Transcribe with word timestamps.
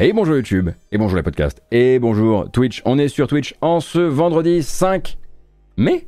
Et 0.00 0.12
bonjour 0.12 0.36
YouTube, 0.36 0.70
et 0.92 0.96
bonjour 0.96 1.16
les 1.16 1.24
podcasts, 1.24 1.60
et 1.72 1.98
bonjour 1.98 2.48
Twitch. 2.52 2.82
On 2.84 3.00
est 3.00 3.08
sur 3.08 3.26
Twitch 3.26 3.56
en 3.60 3.80
ce 3.80 3.98
vendredi 3.98 4.62
5 4.62 5.18
mai 5.76 6.06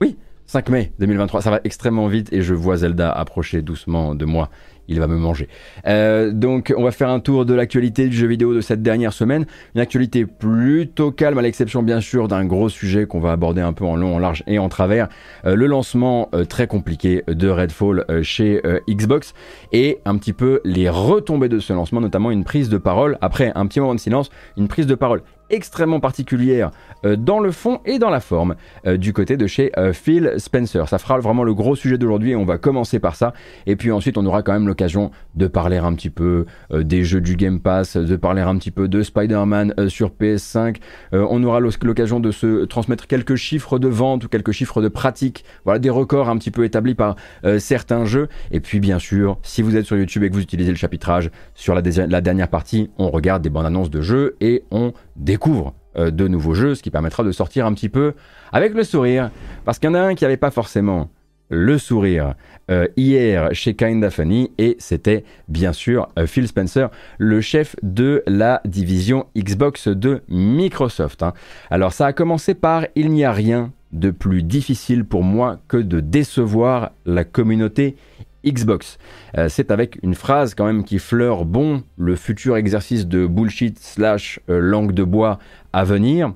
Oui, 0.00 0.16
5 0.46 0.68
mai 0.68 0.92
2023. 1.00 1.42
Ça 1.42 1.50
va 1.50 1.60
extrêmement 1.64 2.06
vite 2.06 2.32
et 2.32 2.40
je 2.40 2.54
vois 2.54 2.76
Zelda 2.76 3.10
approcher 3.10 3.60
doucement 3.60 4.14
de 4.14 4.24
moi 4.24 4.48
il 4.88 5.00
va 5.00 5.06
me 5.06 5.16
manger. 5.16 5.48
Euh, 5.86 6.32
donc 6.32 6.72
on 6.76 6.82
va 6.82 6.90
faire 6.90 7.08
un 7.08 7.20
tour 7.20 7.44
de 7.44 7.54
l'actualité 7.54 8.08
du 8.08 8.16
jeu 8.16 8.26
vidéo 8.26 8.54
de 8.54 8.60
cette 8.60 8.82
dernière 8.82 9.12
semaine. 9.12 9.46
Une 9.74 9.80
actualité 9.80 10.26
plutôt 10.26 11.10
calme, 11.10 11.38
à 11.38 11.42
l'exception 11.42 11.82
bien 11.82 12.00
sûr 12.00 12.28
d'un 12.28 12.44
gros 12.44 12.68
sujet 12.68 13.06
qu'on 13.06 13.20
va 13.20 13.32
aborder 13.32 13.60
un 13.60 13.72
peu 13.72 13.84
en 13.84 13.96
long, 13.96 14.16
en 14.16 14.18
large 14.18 14.42
et 14.46 14.58
en 14.58 14.68
travers. 14.68 15.08
Euh, 15.44 15.54
le 15.54 15.66
lancement 15.66 16.28
euh, 16.34 16.44
très 16.44 16.66
compliqué 16.66 17.22
de 17.26 17.48
Redfall 17.48 18.04
chez 18.22 18.60
Xbox 18.88 19.34
et 19.72 19.98
un 20.04 20.16
petit 20.16 20.32
peu 20.32 20.60
les 20.64 20.88
retombées 20.88 21.48
de 21.48 21.58
ce 21.58 21.72
lancement, 21.72 22.00
notamment 22.00 22.30
une 22.30 22.44
prise 22.44 22.68
de 22.68 22.78
parole, 22.78 23.18
après 23.20 23.52
un 23.54 23.66
petit 23.66 23.80
moment 23.80 23.94
de 23.94 24.00
silence, 24.00 24.30
une 24.56 24.68
prise 24.68 24.86
de 24.86 24.94
parole 24.94 25.22
extrêmement 25.52 26.00
particulière 26.00 26.70
euh, 27.04 27.14
dans 27.14 27.38
le 27.38 27.52
fond 27.52 27.80
et 27.84 27.98
dans 27.98 28.10
la 28.10 28.20
forme 28.20 28.56
euh, 28.86 28.96
du 28.96 29.12
côté 29.12 29.36
de 29.36 29.46
chez 29.46 29.70
euh, 29.78 29.92
Phil 29.92 30.32
Spencer. 30.38 30.88
Ça 30.88 30.98
fera 30.98 31.18
vraiment 31.20 31.44
le 31.44 31.54
gros 31.54 31.76
sujet 31.76 31.98
d'aujourd'hui 31.98 32.30
et 32.30 32.36
on 32.36 32.44
va 32.44 32.58
commencer 32.58 32.98
par 32.98 33.14
ça. 33.14 33.34
Et 33.66 33.76
puis 33.76 33.92
ensuite, 33.92 34.18
on 34.18 34.26
aura 34.26 34.42
quand 34.42 34.54
même 34.54 34.66
l'occasion 34.66 35.10
de 35.34 35.46
parler 35.46 35.76
un 35.76 35.94
petit 35.94 36.10
peu 36.10 36.46
des 36.72 37.04
jeux 37.04 37.20
du 37.20 37.36
Game 37.36 37.60
Pass, 37.60 37.96
de 37.96 38.16
parler 38.16 38.40
un 38.40 38.56
petit 38.56 38.70
peu 38.70 38.88
de 38.88 39.02
Spider-Man 39.02 39.88
sur 39.88 40.10
PS5. 40.10 40.76
on 41.12 41.42
aura 41.44 41.60
l'occasion 41.60 42.20
de 42.20 42.30
se 42.30 42.64
transmettre 42.64 43.06
quelques 43.06 43.36
chiffres 43.36 43.78
de 43.78 43.88
vente 43.88 44.24
ou 44.24 44.28
quelques 44.28 44.52
chiffres 44.52 44.80
de 44.80 44.88
pratique. 44.88 45.44
Voilà, 45.64 45.78
des 45.78 45.90
records 45.90 46.28
un 46.28 46.36
petit 46.38 46.50
peu 46.50 46.64
établis 46.64 46.94
par 46.94 47.16
certains 47.58 48.04
jeux. 48.04 48.28
Et 48.50 48.60
puis, 48.60 48.80
bien 48.80 48.98
sûr, 48.98 49.38
si 49.42 49.62
vous 49.62 49.76
êtes 49.76 49.84
sur 49.84 49.96
YouTube 49.96 50.22
et 50.22 50.30
que 50.30 50.34
vous 50.34 50.42
utilisez 50.42 50.70
le 50.70 50.76
chapitrage, 50.76 51.30
sur 51.54 51.74
la, 51.74 51.82
la 52.06 52.20
dernière 52.20 52.48
partie, 52.48 52.90
on 52.98 53.10
regarde 53.10 53.42
des 53.42 53.50
bandes 53.50 53.66
annonces 53.66 53.90
de 53.90 54.00
jeux 54.00 54.36
et 54.40 54.64
on 54.70 54.92
découvre 55.16 55.74
euh, 55.96 56.10
de 56.10 56.28
nouveaux 56.28 56.54
jeux, 56.54 56.74
ce 56.74 56.82
qui 56.82 56.90
permettra 56.90 57.22
de 57.22 57.32
sortir 57.32 57.66
un 57.66 57.74
petit 57.74 57.88
peu 57.88 58.14
avec 58.52 58.74
le 58.74 58.84
sourire. 58.84 59.30
Parce 59.64 59.78
qu'il 59.78 59.88
y 59.88 59.92
en 59.92 59.94
a 59.94 60.00
un 60.00 60.14
qui 60.14 60.24
n'avait 60.24 60.36
pas 60.36 60.50
forcément 60.50 61.10
le 61.52 61.76
sourire 61.76 62.34
euh, 62.70 62.88
hier 62.96 63.50
chez 63.52 63.74
Kinda 63.74 64.08
Funny 64.08 64.50
et 64.56 64.76
c'était 64.78 65.24
bien 65.48 65.74
sûr 65.74 66.08
euh, 66.18 66.26
Phil 66.26 66.48
Spencer, 66.48 66.90
le 67.18 67.42
chef 67.42 67.76
de 67.82 68.22
la 68.26 68.62
division 68.64 69.26
Xbox 69.36 69.88
de 69.88 70.22
Microsoft. 70.28 71.22
Hein. 71.22 71.34
Alors 71.70 71.92
ça 71.92 72.06
a 72.06 72.12
commencé 72.14 72.54
par 72.54 72.86
il 72.94 73.10
n'y 73.10 73.24
a 73.24 73.32
rien 73.32 73.70
de 73.92 74.10
plus 74.10 74.42
difficile 74.42 75.04
pour 75.04 75.22
moi 75.22 75.58
que 75.68 75.76
de 75.76 76.00
décevoir 76.00 76.92
la 77.04 77.24
communauté 77.24 77.96
Xbox. 78.44 78.98
Euh, 79.38 79.48
c'est 79.48 79.70
avec 79.70 79.98
une 80.02 80.14
phrase 80.14 80.54
quand 80.54 80.64
même 80.64 80.84
qui 80.84 80.98
fleure 80.98 81.44
bon 81.44 81.82
le 81.96 82.16
futur 82.16 82.56
exercice 82.56 83.06
de 83.06 83.26
bullshit 83.26 83.78
slash 83.78 84.40
euh, 84.48 84.58
langue 84.58 84.92
de 84.92 85.04
bois 85.04 85.38
à 85.72 85.84
venir 85.84 86.34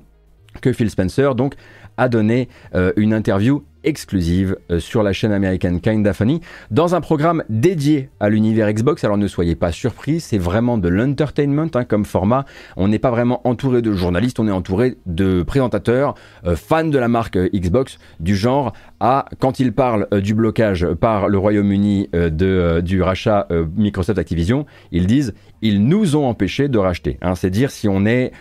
que 0.61 0.73
Phil 0.73 0.89
Spencer 0.89 1.35
donc 1.35 1.55
a 1.97 2.09
donné 2.09 2.47
euh, 2.75 2.93
une 2.95 3.13
interview 3.13 3.63
exclusive 3.83 4.57
euh, 4.69 4.79
sur 4.79 5.01
la 5.01 5.13
chaîne 5.13 5.31
américaine 5.31 5.79
Kinda 5.79 6.13
Funny 6.13 6.41
dans 6.71 6.95
un 6.95 7.01
programme 7.01 7.43
dédié 7.47 8.09
à 8.19 8.29
l'univers 8.29 8.71
Xbox. 8.71 9.03
Alors 9.03 9.17
ne 9.17 9.27
soyez 9.27 9.55
pas 9.55 9.71
surpris, 9.71 10.19
c'est 10.19 10.37
vraiment 10.37 10.77
de 10.77 10.89
l'entertainment 10.89 11.69
hein, 11.73 11.85
comme 11.85 12.05
format. 12.05 12.45
On 12.75 12.87
n'est 12.87 12.99
pas 12.99 13.11
vraiment 13.11 13.47
entouré 13.47 13.81
de 13.81 13.93
journalistes, 13.93 14.39
on 14.39 14.47
est 14.47 14.51
entouré 14.51 14.97
de 15.05 15.41
présentateurs 15.43 16.15
euh, 16.45 16.55
fans 16.55 16.85
de 16.85 16.97
la 16.97 17.07
marque 17.07 17.37
Xbox 17.37 17.97
du 18.19 18.35
genre 18.35 18.73
à 18.99 19.25
quand 19.39 19.59
ils 19.59 19.73
parlent 19.73 20.07
du 20.21 20.33
blocage 20.33 20.87
par 20.95 21.29
le 21.29 21.37
Royaume-Uni 21.37 22.09
du 22.31 23.01
rachat 23.01 23.47
Microsoft 23.75 24.17
Activision, 24.17 24.65
ils 24.91 25.05
disent 25.05 25.35
ils 25.61 25.85
nous 25.85 26.15
ont 26.15 26.25
empêché 26.27 26.67
de 26.67 26.77
racheter. 26.77 27.17
Hein. 27.21 27.35
c'est 27.35 27.49
dire 27.49 27.71
si 27.71 27.87
on 27.87 28.05
est 28.05 28.31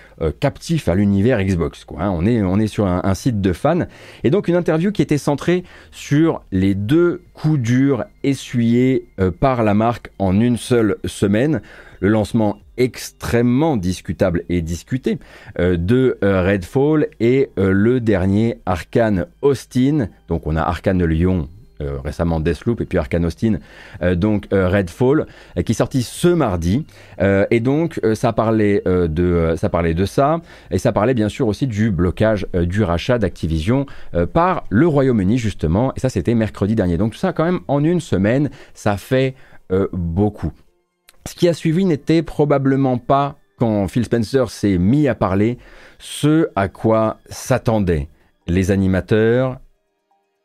captif 0.40 0.88
à 0.88 0.94
l'univers 0.94 1.42
Xbox. 1.42 1.84
Hein. 1.98 2.10
on, 2.10 2.24
est, 2.60 2.66
sur 2.66 2.86
un, 2.86 3.14
site 3.14 3.40
de 3.40 3.52
fans. 3.52 3.86
Et 4.24 4.30
donc 4.30 4.48
une 4.48 4.56
interview 4.56 4.92
qui 4.92 5.02
était 5.02 5.18
centrée 5.18 5.64
sur 5.90 6.42
les 6.52 6.74
deux 6.74 7.22
coups 7.34 7.60
durs 7.60 8.04
essuyés 8.22 9.06
euh, 9.20 9.30
par 9.30 9.62
la 9.62 9.74
marque 9.74 10.10
en 10.18 10.40
une 10.40 10.56
seule 10.56 10.96
semaine. 11.04 11.60
Le 12.00 12.08
lancement 12.08 12.58
extrêmement 12.76 13.76
discutable 13.76 14.42
et 14.48 14.60
discuté 14.60 15.18
euh, 15.58 15.76
de 15.78 16.18
euh, 16.22 16.42
Redfall 16.42 17.08
et 17.20 17.50
le 17.56 18.00
dernier 18.00 18.58
Arkane 18.66 19.26
Austin. 19.42 20.08
Donc 20.28 20.46
on 20.46 20.56
a 20.56 20.62
Arkane 20.62 21.04
Lyon 21.04 21.48
euh, 21.82 21.98
récemment 22.02 22.40
Deathloop 22.40 22.80
et 22.80 22.86
puis 22.86 22.96
Arkane 22.96 23.26
Austin, 23.26 23.58
euh, 24.00 24.14
donc 24.14 24.46
euh, 24.52 24.68
Redfall, 24.68 25.26
qui 25.64 25.72
est 25.72 25.74
sorti 25.74 26.02
ce 26.02 26.28
mardi. 26.28 26.86
et 27.18 27.60
donc 27.60 28.00
ça 28.14 28.32
parlait 28.32 28.82
de 28.86 29.54
ça 29.56 29.68
parlait 29.68 29.94
de 29.94 30.04
ça 30.04 30.40
et 30.70 30.78
ça 30.78 30.92
parlait 30.92 31.14
bien 31.14 31.28
sûr 31.28 31.46
aussi 31.48 31.66
du 31.66 31.90
blocage 31.90 32.46
du 32.54 32.82
rachat 32.82 33.18
d'Activision 33.18 33.86
par 34.32 34.64
le 34.70 34.86
Royaume-Uni 34.86 35.38
justement. 35.38 35.92
Et 35.96 36.00
ça 36.00 36.08
c'était 36.08 36.34
mercredi 36.34 36.74
dernier. 36.74 36.96
Donc 36.96 37.12
tout 37.12 37.18
ça 37.18 37.32
quand 37.32 37.44
même 37.44 37.60
en 37.68 37.82
une 37.84 38.00
semaine, 38.00 38.50
ça 38.74 38.96
fait 38.96 39.34
beaucoup. 39.92 40.52
Ce 41.26 41.34
qui 41.34 41.48
a 41.48 41.54
suivi 41.54 41.84
n'était 41.84 42.22
probablement 42.22 42.98
pas 42.98 43.36
quand 43.58 43.88
Phil 43.88 44.04
Spencer 44.04 44.50
s'est 44.50 44.78
mis 44.78 45.08
à 45.08 45.14
parler 45.14 45.58
ce 45.98 46.48
à 46.54 46.68
quoi 46.68 47.18
s'attendaient 47.28 48.08
les 48.46 48.70
animateurs, 48.70 49.58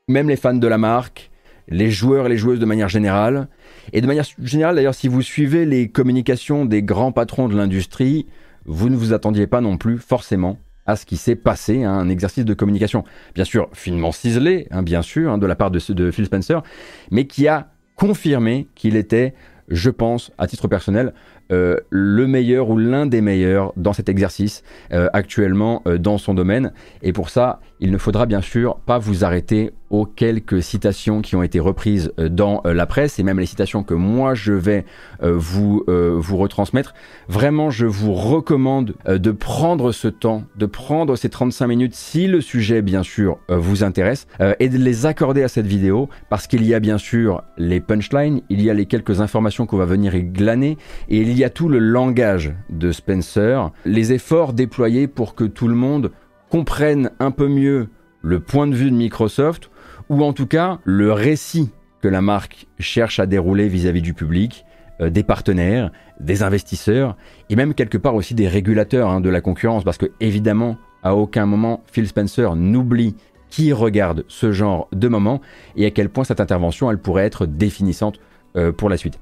même 0.08 0.30
les 0.30 0.36
fans 0.36 0.54
de 0.54 0.68
la 0.68 0.78
marque, 0.78 1.32
les 1.68 1.90
joueurs 1.90 2.26
et 2.26 2.30
les 2.30 2.38
joueuses 2.38 2.60
de 2.60 2.66
manière 2.66 2.90
générale. 2.90 3.48
Et 3.94 4.02
de 4.02 4.08
manière 4.08 4.26
générale, 4.42 4.76
d'ailleurs, 4.76 4.96
si 4.96 5.08
vous 5.08 5.22
suivez 5.22 5.66
les 5.66 5.90
communications 5.90 6.66
des 6.66 6.84
grands 6.84 7.12
patrons 7.12 7.48
de 7.48 7.56
l'industrie, 7.56 8.28
vous 8.66 8.90
ne 8.90 8.96
vous 8.96 9.14
attendiez 9.14 9.48
pas 9.48 9.62
non 9.62 9.78
plus 9.78 9.98
forcément 9.98 10.60
à 10.86 10.96
ce 10.96 11.06
qui 11.06 11.18
s'est 11.18 11.36
passé, 11.36 11.84
hein, 11.84 11.94
un 11.94 12.10
exercice 12.10 12.44
de 12.44 12.54
communication, 12.54 13.04
bien 13.36 13.46
sûr 13.46 13.70
finement 13.74 14.12
ciselé, 14.12 14.68
hein, 14.72 14.84
bien 14.84 15.02
sûr, 15.02 15.32
hein, 15.32 15.38
de 15.38 15.46
la 15.46 15.56
part 15.56 15.72
de, 15.72 15.80
de 15.94 16.12
Phil 16.12 16.26
Spencer, 16.26 16.64
mais 17.12 17.28
qui 17.28 17.48
a 17.48 17.70
confirmé 17.96 18.68
qu'il 18.76 18.96
était, 18.96 19.36
je 19.68 19.90
pense, 19.92 20.32
à 20.38 20.48
titre 20.48 20.68
personnel, 20.68 21.14
euh, 21.52 21.78
le 21.90 22.28
meilleur 22.28 22.70
ou 22.70 22.78
l'un 22.78 23.06
des 23.06 23.22
meilleurs 23.22 23.74
dans 23.76 23.94
cet 23.94 24.10
exercice 24.10 24.64
euh, 24.94 25.10
actuellement 25.14 25.82
euh, 25.86 25.98
dans 25.98 26.18
son 26.18 26.34
domaine. 26.34 26.72
Et 27.02 27.14
pour 27.14 27.30
ça, 27.30 27.60
il 27.80 27.92
ne 27.92 27.98
faudra 27.98 28.26
bien 28.26 28.42
sûr 28.42 28.78
pas 28.86 29.00
vous 29.00 29.26
arrêter 29.26 29.72
aux 29.90 30.06
quelques 30.06 30.64
citations 30.64 31.22
qui 31.22 31.36
ont 31.36 31.44
été 31.44 31.60
reprises 31.60 32.14
dans 32.18 32.62
la 32.64 32.86
presse 32.86 33.20
et 33.20 33.24
même 33.24 33.40
les 33.40 33.46
citations 33.46 33.84
que 33.84 33.94
moi 33.94 34.36
je 34.36 34.54
vais 34.54 34.86
vous, 35.22 35.84
retransmettre. 35.88 36.94
Vraiment, 37.28 37.72
je 37.72 37.88
vous 37.88 38.14
recommande 38.14 38.94
de 39.06 39.32
prendre 39.32 39.92
ce 39.92 40.08
temps, 40.08 40.44
de 40.56 40.66
prendre 40.66 41.18
ces 41.18 41.28
35 41.28 41.68
minutes 41.68 41.94
si 41.94 42.28
le 42.28 42.40
sujet 42.40 42.82
bien 42.82 43.04
sûr 43.04 43.40
vous 43.50 43.84
intéresse 43.84 44.28
et 44.60 44.70
de 44.70 44.78
les 44.78 45.06
accorder 45.06 45.44
à 45.44 45.50
cette 45.50 45.68
vidéo 45.68 46.08
parce 46.30 46.48
qu'il 46.48 46.66
y 46.66 46.74
a 46.74 46.80
bien 46.80 46.98
sûr 46.98 47.44
les 47.58 47.82
punchlines, 47.82 48.42
il 48.50 48.62
y 48.62 48.70
a 48.70 48.74
les 48.74 48.86
quelques 48.86 49.20
informations 49.20 49.66
qu'on 49.66 49.78
va 49.78 49.86
venir 49.86 50.16
y 50.16 50.24
glaner 50.24 50.78
et 51.10 51.18
il 51.18 51.38
y 51.38 51.41
y 51.42 51.46
a 51.46 51.50
tout 51.50 51.70
le 51.70 51.80
langage 51.80 52.54
de 52.70 52.92
Spencer, 52.92 53.72
les 53.86 54.14
efforts 54.14 54.54
déployés 54.54 55.08
pour 55.08 55.34
que 55.34 55.44
tout 55.44 55.68
le 55.68 55.76
monde 55.76 56.12
comprenne 56.50 57.12
un 57.20 57.32
peu 57.32 57.48
mieux 57.48 57.90
le 58.22 58.40
point 58.40 58.68
de 58.68 58.76
vue 58.76 58.92
de 58.92 58.96
Microsoft, 58.96 59.72
ou 60.10 60.24
en 60.24 60.34
tout 60.34 60.46
cas 60.46 60.80
le 60.84 61.12
récit 61.12 61.72
que 62.02 62.08
la 62.08 62.22
marque 62.22 62.68
cherche 62.80 63.20
à 63.20 63.26
dérouler 63.26 63.68
vis-à-vis 63.68 64.04
du 64.04 64.14
public, 64.14 64.66
euh, 65.02 65.10
des 65.10 65.24
partenaires, 65.24 65.92
des 66.20 66.44
investisseurs, 66.44 67.18
et 67.50 67.56
même 67.56 67.74
quelque 67.74 67.98
part 67.98 68.14
aussi 68.14 68.36
des 68.36 68.48
régulateurs 68.48 69.10
hein, 69.10 69.20
de 69.20 69.30
la 69.30 69.42
concurrence, 69.42 69.84
parce 69.84 69.98
que 69.98 70.12
évidemment, 70.20 70.78
à 71.02 71.16
aucun 71.16 71.48
moment, 71.48 71.82
Phil 71.92 72.08
Spencer 72.08 72.56
n'oublie 72.56 73.16
qui 73.50 73.74
regarde 73.74 74.26
ce 74.28 74.52
genre 74.52 74.88
de 74.94 75.08
moment 75.08 75.42
et 75.76 75.86
à 75.88 75.92
quel 75.92 76.10
point 76.10 76.24
cette 76.24 76.40
intervention, 76.40 76.92
elle 76.92 77.00
pourrait 77.00 77.26
être 77.26 77.48
définissante 77.48 78.20
euh, 78.56 78.72
pour 78.72 78.90
la 78.90 78.98
suite. 78.98 79.20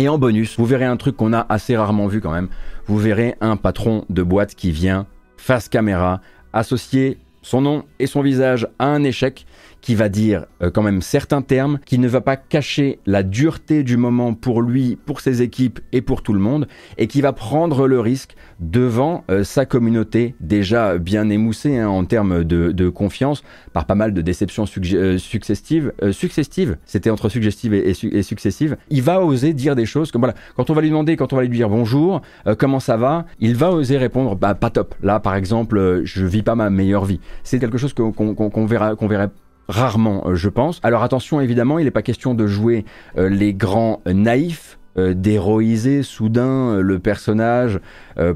Et 0.00 0.08
en 0.08 0.16
bonus, 0.16 0.56
vous 0.56 0.64
verrez 0.64 0.84
un 0.84 0.96
truc 0.96 1.16
qu'on 1.16 1.32
a 1.32 1.44
assez 1.48 1.76
rarement 1.76 2.06
vu 2.06 2.20
quand 2.20 2.30
même. 2.30 2.48
Vous 2.86 2.98
verrez 2.98 3.34
un 3.40 3.56
patron 3.56 4.04
de 4.08 4.22
boîte 4.22 4.54
qui 4.54 4.70
vient 4.70 5.06
face 5.36 5.68
caméra 5.68 6.20
associer 6.52 7.18
son 7.42 7.62
nom 7.62 7.84
et 7.98 8.06
son 8.06 8.22
visage 8.22 8.68
à 8.78 8.86
un 8.86 9.02
échec 9.02 9.44
qui 9.80 9.94
va 9.94 10.08
dire 10.08 10.46
euh, 10.62 10.70
quand 10.70 10.82
même 10.82 11.02
certains 11.02 11.42
termes, 11.42 11.78
qui 11.84 11.98
ne 11.98 12.08
va 12.08 12.20
pas 12.20 12.36
cacher 12.36 12.98
la 13.06 13.22
dureté 13.22 13.82
du 13.82 13.96
moment 13.96 14.34
pour 14.34 14.62
lui, 14.62 14.96
pour 15.06 15.20
ses 15.20 15.42
équipes 15.42 15.80
et 15.92 16.00
pour 16.00 16.22
tout 16.22 16.32
le 16.32 16.40
monde, 16.40 16.68
et 16.96 17.06
qui 17.06 17.20
va 17.20 17.32
prendre 17.32 17.86
le 17.86 18.00
risque 18.00 18.36
devant 18.60 19.24
euh, 19.30 19.44
sa 19.44 19.66
communauté 19.66 20.34
déjà 20.40 20.98
bien 20.98 21.28
émoussée 21.28 21.78
hein, 21.78 21.88
en 21.88 22.04
termes 22.04 22.44
de, 22.44 22.88
confiance 22.88 23.42
par 23.72 23.84
pas 23.84 23.94
mal 23.94 24.14
de 24.14 24.22
déceptions 24.22 24.64
euh, 24.94 25.18
successives. 25.18 25.92
successives, 26.12 26.78
c'était 26.84 27.10
entre 27.10 27.28
suggestives 27.28 27.74
et, 27.74 28.22
successives. 28.22 28.76
Il 28.90 29.02
va 29.02 29.20
oser 29.20 29.52
dire 29.52 29.76
des 29.76 29.86
choses 29.86 30.10
comme 30.10 30.22
voilà, 30.22 30.34
quand 30.56 30.70
on 30.70 30.74
va 30.74 30.80
lui 30.80 30.88
demander, 30.88 31.16
quand 31.16 31.32
on 31.32 31.36
va 31.36 31.42
lui 31.42 31.48
dire 31.48 31.68
bonjour, 31.68 32.22
comment 32.58 32.80
ça 32.80 32.96
va, 32.96 33.26
il 33.40 33.54
va 33.56 33.70
oser 33.70 33.98
répondre 33.98 34.36
bah, 34.36 34.54
pas 34.54 34.70
top. 34.70 34.94
Là, 35.02 35.20
par 35.20 35.34
exemple, 35.34 36.02
je 36.04 36.24
vis 36.24 36.42
pas 36.42 36.54
ma 36.54 36.70
meilleure 36.70 37.04
vie. 37.04 37.20
C'est 37.44 37.58
quelque 37.58 37.78
chose 37.78 37.92
qu'on 37.92 38.66
verra, 38.66 38.96
qu'on 38.96 39.08
verrait 39.08 39.30
rarement, 39.68 40.26
euh, 40.26 40.34
je 40.34 40.48
pense. 40.48 40.80
Alors 40.82 41.02
attention, 41.02 41.40
évidemment, 41.40 41.78
il 41.78 41.84
n'est 41.84 41.90
pas 41.90 42.02
question 42.02 42.34
de 42.34 42.46
jouer 42.46 42.84
euh, 43.16 43.28
les 43.28 43.54
grands 43.54 44.00
naïfs 44.06 44.78
d'héroïser 44.96 46.02
soudain 46.02 46.80
le 46.80 46.98
personnage 46.98 47.78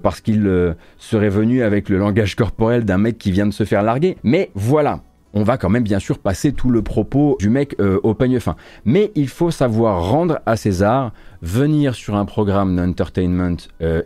parce 0.00 0.20
qu'il 0.20 0.76
serait 0.96 1.28
venu 1.28 1.64
avec 1.64 1.88
le 1.88 1.98
langage 1.98 2.36
corporel 2.36 2.84
d'un 2.84 2.98
mec 2.98 3.18
qui 3.18 3.32
vient 3.32 3.46
de 3.46 3.52
se 3.52 3.64
faire 3.64 3.82
larguer. 3.82 4.16
Mais 4.22 4.52
voilà, 4.54 5.00
on 5.34 5.42
va 5.42 5.58
quand 5.58 5.70
même 5.70 5.82
bien 5.82 5.98
sûr 5.98 6.20
passer 6.20 6.52
tout 6.52 6.70
le 6.70 6.80
propos 6.80 7.36
du 7.40 7.50
mec 7.50 7.74
au 8.04 8.14
peigne 8.14 8.38
fin. 8.38 8.54
Mais 8.84 9.10
il 9.16 9.26
faut 9.26 9.50
savoir 9.50 10.08
rendre 10.08 10.38
à 10.46 10.54
César, 10.54 11.12
venir 11.40 11.96
sur 11.96 12.14
un 12.14 12.26
programme 12.26 12.76
d'entertainment 12.76 13.56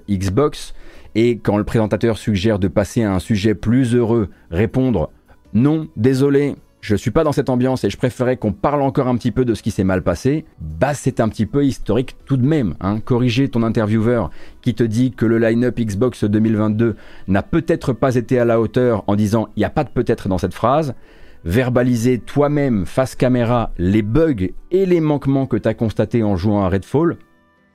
Xbox, 0.09 0.73
et 1.15 1.37
quand 1.37 1.59
le 1.59 1.65
présentateur 1.65 2.17
suggère 2.17 2.59
de 2.59 2.69
passer 2.69 3.03
à 3.03 3.13
un 3.13 3.19
sujet 3.19 3.55
plus 3.55 3.95
heureux, 3.95 4.31
répondre 4.51 5.11
non, 5.57 5.89
désolé, 5.97 6.55
je 6.87 6.95
suis 6.95 7.11
pas 7.11 7.25
dans 7.25 7.33
cette 7.33 7.51
ambiance 7.51 7.83
et 7.83 7.91
je 7.91 7.97
préférais 7.97 8.37
qu'on 8.37 8.53
parle 8.53 8.81
encore 8.81 9.09
un 9.09 9.17
petit 9.17 9.33
peu 9.33 9.45
de 9.45 9.55
ce 9.55 9.63
qui 9.63 9.73
s'est 9.73 9.83
mal 9.83 10.03
passé, 10.03 10.45
bah 10.61 10.95
c'est 10.95 11.19
un 11.19 11.29
petit 11.29 11.45
peu 11.45 11.65
historique 11.65 12.15
tout 12.27 12.37
de 12.37 12.47
même. 12.47 12.77
Hein. 12.81 13.01
Corriger 13.01 13.49
ton 13.49 13.65
intervieweur 13.65 14.31
qui 14.63 14.73
te 14.73 14.85
dit 14.85 15.11
que 15.11 15.27
le 15.27 15.39
line-up 15.39 15.81
Xbox 15.81 16.23
2022 16.23 16.95
n'a 17.27 17.43
peut-être 17.43 17.93
pas 17.93 18.15
été 18.15 18.39
à 18.39 18.45
la 18.45 18.61
hauteur 18.61 19.03
en 19.09 19.17
disant 19.17 19.49
il 19.57 19.61
n'y 19.61 19.65
a 19.65 19.71
pas 19.71 19.83
de 19.83 19.89
peut-être 19.89 20.29
dans 20.29 20.39
cette 20.39 20.55
phrase, 20.55 20.95
verbaliser 21.45 22.21
toi-même 22.21 22.87
face 22.87 23.17
caméra 23.17 23.73
les 23.79 24.03
bugs 24.03 24.53
et 24.71 24.87
les 24.87 25.01
manquements 25.01 25.47
que 25.47 25.57
tu 25.57 25.69
as 25.69 25.75
constatés 25.75 26.23
en 26.23 26.37
jouant 26.37 26.63
à 26.63 26.69
Redfall, 26.69 27.17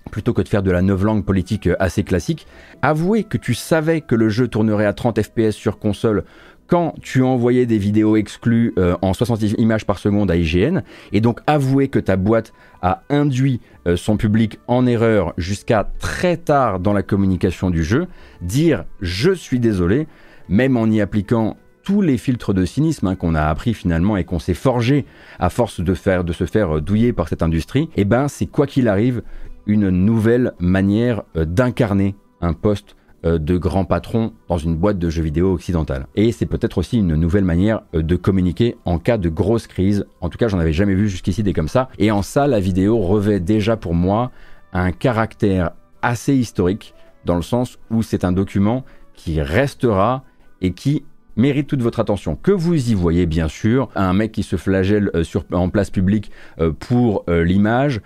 plutôt 0.10 0.31
que 0.31 0.42
de 0.42 0.48
faire 0.48 0.63
de 0.63 0.72
la 0.72 0.81
langue 0.81 1.25
politique 1.25 1.68
assez 1.80 2.04
classique, 2.04 2.48
avouer 2.81 3.25
que 3.25 3.38
tu 3.38 3.54
savais 3.54 4.00
que 4.00 4.16
le 4.16 4.30
jeu 4.30 4.48
tournerait 4.48 4.86
à 4.86 4.94
30 4.94 5.22
fps 5.22 5.52
sur 5.52 5.80
console 5.80 6.24
quand 6.71 6.95
tu 7.01 7.21
envoyais 7.21 7.65
des 7.65 7.77
vidéos 7.77 8.15
exclues 8.15 8.73
euh, 8.77 8.95
en 9.01 9.13
60 9.13 9.41
images 9.57 9.85
par 9.85 10.00
seconde 10.00 10.31
à 10.31 10.38
IGN, 10.38 10.83
et 11.12 11.19
donc 11.19 11.41
avouer 11.45 11.89
que 11.89 12.00
ta 12.00 12.15
boîte 12.15 12.53
a 12.81 13.03
induit 13.09 13.59
euh, 13.88 13.97
son 13.97 14.15
public 14.15 14.57
en 14.68 14.88
erreur 14.88 15.33
jusqu'à 15.38 15.91
très 16.00 16.38
tard 16.38 16.79
dans 16.79 16.94
la 16.94 17.03
communication 17.03 17.71
du 17.71 17.83
jeu, 17.83 18.07
dire 18.41 18.85
je 19.01 19.33
suis 19.33 19.59
désolé, 19.59 20.07
même 20.47 20.77
en 20.77 20.85
y 20.85 21.01
appliquant 21.01 21.57
tous 21.83 22.01
les 22.01 22.18
filtres 22.18 22.53
de 22.53 22.63
cynisme 22.63 23.07
hein, 23.07 23.15
qu'on 23.15 23.35
a 23.35 23.44
appris 23.44 23.74
finalement 23.74 24.15
et 24.15 24.24
qu'on 24.24 24.39
s'est 24.39 24.53
forgé 24.53 25.06
à 25.39 25.50
force 25.50 25.81
de, 25.81 25.94
faire, 25.94 26.24
de 26.24 26.31
se 26.31 26.45
faire 26.45 26.77
euh, 26.77 26.81
douiller 26.81 27.12
par 27.12 27.27
cette 27.27 27.44
industrie, 27.44 27.89
eh 27.97 28.06
ben 28.06 28.29
c'est 28.29 28.45
quoi 28.45 28.65
qu'il 28.65 28.88
arrive 28.88 29.24
une 29.65 29.89
nouvelle 29.89 30.53
manière 30.59 31.24
d'incarner 31.35 32.15
un 32.39 32.53
poste 32.53 32.95
de 33.23 33.57
grands 33.57 33.85
patrons 33.85 34.33
dans 34.47 34.57
une 34.57 34.75
boîte 34.75 34.97
de 34.97 35.09
jeux 35.09 35.21
vidéo 35.21 35.53
occidentale. 35.53 36.07
Et 36.15 36.31
c'est 36.31 36.47
peut-être 36.47 36.79
aussi 36.79 36.97
une 36.97 37.15
nouvelle 37.15 37.45
manière 37.45 37.81
euh, 37.94 38.01
de 38.01 38.15
communiquer 38.15 38.77
en 38.85 38.97
cas 38.97 39.18
de 39.18 39.29
grosse 39.29 39.68
crise. 39.68 40.06
En 40.21 40.29
tout 40.29 40.38
cas, 40.38 40.47
j'en 40.47 40.59
avais 40.59 40.73
jamais 40.73 40.95
vu 40.95 41.07
jusqu'ici 41.07 41.44
des 41.44 41.53
comme 41.53 41.68
ça. 41.68 41.89
Et 42.00 42.09
en 42.09 42.23
ça, 42.23 42.47
la 42.47 42.59
vidéo 42.59 43.00
revêt 43.00 43.39
déjà 43.39 43.77
pour 43.77 43.94
moi 43.94 44.31
un 44.73 44.91
caractère 44.91 45.71
assez 46.01 46.33
historique, 46.33 46.95
dans 47.25 47.35
le 47.35 47.44
sens 47.44 47.77
où 47.91 48.01
c'est 48.01 48.25
un 48.25 48.31
document 48.31 48.83
qui 49.13 49.39
restera 49.41 50.24
et 50.62 50.74
qui 50.74 51.06
mérite 51.35 51.67
toute 51.67 51.81
votre 51.81 52.00
attention. 52.00 52.35
Que 52.35 52.51
vous 52.51 52.89
y 52.89 52.95
voyez 52.95 53.27
bien 53.27 53.47
sûr 53.47 53.89
un 53.95 54.13
mec 54.13 54.31
qui 54.31 54.44
se 54.44 54.56
flagelle 54.56 55.12
euh, 55.13 55.24
en 55.51 55.69
place 55.69 55.91
publique 55.91 56.31
pour 56.79 57.24
l'image 57.27 58.01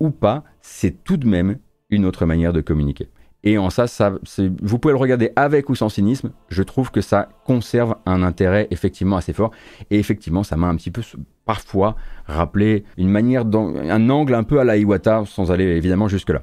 ou 0.00 0.10
pas, 0.10 0.44
c'est 0.62 1.04
tout 1.04 1.16
de 1.16 1.26
même 1.26 1.58
une 1.90 2.04
autre 2.04 2.26
manière 2.26 2.52
de 2.52 2.60
communiquer. 2.60 3.08
Et 3.48 3.56
en 3.56 3.70
ça, 3.70 3.86
vous 4.60 4.78
pouvez 4.78 4.92
le 4.92 4.98
regarder 4.98 5.32
avec 5.34 5.70
ou 5.70 5.74
sans 5.74 5.88
cynisme. 5.88 6.32
Je 6.50 6.62
trouve 6.62 6.90
que 6.90 7.00
ça 7.00 7.30
conserve 7.46 7.94
un 8.04 8.22
intérêt 8.22 8.68
effectivement 8.70 9.16
assez 9.16 9.32
fort. 9.32 9.52
Et 9.90 9.98
effectivement, 9.98 10.42
ça 10.42 10.56
m'a 10.56 10.66
un 10.66 10.76
petit 10.76 10.90
peu 10.90 11.00
parfois 11.46 11.96
rappelé 12.26 12.84
une 12.98 13.08
manière, 13.08 13.46
un 13.46 14.10
angle 14.10 14.34
un 14.34 14.42
peu 14.42 14.60
à 14.60 14.64
la 14.64 14.76
Iwata, 14.76 15.22
sans 15.24 15.50
aller 15.50 15.64
évidemment 15.64 16.08
jusque-là. 16.08 16.42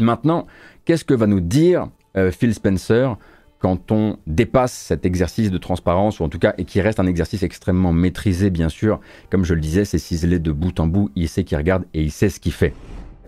Maintenant, 0.00 0.46
qu'est-ce 0.84 1.04
que 1.04 1.12
va 1.12 1.26
nous 1.26 1.40
dire 1.40 1.88
euh, 2.16 2.30
Phil 2.30 2.54
Spencer 2.54 3.16
quand 3.58 3.90
on 3.90 4.18
dépasse 4.28 4.72
cet 4.72 5.04
exercice 5.04 5.50
de 5.50 5.58
transparence, 5.58 6.20
ou 6.20 6.22
en 6.22 6.28
tout 6.28 6.38
cas, 6.38 6.54
et 6.56 6.64
qui 6.64 6.80
reste 6.80 7.00
un 7.00 7.06
exercice 7.06 7.42
extrêmement 7.42 7.92
maîtrisé, 7.92 8.50
bien 8.50 8.68
sûr. 8.68 9.00
Comme 9.28 9.44
je 9.44 9.54
le 9.54 9.60
disais, 9.60 9.84
c'est 9.84 9.98
ciselé 9.98 10.38
de 10.38 10.52
bout 10.52 10.78
en 10.78 10.86
bout, 10.86 11.10
il 11.16 11.28
sait 11.28 11.42
qu'il 11.42 11.58
regarde 11.58 11.84
et 11.94 12.02
il 12.04 12.12
sait 12.12 12.28
ce 12.28 12.38
qu'il 12.38 12.52
fait. 12.52 12.74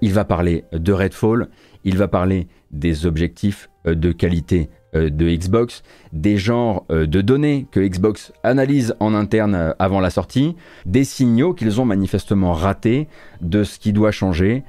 Il 0.00 0.12
va 0.12 0.24
parler 0.24 0.62
de 0.72 0.92
Redfall, 0.92 1.48
il 1.82 1.96
va 1.96 2.06
parler 2.06 2.46
des 2.70 3.06
objectifs 3.06 3.70
euh, 3.86 3.94
de 3.94 4.12
qualité 4.12 4.68
euh, 4.94 5.10
de 5.10 5.28
Xbox, 5.28 5.82
des 6.12 6.36
genres 6.36 6.84
euh, 6.90 7.06
de 7.06 7.20
données 7.20 7.66
que 7.70 7.80
Xbox 7.80 8.32
analyse 8.42 8.94
en 9.00 9.14
interne 9.14 9.74
avant 9.78 10.00
la 10.00 10.10
sortie, 10.10 10.56
des 10.86 11.04
signaux 11.04 11.54
qu'ils 11.54 11.80
ont 11.80 11.84
manifestement 11.84 12.52
ratés 12.52 13.08
de 13.40 13.64
ce 13.64 13.78
qui 13.78 13.92
doit 13.92 14.10
changer, 14.10 14.64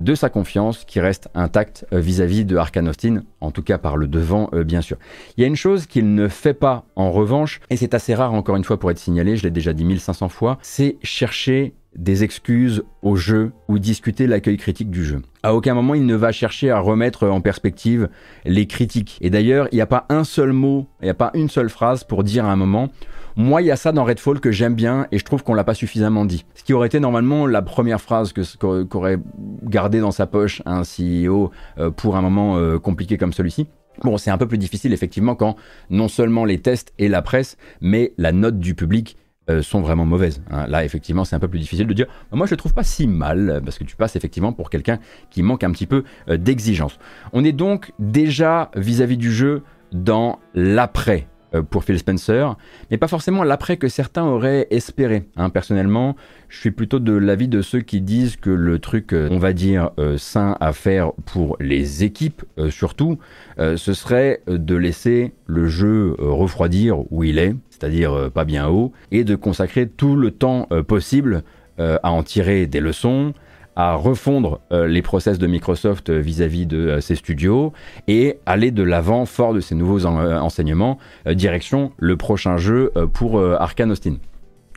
de 0.00 0.14
sa 0.14 0.28
confiance 0.28 0.84
qui 0.84 1.00
reste 1.00 1.28
intacte 1.34 1.86
vis-à-vis 1.90 2.44
de 2.44 2.56
Arkane 2.56 2.88
Austin, 2.88 3.22
en 3.40 3.50
tout 3.50 3.62
cas 3.62 3.78
par 3.78 3.96
le 3.96 4.06
devant 4.06 4.50
bien 4.52 4.82
sûr. 4.82 4.98
Il 5.36 5.40
y 5.40 5.44
a 5.44 5.46
une 5.46 5.56
chose 5.56 5.86
qu'il 5.86 6.14
ne 6.14 6.28
fait 6.28 6.52
pas 6.52 6.84
en 6.96 7.10
revanche, 7.10 7.60
et 7.70 7.78
c'est 7.78 7.94
assez 7.94 8.14
rare 8.14 8.34
encore 8.34 8.56
une 8.56 8.64
fois 8.64 8.78
pour 8.78 8.90
être 8.90 8.98
signalé, 8.98 9.36
je 9.36 9.44
l'ai 9.44 9.50
déjà 9.50 9.72
dit 9.72 9.86
1500 9.86 10.28
fois, 10.28 10.58
c'est 10.60 10.98
chercher 11.02 11.72
des 11.96 12.24
excuses 12.24 12.84
au 13.02 13.16
jeu 13.16 13.52
ou 13.68 13.78
discuter 13.78 14.26
l'accueil 14.26 14.56
critique 14.56 14.90
du 14.90 15.04
jeu. 15.04 15.22
À 15.42 15.54
aucun 15.54 15.74
moment 15.74 15.94
il 15.94 16.06
ne 16.06 16.14
va 16.14 16.32
chercher 16.32 16.70
à 16.70 16.80
remettre 16.80 17.28
en 17.28 17.40
perspective 17.40 18.08
les 18.44 18.66
critiques. 18.66 19.18
Et 19.20 19.30
d'ailleurs, 19.30 19.68
il 19.72 19.76
n'y 19.76 19.80
a 19.80 19.86
pas 19.86 20.06
un 20.08 20.24
seul 20.24 20.52
mot, 20.52 20.86
il 21.00 21.04
n'y 21.04 21.10
a 21.10 21.14
pas 21.14 21.30
une 21.34 21.48
seule 21.48 21.70
phrase 21.70 22.04
pour 22.04 22.24
dire 22.24 22.44
à 22.44 22.52
un 22.52 22.56
moment 22.56 22.90
moi, 23.38 23.60
il 23.60 23.66
y 23.66 23.70
a 23.70 23.76
ça 23.76 23.92
dans 23.92 24.04
Redfall 24.04 24.40
que 24.40 24.50
j'aime 24.50 24.74
bien 24.74 25.06
et 25.12 25.18
je 25.18 25.24
trouve 25.24 25.42
qu'on 25.42 25.52
l'a 25.52 25.62
pas 25.62 25.74
suffisamment 25.74 26.24
dit. 26.24 26.46
Ce 26.54 26.64
qui 26.64 26.72
aurait 26.72 26.86
été 26.86 27.00
normalement 27.00 27.46
la 27.46 27.60
première 27.60 28.00
phrase 28.00 28.32
qu'aurait 28.58 29.18
gardé 29.62 30.00
dans 30.00 30.10
sa 30.10 30.26
poche 30.26 30.62
un 30.64 30.82
CEO 30.84 31.50
euh, 31.76 31.90
pour 31.90 32.16
un 32.16 32.22
moment 32.22 32.56
euh, 32.56 32.78
compliqué 32.78 33.18
comme 33.18 33.34
celui-ci. 33.34 33.66
Bon, 34.02 34.16
c'est 34.16 34.30
un 34.30 34.38
peu 34.38 34.48
plus 34.48 34.56
difficile 34.56 34.94
effectivement 34.94 35.34
quand 35.34 35.56
non 35.90 36.08
seulement 36.08 36.46
les 36.46 36.60
tests 36.60 36.94
et 36.98 37.08
la 37.08 37.20
presse, 37.20 37.58
mais 37.82 38.14
la 38.16 38.32
note 38.32 38.58
du 38.58 38.74
public 38.74 39.18
euh, 39.48 39.62
sont 39.62 39.80
vraiment 39.80 40.04
mauvaises. 40.04 40.42
Hein. 40.50 40.66
Là, 40.66 40.84
effectivement, 40.84 41.24
c'est 41.24 41.36
un 41.36 41.38
peu 41.38 41.48
plus 41.48 41.60
difficile 41.60 41.86
de 41.86 41.92
dire. 41.92 42.06
Moi, 42.32 42.46
je 42.46 42.54
ne 42.54 42.58
trouve 42.58 42.74
pas 42.74 42.82
si 42.82 43.06
mal 43.06 43.60
parce 43.64 43.78
que 43.78 43.84
tu 43.84 43.96
passes 43.96 44.16
effectivement 44.16 44.52
pour 44.52 44.70
quelqu'un 44.70 44.98
qui 45.30 45.42
manque 45.42 45.64
un 45.64 45.70
petit 45.70 45.86
peu 45.86 46.04
euh, 46.28 46.36
d'exigence. 46.36 46.98
On 47.32 47.44
est 47.44 47.52
donc 47.52 47.92
déjà 47.98 48.70
vis-à-vis 48.74 49.16
du 49.16 49.32
jeu 49.32 49.62
dans 49.92 50.40
l'après 50.54 51.20
euh, 51.20 51.35
pour 51.70 51.84
Phil 51.84 51.98
Spencer, 51.98 52.56
mais 52.90 52.98
pas 52.98 53.08
forcément 53.08 53.42
l'après 53.42 53.76
que 53.76 53.88
certains 53.88 54.24
auraient 54.24 54.66
espéré. 54.70 55.24
Hein. 55.36 55.50
Personnellement, 55.50 56.16
je 56.48 56.60
suis 56.60 56.70
plutôt 56.70 56.98
de 56.98 57.12
l'avis 57.12 57.48
de 57.48 57.62
ceux 57.62 57.80
qui 57.80 58.00
disent 58.00 58.36
que 58.36 58.50
le 58.50 58.78
truc, 58.78 59.12
on 59.12 59.38
va 59.38 59.52
dire, 59.52 59.90
sain 60.16 60.56
à 60.60 60.72
faire 60.72 61.12
pour 61.24 61.56
les 61.60 62.04
équipes 62.04 62.44
surtout, 62.68 63.18
ce 63.58 63.94
serait 63.94 64.42
de 64.46 64.74
laisser 64.74 65.32
le 65.46 65.66
jeu 65.66 66.14
refroidir 66.18 67.10
où 67.10 67.24
il 67.24 67.38
est, 67.38 67.54
c'est-à-dire 67.70 68.12
euh, 68.12 68.30
pas 68.30 68.44
bien 68.44 68.68
haut, 68.68 68.92
et 69.10 69.24
de 69.24 69.36
consacrer 69.36 69.86
tout 69.86 70.16
le 70.16 70.30
temps 70.30 70.66
euh, 70.72 70.82
possible 70.82 71.42
euh, 71.78 71.98
à 72.02 72.10
en 72.10 72.22
tirer 72.22 72.66
des 72.66 72.80
leçons, 72.80 73.34
à 73.76 73.94
refondre 73.94 74.60
les 74.70 75.02
process 75.02 75.38
de 75.38 75.46
Microsoft 75.46 76.10
vis-à-vis 76.10 76.66
de 76.66 76.98
ses 77.00 77.14
studios 77.14 77.72
et 78.08 78.38
aller 78.46 78.70
de 78.70 78.82
l'avant 78.82 79.26
fort 79.26 79.52
de 79.54 79.60
ces 79.60 79.74
nouveaux 79.74 80.06
enseignements, 80.06 80.98
direction 81.26 81.92
le 81.98 82.16
prochain 82.16 82.56
jeu 82.56 82.90
pour 83.12 83.40
Arkane 83.40 83.92
Austin. 83.92 84.16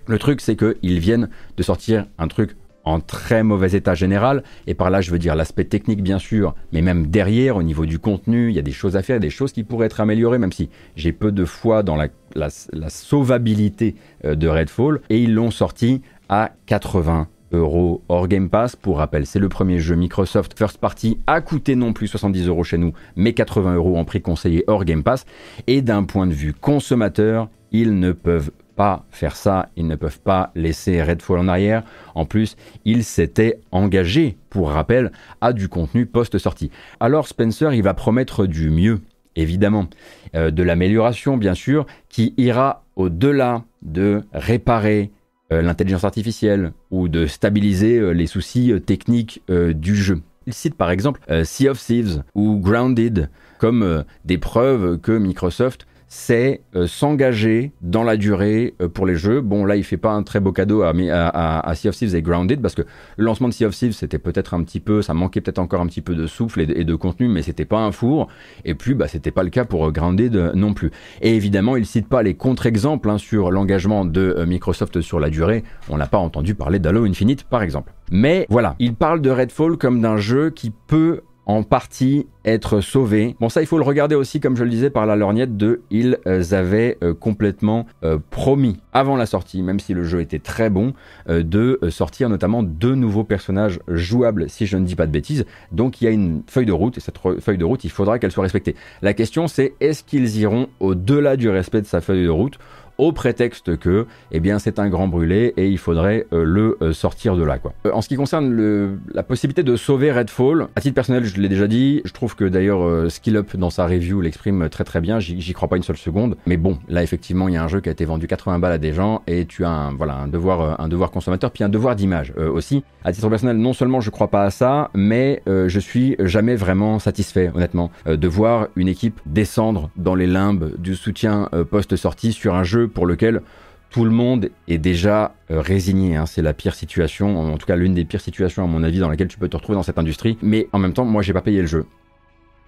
Le 0.08 0.20
truc, 0.20 0.42
c'est 0.42 0.56
qu'ils 0.56 1.00
viennent 1.00 1.30
de 1.56 1.64
sortir 1.64 2.06
un 2.18 2.28
truc 2.28 2.56
en 2.84 3.00
très 3.00 3.44
mauvais 3.44 3.74
état 3.74 3.94
général, 3.94 4.44
et 4.66 4.74
par 4.74 4.90
là 4.90 5.02
je 5.02 5.12
veux 5.12 5.20
dire 5.20 5.36
l'aspect 5.36 5.66
technique 5.66 6.02
bien 6.02 6.18
sûr, 6.18 6.56
mais 6.72 6.82
même 6.82 7.08
derrière, 7.08 7.58
au 7.58 7.64
niveau 7.64 7.86
du 7.86 8.00
contenu, 8.00 8.50
il 8.50 8.56
y 8.56 8.60
a 8.60 8.64
des 8.64 8.72
choses 8.72 8.96
à 8.96 9.04
faire, 9.04 9.20
des 9.20 9.30
choses 9.30 9.52
qui 9.52 9.64
pourraient 9.64 9.86
être 9.86 10.00
améliorées, 10.00 10.40
même 10.40 10.52
si 10.52 10.70
j'ai 10.96 11.12
peu 11.12 11.32
de 11.32 11.46
foi 11.46 11.84
dans 11.84 11.96
la, 11.96 12.50
sauvabilité 12.90 13.96
euh, 14.26 14.36
de 14.36 14.48
Redfall, 14.48 15.02
et 15.10 15.22
ils 15.22 15.34
l'ont 15.34 15.52
sorti 15.52 16.02
à 16.30 16.52
80 16.66 17.28
hors 17.52 18.28
Game 18.28 18.50
Pass. 18.50 18.76
Pour 18.76 18.98
rappel, 18.98 19.26
c'est 19.26 19.40
le 19.40 19.50
premier 19.50 19.80
jeu 19.80 19.96
Microsoft 19.96 20.58
First 20.58 20.78
Party 20.78 21.18
à 21.28 21.42
coûter 21.42 21.76
non 21.76 21.94
plus 21.94 22.08
70 22.08 22.48
euros 22.48 22.64
chez 22.64 22.78
nous, 22.78 22.94
mais 23.16 23.34
80 23.34 23.76
euros 23.76 23.98
en 23.98 24.06
prix 24.06 24.22
conseillé 24.22 24.64
hors 24.68 24.86
Game 24.86 25.04
Pass. 25.04 25.26
Et 25.68 25.82
d'un 25.82 26.04
point 26.04 26.28
de 26.28 26.34
vue 26.34 26.54
consommateur, 26.54 27.50
ils 27.72 28.00
ne 28.00 28.12
peuvent 28.12 28.52
pas 28.76 29.06
faire 29.12 29.36
ça, 29.36 29.68
ils 29.76 29.88
ne 29.88 29.98
peuvent 29.98 30.22
pas 30.22 30.52
laisser 30.56 31.04
Redfall 31.04 31.40
en 31.40 31.48
arrière. 31.50 31.84
En 32.16 32.24
plus, 32.24 32.56
ils 32.86 33.04
s'étaient 33.04 33.60
engagés, 33.72 34.38
pour 34.50 34.72
rappel, 34.72 35.12
à 35.42 35.52
du 35.52 35.68
contenu 35.68 36.06
post-sortie. 36.06 36.72
Alors 37.02 37.28
Spencer, 37.28 37.74
il 37.74 37.84
va 37.84 37.94
promettre 37.94 38.46
du 38.46 38.70
mieux, 38.70 39.02
évidemment, 39.36 39.88
euh, 40.34 40.50
de 40.50 40.64
l'amélioration, 40.64 41.36
bien 41.36 41.56
sûr, 41.56 41.86
qui 42.08 42.34
ira 42.38 42.84
au-delà 42.96 43.64
de 43.82 44.24
réparer 44.34 45.12
l'intelligence 45.52 46.04
artificielle 46.04 46.74
ou 46.92 47.08
de 47.08 47.26
stabiliser 47.26 47.98
euh, 47.98 48.12
les 48.12 48.28
soucis 48.28 48.74
techniques 48.86 49.42
du 49.50 49.96
jeu. 49.96 50.22
Il 50.48 50.54
cite 50.54 50.76
par 50.76 50.90
exemple 50.90 51.22
Sea 51.44 51.70
of 51.70 51.80
Thieves 51.80 52.24
ou 52.34 52.58
Grounded 52.58 53.30
comme 53.60 54.04
des 54.26 54.38
preuves 54.38 55.00
que 55.00 55.12
Microsoft 55.12 55.86
c'est 56.10 56.62
euh, 56.76 56.88
s'engager 56.88 57.72
dans 57.82 58.04
la 58.04 58.18
durée 58.18 58.74
euh, 58.82 58.90
pour 58.90 59.06
les 59.06 59.16
jeux. 59.16 59.42
Bon, 59.42 59.64
là, 59.64 59.76
il 59.76 59.84
fait 59.84 59.96
pas 59.98 60.12
un 60.12 60.24
très 60.24 60.40
beau 60.40 60.52
cadeau 60.52 60.82
à, 60.82 60.92
à, 60.92 61.76
Sea 61.76 61.90
of 61.90 61.96
Thieves 61.96 62.16
et 62.16 62.22
Grounded 62.24 62.62
parce 62.62 62.74
que 62.74 62.82
le 63.16 63.26
lancement 63.26 63.48
de 63.48 63.54
Sea 63.54 63.66
of 63.66 63.76
Thieves, 63.76 63.94
c'était 63.94 64.18
peut-être 64.18 64.56
un 64.56 64.64
petit 64.64 64.80
peu, 64.80 65.04
ça 65.04 65.14
manquait 65.14 65.40
peut-être 65.40 65.60
encore 65.60 65.82
un 65.82 65.86
petit 65.86 66.02
peu 66.02 66.16
de 66.16 66.26
souffle 66.26 66.62
et 66.62 66.84
de, 66.84 66.96
contenu, 66.96 67.28
mais 67.28 67.44
c'était 67.44 67.64
pas 67.64 67.78
un 67.78 67.92
four. 67.92 68.28
Et 68.66 68.74
puis, 68.74 68.96
bah, 68.96 69.08
c'était 69.08 69.32
pas 69.32 69.44
le 69.44 69.52
cas 69.52 69.66
pour 69.66 69.86
euh, 69.86 69.92
Grounded 69.92 70.36
non 70.56 70.74
plus. 70.74 70.90
Et 71.22 71.36
évidemment, 71.36 71.76
il 71.78 71.86
cite 71.86 72.10
pas 72.10 72.24
les 72.24 72.34
contre-exemples 72.34 73.10
hein, 73.10 73.20
sur 73.20 73.52
l'engagement 73.52 74.04
de 74.04 74.44
Microsoft 74.48 75.02
sur 75.02 75.20
la 75.20 75.30
durée. 75.30 75.64
On 75.90 75.98
n'a 75.98 76.08
pas 76.08 76.18
entendu 76.18 76.56
parler 76.56 76.80
d'Halo 76.80 77.06
Infinite, 77.06 77.44
par 77.44 77.62
exemple. 77.62 77.94
Mais 78.12 78.48
voilà, 78.50 78.76
il 78.80 78.96
parle 78.96 79.22
de 79.22 79.30
Redfall 79.30 79.78
comme 79.78 80.02
d'un 80.02 80.18
jeu 80.18 80.50
qui 80.50 80.72
peut 80.88 81.22
en 81.50 81.64
partie 81.64 82.28
être 82.46 82.80
sauvé. 82.80 83.36
Bon 83.40 83.50
ça 83.50 83.62
il 83.62 83.66
faut 83.66 83.80
le 83.80 83.84
regarder 83.84 84.14
aussi 84.14 84.40
comme 84.40 84.56
je 84.56 84.64
le 84.64 84.70
disais 84.70 84.92
par 84.92 85.08
la 85.08 85.16
lorgnette 85.16 85.58
de 85.58 85.82
ils 85.90 86.20
avaient 86.52 87.00
euh, 87.02 87.16
complètement 87.16 87.88
euh, 88.04 88.20
promis 88.30 88.78
avant 88.94 89.16
la 89.16 89.26
sortie, 89.26 89.64
même 89.64 89.80
si 89.80 89.96
le 89.96 90.04
jeu 90.04 90.22
était 90.22 90.38
très 90.38 90.70
bon, 90.70 90.94
euh, 91.28 91.42
de 91.42 91.80
sortir 91.90 92.30
notamment 92.30 92.62
deux 92.62 92.94
nouveaux 92.94 93.24
personnages 93.24 93.80
jouables 93.88 94.48
si 94.48 94.68
je 94.68 94.78
ne 94.78 94.86
dis 94.86 94.96
pas 94.96 95.08
de 95.08 95.12
bêtises. 95.12 95.44
Donc 95.72 96.02
il 96.02 96.06
y 96.06 96.08
a 96.08 96.12
une 96.12 96.44
feuille 96.46 96.68
de 96.68 96.72
route 96.72 97.00
et 97.00 97.02
cette 97.02 97.18
feuille 97.40 97.58
de 97.58 97.66
route 97.66 97.84
il 97.84 97.90
faudra 97.90 98.20
qu'elle 98.20 98.32
soit 98.32 98.44
respectée. 98.44 98.76
La 99.02 99.16
question 99.16 99.48
c'est 99.48 99.74
est-ce 99.80 100.04
qu'ils 100.04 100.38
iront 100.38 100.68
au-delà 100.80 101.36
du 101.36 101.50
respect 101.50 101.82
de 101.82 101.88
sa 101.88 102.00
feuille 102.00 102.26
de 102.26 102.30
route 102.30 102.60
au 103.00 103.14
prétexte 103.14 103.78
que 103.78 104.06
eh 104.32 104.40
bien, 104.40 104.60
c'est 104.60 104.78
un 104.78 104.90
grand 104.90 105.08
brûlé 105.08 105.54
et 105.58 105.68
il 105.68 105.78
faudrait 105.78 106.28
euh, 106.34 106.44
le 106.44 106.78
euh, 106.82 106.94
sortir 106.94 107.36
de 107.36 107.44
là. 107.44 107.58
Quoi. 107.58 107.74
Euh, 107.88 107.92
en 107.94 108.02
ce 108.02 108.10
qui 108.10 108.18
concerne 108.18 108.52
le, 108.52 109.00
la 109.14 109.24
possibilité 109.24 109.64
de 109.64 109.76
sauver 109.76 110.12
Redfall, 110.12 110.68
à 110.76 110.82
titre 110.82 110.96
personnel, 110.96 111.24
je 111.24 111.40
l'ai 111.40 111.50
déjà 111.50 111.68
dit, 111.68 112.02
je 112.04 112.12
trouve 112.12 112.36
que 112.36 112.44
d'ailleurs 112.44 113.10
Skill 113.10 113.38
Up 113.38 113.56
dans 113.56 113.70
sa 113.70 113.88
review 113.88 114.22
l'exprime 114.22 114.70
très 114.70 114.84
très 114.84 115.00
bien, 115.00 115.20
j'y 115.20 115.54
crois 115.54 115.70
pas 115.70 115.78
une 115.78 115.84
seule 115.84 115.98
seconde, 115.98 116.36
mais 116.46 116.58
bon, 116.58 116.78
là 116.90 117.02
effectivement, 117.02 117.48
il 117.48 117.54
y 117.54 117.58
a 117.58 117.64
un 117.64 117.68
jeu 117.70 117.80
qui 117.80 117.90
a 117.90 117.92
été 117.94 118.04
vendu 118.04 118.28
80 118.28 118.60
balles 118.60 118.74
à 118.74 118.78
des 118.78 118.94
gens 118.94 119.22
et 119.28 119.46
tu 119.46 119.64
as 119.64 119.92
voilà, 119.98 120.16
un, 120.16 120.28
devoir, 120.28 120.80
un 120.82 120.88
devoir 120.90 121.10
consommateur, 121.10 121.52
puis 121.52 121.64
un 121.64 121.70
devoir 121.70 121.96
d'image 121.96 122.34
aussi. 122.38 122.84
À 123.06 123.14
titre 123.14 123.30
personnel, 123.30 123.58
non 123.58 123.72
seulement 123.72 124.02
je 124.02 124.10
crois 124.10 124.28
pas 124.28 124.44
à 124.44 124.50
ça, 124.50 124.92
mais 124.94 125.42
je 125.48 125.80
suis 125.80 126.18
jamais 126.20 126.56
vraiment 126.56 127.00
satisfait, 127.00 127.50
honnêtement, 127.56 127.92
de 128.06 128.28
voir 128.28 128.68
une 128.76 128.90
équipe 128.90 129.22
descendre 129.26 129.90
dans 129.96 130.16
les 130.16 130.28
limbes 130.28 130.74
du 130.78 130.96
soutien 130.96 131.50
post-sortie 131.72 132.34
sur 132.34 132.56
un 132.56 132.64
jeu 132.64 132.89
pour 132.90 133.06
lequel 133.06 133.42
tout 133.90 134.06
le 134.06 134.12
monde 134.12 134.50
est 134.68 134.78
déjà 134.78 135.34
euh, 135.50 135.62
résigné. 135.62 136.16
Hein. 136.16 136.26
C'est 136.26 136.42
la 136.42 136.54
pire 136.54 136.76
situation, 136.76 137.40
en 137.40 137.58
tout 137.58 137.66
cas 137.66 137.76
l'une 137.76 137.94
des 137.94 138.06
pires 138.06 138.22
situations 138.22 138.64
à 138.64 138.68
mon 138.68 138.84
avis 138.84 139.00
dans 139.00 139.10
laquelle 139.10 139.28
tu 139.28 139.40
peux 139.40 139.50
te 139.50 139.58
retrouver 139.58 139.76
dans 139.76 139.84
cette 139.84 139.98
industrie. 139.98 140.38
Mais 140.42 140.68
en 140.74 140.80
même 140.80 140.94
temps, 140.94 141.06
moi 141.06 141.22
j'ai 141.22 141.34
pas 141.34 141.42
payé 141.42 141.62
le 141.62 141.68
jeu. 141.68 141.86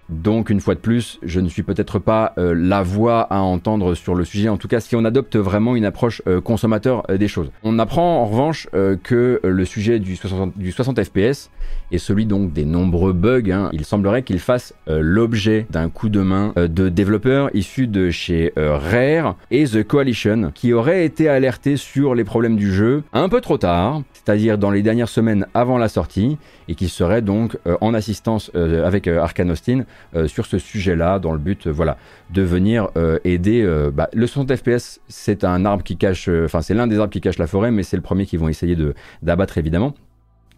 Donc 0.08 0.50
une 0.50 0.60
fois 0.60 0.74
de 0.74 0.80
plus, 0.80 1.18
je 1.22 1.40
ne 1.40 1.48
suis 1.48 1.62
peut-être 1.62 1.98
pas 1.98 2.34
euh, 2.38 2.54
la 2.54 2.82
voix 2.82 3.22
à 3.22 3.40
entendre 3.40 3.94
sur 3.94 4.14
le 4.14 4.24
sujet, 4.24 4.48
en 4.48 4.56
tout 4.56 4.68
cas 4.68 4.80
si 4.80 4.96
on 4.96 5.04
adopte 5.04 5.36
vraiment 5.36 5.76
une 5.76 5.84
approche 5.84 6.22
euh, 6.26 6.40
consommateur 6.40 7.04
des 7.08 7.28
choses. 7.28 7.50
On 7.62 7.78
apprend 7.78 8.22
en 8.22 8.26
revanche 8.26 8.68
que 9.02 9.40
le 9.42 9.64
sujet 9.64 9.98
du 9.98 10.16
60, 10.16 10.56
du 10.56 10.72
60 10.72 11.02
fps 11.04 11.50
et 11.92 11.98
celui 11.98 12.24
donc 12.24 12.52
des 12.52 12.64
nombreux 12.64 13.12
bugs, 13.12 13.50
hein, 13.52 13.68
il 13.72 13.84
semblerait 13.84 14.22
qu'il 14.22 14.38
fasse 14.38 14.74
euh, 14.88 15.00
l'objet 15.02 15.66
d'un 15.70 15.90
coup 15.90 16.08
de 16.08 16.20
main 16.20 16.52
euh, 16.56 16.66
de 16.66 16.88
développeurs 16.88 17.50
issus 17.54 17.86
de 17.86 18.10
chez 18.10 18.52
euh, 18.58 18.78
Rare 18.78 19.36
et 19.50 19.64
The 19.64 19.86
Coalition, 19.86 20.50
qui 20.54 20.72
auraient 20.72 21.04
été 21.04 21.28
alertés 21.28 21.76
sur 21.76 22.14
les 22.14 22.24
problèmes 22.24 22.56
du 22.56 22.72
jeu 22.72 23.02
un 23.12 23.28
peu 23.28 23.40
trop 23.40 23.58
tard, 23.58 24.02
c'est-à-dire 24.24 24.58
dans 24.58 24.70
les 24.70 24.82
dernières 24.82 25.08
semaines 25.08 25.46
avant 25.54 25.78
la 25.78 25.88
sortie, 25.88 26.38
et 26.68 26.74
qui 26.74 26.88
seraient 26.88 27.22
donc 27.22 27.56
en 27.80 27.94
assistance 27.94 28.50
avec 28.54 29.08
Arkane 29.08 29.50
Austin 29.50 29.84
sur 30.26 30.46
ce 30.46 30.58
sujet-là, 30.58 31.18
dans 31.18 31.32
le 31.32 31.38
but, 31.38 31.66
voilà, 31.66 31.96
de 32.30 32.42
venir 32.42 32.88
aider. 33.24 33.68
Bah, 33.92 34.08
le 34.12 34.26
60 34.26 34.56
FPS, 34.56 35.00
c'est 35.08 35.44
un 35.44 35.64
arbre 35.64 35.82
qui 35.82 35.96
cache, 35.96 36.28
enfin 36.44 36.62
c'est 36.62 36.74
l'un 36.74 36.86
des 36.86 36.98
arbres 36.98 37.12
qui 37.12 37.20
cache 37.20 37.38
la 37.38 37.46
forêt, 37.46 37.70
mais 37.70 37.82
c'est 37.82 37.96
le 37.96 38.02
premier 38.02 38.26
qu'ils 38.26 38.38
vont 38.38 38.48
essayer 38.48 38.76
d'abattre 39.22 39.58
évidemment. 39.58 39.94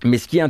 Mais 0.04 0.18
ce 0.18 0.28
qui 0.28 0.38
est 0.38 0.42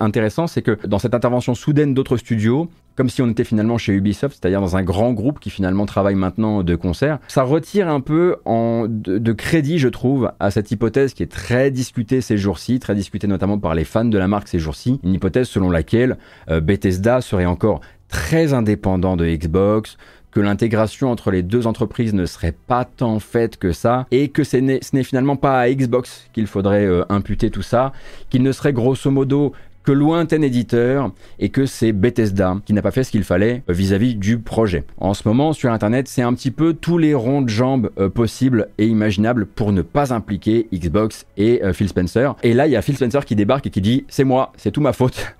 intéressant, 0.00 0.46
c'est 0.46 0.62
que 0.62 0.78
dans 0.86 0.98
cette 0.98 1.14
intervention 1.14 1.54
soudaine 1.54 1.94
d'autres 1.94 2.18
studios, 2.18 2.68
comme 2.96 3.08
si 3.08 3.22
on 3.22 3.30
était 3.30 3.44
finalement 3.44 3.78
chez 3.78 3.94
Ubisoft, 3.94 4.38
c'est-à-dire 4.38 4.60
dans 4.60 4.76
un 4.76 4.82
grand 4.82 5.12
groupe 5.12 5.40
qui 5.40 5.48
finalement 5.48 5.86
travaille 5.86 6.16
maintenant 6.16 6.62
de 6.62 6.74
concert, 6.76 7.18
ça 7.28 7.42
retire 7.42 7.88
un 7.88 8.00
peu 8.00 8.36
de, 8.46 9.32
crédit, 9.32 9.78
je 9.78 9.88
trouve, 9.88 10.30
à 10.38 10.50
cette 10.50 10.70
hypothèse 10.70 11.14
qui 11.14 11.22
est 11.22 11.32
très 11.32 11.70
discutée 11.70 12.20
ces 12.20 12.36
jours-ci, 12.36 12.78
très 12.78 12.94
discutée 12.94 13.26
notamment 13.26 13.58
par 13.58 13.74
les 13.74 13.84
fans 13.84 14.04
de 14.04 14.18
la 14.18 14.28
marque 14.28 14.48
ces 14.48 14.58
jours-ci, 14.58 15.00
une 15.02 15.14
hypothèse 15.14 15.48
selon 15.48 15.70
laquelle 15.70 16.18
euh, 16.50 16.60
Bethesda 16.60 17.22
serait 17.22 17.46
encore 17.46 17.80
très 18.08 18.52
indépendant 18.52 19.16
de 19.16 19.24
Xbox, 19.24 19.96
que 20.30 20.40
l'intégration 20.40 21.10
entre 21.10 21.30
les 21.30 21.42
deux 21.42 21.66
entreprises 21.66 22.14
ne 22.14 22.26
serait 22.26 22.54
pas 22.66 22.84
tant 22.84 23.18
faite 23.18 23.56
que 23.56 23.72
ça, 23.72 24.06
et 24.10 24.28
que 24.28 24.44
ce 24.44 24.56
n'est 24.56 25.02
finalement 25.02 25.36
pas 25.36 25.60
à 25.60 25.70
Xbox 25.70 26.28
qu'il 26.32 26.46
faudrait 26.46 26.86
euh, 26.86 27.04
imputer 27.08 27.50
tout 27.50 27.62
ça, 27.62 27.92
qu'il 28.28 28.42
ne 28.42 28.52
serait 28.52 28.72
grosso 28.72 29.10
modo 29.10 29.52
que 29.82 29.92
lointain 29.92 30.42
éditeur 30.42 31.10
et 31.38 31.48
que 31.48 31.64
c'est 31.64 31.92
Bethesda 31.92 32.58
qui 32.66 32.74
n'a 32.74 32.82
pas 32.82 32.90
fait 32.90 33.02
ce 33.02 33.10
qu'il 33.10 33.24
fallait 33.24 33.62
euh, 33.68 33.72
vis-à-vis 33.72 34.14
du 34.14 34.38
projet. 34.38 34.84
En 34.98 35.14
ce 35.14 35.26
moment, 35.26 35.54
sur 35.54 35.72
Internet, 35.72 36.06
c'est 36.06 36.22
un 36.22 36.34
petit 36.34 36.50
peu 36.50 36.74
tous 36.74 36.98
les 36.98 37.14
ronds 37.14 37.40
de 37.40 37.48
jambes 37.48 37.90
euh, 37.98 38.10
possibles 38.10 38.68
et 38.76 38.86
imaginables 38.86 39.46
pour 39.46 39.72
ne 39.72 39.82
pas 39.82 40.12
impliquer 40.12 40.68
Xbox 40.72 41.26
et 41.38 41.62
Phil 41.72 41.88
Spencer. 41.88 42.36
Et 42.42 42.52
là, 42.52 42.66
il 42.66 42.72
y 42.72 42.76
a 42.76 42.82
Phil 42.82 42.96
Spencer 42.96 43.24
qui 43.24 43.34
débarque 43.36 43.66
et 43.66 43.70
qui 43.70 43.80
dit 43.80 44.04
c'est 44.08 44.24
moi, 44.24 44.52
c'est 44.56 44.70
tout 44.70 44.82
ma 44.82 44.92
faute. 44.92 45.34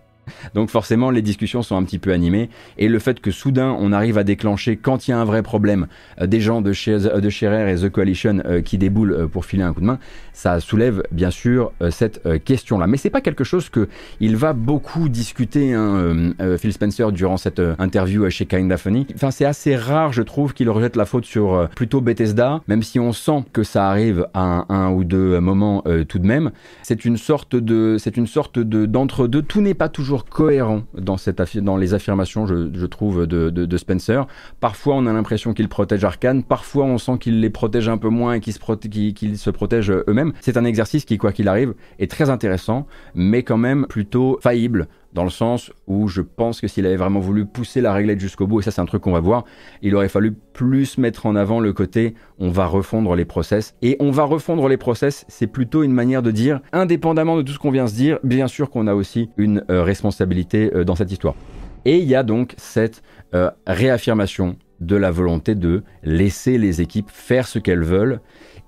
Donc 0.55 0.71
forcément, 0.71 1.11
les 1.11 1.23
discussions 1.23 1.63
sont 1.63 1.77
un 1.77 1.83
petit 1.85 1.99
peu 1.99 2.13
animées. 2.13 2.51
Et 2.79 2.89
le 2.89 2.99
fait 2.99 3.21
que 3.21 3.31
soudain, 3.31 3.77
on 3.79 3.93
arrive 3.93 4.19
à 4.19 4.25
déclencher, 4.25 4.77
quand 4.77 5.07
il 5.07 5.13
y 5.13 5.15
a 5.15 5.19
un 5.19 5.25
vrai 5.25 5.43
problème, 5.43 5.87
euh, 6.21 6.27
des 6.27 6.41
gens 6.41 6.61
de 6.61 6.73
chez, 6.73 6.99
de 6.99 7.31
chez 7.31 7.49
Rare 7.49 7.69
et 7.69 7.77
The 7.77 7.89
Coalition 7.89 8.43
euh, 8.45 8.61
qui 8.63 8.79
déboulent 8.79 9.13
euh, 9.13 9.27
pour 9.27 9.45
filer 9.45 9.63
un 9.63 9.73
coup 9.73 9.81
de 9.81 9.87
main, 9.87 9.99
ça 10.33 10.61
soulève 10.61 11.03
bien 11.13 11.31
sûr 11.31 11.73
cette 11.91 12.23
question-là. 12.45 12.87
Mais 12.87 12.97
c'est 12.97 13.11
pas 13.11 13.21
quelque 13.21 13.45
chose 13.45 13.69
que 13.69 13.89
il 14.21 14.37
va 14.37 14.55
beaucoup 14.55 15.11
discuter, 15.11 15.75
hein, 15.75 16.33
Phil 16.59 16.73
Spencer, 16.73 17.13
durant 17.13 17.37
cette 17.37 17.61
interview 17.79 18.29
chez 18.31 18.47
Kinda 18.47 18.79
Funny. 18.79 19.07
Enfin, 19.15 19.31
c'est 19.31 19.45
assez 19.45 19.77
rare, 19.77 20.15
je 20.15 20.23
trouve, 20.23 20.55
qu'il 20.55 20.71
rejette 20.71 20.97
la 20.97 21.05
faute 21.05 21.27
sur 21.27 21.69
plutôt 21.77 22.01
Bethesda, 22.01 22.63
même 22.69 22.83
si 22.83 22.99
on 22.99 23.13
sent 23.13 23.45
que 23.53 23.63
ça 23.63 23.91
arrive 23.91 24.29
à 24.33 24.65
un, 24.73 24.91
ou 24.93 25.05
deux 25.05 25.39
moments 25.41 25.85
tout 26.09 26.19
de 26.19 26.27
même. 26.27 26.53
C'est 26.83 27.05
une 27.05 27.19
sorte 27.19 27.55
de, 27.55 27.97
c'est 27.99 28.17
une 28.17 28.27
sorte 28.27 28.59
de 28.59 28.87
d'entre-deux. 28.87 29.43
Tout 29.43 29.61
n'est 29.61 29.75
pas 29.75 29.91
toujours 29.91 30.20
cohérent 30.29 30.83
dans, 30.95 31.17
les 31.77 31.95
affirmations, 31.95 32.47
je, 32.47 32.87
trouve, 32.87 33.27
de, 33.27 33.77
Spencer. 33.77 34.27
Parfois, 34.61 34.97
on 34.97 35.07
a 35.07 35.13
l'impression 35.13 35.55
qu'il 35.55 35.69
protège 35.69 36.05
Arkane, 36.05 36.43
parfois, 36.43 36.85
on 36.85 36.99
sent 36.99 37.19
qu'il 37.19 37.41
les 37.41 37.51
protège 37.51 37.89
un 37.89 37.99
peu 37.99 38.09
moins 38.09 38.35
et 38.35 38.41
qu'ils 38.41 38.55
se, 38.55 39.37
se 39.37 39.51
protègent 39.51 40.03
eux-mêmes. 40.09 40.33
C'est 40.41 40.57
un 40.57 40.65
exercice 40.65 41.05
qui, 41.05 41.19
quoi 41.19 41.33
qu'il 41.33 41.49
arrive, 41.49 41.75
est 41.99 42.11
très 42.11 42.31
intéressant, 42.31 42.87
mais 43.15 43.43
quand 43.43 43.59
même 43.59 43.87
plutôt 43.89 44.39
faillible 44.43 44.89
dans 45.13 45.25
le 45.25 45.31
sens 45.31 45.73
où 45.87 46.09
je 46.09 46.21
pense 46.21 46.61
que 46.61 46.69
s'il 46.69 46.87
avait 46.87 46.97
vraiment 46.97 47.21
voulu 47.21 47.45
pousser 47.45 47.81
la 47.81 47.93
réglette 47.93 48.21
jusqu'au 48.21 48.47
bout, 48.47 48.61
et 48.61 48.63
ça 48.63 48.71
c'est 48.71 48.81
un 48.81 48.87
truc 48.87 49.03
qu'on 49.03 49.13
va 49.13 49.21
voir, 49.21 49.45
il 49.83 49.95
aurait 49.95 50.09
fallu 50.09 50.33
plus 50.33 50.99
mettre 50.99 51.27
en 51.27 51.37
avant 51.37 51.61
le 51.61 51.73
côté 51.73 52.15
on 52.39 52.51
va 52.51 52.67
refondre 52.67 53.15
les 53.15 53.25
process. 53.25 53.75
Et 53.83 53.97
on 54.01 54.11
va 54.11 54.25
refondre 54.25 54.69
les 54.69 54.77
process, 54.77 55.25
c'est 55.29 55.47
plutôt 55.47 55.83
une 55.83 55.93
manière 55.93 56.23
de 56.23 56.31
dire, 56.31 56.61
indépendamment 56.73 57.37
de 57.37 57.43
tout 57.43 57.53
ce 57.53 57.59
qu'on 57.59 57.71
vient 57.71 57.87
se 57.87 57.95
dire, 57.95 58.19
bien 58.25 58.49
sûr 58.49 58.71
qu'on 58.71 58.87
a 58.87 58.95
aussi 58.95 59.29
une 59.37 59.65
euh, 59.71 59.83
responsabilité 59.83 60.71
euh, 60.75 60.85
dans 60.85 60.95
cette 60.95 61.13
histoire. 61.13 61.35
Et 61.85 61.99
il 61.99 62.09
y 62.09 62.15
a 62.15 62.23
donc 62.23 62.55
cette 62.57 63.03
euh, 63.35 63.51
réaffirmation 63.67 64.57
de 64.81 64.97
la 64.97 65.11
volonté 65.11 65.55
de 65.55 65.83
laisser 66.03 66.57
les 66.57 66.81
équipes 66.81 67.11
faire 67.11 67.47
ce 67.47 67.59
qu'elles 67.59 67.85
veulent, 67.85 68.21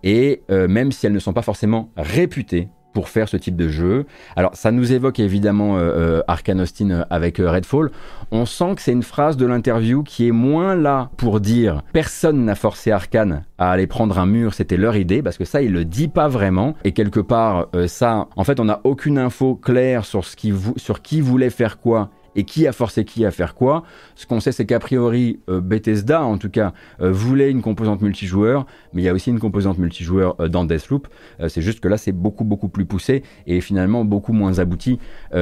et 0.05 0.43
même 0.49 0.91
si 0.91 1.07
elles 1.07 1.13
ne 1.13 1.21
sont 1.21 1.33
pas 1.33 1.43
forcément 1.43 1.93
réputées 1.97 2.69
pour 2.93 3.09
faire 3.09 3.29
ce 3.29 3.37
type 3.37 3.57
de 3.57 3.69
jeu. 3.69 4.07
Alors 4.37 4.55
ça 4.55 4.71
nous 4.71 4.93
évoque 4.93 5.21
évidemment 5.21 5.77
euh, 5.77 5.81
euh 5.81 6.23
Arkane 6.29 6.61
Austin 6.61 6.91
euh, 6.91 7.05
avec 7.11 7.41
euh, 7.41 7.51
Redfall. 7.51 7.91
On 8.31 8.47
sent 8.47 8.75
que 8.77 8.83
c'est 8.83 8.93
une 8.93 9.03
phrase 9.03 9.37
de 9.37 9.47
l'interview 9.47 10.03
qui 10.03 10.29
est 10.29 10.33
moins 10.33 10.75
là 10.75 11.11
pour 11.17 11.41
dire 11.41 11.83
personne 11.93 12.45
n'a 12.45 12.55
forcé 12.55 12.91
Arkane 12.91 13.45
à 13.59 13.71
aller 13.71 13.87
prendre 13.87 14.19
un 14.19 14.27
mur, 14.27 14.55
c'était 14.55 14.77
leur 14.77 14.97
idée, 14.97 15.23
parce 15.23 15.39
que 15.39 15.45
ça 15.45 15.63
il 15.63 15.73
le 15.73 15.85
dit 15.85 16.09
pas 16.09 16.29
vraiment. 16.29 16.75
Et 16.85 16.93
quelque 16.93 17.21
part 17.21 17.69
ça, 17.87 18.29
en 18.37 18.45
fait 18.45 18.61
on 18.61 18.65
n'a 18.65 18.81
aucune 18.85 19.19
info 19.19 19.55
claire 19.55 20.05
sur, 20.05 20.25
ce 20.25 20.37
qui, 20.37 20.53
sur 20.77 21.03
qui 21.03 21.21
voulait 21.21 21.51
faire 21.51 21.79
quoi 21.79 22.11
et 22.37 22.45
qui 22.45 22.67
a 22.67 22.73
forcé 22.73 23.05
qui 23.05 23.25
à 23.25 23.31
faire 23.31 23.55
quoi? 23.55 23.85
Ce 24.15 24.27
qu'on 24.27 24.41
sait, 24.41 24.53
c'est 24.53 24.67
qu'a 24.67 24.79
priori, 24.79 25.41
euh, 25.49 25.61
Bethesda, 25.61 26.23
en 26.23 26.39
tout 26.39 26.51
cas, 26.51 26.73
euh, 27.01 27.13
voulait 27.13 27.51
une 27.51 27.63
composante 27.63 28.03
multijoueur, 28.03 28.67
mais 28.93 29.03
il 29.03 29.05
y 29.05 29.09
a 29.09 29.13
aussi 29.13 29.31
une 29.31 29.39
composante 29.39 29.79
multijoueur 29.79 30.37
euh, 30.41 30.49
dans 30.49 30.65
Deathloop. 30.65 31.09
c'est 31.49 31.63
juste 31.63 31.81
que 31.81 31.89
là, 31.89 31.97
c'est 31.97 32.13
beaucoup, 32.13 32.45
beaucoup 32.45 32.69
plus 32.69 32.85
poussé 32.85 33.23
et 33.47 33.61
finalement 33.61 34.05
beaucoup 34.05 34.33
moins 34.33 34.59
abouti 34.59 34.99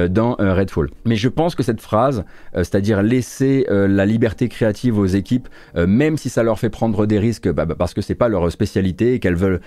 dans 0.09 0.35
Redfall. 0.35 0.89
Mais 1.05 1.15
je 1.15 1.29
pense 1.29 1.55
que 1.55 1.63
cette 1.63 1.81
phrase, 1.81 2.23
c'est-à-dire 2.53 3.01
laisser 3.01 3.65
la 3.69 4.05
liberté 4.05 4.49
créative 4.49 4.97
aux 4.97 5.05
équipes, 5.05 5.47
même 5.75 6.17
si 6.17 6.29
ça 6.29 6.43
leur 6.43 6.59
fait 6.59 6.69
prendre 6.69 7.05
des 7.05 7.19
risques, 7.19 7.49
bah, 7.51 7.65
bah, 7.65 7.75
parce 7.77 7.93
que 7.93 8.01
c'est 8.01 8.15
pas 8.15 8.29
leur 8.29 8.51
spécialité 8.51 9.13
et 9.13 9.19
qu'elles 9.19 9.35
veulent, 9.35 9.61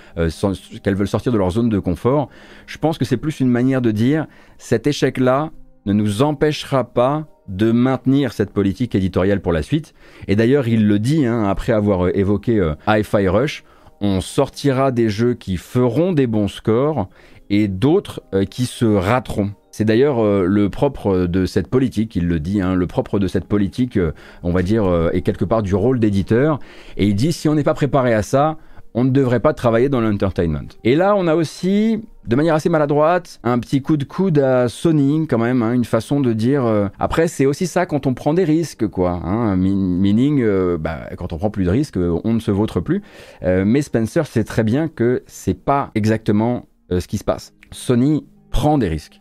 qu'elles 0.83 0.95
veulent 0.95 1.09
sortir 1.09 1.33
de 1.33 1.39
leur 1.39 1.51
zone 1.51 1.69
de 1.69 1.79
confort, 1.79 2.29
je 2.67 2.79
pense 2.79 2.99
que 2.99 3.05
c'est 3.05 3.17
plus 3.17 3.41
une 3.41 3.49
manière 3.49 3.83
de 3.83 3.91
dire 3.91 4.27
cet 4.59 4.87
échec-là, 4.87 5.51
ne 5.87 5.93
nous 5.93 6.23
empêchera 6.23 6.85
pas 6.85 7.27
de 7.49 7.73
maintenir 7.73 8.33
cette 8.33 8.53
politique 8.53 8.95
éditoriale 8.95 9.41
pour 9.41 9.53
la 9.53 9.63
suite. 9.63 9.95
Et 10.29 10.37
d'ailleurs, 10.37 10.69
il 10.69 10.87
le 10.87 10.99
dit, 10.99 11.27
hein, 11.27 11.45
après 11.45 11.73
avoir 11.73 12.07
euh, 12.07 12.17
évoqué 12.17 12.59
euh, 12.59 12.75
Hi-Fi 12.87 13.29
Rush, 13.29 13.65
on 14.01 14.21
sortira 14.21 14.91
des 14.93 15.09
jeux 15.09 15.35
qui 15.35 15.57
feront 15.57 16.13
des 16.13 16.27
bons 16.27 16.49
scores 16.49 17.09
et 17.51 17.69
d'autres 17.69 18.23
euh, 18.35 18.45
qui 18.45 18.67
se 18.67 18.85
rateront. 18.85 19.53
C'est 19.71 19.85
d'ailleurs 19.85 20.23
le 20.23 20.71
propre 20.71 21.27
de 21.27 21.47
cette 21.47 21.67
politique, 21.67 22.15
il 22.15 22.29
le 22.29 22.39
dit, 22.39 22.61
hein, 22.61 22.77
le 22.77 22.87
propre 22.87 23.19
de 23.19 23.27
cette 23.27 23.47
politique, 23.47 23.99
on 24.45 24.53
va 24.53 24.63
dire, 24.63 25.11
est 25.13 25.23
quelque 25.23 25.45
part 25.45 25.65
du 25.65 25.75
rôle 25.75 25.99
d'éditeur. 25.99 26.61
Et 26.97 27.09
il 27.09 27.17
dit, 27.17 27.33
si 27.33 27.49
on 27.49 27.57
n'est 27.57 27.65
pas 27.65 27.75
préparé 27.75 28.15
à 28.15 28.23
ça, 28.23 28.57
on 28.95 29.03
ne 29.03 29.11
devrait 29.11 29.41
pas 29.41 29.53
travailler 29.53 29.89
dans 29.89 30.01
l'entertainment. 30.01 30.69
Et 30.85 30.95
là, 30.95 31.17
on 31.17 31.27
a 31.27 31.35
aussi, 31.35 32.01
de 32.27 32.37
manière 32.37 32.55
assez 32.55 32.69
maladroite, 32.69 33.41
un 33.45 33.59
petit 33.59 33.83
coup 33.83 33.97
de 33.97 34.05
coude 34.05 34.39
à 34.39 34.69
Sony, 34.69 35.27
quand 35.29 35.39
même, 35.39 35.63
hein, 35.63 35.73
une 35.73 35.85
façon 35.85 36.21
de 36.21 36.33
dire. 36.33 36.65
Euh, 36.65 36.89
après, 36.99 37.29
c'est 37.29 37.47
aussi 37.47 37.67
ça 37.67 37.87
quand 37.87 38.07
on 38.07 38.15
prend 38.15 38.35
des 38.35 38.45
risques, 38.45 38.87
quoi. 38.89 39.13
Hein, 39.25 39.57
meaning, 39.57 40.41
euh, 40.41 40.79
bah, 40.79 41.11
quand 41.17 41.33
on 41.33 41.39
prend 41.39 41.51
plus 41.51 41.65
de 41.65 41.71
risques, 41.71 41.99
on 41.99 42.33
ne 42.33 42.41
se 42.41 42.51
vautre 42.51 42.81
plus. 42.81 43.03
Euh, 43.43 43.65
mais 43.67 43.83
Spencer 43.83 44.27
sait 44.27 44.45
très 44.45 44.65
bien 44.65 44.89
que 44.89 45.23
c'est 45.27 45.55
pas 45.55 45.91
exactement 45.95 46.67
ce 46.91 47.07
qui 47.07 47.19
se 47.19 47.25
passe. 47.25 47.55
Sony 47.71 48.27
prend 48.51 48.79
des 48.79 48.89
risques. 48.89 49.21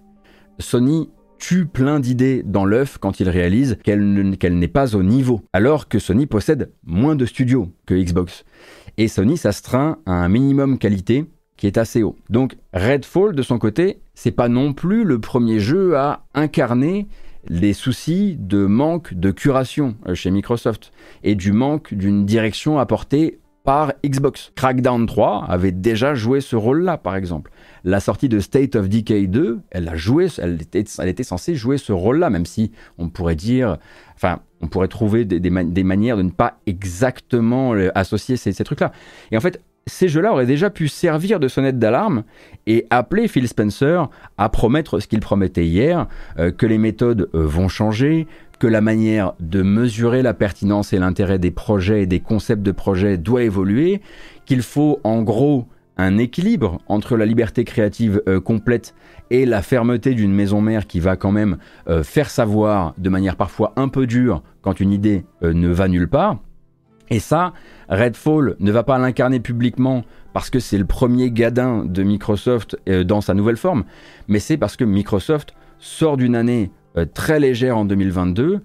Sony 0.59 1.09
tue 1.39 1.65
plein 1.65 1.99
d'idées 1.99 2.41
dans 2.45 2.63
l'œuf 2.63 2.97
quand 2.97 3.19
il 3.19 3.27
réalise 3.27 3.77
qu'elle 3.83 4.57
n'est 4.57 4.67
pas 4.67 4.95
au 4.95 5.03
niveau, 5.03 5.41
alors 5.51 5.89
que 5.89 5.99
Sony 5.99 6.25
possède 6.25 6.71
moins 6.85 7.15
de 7.15 7.25
studios 7.25 7.69
que 7.85 7.95
Xbox. 7.95 8.45
Et 8.97 9.07
Sony 9.07 9.37
s'astreint 9.37 9.97
à 10.05 10.13
un 10.13 10.29
minimum 10.29 10.77
qualité 10.77 11.25
est 11.67 11.77
assez 11.77 12.03
haut. 12.03 12.15
Donc 12.29 12.57
Redfall 12.73 13.35
de 13.35 13.41
son 13.41 13.57
côté, 13.57 13.99
c'est 14.13 14.31
pas 14.31 14.49
non 14.49 14.73
plus 14.73 15.03
le 15.03 15.19
premier 15.19 15.59
jeu 15.59 15.97
à 15.97 16.25
incarner 16.33 17.07
les 17.47 17.73
soucis 17.73 18.37
de 18.39 18.65
manque 18.65 19.13
de 19.13 19.31
curation 19.31 19.95
euh, 20.07 20.15
chez 20.15 20.31
Microsoft 20.31 20.91
et 21.23 21.35
du 21.35 21.51
manque 21.51 21.93
d'une 21.93 22.25
direction 22.25 22.79
apportée 22.79 23.39
par 23.63 23.93
Xbox. 24.05 24.51
Crackdown 24.55 25.05
3 25.05 25.45
avait 25.47 25.71
déjà 25.71 26.15
joué 26.15 26.41
ce 26.41 26.55
rôle-là, 26.55 26.97
par 26.97 27.15
exemple. 27.15 27.51
La 27.85 27.99
sortie 27.99 28.29
de 28.29 28.39
State 28.39 28.75
of 28.75 28.89
Decay 28.89 29.27
2, 29.27 29.61
elle 29.71 29.87
a 29.87 29.95
joué, 29.95 30.27
elle 30.37 30.61
était, 30.61 30.83
elle 30.99 31.07
était 31.07 31.23
censée 31.23 31.55
jouer 31.55 31.77
ce 31.77 31.93
rôle-là, 31.93 32.29
même 32.29 32.45
si 32.45 32.71
on 32.97 33.09
pourrait 33.09 33.35
dire, 33.35 33.77
enfin, 34.15 34.39
on 34.61 34.67
pourrait 34.67 34.89
trouver 34.89 35.25
des, 35.25 35.49
manières 35.49 36.17
de 36.17 36.23
ne 36.23 36.29
pas 36.29 36.59
exactement 36.65 37.73
euh, 37.73 37.89
associer 37.95 38.35
ces, 38.35 38.53
trucs-là. 38.53 38.91
Et 39.31 39.37
en 39.37 39.41
fait, 39.41 39.61
ces 39.87 40.07
jeux-là 40.07 40.31
auraient 40.31 40.45
déjà 40.45 40.69
pu 40.69 40.87
servir 40.87 41.39
de 41.39 41.47
sonnette 41.47 41.79
d'alarme 41.79 42.23
et 42.67 42.85
appeler 42.89 43.27
Phil 43.27 43.47
Spencer 43.47 44.09
à 44.37 44.49
promettre 44.49 44.99
ce 44.99 45.07
qu'il 45.07 45.19
promettait 45.19 45.65
hier, 45.65 46.07
euh, 46.39 46.51
que 46.51 46.65
les 46.65 46.77
méthodes 46.77 47.29
euh, 47.33 47.45
vont 47.45 47.67
changer, 47.67 48.27
que 48.59 48.67
la 48.67 48.81
manière 48.81 49.33
de 49.39 49.61
mesurer 49.61 50.21
la 50.21 50.33
pertinence 50.33 50.93
et 50.93 50.99
l'intérêt 50.99 51.39
des 51.39 51.51
projets 51.51 52.03
et 52.03 52.05
des 52.05 52.21
concepts 52.21 52.63
de 52.63 52.71
projets 52.71 53.17
doit 53.17 53.43
évoluer, 53.43 54.01
qu'il 54.45 54.61
faut 54.61 54.99
en 55.03 55.21
gros 55.21 55.67
un 55.97 56.17
équilibre 56.17 56.79
entre 56.87 57.17
la 57.17 57.25
liberté 57.25 57.65
créative 57.65 58.21
euh, 58.27 58.39
complète 58.39 58.95
et 59.29 59.45
la 59.45 59.61
fermeté 59.61 60.13
d'une 60.13 60.33
maison 60.33 60.61
mère 60.61 60.87
qui 60.87 60.99
va 60.99 61.15
quand 61.15 61.31
même 61.31 61.57
faire 62.03 62.29
savoir 62.29 62.93
de 62.99 63.09
manière 63.09 63.35
parfois 63.35 63.73
un 63.77 63.87
peu 63.87 64.05
dure 64.05 64.43
quand 64.61 64.79
une 64.79 64.91
idée 64.91 65.25
ne 65.41 65.69
va 65.69 65.87
nulle 65.87 66.09
part. 66.09 66.37
Et 67.09 67.19
ça, 67.19 67.53
Redfall 67.89 68.55
ne 68.59 68.71
va 68.71 68.83
pas 68.83 68.97
l'incarner 68.97 69.39
publiquement 69.39 70.03
parce 70.33 70.49
que 70.49 70.59
c'est 70.59 70.77
le 70.77 70.85
premier 70.85 71.31
gadin 71.31 71.85
de 71.85 72.03
Microsoft 72.03 72.77
dans 73.05 73.21
sa 73.21 73.33
nouvelle 73.33 73.57
forme, 73.57 73.83
mais 74.27 74.39
c'est 74.39 74.57
parce 74.57 74.75
que 74.75 74.83
Microsoft 74.83 75.53
sort 75.77 76.17
d'une 76.17 76.35
année 76.35 76.71
très 77.13 77.39
légère 77.39 77.77
en 77.77 77.85
2022 77.85 78.61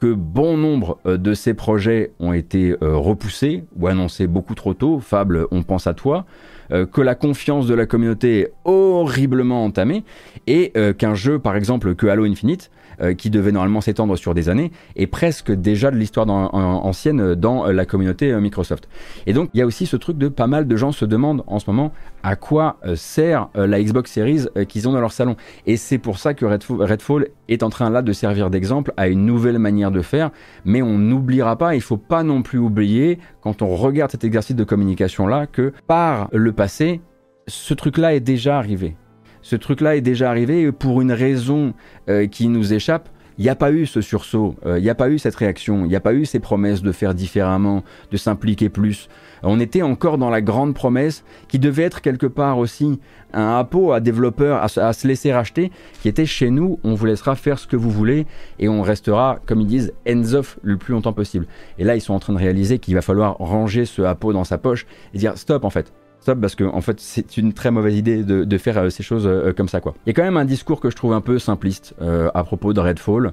que 0.00 0.12
bon 0.14 0.56
nombre 0.56 0.98
de 1.04 1.32
ses 1.32 1.54
projets 1.54 2.10
ont 2.18 2.32
été 2.32 2.74
repoussés 2.80 3.62
ou 3.76 3.86
annoncés 3.86 4.26
beaucoup 4.26 4.56
trop 4.56 4.74
tôt. 4.74 4.98
Fable, 4.98 5.46
on 5.52 5.62
pense 5.62 5.86
à 5.86 5.94
toi. 5.94 6.26
Euh, 6.72 6.86
que 6.86 7.00
la 7.00 7.14
confiance 7.14 7.66
de 7.66 7.74
la 7.74 7.86
communauté 7.86 8.40
est 8.40 8.52
horriblement 8.64 9.64
entamée 9.64 10.04
et 10.46 10.72
euh, 10.76 10.92
qu'un 10.92 11.14
jeu, 11.14 11.38
par 11.38 11.54
exemple, 11.54 11.94
que 11.94 12.06
Halo 12.06 12.24
Infinite, 12.24 12.70
euh, 13.00 13.14
qui 13.14 13.30
devait 13.30 13.52
normalement 13.52 13.80
s'étendre 13.80 14.16
sur 14.16 14.34
des 14.34 14.48
années, 14.48 14.72
est 14.96 15.06
presque 15.06 15.52
déjà 15.52 15.90
de 15.90 15.96
l'histoire 15.96 16.28
ancienne 16.28 17.34
dans 17.34 17.66
la 17.66 17.86
communauté 17.86 18.34
Microsoft. 18.34 18.88
Et 19.26 19.32
donc, 19.32 19.50
il 19.54 19.58
y 19.58 19.62
a 19.62 19.66
aussi 19.66 19.86
ce 19.86 19.96
truc 19.96 20.18
de 20.18 20.28
pas 20.28 20.46
mal 20.46 20.66
de 20.66 20.76
gens 20.76 20.92
se 20.92 21.04
demandent 21.04 21.42
en 21.46 21.58
ce 21.58 21.68
moment 21.68 21.92
à 22.22 22.36
quoi 22.36 22.78
sert 22.94 23.48
la 23.54 23.82
Xbox 23.82 24.10
Series 24.10 24.46
qu'ils 24.68 24.88
ont 24.88 24.92
dans 24.92 25.00
leur 25.00 25.12
salon. 25.12 25.36
Et 25.66 25.76
c'est 25.76 25.98
pour 25.98 26.18
ça 26.18 26.34
que 26.34 26.44
Redfall 26.44 27.28
est 27.48 27.62
en 27.62 27.70
train 27.70 27.90
là 27.90 28.02
de 28.02 28.12
servir 28.12 28.50
d'exemple 28.50 28.92
à 28.96 29.08
une 29.08 29.24
nouvelle 29.26 29.58
manière 29.58 29.90
de 29.90 30.02
faire, 30.02 30.30
mais 30.64 30.82
on 30.82 30.98
n'oubliera 30.98 31.56
pas, 31.56 31.74
il 31.74 31.80
faut 31.80 31.96
pas 31.96 32.22
non 32.22 32.42
plus 32.42 32.58
oublier, 32.58 33.18
quand 33.40 33.62
on 33.62 33.74
regarde 33.74 34.10
cet 34.10 34.24
exercice 34.24 34.56
de 34.56 34.64
communication 34.64 35.26
là, 35.26 35.46
que 35.46 35.72
par 35.86 36.28
le 36.32 36.52
passé, 36.52 37.00
ce 37.46 37.74
truc-là 37.74 38.14
est 38.14 38.20
déjà 38.20 38.58
arrivé. 38.58 38.96
Ce 39.42 39.56
truc-là 39.56 39.96
est 39.96 40.00
déjà 40.00 40.30
arrivé 40.30 40.72
pour 40.72 41.00
une 41.00 41.12
raison 41.12 41.74
euh, 42.08 42.26
qui 42.26 42.48
nous 42.48 42.72
échappe. 42.72 43.08
Il 43.38 43.44
n'y 43.44 43.50
a 43.50 43.56
pas 43.56 43.72
eu 43.72 43.86
ce 43.86 44.02
sursaut, 44.02 44.56
euh, 44.66 44.78
il 44.78 44.82
n'y 44.82 44.90
a 44.90 44.94
pas 44.94 45.08
eu 45.08 45.18
cette 45.18 45.34
réaction, 45.34 45.84
il 45.84 45.88
n'y 45.88 45.96
a 45.96 46.00
pas 46.00 46.12
eu 46.12 46.26
ces 46.26 46.38
promesses 46.38 46.82
de 46.82 46.92
faire 46.92 47.14
différemment, 47.14 47.82
de 48.10 48.16
s'impliquer 48.16 48.68
plus. 48.68 49.08
On 49.42 49.58
était 49.58 49.82
encore 49.82 50.18
dans 50.18 50.28
la 50.28 50.42
grande 50.42 50.74
promesse 50.74 51.24
qui 51.48 51.58
devait 51.58 51.82
être 51.82 52.02
quelque 52.02 52.26
part 52.26 52.58
aussi 52.58 53.00
un 53.32 53.58
appôt 53.58 53.92
à 53.92 54.00
développeurs 54.00 54.62
à, 54.62 54.92
se 54.92 55.08
laisser 55.08 55.32
racheter, 55.32 55.72
qui 56.02 56.08
était 56.08 56.26
chez 56.26 56.50
nous, 56.50 56.78
on 56.84 56.94
vous 56.94 57.06
laissera 57.06 57.34
faire 57.34 57.58
ce 57.58 57.66
que 57.66 57.76
vous 57.76 57.90
voulez 57.90 58.26
et 58.58 58.68
on 58.68 58.82
restera, 58.82 59.38
comme 59.46 59.62
ils 59.62 59.66
disent, 59.66 59.92
hands 60.06 60.34
off 60.34 60.58
le 60.62 60.76
plus 60.76 60.92
longtemps 60.92 61.14
possible. 61.14 61.46
Et 61.78 61.84
là, 61.84 61.96
ils 61.96 62.02
sont 62.02 62.12
en 62.12 62.20
train 62.20 62.34
de 62.34 62.38
réaliser 62.38 62.78
qu'il 62.78 62.94
va 62.94 63.02
falloir 63.02 63.38
ranger 63.38 63.86
ce 63.86 64.02
appôt 64.02 64.34
dans 64.34 64.44
sa 64.44 64.58
poche 64.58 64.86
et 65.14 65.18
dire 65.18 65.38
stop 65.38 65.64
en 65.64 65.70
fait 65.70 65.92
parce 66.26 66.54
que 66.54 66.64
en 66.64 66.80
fait 66.80 67.00
c'est 67.00 67.36
une 67.36 67.52
très 67.52 67.70
mauvaise 67.70 67.96
idée 67.96 68.22
de, 68.22 68.58
faire 68.58 68.78
euh, 68.78 68.90
ces 68.90 69.02
choses 69.02 69.26
euh, 69.26 69.52
comme 69.52 69.68
ça 69.68 69.80
quoi. 69.80 69.94
Il 70.06 70.10
y 70.10 70.10
a 70.10 70.14
quand 70.14 70.22
même 70.22 70.36
un 70.36 70.44
discours 70.44 70.80
que 70.80 70.90
je 70.90 70.96
trouve 70.96 71.12
un 71.12 71.20
peu 71.20 71.38
simpliste 71.38 71.94
euh, 72.00 72.30
à 72.34 72.44
propos 72.44 72.72
de 72.72 72.80
Redfall. 72.80 73.32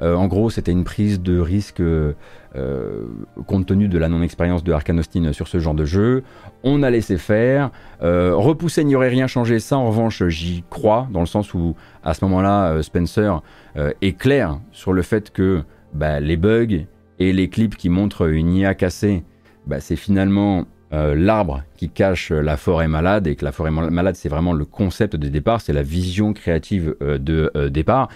en 0.00 0.26
gros, 0.26 0.50
c'était 0.50 0.72
une 0.72 0.82
prise 0.84 1.20
de 1.20 1.38
risque 1.38 1.82
compte 3.46 3.66
tenu 3.66 3.88
de 3.88 3.98
la 3.98 4.08
non-expérience 4.08 4.64
de 4.64 4.72
Arkane 4.72 4.98
Austin 4.98 5.32
sur 5.32 5.46
ce 5.46 5.58
genre 5.60 5.74
de 5.74 5.84
jeu. 5.84 6.24
On 6.64 6.82
a 6.82 6.90
laissé 6.90 7.16
faire. 7.16 7.70
repousser 8.00 8.84
n'y 8.84 8.96
aurait 8.96 9.08
rien 9.08 9.28
changé. 9.28 9.60
Ça, 9.60 9.76
en 9.76 9.86
revanche, 9.86 10.26
j'y 10.28 10.64
crois, 10.68 11.06
dans 11.12 11.20
le 11.20 11.26
sens 11.26 11.54
où, 11.54 11.76
à 12.02 12.12
ce 12.12 12.24
moment-là, 12.24 12.82
Spencer 12.82 13.40
est 13.76 14.18
clair 14.18 14.58
sur 14.72 14.92
le 14.92 15.02
fait 15.02 15.30
que 15.30 15.62
bah, 15.92 16.18
les 16.18 16.36
bugs 16.36 16.86
et 17.20 17.32
les 17.32 17.48
clips 17.48 17.76
qui 17.76 17.88
montrent 17.88 18.28
une 18.28 18.52
IA 18.52 18.74
cassée, 18.74 19.22
bah, 19.66 19.78
c'est 19.80 19.96
finalement 19.96 20.66
euh, 20.94 21.16
l'arbre 21.16 21.64
qui 21.76 21.88
cache 21.88 22.30
la 22.30 22.56
forêt 22.56 22.86
malade 22.86 23.26
et 23.26 23.34
que 23.34 23.44
la 23.44 23.50
forêt 23.50 23.72
malade 23.72 24.14
c'est 24.14 24.28
vraiment 24.28 24.52
le 24.52 24.64
concept 24.64 25.16
de 25.16 25.28
départ, 25.28 25.60
c'est 25.60 25.72
la 25.72 25.82
vision 25.82 26.32
créative 26.32 26.94
euh, 27.02 27.18
de 27.18 27.50
euh, 27.56 27.68
départ. 27.68 28.08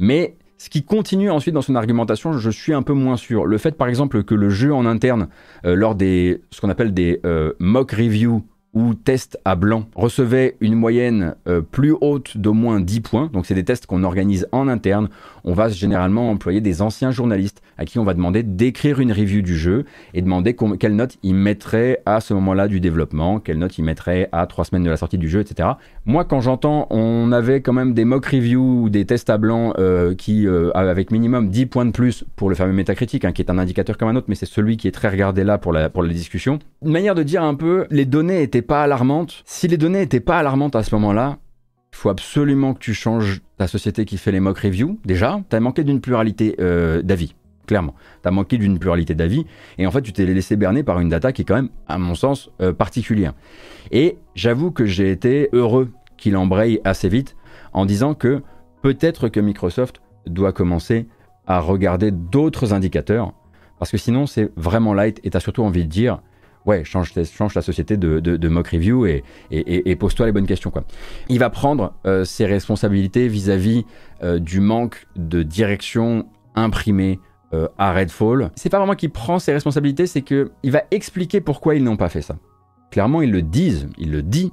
Mais 0.00 0.34
ce 0.58 0.68
qui 0.68 0.82
continue 0.82 1.30
ensuite 1.30 1.54
dans 1.54 1.62
son 1.62 1.76
argumentation, 1.76 2.32
je 2.32 2.50
suis 2.50 2.72
un 2.72 2.82
peu 2.82 2.92
moins 2.92 3.16
sûr. 3.16 3.46
Le 3.46 3.56
fait 3.56 3.76
par 3.76 3.86
exemple 3.86 4.24
que 4.24 4.34
le 4.34 4.50
jeu 4.50 4.74
en 4.74 4.84
interne, 4.84 5.28
lors 5.62 5.94
des 5.94 6.40
ce 6.50 6.60
qu'on 6.60 6.70
appelle 6.70 6.94
des 6.94 7.20
mock 7.58 7.92
reviews 7.92 8.42
ou 8.72 8.94
tests 8.94 9.38
à 9.44 9.56
blanc 9.56 9.86
recevait 9.94 10.56
une 10.60 10.74
moyenne 10.74 11.34
plus 11.70 11.94
haute 12.00 12.38
d'au 12.38 12.54
moins 12.54 12.80
10 12.80 13.00
points. 13.00 13.30
Donc 13.32 13.46
c'est 13.46 13.54
des 13.54 13.64
tests 13.64 13.86
qu'on 13.86 14.04
organise 14.04 14.48
en 14.52 14.68
interne. 14.68 15.08
On 15.44 15.52
va 15.52 15.68
généralement 15.68 16.30
employer 16.30 16.60
des 16.60 16.80
anciens 16.80 17.10
journalistes 17.10 17.60
à 17.76 17.84
qui 17.84 17.98
on 17.98 18.04
va 18.04 18.14
demander 18.14 18.42
d'écrire 18.42 19.00
une 19.00 19.12
review 19.12 19.42
du 19.42 19.56
jeu 19.56 19.84
et 20.14 20.22
demander 20.22 20.56
quelle 20.80 20.96
note 20.96 21.18
ils 21.22 21.34
mettraient 21.34 22.00
à 22.06 22.20
ce 22.20 22.32
moment-là 22.34 22.66
du 22.66 22.80
développement, 22.80 23.40
quelle 23.40 23.58
note 23.58 23.76
ils 23.76 23.82
mettraient 23.82 24.28
à 24.32 24.46
trois 24.46 24.64
semaines 24.64 24.84
de 24.84 24.90
la 24.90 24.96
sortie 24.96 25.18
du 25.18 25.28
jeu, 25.28 25.40
etc. 25.40 25.70
Moi, 26.06 26.24
quand 26.24 26.40
j'entends, 26.40 26.86
on 26.90 27.30
avait 27.30 27.60
quand 27.60 27.74
même 27.74 27.92
des 27.92 28.04
mock 28.04 28.24
reviews 28.24 28.84
ou 28.84 28.88
des 28.88 29.04
tests 29.04 29.28
à 29.28 29.36
blanc 29.36 29.74
euh, 29.78 30.14
qui, 30.14 30.46
euh, 30.46 30.70
avec 30.74 31.10
minimum 31.10 31.50
10 31.50 31.66
points 31.66 31.84
de 31.84 31.92
plus 31.92 32.24
pour 32.36 32.48
le 32.48 32.54
fameux 32.54 32.72
métacritique, 32.72 33.24
hein, 33.24 33.32
qui 33.32 33.42
est 33.42 33.50
un 33.50 33.58
indicateur 33.58 33.98
comme 33.98 34.08
un 34.08 34.16
autre, 34.16 34.26
mais 34.28 34.34
c'est 34.36 34.46
celui 34.46 34.76
qui 34.78 34.88
est 34.88 34.92
très 34.92 35.08
regardé 35.08 35.44
là 35.44 35.58
pour 35.58 35.72
la, 35.72 35.90
pour 35.90 36.02
la 36.02 36.12
discussion. 36.12 36.58
Une 36.82 36.92
manière 36.92 37.14
de 37.14 37.22
dire 37.22 37.42
un 37.42 37.54
peu, 37.54 37.86
les 37.90 38.06
données 38.06 38.38
n'étaient 38.38 38.62
pas 38.62 38.82
alarmantes. 38.82 39.42
Si 39.44 39.68
les 39.68 39.76
données 39.76 39.98
n'étaient 39.98 40.20
pas 40.20 40.38
alarmantes 40.38 40.76
à 40.76 40.82
ce 40.82 40.94
moment-là, 40.94 41.38
il 41.94 41.96
faut 41.96 42.08
absolument 42.08 42.74
que 42.74 42.80
tu 42.80 42.92
changes 42.92 43.40
ta 43.56 43.68
société 43.68 44.04
qui 44.04 44.18
fait 44.18 44.32
les 44.32 44.40
mock 44.40 44.58
reviews. 44.58 44.98
Déjà, 45.04 45.40
tu 45.48 45.54
as 45.54 45.60
manqué 45.60 45.84
d'une 45.84 46.00
pluralité 46.00 46.56
euh, 46.58 47.02
d'avis 47.02 47.36
clairement. 47.66 47.94
Tu 48.20 48.28
as 48.28 48.32
manqué 48.32 48.58
d'une 48.58 48.80
pluralité 48.80 49.14
d'avis 49.14 49.46
et 49.78 49.86
en 49.86 49.90
fait 49.92 50.02
tu 50.02 50.12
t'es 50.12 50.26
laissé 50.26 50.56
berner 50.56 50.82
par 50.82 50.98
une 51.00 51.08
data 51.08 51.32
qui 51.32 51.42
est 51.42 51.44
quand 51.44 51.54
même, 51.54 51.70
à 51.86 51.96
mon 51.96 52.16
sens, 52.16 52.50
euh, 52.60 52.72
particulière. 52.72 53.32
Et 53.92 54.18
j'avoue 54.34 54.72
que 54.72 54.84
j'ai 54.84 55.10
été 55.10 55.48
heureux 55.52 55.92
qu'il 56.18 56.36
embraye 56.36 56.80
assez 56.84 57.08
vite 57.08 57.36
en 57.72 57.86
disant 57.86 58.14
que 58.14 58.42
peut-être 58.82 59.28
que 59.28 59.38
Microsoft 59.40 60.02
doit 60.26 60.52
commencer 60.52 61.06
à 61.46 61.60
regarder 61.60 62.10
d'autres 62.10 62.74
indicateurs 62.74 63.32
parce 63.78 63.90
que 63.90 63.98
sinon 63.98 64.26
c'est 64.26 64.50
vraiment 64.56 64.92
light 64.92 65.20
et 65.22 65.30
tu 65.30 65.36
as 65.36 65.40
surtout 65.40 65.62
envie 65.62 65.84
de 65.84 65.90
dire 65.90 66.20
ouais, 66.66 66.84
change, 66.84 67.12
change 67.24 67.54
la 67.54 67.62
société 67.62 67.96
de, 67.96 68.48
mock 68.48 68.68
review 68.68 69.06
et, 69.06 69.24
et, 69.50 69.96
pose-toi 69.96 70.26
les 70.26 70.32
bonnes 70.32 70.46
questions. 70.46 70.70
Quoi. 70.70 70.84
Il 71.28 71.38
va 71.38 71.50
prendre 71.50 71.94
euh, 72.06 72.24
ses 72.24 72.46
responsabilités 72.46 73.28
vis-à-vis 73.28 73.84
euh, 74.22 74.38
du 74.38 74.60
manque 74.60 75.06
de 75.16 75.42
direction 75.42 76.26
imprimé 76.54 77.20
à 77.78 77.92
Redfall. 77.92 78.50
C'est 78.56 78.68
pas 78.68 78.78
vraiment 78.78 78.96
qu'il 78.96 79.10
prend 79.10 79.38
ses 79.38 79.52
responsabilités, 79.52 80.08
c'est 80.08 80.22
qu'il 80.22 80.50
va 80.64 80.82
expliquer 80.90 81.40
pourquoi 81.40 81.76
ils 81.76 81.84
n'ont 81.84 81.96
pas 81.96 82.08
fait 82.08 82.20
ça. 82.20 82.34
Clairement, 82.90 83.22
ils 83.22 83.30
le 83.30 83.42
disent, 83.42 83.88
il 83.96 84.10
le 84.10 84.22
dit 84.22 84.50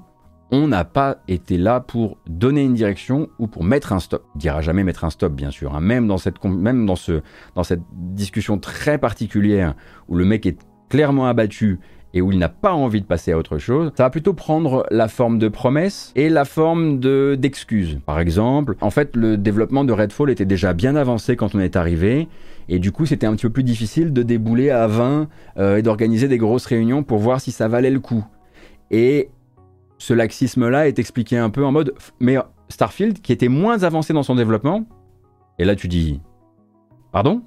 on 0.52 0.68
n'a 0.68 0.84
pas 0.84 1.18
été 1.30 1.58
là 1.58 1.80
pour 1.80 2.18
donner 2.28 2.64
une 2.64 2.74
direction 2.74 3.30
ou 3.40 3.48
pour 3.48 3.64
mettre 3.64 3.94
un 3.94 4.00
stop. 4.00 4.26
Il 4.36 4.40
dira 4.40 4.62
jamais 4.62 4.84
mettre 4.84 5.06
un 5.06 5.10
stop, 5.10 5.34
bien 5.34 5.50
sûr. 5.50 5.74
Hein. 5.74 5.80
Même, 5.80 6.08
dans 6.08 6.18
cette, 6.18 6.44
même 6.44 6.86
dans, 6.86 6.98
ce, 6.98 7.22
dans 7.56 7.64
cette 7.64 7.82
discussion 7.94 8.58
très 8.58 8.98
particulière 8.98 9.76
où 10.10 10.16
le 10.16 10.26
mec 10.26 10.46
est 10.46 10.60
clairement 10.90 11.26
abattu 11.26 11.80
et 12.14 12.22
où 12.22 12.32
il 12.32 12.38
n'a 12.38 12.50
pas 12.50 12.74
envie 12.74 13.02
de 13.02 13.06
passer 13.06 13.32
à 13.32 13.38
autre 13.38 13.58
chose, 13.58 13.92
ça 13.96 14.04
va 14.04 14.10
plutôt 14.10 14.34
prendre 14.34 14.86
la 14.92 15.08
forme 15.08 15.40
de 15.40 15.48
promesse 15.48 16.12
et 16.16 16.30
la 16.30 16.46
forme 16.46 17.00
de 17.00 17.38
d'excuses. 17.40 18.00
Par 18.06 18.20
exemple, 18.20 18.76
en 18.82 18.90
fait, 18.90 19.16
le 19.16 19.38
développement 19.38 19.84
de 19.84 19.94
Redfall 19.94 20.30
était 20.30 20.46
déjà 20.46 20.74
bien 20.74 20.96
avancé 20.96 21.36
quand 21.36 21.56
on 21.56 21.60
est 21.60 21.76
arrivé, 21.76 22.28
et 22.70 22.80
du 22.80 22.92
coup, 22.92 23.06
c'était 23.06 23.28
un 23.28 23.36
petit 23.36 23.48
peu 23.48 23.54
plus 23.54 23.64
difficile 23.64 24.14
de 24.14 24.24
débouler 24.24 24.70
à 24.70 24.88
20 24.88 25.28
euh, 25.58 25.78
et 25.78 25.82
d'organiser 25.82 26.28
des 26.28 26.38
grosses 26.38 26.66
réunions 26.66 27.04
pour 27.04 27.20
voir 27.20 27.42
si 27.42 27.52
ça 27.52 27.68
valait 27.68 27.92
le 27.92 28.00
coup. 28.00 28.26
Et 28.92 29.30
ce 29.98 30.14
laxisme-là 30.14 30.88
est 30.88 31.00
expliqué 31.00 31.38
un 31.38 31.50
peu 31.50 31.66
en 31.66 31.72
mode, 31.72 31.94
mais 32.20 32.38
Starfield, 32.70 33.22
qui 33.22 33.32
était 33.32 33.50
moins 33.50 33.84
avancé 33.84 34.14
dans 34.14 34.24
son 34.24 34.36
développement, 34.36 34.86
et 35.60 35.66
là 35.66 35.76
tu 35.76 35.88
dis, 35.88 36.22
pardon? 37.12 37.44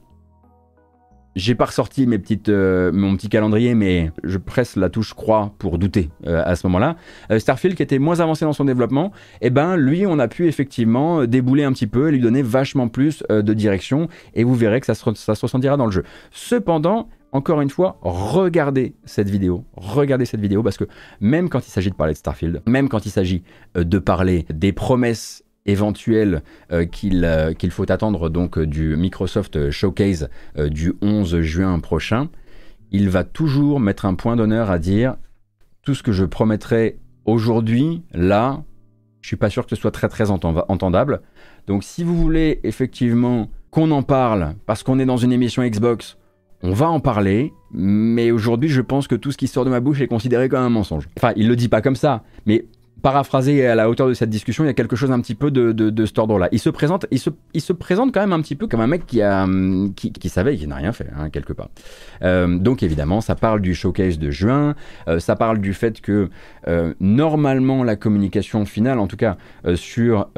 J'ai 1.37 1.55
pas 1.55 1.66
ressorti 1.66 2.07
mes 2.07 2.18
petites, 2.18 2.49
euh, 2.49 2.92
mon 2.92 3.16
petit 3.16 3.29
calendrier, 3.29 3.75
mais 3.75 4.12
je 4.23 4.38
presse 4.38 4.77
la 4.77 4.88
touche 4.88 5.14
croix 5.14 5.53
pour 5.59 5.79
douter 5.79 6.11
euh, 6.27 6.42
à 6.44 6.57
ce 6.57 6.66
moment-là. 6.66 6.97
Euh, 7.31 7.38
Starfield, 7.38 7.77
qui 7.77 7.83
était 7.83 7.99
moins 7.99 8.20
avancé 8.20 8.44
dans 8.44 8.53
son 8.53 8.64
développement, 8.64 9.12
eh 9.40 9.51
ben 9.51 9.77
lui, 9.77 10.07
on 10.07 10.18
a 10.18 10.29
pu 10.29 10.47
effectivement 10.47 11.25
débouler 11.25 11.64
un 11.64 11.73
petit 11.73 11.87
peu 11.87 12.09
lui 12.09 12.20
donner 12.20 12.42
vachement 12.42 12.88
plus 12.88 13.23
de 13.29 13.55
direction, 13.55 14.09
et 14.35 14.44
vous 14.44 14.55
verrez 14.55 14.81
que 14.81 14.87
ça 14.87 14.94
se, 14.94 15.14
ça 15.14 15.35
se 15.35 15.40
ressentira 15.40 15.77
dans 15.77 15.87
le 15.87 15.92
jeu. 15.92 16.05
Cependant, 16.31 17.09
encore 17.33 17.61
une 17.61 17.70
fois, 17.70 17.99
regardez 18.03 18.94
cette 19.05 19.29
vidéo. 19.29 19.64
Regardez 19.77 20.25
cette 20.25 20.40
vidéo 20.40 20.62
parce 20.62 20.77
que 20.77 20.85
même 21.20 21.49
quand 21.49 21.66
il 21.66 21.70
s'agit 21.70 21.90
de 21.90 21.97
parler 21.97 22.12
de 22.12 22.18
Starfield, 22.18 22.62
même 22.66 22.88
quand 22.88 23.07
il 23.07 23.11
s'agit 23.11 23.42
de 23.75 23.99
parler 23.99 24.47
des 24.51 24.73
promesses 24.73 25.43
éventuelles 25.66 26.42
qu'il 26.92 27.55
qu'il 27.59 27.70
faut 27.70 27.90
attendre 27.90 28.29
donc 28.29 28.59
du 28.59 28.96
Microsoft 28.96 29.70
Showcase 29.70 30.29
du 30.57 30.94
11 31.00 31.40
juin 31.40 31.79
prochain, 31.81 32.29
il 32.90 33.09
va 33.09 33.24
toujours 33.24 33.81
mettre 33.81 34.05
un 34.05 34.14
point 34.14 34.37
d'honneur 34.37 34.70
à 34.70 34.79
dire 34.79 35.16
tout 35.83 35.94
ce 35.94 36.03
que 36.03 36.12
je 36.12 36.24
promettrai 36.24 36.98
aujourd'hui, 37.24 38.03
là, 38.12 38.62
je 39.20 39.29
suis 39.29 39.37
pas 39.37 39.50
sûr 39.50 39.64
que 39.64 39.74
ce 39.74 39.81
soit 39.81 39.90
très 39.90 40.09
très 40.09 40.31
entendable. 40.31 41.22
Donc 41.66 41.83
si 41.83 42.05
vous 42.05 42.16
voulez 42.16 42.61
effectivement 42.62 43.50
qu'on 43.70 43.90
en 43.90 44.03
parle 44.03 44.55
parce 44.66 44.83
qu'on 44.83 44.98
est 44.98 45.07
dans 45.07 45.16
une 45.16 45.33
émission 45.33 45.62
Xbox 45.66 46.18
on 46.62 46.72
va 46.72 46.88
en 46.88 46.98
parler, 46.98 47.53
mais 47.72 48.31
aujourd'hui, 48.31 48.70
je 48.70 48.81
pense 48.81 49.07
que 49.07 49.14
tout 49.14 49.31
ce 49.31 49.37
qui 49.37 49.48
sort 49.48 49.66
de 49.66 49.70
ma 49.70 49.81
bouche 49.81 50.00
est 50.00 50.07
considéré 50.07 50.48
comme 50.48 50.62
un 50.62 50.70
mensonge. 50.70 51.11
Enfin, 51.18 51.35
il 51.37 51.46
le 51.46 51.57
dit 51.57 51.68
pas 51.68 51.83
comme 51.83 51.94
ça, 51.94 52.22
mais 52.46 52.64
paraphrasé 53.02 53.66
à 53.66 53.74
la 53.74 53.90
hauteur 53.90 54.09
de 54.09 54.14
cette 54.14 54.30
discussion, 54.30 54.64
il 54.64 54.66
y 54.66 54.70
a 54.70 54.74
quelque 54.74 54.96
chose 54.96 55.11
un 55.11 55.20
petit 55.20 55.35
peu 55.35 55.50
de, 55.50 55.72
de, 55.72 56.07
cet 56.07 56.18
ordre-là. 56.18 56.48
Il 56.52 56.59
se 56.59 56.70
présente, 56.70 57.07
il 57.11 57.18
se, 57.18 57.30
il 57.52 57.61
se, 57.61 57.72
présente 57.72 58.14
quand 58.14 58.20
même 58.20 58.33
un 58.33 58.40
petit 58.40 58.54
peu 58.54 58.66
comme 58.66 58.80
un 58.80 58.87
mec 58.87 59.07
qui 59.07 59.20
a, 59.20 59.46
qui, 59.96 60.28
savait, 60.28 60.57
qui 60.57 60.66
n'a 60.66 60.76
rien 60.76 60.92
fait 60.92 61.09
hein, 61.16 61.28
quelque 61.30 61.52
part. 61.52 61.68
Euh, 62.22 62.59
donc 62.59 62.83
évidemment, 62.83 63.20
ça 63.20 63.35
parle 63.35 63.61
du 63.61 63.74
showcase 63.74 64.18
de 64.18 64.30
juin, 64.30 64.74
euh, 65.09 65.20
ça 65.20 65.37
parle 65.37 65.59
du 65.59 65.74
fait 65.74 66.00
que 66.00 66.30
euh, 66.66 66.94
normalement 67.00 67.85
la 67.85 67.96
communication 67.96 68.64
finale, 68.64 68.98
en 68.98 69.07
tout 69.07 69.16
cas 69.16 69.37
sur 69.74 70.28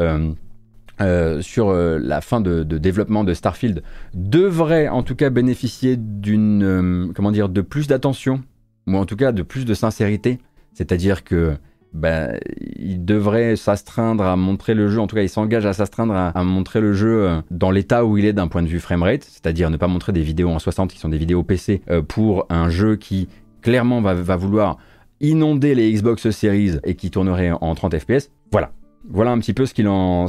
sur 1.41 1.73
la 1.73 2.21
fin 2.21 2.41
de, 2.41 2.63
développement 2.63 3.23
de 3.23 3.35
Starfield 3.35 3.83
devrait 4.15 4.89
en 4.89 5.03
tout 5.03 5.15
cas 5.15 5.31
bénéficier 5.31 5.97
d'une 5.97 6.65
euh, 6.65 7.13
comment 7.15 7.31
dire 7.31 7.49
de 7.49 7.61
plus 7.61 7.87
d'attention 7.87 8.43
ou 8.87 8.97
en 8.97 9.05
tout 9.05 9.17
cas 9.17 9.33
de 9.33 9.43
plus 9.43 9.65
de 9.65 9.75
sincérité 9.75 10.39
c'est-à-dire 10.73 11.23
que 11.25 11.57
ben, 11.97 12.39
il 12.77 13.05
devrait 13.05 13.57
s'astreindre 13.57 14.25
à 14.25 14.37
montrer 14.37 14.75
le 14.75 14.89
jeu, 14.89 15.01
en 15.01 15.07
tout 15.07 15.17
cas 15.17 15.23
il 15.23 15.29
s'engage 15.29 15.67
à 15.67 15.73
s'astreindre 15.73 16.15
à, 16.15 16.45
montrer 16.45 16.81
le 16.81 16.93
jeu 16.93 17.43
dans 17.51 17.71
l'état 17.71 18.05
où 18.05 18.19
il 18.19 18.25
est 18.25 18.33
d'un 18.33 18.49
point 18.49 18.63
de 18.63 18.69
vue 18.69 18.81
framerate, 18.81 19.25
c'est-à-dire 19.25 19.71
ne 19.71 19.77
pas 19.77 19.89
montrer 19.89 20.13
des 20.13 20.23
vidéos 20.23 20.51
en 20.51 20.59
60 20.59 20.93
qui 20.93 20.99
sont 20.99 21.09
des 21.09 21.19
vidéos 21.19 21.43
PC 21.43 21.83
pour 22.09 22.47
un 22.51 22.69
jeu 22.69 22.97
qui 22.97 23.29
clairement 23.67 24.01
va, 24.01 24.37
vouloir 24.37 24.79
inonder 25.21 25.75
les 25.75 25.93
Xbox 25.93 26.31
Series 26.31 26.79
et 26.85 26.95
qui 26.95 27.11
tournerait 27.11 27.51
en 27.51 27.75
30 27.75 27.99
FPS. 27.99 28.31
Voilà, 28.53 28.71
voilà 29.11 29.33
un 29.33 29.39
petit 29.41 29.55
peu 29.55 29.67
ce 29.67 29.75
qu'il 29.75 29.89
en, 29.89 30.27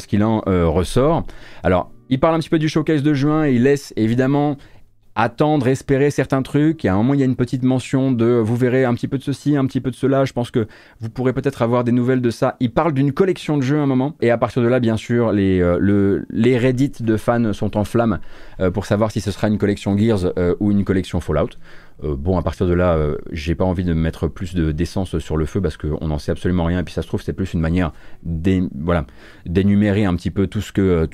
euh, 0.48 0.68
ressort. 0.68 1.24
Alors, 1.62 1.92
il 2.10 2.20
parle 2.20 2.34
un 2.34 2.40
petit 2.40 2.50
peu 2.50 2.58
du 2.58 2.68
showcase 2.68 3.04
de 3.04 3.14
juin 3.14 3.46
il 3.46 3.64
laisse 3.64 3.94
évidemment 3.96 4.58
attendre, 5.18 5.68
espérer 5.68 6.12
certains 6.12 6.44
trucs. 6.44 6.86
Et 6.86 6.88
à 6.88 6.94
un 6.94 6.98
moment, 6.98 7.16
il 7.16 7.20
y 7.20 7.24
a 7.24 7.26
une 7.26 7.36
petite 7.36 7.64
mention 7.64 8.12
de 8.12 8.26
vous 8.26 8.56
verrez 8.56 8.86
un 8.86 8.94
petit 8.94 9.08
peu 9.08 9.18
de 9.18 9.24
ceci, 9.24 9.58
un 9.58 9.66
petit 9.66 9.82
peu 9.82 9.90
de 9.90 9.96
cela. 9.96 10.26
Je 10.26 10.32
pense 10.32 10.52
que 10.52 10.68
vous 11.02 11.10
pourrez 11.10 11.34
peut-être 11.34 11.64
avoir 11.64 11.84
des 11.84 11.92
nouvelles 11.92 12.22
de 12.22 12.30
ça. 12.30 12.56
Il 12.60 12.72
parle 12.72 12.94
d'une 12.94 13.12
collection 13.12 13.58
de 13.58 13.64
jeux 13.64 13.80
à 13.80 13.82
un 13.82 13.88
moment. 13.88 14.16
Et 14.22 14.30
à 14.30 14.38
partir 14.38 14.62
de 14.62 14.68
là, 14.68 14.80
bien 14.80 14.96
sûr, 14.96 15.32
les, 15.32 15.60
euh, 15.60 16.24
Reddit 16.32 16.94
de 17.00 17.18
fans 17.18 17.52
sont 17.52 17.78
en 17.78 17.84
flammes 17.84 18.20
euh, 18.60 18.70
pour 18.70 18.86
savoir 18.86 19.12
si 19.12 19.20
ce 19.20 19.32
sera 19.32 19.48
une 19.48 19.58
collection 19.58 19.98
Gears 19.98 20.34
ou 20.60 20.72
une 20.72 20.84
collection 20.84 21.20
Fallout. 21.20 21.50
Euh, 22.04 22.16
bon, 22.16 22.38
à 22.38 22.44
partir 22.44 22.68
de 22.68 22.74
là, 22.74 22.94
euh, 22.94 23.18
j'ai 23.32 23.56
pas 23.56 23.66
envie 23.66 23.84
de 23.84 23.94
mettre 23.94 24.28
plus 24.28 24.54
d'essence 24.54 25.18
sur 25.18 25.36
le 25.38 25.46
feu 25.46 25.62
parce 25.62 25.78
qu'on 25.78 26.08
n'en 26.08 26.20
sait 26.20 26.32
absolument 26.32 26.66
rien. 26.66 26.80
Et 26.80 26.84
puis 26.84 26.94
ça 26.94 27.02
se 27.02 27.08
trouve, 27.08 27.22
c'est 27.22 27.34
plus 27.34 27.54
une 27.54 27.60
manière 27.60 27.92
d'énumérer 28.24 30.06
un 30.06 30.16
petit 30.16 30.32
peu 30.32 30.48
tout 30.48 30.62
ce 30.62 30.68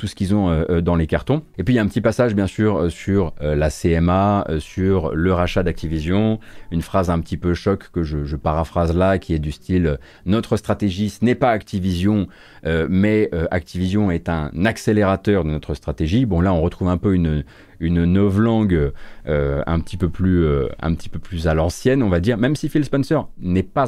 ce 0.04 0.16
qu'ils 0.16 0.36
ont 0.36 0.50
euh, 0.50 0.82
dans 0.82 0.96
les 0.96 1.08
cartons. 1.08 1.44
Et 1.58 1.64
puis 1.64 1.74
il 1.74 1.78
y 1.78 1.80
a 1.80 1.84
un 1.84 1.88
petit 1.88 2.02
passage, 2.02 2.36
bien 2.36 2.48
sûr, 2.48 2.92
sur 2.92 3.34
la 3.40 3.70
CMA, 3.70 4.46
sur 4.60 5.16
le 5.16 5.34
rachat 5.34 5.64
d'Activision. 5.64 6.40
Une 6.72 6.82
phrase 6.82 7.10
un 7.10 7.20
petit 7.20 7.38
peu 7.38 7.54
choc 7.54 7.90
que 7.92 8.04
je, 8.04 8.26
je, 8.26 8.36
paraphrase 8.36 8.96
là, 8.96 9.18
qui 9.18 9.34
est 9.34 9.40
du 9.40 9.52
style 9.52 9.98
Notre 10.26 10.58
stratégie, 10.58 11.10
ce 11.10 11.24
n'est 11.24 11.36
pas 11.36 11.52
Activision, 11.52 12.28
mais 12.90 13.30
Activision 13.52 14.12
est 14.12 14.28
un 14.28 14.52
accélérateur 14.66 15.44
de 15.44 15.50
notre 15.50 15.74
stratégie. 15.74 16.26
Bon, 16.26 16.42
là, 16.42 16.54
on 16.54 16.62
retrouve 16.62 16.90
un 16.90 16.98
peu 16.98 17.14
une 17.14 17.44
une 17.84 18.06
novlangue 18.06 18.92
euh, 19.28 19.62
un 19.68 19.80
petit 19.80 19.98
peu 19.98 20.10
plus 20.10 20.46
euh, 20.46 20.70
un 20.82 20.96
petit 20.96 21.10
peu 21.10 21.20
plus 21.20 21.48
à 21.48 21.54
l'ancienne, 21.54 22.02
on 22.02 22.10
va 22.10 22.20
dire. 22.20 22.38
Même 22.38 22.56
si 22.56 22.70
Phil 22.70 22.84
Spencer 22.84 23.28
n'est 23.40 23.64
pas 23.64 23.86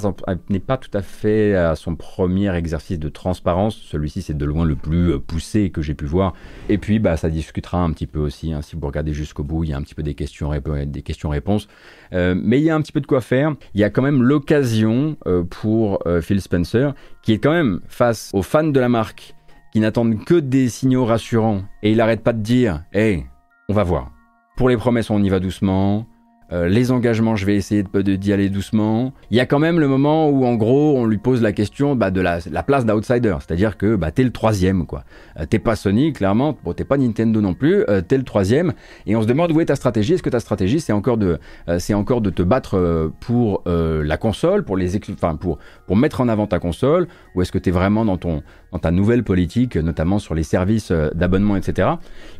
n'est 0.49 0.60
pas 0.60 0.77
tout 0.77 0.95
à 0.95 1.01
fait 1.01 1.55
à 1.55 1.75
son 1.75 1.95
premier 1.95 2.53
exercice 2.55 2.99
de 2.99 3.10
transparence, 3.10 3.75
celui-ci 3.75 4.21
c'est 4.21 4.38
de 4.38 4.45
loin 4.45 4.65
le 4.65 4.75
plus 4.75 5.13
euh, 5.13 5.19
poussé 5.19 5.69
que 5.69 5.81
j'ai 5.81 5.93
pu 5.93 6.05
voir. 6.05 6.34
Et 6.69 6.77
puis 6.77 6.99
bah 6.99 7.17
ça 7.17 7.29
discutera 7.29 7.81
un 7.81 7.91
petit 7.91 8.08
peu 8.08 8.19
aussi. 8.19 8.53
Hein, 8.53 8.62
si 8.62 8.75
vous 8.75 8.86
regardez 8.86 9.13
jusqu'au 9.13 9.43
bout, 9.43 9.63
il 9.63 9.71
y 9.71 9.73
a 9.73 9.77
un 9.77 9.81
petit 9.81 9.95
peu 9.95 10.03
des 10.03 10.13
questions 10.13 10.51
des 10.86 11.01
questions 11.01 11.29
réponses. 11.29 11.67
mais 12.12 12.60
il 12.60 12.63
y 12.63 12.69
a 12.69 12.75
un 12.75 12.81
petit 12.81 12.91
peu 12.91 13.01
de 13.01 13.08
quoi 13.08 13.21
faire. 13.21 13.55
Il 13.73 13.81
y 13.81 13.84
a 13.84 13.89
quand 13.89 14.01
même 14.01 14.21
l'occasion 14.21 15.17
pour 15.49 16.03
Phil 16.21 16.41
Spencer 16.41 16.93
qui 17.21 17.34
est 17.34 17.39
quand 17.39 17.51
même 17.51 17.81
face 17.88 18.29
aux 18.34 18.41
fans 18.41 18.63
de 18.63 18.79
la 18.79 18.89
marque 18.89 19.36
qui 19.71 19.79
n'attendent 19.79 20.23
que 20.23 20.36
des 20.36 20.69
signaux 20.69 21.05
rassurants 21.05 21.63
et 21.84 21.91
il 21.91 21.99
arrête 21.99 22.23
pas 22.23 22.34
de 22.34 22.41
dire 22.41 22.84
hey 22.93 23.25
on 23.69 23.73
va 23.73 23.84
voir. 23.84 24.12
Pour 24.58 24.69
les 24.69 24.78
promesses, 24.78 25.10
on 25.10 25.21
y 25.23 25.30
va 25.30 25.39
doucement. 25.39 26.06
Euh, 26.51 26.67
les 26.67 26.91
engagements, 26.91 27.36
je 27.36 27.45
vais 27.45 27.56
essayer 27.56 27.82
de 27.82 28.01
d'y 28.01 28.32
aller 28.32 28.49
doucement. 28.49 29.13
Il 29.32 29.38
y 29.38 29.39
a 29.39 29.47
quand 29.47 29.58
même 29.58 29.80
le 29.80 29.88
moment 29.88 30.30
où, 30.30 30.45
en 30.45 30.54
gros, 30.54 30.95
on 30.95 31.06
lui 31.06 31.17
pose 31.17 31.41
la 31.41 31.51
question 31.51 31.95
bah, 31.95 32.12
de 32.12 32.21
la, 32.21 32.39
place 32.63 32.86
d'outsider, 32.86 33.36
c'est-à-dire 33.39 33.78
que 33.78 33.95
bah, 33.95 34.12
t'es 34.12 34.23
le 34.23 34.32
troisième, 34.32 34.86
quoi. 34.86 35.06
Euh, 35.39 35.45
t'es 35.49 35.58
pas 35.58 35.75
Sony, 35.75 36.13
clairement, 36.13 36.56
bon, 36.63 36.73
t'es 36.73 36.84
pas 36.84 36.97
Nintendo 36.97 37.41
non 37.41 37.56
plus, 37.56 37.84
euh, 37.89 38.01
t'es 38.01 38.17
le 38.17 38.23
troisième, 38.23 38.73
et 39.08 39.15
on 39.15 39.23
se 39.23 39.28
demande 39.28 39.51
où 39.54 39.60
est 39.60 39.65
ta 39.65 39.75
stratégie. 39.75 40.13
Est-ce 40.13 40.23
que 40.23 40.30
ta 40.30 40.39
stratégie, 40.39 40.80
c'est 40.80 40.93
encore 40.93 41.17
de, 41.17 41.39
c'est 41.80 41.95
encore 41.95 42.21
de 42.21 42.30
te 42.30 42.43
battre 42.43 43.12
pour 43.21 43.63
la 43.65 44.17
console, 44.17 44.63
pour 44.63 44.78
les, 44.78 44.99
pour 45.39 45.58
pour 45.88 45.97
mettre 45.97 46.21
en 46.21 46.28
avant 46.28 46.45
ta 46.45 46.60
console, 46.60 47.08
ou 47.34 47.41
est-ce 47.41 47.51
que 47.51 47.58
t'es 47.58 47.71
vraiment 47.71 48.06
dans 48.06 48.17
ton, 48.17 48.43
ta 48.79 48.91
nouvelle 48.91 49.23
politique, 49.23 49.75
notamment 49.75 50.19
sur 50.19 50.35
les 50.35 50.43
services 50.43 50.91
d'abonnement, 51.13 51.55
etc. 51.55 51.89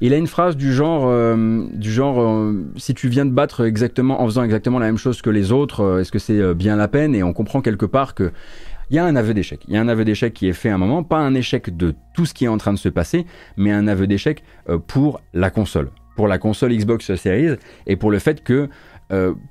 Il 0.02 0.14
a 0.14 0.18
une 0.18 0.28
phrase 0.28 0.56
du 0.56 0.74
genre, 0.74 1.12
du 1.36 1.92
genre, 1.92 2.54
si 2.78 2.94
tu 2.94 3.10
viens 3.10 3.26
de 3.26 3.32
battre 3.32 3.66
exactement 3.66 4.22
en 4.22 4.26
faisant 4.26 4.44
exactement 4.44 4.80
la 4.80 4.88
même 4.88 4.98
chose 4.98 5.22
que 5.22 5.30
les 5.30 5.52
autres, 5.52 5.82
euh, 5.82 6.00
est-ce 6.00 6.12
que 6.12 6.20
c'est 6.20 6.40
euh, 6.40 6.54
bien 6.54 6.76
la 6.76 6.88
peine? 6.88 7.16
Et 7.16 7.24
on 7.24 7.34
comprend 7.34 7.62
quelque 7.62 7.86
part 7.86 8.16
que 8.16 8.32
il 8.92 8.96
y 8.96 9.00
a 9.00 9.06
un 9.06 9.16
aveu 9.16 9.34
d'échec. 9.34 9.62
Il 9.68 9.74
y 9.74 9.78
a 9.78 9.82
un 9.82 9.88
aveu 9.88 10.06
d'échec 10.06 10.34
qui 10.34 10.48
est 10.48 10.54
fait 10.54 10.70
à 10.70 10.76
un 10.76 10.78
moment, 10.78 11.04
pas 11.04 11.18
un 11.18 11.34
échec 11.34 11.76
de 11.76 11.96
tout 12.14 12.28
ce 12.28 12.36
qui 12.36 12.46
est 12.46 12.48
en 12.48 12.58
train 12.58 12.72
de 12.72 12.78
se 12.78 12.90
passer, 12.90 13.26
mais 13.58 13.72
un 13.72 13.88
aveu 13.88 14.06
d'échec 14.06 14.44
euh, 14.70 14.78
pour 14.78 15.22
la 15.34 15.50
console, 15.50 15.90
pour 16.16 16.28
la 16.28 16.38
console 16.38 16.72
Xbox 16.72 17.16
Series, 17.16 17.56
et 17.88 17.96
pour 17.96 18.12
le 18.12 18.20
fait 18.20 18.44
que 18.44 18.70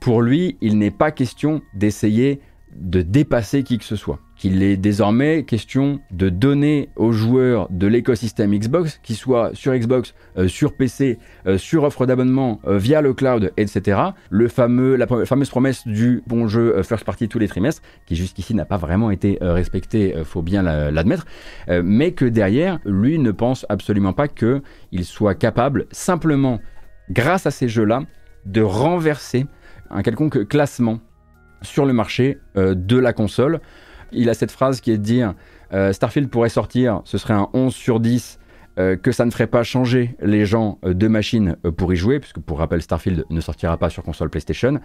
pour 0.01 0.21
lui, 0.21 0.57
il 0.61 0.79
n'est 0.79 0.91
pas 0.91 1.13
question 1.13 1.63
d'essayer 1.75 2.41
de 2.75 3.03
dépasser 3.03 3.63
qui 3.63 3.79
que 3.79 3.85
ce 3.85 3.95
soit 3.95 4.19
qu'il 4.45 4.63
est 4.63 4.77
désormais 4.77 5.45
question 5.45 6.01
de 6.11 6.29
donner 6.29 6.91
aux 6.97 7.13
joueurs 7.13 7.67
de 7.71 7.87
l'écosystème 7.87 8.55
Xbox, 8.55 9.01
qu'ils 9.03 9.17
soient 9.17 9.53
sur 9.55 9.75
Xbox, 9.75 10.15
euh, 10.37 10.49
sur 10.49 10.77
PC, 10.77 11.19
euh, 11.47 11.57
sur 11.57 11.85
offre 11.85 12.05
d'abonnement, 12.05 12.61
euh, 12.67 12.77
via 12.77 13.01
le 13.01 13.15
cloud, 13.15 13.55
etc., 13.57 13.99
le 14.29 14.49
fameux, 14.49 14.97
la 14.97 15.07
fameuse 15.07 15.49
promesse 15.49 15.87
du 15.87 16.23
bon 16.27 16.47
jeu 16.47 16.83
first 16.83 17.05
party 17.05 17.27
tous 17.27 17.39
les 17.39 17.49
trimestres, 17.49 17.81
qui 18.05 18.17
jusqu'ici 18.17 18.55
n'a 18.55 18.67
pas 18.67 18.77
vraiment 18.77 19.11
été 19.11 19.39
respecté, 19.41 20.15
faut 20.25 20.43
bien 20.43 20.63
l'admettre, 20.63 21.25
mais 21.83 22.13
que 22.13 22.27
derrière, 22.27 22.81
lui 22.85 23.19
ne 23.19 23.31
pense 23.31 23.65
absolument 23.71 24.13
pas 24.13 24.29
qu'il 24.29 24.61
soit 25.05 25.35
capable 25.35 25.87
simplement 25.91 26.61
grâce 27.09 27.47
à 27.47 27.51
ces 27.51 27.69
jeux-là, 27.69 28.03
de 28.45 28.61
renverser 28.61 29.47
un 29.89 30.03
quelconque 30.03 30.47
classement 30.49 31.01
sur 31.63 31.87
le 31.87 31.95
marché 31.95 32.37
de 32.57 32.99
la 32.99 33.15
console. 33.15 33.61
Il 34.13 34.29
a 34.31 34.35
cette 34.35 34.51
phrase 34.51 34.81
qui 34.81 34.91
est 34.91 34.99
de 34.99 35.03
dire 35.03 35.35
euh, 35.73 35.93
Starfield 35.93 36.29
pourrait 36.29 36.49
sortir, 36.49 37.03
ce 37.05 37.19
serait 37.19 37.35
un 37.35 37.49
11 37.53 37.75
sur 37.75 38.01
10, 38.01 38.39
euh, 38.77 38.97
que 38.97 39.13
ça 39.13 39.25
ne 39.25 39.31
ferait 39.31 39.47
pas 39.47 39.63
changer 39.63 40.17
les 40.21 40.47
gens 40.47 40.79
de 40.83 41.09
machine 41.09 41.57
pour 41.77 41.93
y 41.93 41.97
jouer, 41.97 42.21
puisque 42.21 42.41
pour 42.41 42.59
rappel, 42.59 42.83
Starfield 42.83 43.25
ne 43.31 43.41
sortira 43.41 43.77
pas 43.77 43.91
sur 43.91 44.03
console 44.03 44.31
PlayStation. 44.31 44.81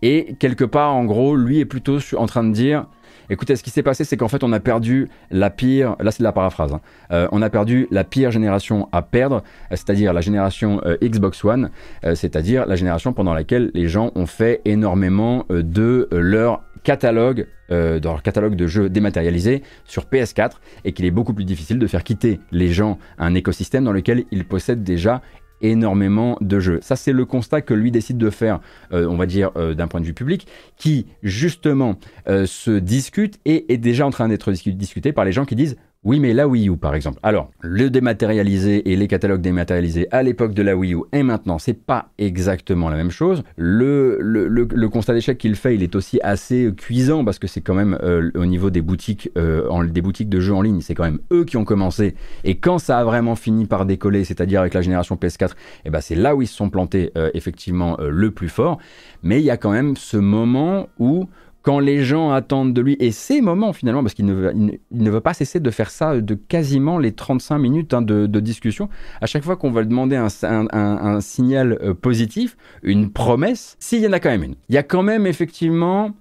Et 0.00 0.36
quelque 0.38 0.64
part, 0.64 0.94
en 0.94 1.04
gros, 1.04 1.36
lui 1.36 1.58
est 1.58 1.64
plutôt 1.64 1.98
en 2.16 2.26
train 2.26 2.44
de 2.44 2.52
dire 2.52 2.86
Écoutez, 3.30 3.56
ce 3.56 3.62
qui 3.62 3.70
s'est 3.70 3.82
passé, 3.82 4.04
c'est 4.04 4.16
qu'en 4.16 4.28
fait, 4.28 4.42
on 4.42 4.52
a 4.52 4.60
perdu 4.60 5.08
la 5.30 5.48
pire, 5.48 5.96
là 6.00 6.10
c'est 6.10 6.18
de 6.18 6.24
la 6.24 6.32
paraphrase, 6.32 6.72
hein. 6.74 7.28
on 7.30 7.40
a 7.40 7.48
perdu 7.50 7.86
la 7.90 8.04
pire 8.04 8.30
génération 8.30 8.88
à 8.90 9.00
perdre, 9.00 9.42
c'est-à-dire 9.70 10.12
la 10.12 10.20
génération 10.20 10.82
Xbox 11.00 11.44
One, 11.44 11.70
c'est-à-dire 12.02 12.66
la 12.66 12.74
génération 12.74 13.12
pendant 13.12 13.32
laquelle 13.32 13.70
les 13.74 13.86
gens 13.86 14.10
ont 14.16 14.26
fait 14.26 14.60
énormément 14.64 15.46
de 15.48 16.08
leur 16.10 16.62
catalogue, 16.82 17.46
euh, 17.70 18.00
catalogue 18.22 18.56
de 18.56 18.66
jeux 18.66 18.88
dématérialisés 18.88 19.62
sur 19.84 20.04
PS4 20.04 20.52
et 20.84 20.92
qu'il 20.92 21.04
est 21.04 21.10
beaucoup 21.10 21.34
plus 21.34 21.44
difficile 21.44 21.78
de 21.78 21.86
faire 21.86 22.04
quitter 22.04 22.40
les 22.50 22.68
gens 22.68 22.98
un 23.18 23.34
écosystème 23.34 23.84
dans 23.84 23.92
lequel 23.92 24.24
ils 24.30 24.44
possèdent 24.44 24.84
déjà 24.84 25.22
énormément 25.60 26.36
de 26.40 26.58
jeux. 26.58 26.80
Ça, 26.82 26.96
c'est 26.96 27.12
le 27.12 27.24
constat 27.24 27.60
que 27.62 27.72
lui 27.72 27.92
décide 27.92 28.18
de 28.18 28.30
faire, 28.30 28.60
euh, 28.92 29.06
on 29.06 29.16
va 29.16 29.26
dire, 29.26 29.52
euh, 29.56 29.74
d'un 29.74 29.86
point 29.86 30.00
de 30.00 30.06
vue 30.06 30.14
public, 30.14 30.48
qui 30.76 31.06
justement 31.22 31.98
se 32.26 32.78
discute 32.78 33.38
et 33.44 33.72
est 33.72 33.78
déjà 33.78 34.06
en 34.06 34.10
train 34.10 34.28
d'être 34.28 34.50
discuté 34.52 35.12
par 35.12 35.24
les 35.24 35.32
gens 35.32 35.44
qui 35.44 35.54
disent 35.54 35.76
oui, 36.04 36.18
mais 36.18 36.34
la 36.34 36.48
Wii 36.48 36.68
U, 36.68 36.76
par 36.76 36.96
exemple. 36.96 37.20
Alors, 37.22 37.52
le 37.60 37.88
dématérialisé 37.88 38.90
et 38.90 38.96
les 38.96 39.06
catalogues 39.06 39.40
dématérialisés 39.40 40.08
à 40.10 40.24
l'époque 40.24 40.52
de 40.52 40.62
la 40.62 40.76
Wii 40.76 40.94
U 40.94 41.02
et 41.12 41.22
maintenant, 41.22 41.60
c'est 41.60 41.74
pas 41.80 42.08
exactement 42.18 42.90
la 42.90 42.96
même 42.96 43.12
chose. 43.12 43.44
Le, 43.56 44.18
le, 44.20 44.88
constat 44.88 45.14
d'échec 45.14 45.38
qu'il 45.38 45.54
fait, 45.54 45.76
il 45.76 45.82
est 45.84 45.94
aussi 45.94 46.18
assez 46.24 46.72
cuisant 46.76 47.24
parce 47.24 47.38
que 47.38 47.46
c'est 47.46 47.60
quand 47.60 47.74
même 47.74 47.96
euh, 48.02 48.32
au 48.34 48.46
niveau 48.46 48.70
des 48.70 48.82
boutiques, 48.82 49.30
euh, 49.38 49.86
des 49.86 50.02
boutiques 50.02 50.28
de 50.28 50.40
jeux 50.40 50.54
en 50.54 50.62
ligne, 50.62 50.80
c'est 50.80 50.96
quand 50.96 51.04
même 51.04 51.20
eux 51.32 51.44
qui 51.44 51.56
ont 51.56 51.64
commencé. 51.64 52.16
Et 52.42 52.56
quand 52.56 52.78
ça 52.78 52.98
a 52.98 53.04
vraiment 53.04 53.36
fini 53.36 53.66
par 53.66 53.86
décoller, 53.86 54.24
c'est-à-dire 54.24 54.60
avec 54.60 54.74
la 54.74 54.82
génération 54.82 55.14
PS4, 55.14 55.52
eh 55.84 55.90
ben 55.90 56.00
c'est 56.00 56.16
là 56.16 56.34
où 56.34 56.42
ils 56.42 56.48
se 56.48 56.56
sont 56.56 56.68
plantés 56.68 57.12
euh, 57.16 57.30
effectivement 57.34 57.96
le 58.00 58.32
plus 58.32 58.48
fort. 58.48 58.78
Mais 59.22 59.38
il 59.38 59.44
y 59.44 59.50
a 59.50 59.56
quand 59.56 59.70
même 59.70 59.96
ce 59.96 60.16
moment 60.16 60.88
où 60.98 61.28
quand 61.62 61.78
les 61.78 62.02
gens 62.02 62.32
attendent 62.32 62.74
de 62.74 62.80
lui, 62.80 62.96
et 63.00 63.12
ces 63.12 63.40
moments 63.40 63.72
finalement, 63.72 64.02
parce 64.02 64.14
qu'il 64.14 64.26
ne, 64.26 64.34
veut, 64.34 64.52
ne 64.52 65.10
veut 65.10 65.20
pas 65.20 65.34
cesser 65.34 65.60
de 65.60 65.70
faire 65.70 65.90
ça 65.90 66.20
de 66.20 66.34
quasiment 66.34 66.98
les 66.98 67.12
35 67.12 67.58
minutes 67.58 67.94
hein, 67.94 68.02
de, 68.02 68.40
discussion, 68.40 68.88
à 69.20 69.26
chaque 69.26 69.44
fois 69.44 69.56
qu'on 69.56 69.70
va 69.70 69.82
lui 69.82 69.88
demander 69.88 70.16
un, 70.16 71.20
signal 71.20 71.78
euh, 71.82 71.94
positif, 71.94 72.56
une 72.82 73.10
promesse, 73.10 73.76
s'il 73.78 74.00
y 74.00 74.06
en 74.06 74.12
a 74.12 74.20
quand 74.20 74.30
même 74.30 74.42
une. 74.42 74.54
Il 74.68 74.74
y 74.74 74.78
a 74.78 74.82
quand 74.82 75.02
même 75.02 75.26
effectivement 75.26 76.12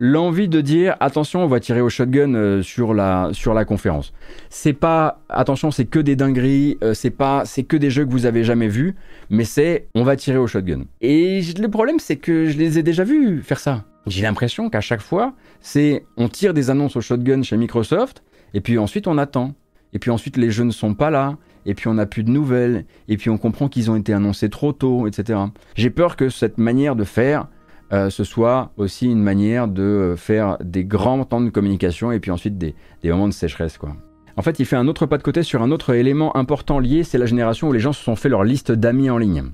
l'envie 0.00 0.48
de 0.48 0.60
dire 0.60 0.96
attention, 0.98 1.44
on 1.44 1.46
va 1.46 1.60
tirer 1.60 1.80
au 1.80 1.90
shotgun 1.90 2.34
euh, 2.34 2.62
sur 2.62 2.94
la 2.94 3.28
sur 3.32 3.54
la 3.54 3.64
conférence. 3.64 4.12
C'est 4.48 4.72
pas 4.72 5.20
attention, 5.28 5.70
c'est 5.70 5.84
que 5.84 6.00
des 6.00 6.16
dingueries, 6.16 6.78
euh, 6.82 6.94
c'est 6.94 7.10
pas 7.10 7.44
c'est 7.44 7.62
que 7.62 7.76
des 7.76 7.90
jeux 7.90 8.04
que 8.06 8.10
vous 8.10 8.26
avez 8.26 8.42
jamais 8.42 8.68
vus, 8.68 8.96
mais 9.28 9.44
c'est 9.44 9.86
on 9.94 10.02
va 10.02 10.16
tirer 10.16 10.38
au 10.38 10.46
shotgun. 10.46 10.84
Et 11.00 11.42
le 11.58 11.68
problème 11.68 11.98
c'est 12.00 12.16
que 12.16 12.46
je 12.46 12.58
les 12.58 12.78
ai 12.78 12.82
déjà 12.82 13.04
vus 13.04 13.42
faire 13.42 13.60
ça. 13.60 13.84
J'ai 14.06 14.22
l'impression 14.22 14.70
qu'à 14.70 14.80
chaque 14.80 15.00
fois, 15.00 15.34
c'est 15.60 16.04
on 16.16 16.28
tire 16.28 16.54
des 16.54 16.70
annonces 16.70 16.96
au 16.96 17.00
shotgun 17.00 17.42
chez 17.42 17.56
Microsoft, 17.56 18.22
et 18.54 18.60
puis 18.60 18.78
ensuite 18.78 19.06
on 19.06 19.18
attend. 19.18 19.54
Et 19.92 19.98
puis 19.98 20.10
ensuite 20.10 20.36
les 20.36 20.50
jeux 20.50 20.64
ne 20.64 20.70
sont 20.70 20.94
pas 20.94 21.10
là, 21.10 21.36
et 21.66 21.74
puis 21.74 21.88
on 21.88 21.94
n'a 21.94 22.06
plus 22.06 22.24
de 22.24 22.30
nouvelles, 22.30 22.86
et 23.08 23.16
puis 23.16 23.28
on 23.30 23.38
comprend 23.38 23.68
qu'ils 23.68 23.90
ont 23.90 23.96
été 23.96 24.12
annoncés 24.12 24.48
trop 24.48 24.72
tôt, 24.72 25.06
etc. 25.06 25.38
J'ai 25.74 25.90
peur 25.90 26.16
que 26.16 26.28
cette 26.28 26.58
manière 26.58 26.96
de 26.96 27.04
faire, 27.04 27.48
euh, 27.92 28.08
ce 28.08 28.24
soit 28.24 28.70
aussi 28.76 29.06
une 29.06 29.22
manière 29.22 29.68
de 29.68 30.14
faire 30.16 30.56
des 30.62 30.84
grands 30.84 31.24
temps 31.24 31.40
de 31.40 31.50
communication, 31.50 32.12
et 32.12 32.20
puis 32.20 32.30
ensuite 32.30 32.56
des, 32.56 32.74
des 33.02 33.10
moments 33.10 33.28
de 33.28 33.32
sécheresse, 33.32 33.78
quoi. 33.78 33.96
En 34.36 34.42
fait, 34.42 34.58
il 34.60 34.64
fait 34.64 34.76
un 34.76 34.86
autre 34.86 35.06
pas 35.06 35.18
de 35.18 35.22
côté 35.22 35.42
sur 35.42 35.60
un 35.60 35.70
autre 35.70 35.92
élément 35.92 36.34
important 36.36 36.78
lié, 36.78 37.02
c'est 37.02 37.18
la 37.18 37.26
génération 37.26 37.68
où 37.68 37.72
les 37.72 37.80
gens 37.80 37.92
se 37.92 38.02
sont 38.02 38.16
fait 38.16 38.28
leur 38.28 38.44
liste 38.44 38.72
d'amis 38.72 39.10
en 39.10 39.18
ligne. 39.18 39.50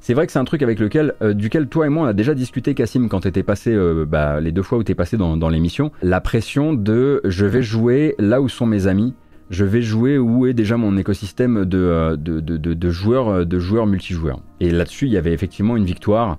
C'est 0.00 0.14
vrai 0.14 0.26
que 0.26 0.32
c'est 0.32 0.38
un 0.38 0.44
truc 0.44 0.62
avec 0.62 0.78
lequel, 0.78 1.14
euh, 1.22 1.34
duquel 1.34 1.68
toi 1.68 1.86
et 1.86 1.88
moi 1.88 2.04
on 2.04 2.06
a 2.06 2.12
déjà 2.12 2.34
discuté, 2.34 2.74
Cassim, 2.74 3.08
quand 3.08 3.20
t'étais 3.20 3.42
passé, 3.42 3.72
euh, 3.72 4.04
bah, 4.06 4.40
les 4.40 4.52
deux 4.52 4.62
fois 4.62 4.78
où 4.78 4.82
t'es 4.82 4.94
passé 4.94 5.16
dans, 5.16 5.48
l'émission, 5.48 5.92
la 6.02 6.20
pression 6.20 6.74
de 6.74 7.20
je 7.24 7.46
vais 7.46 7.62
jouer 7.62 8.14
là 8.18 8.40
où 8.40 8.48
sont 8.48 8.66
mes 8.66 8.86
amis, 8.86 9.14
je 9.50 9.64
vais 9.64 9.82
jouer 9.82 10.18
où 10.18 10.46
est 10.46 10.52
déjà 10.52 10.76
mon 10.76 10.96
écosystème 10.96 11.64
de, 11.64 11.78
euh, 11.78 12.90
joueurs, 12.90 13.46
de 13.46 13.58
joueurs 13.58 13.86
multijoueurs. 13.86 14.40
Et 14.60 14.70
là-dessus, 14.70 15.06
il 15.06 15.12
y 15.12 15.16
avait 15.16 15.32
effectivement 15.32 15.76
une 15.76 15.84
victoire 15.84 16.38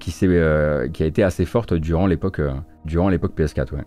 qui, 0.00 0.26
a 0.26 1.06
été 1.06 1.22
assez 1.22 1.44
forte 1.44 1.74
durant 1.74 2.06
l'époque 2.06 2.40
durant 2.84 3.08
l'époque 3.08 3.38
PS4. 3.38 3.74
Ouais. 3.74 3.84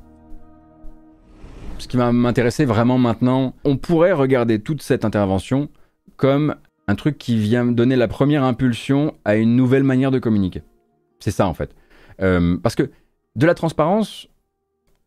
Ce 1.78 1.88
qui 1.88 1.98
va 1.98 2.12
m'intéresser 2.12 2.66
vraiment 2.66 2.98
maintenant, 2.98 3.56
on 3.64 3.78
pourrait 3.78 4.14
regarder 4.14 4.60
toute 4.60 4.82
cette 4.82 5.04
intervention 5.04 5.70
comme 6.16 6.56
un 6.88 6.96
truc 6.96 7.18
qui 7.18 7.38
vient 7.38 7.66
donner 7.66 7.96
la 7.96 8.08
première 8.08 8.44
impulsion 8.44 9.16
à 9.26 9.36
une 9.36 9.56
nouvelle 9.56 9.84
manière 9.84 10.12
de 10.12 10.20
communiquer. 10.20 10.64
C'est 11.20 11.32
ça 11.32 11.48
en 11.48 11.54
fait. 11.54 11.74
Euh, 12.22 12.58
parce 12.58 12.76
que 12.76 12.90
de 13.36 13.46
la 13.46 13.54
transparence, 13.54 14.28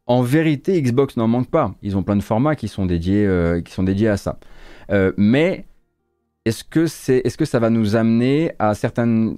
en 0.06 0.22
vérité, 0.22 0.80
Xbox 0.80 1.16
n'en 1.16 1.28
manque 1.28 1.50
pas. 1.50 1.74
Ils 1.82 1.96
ont 1.96 2.02
plein 2.02 2.16
de 2.16 2.22
formats 2.22 2.56
qui 2.56 2.68
sont 2.68 2.86
dédiés, 2.86 3.26
euh, 3.26 3.60
qui 3.60 3.72
sont 3.72 3.82
dédiés 3.82 4.08
à 4.08 4.16
ça. 4.16 4.38
Euh, 4.90 5.12
mais 5.16 5.66
est-ce 6.44 6.64
que, 6.64 6.84
est-ce 6.84 7.36
que 7.36 7.44
ça 7.44 7.58
va 7.58 7.70
nous 7.70 7.96
amener 7.96 8.52
à 8.58 8.74
certains 8.74 9.36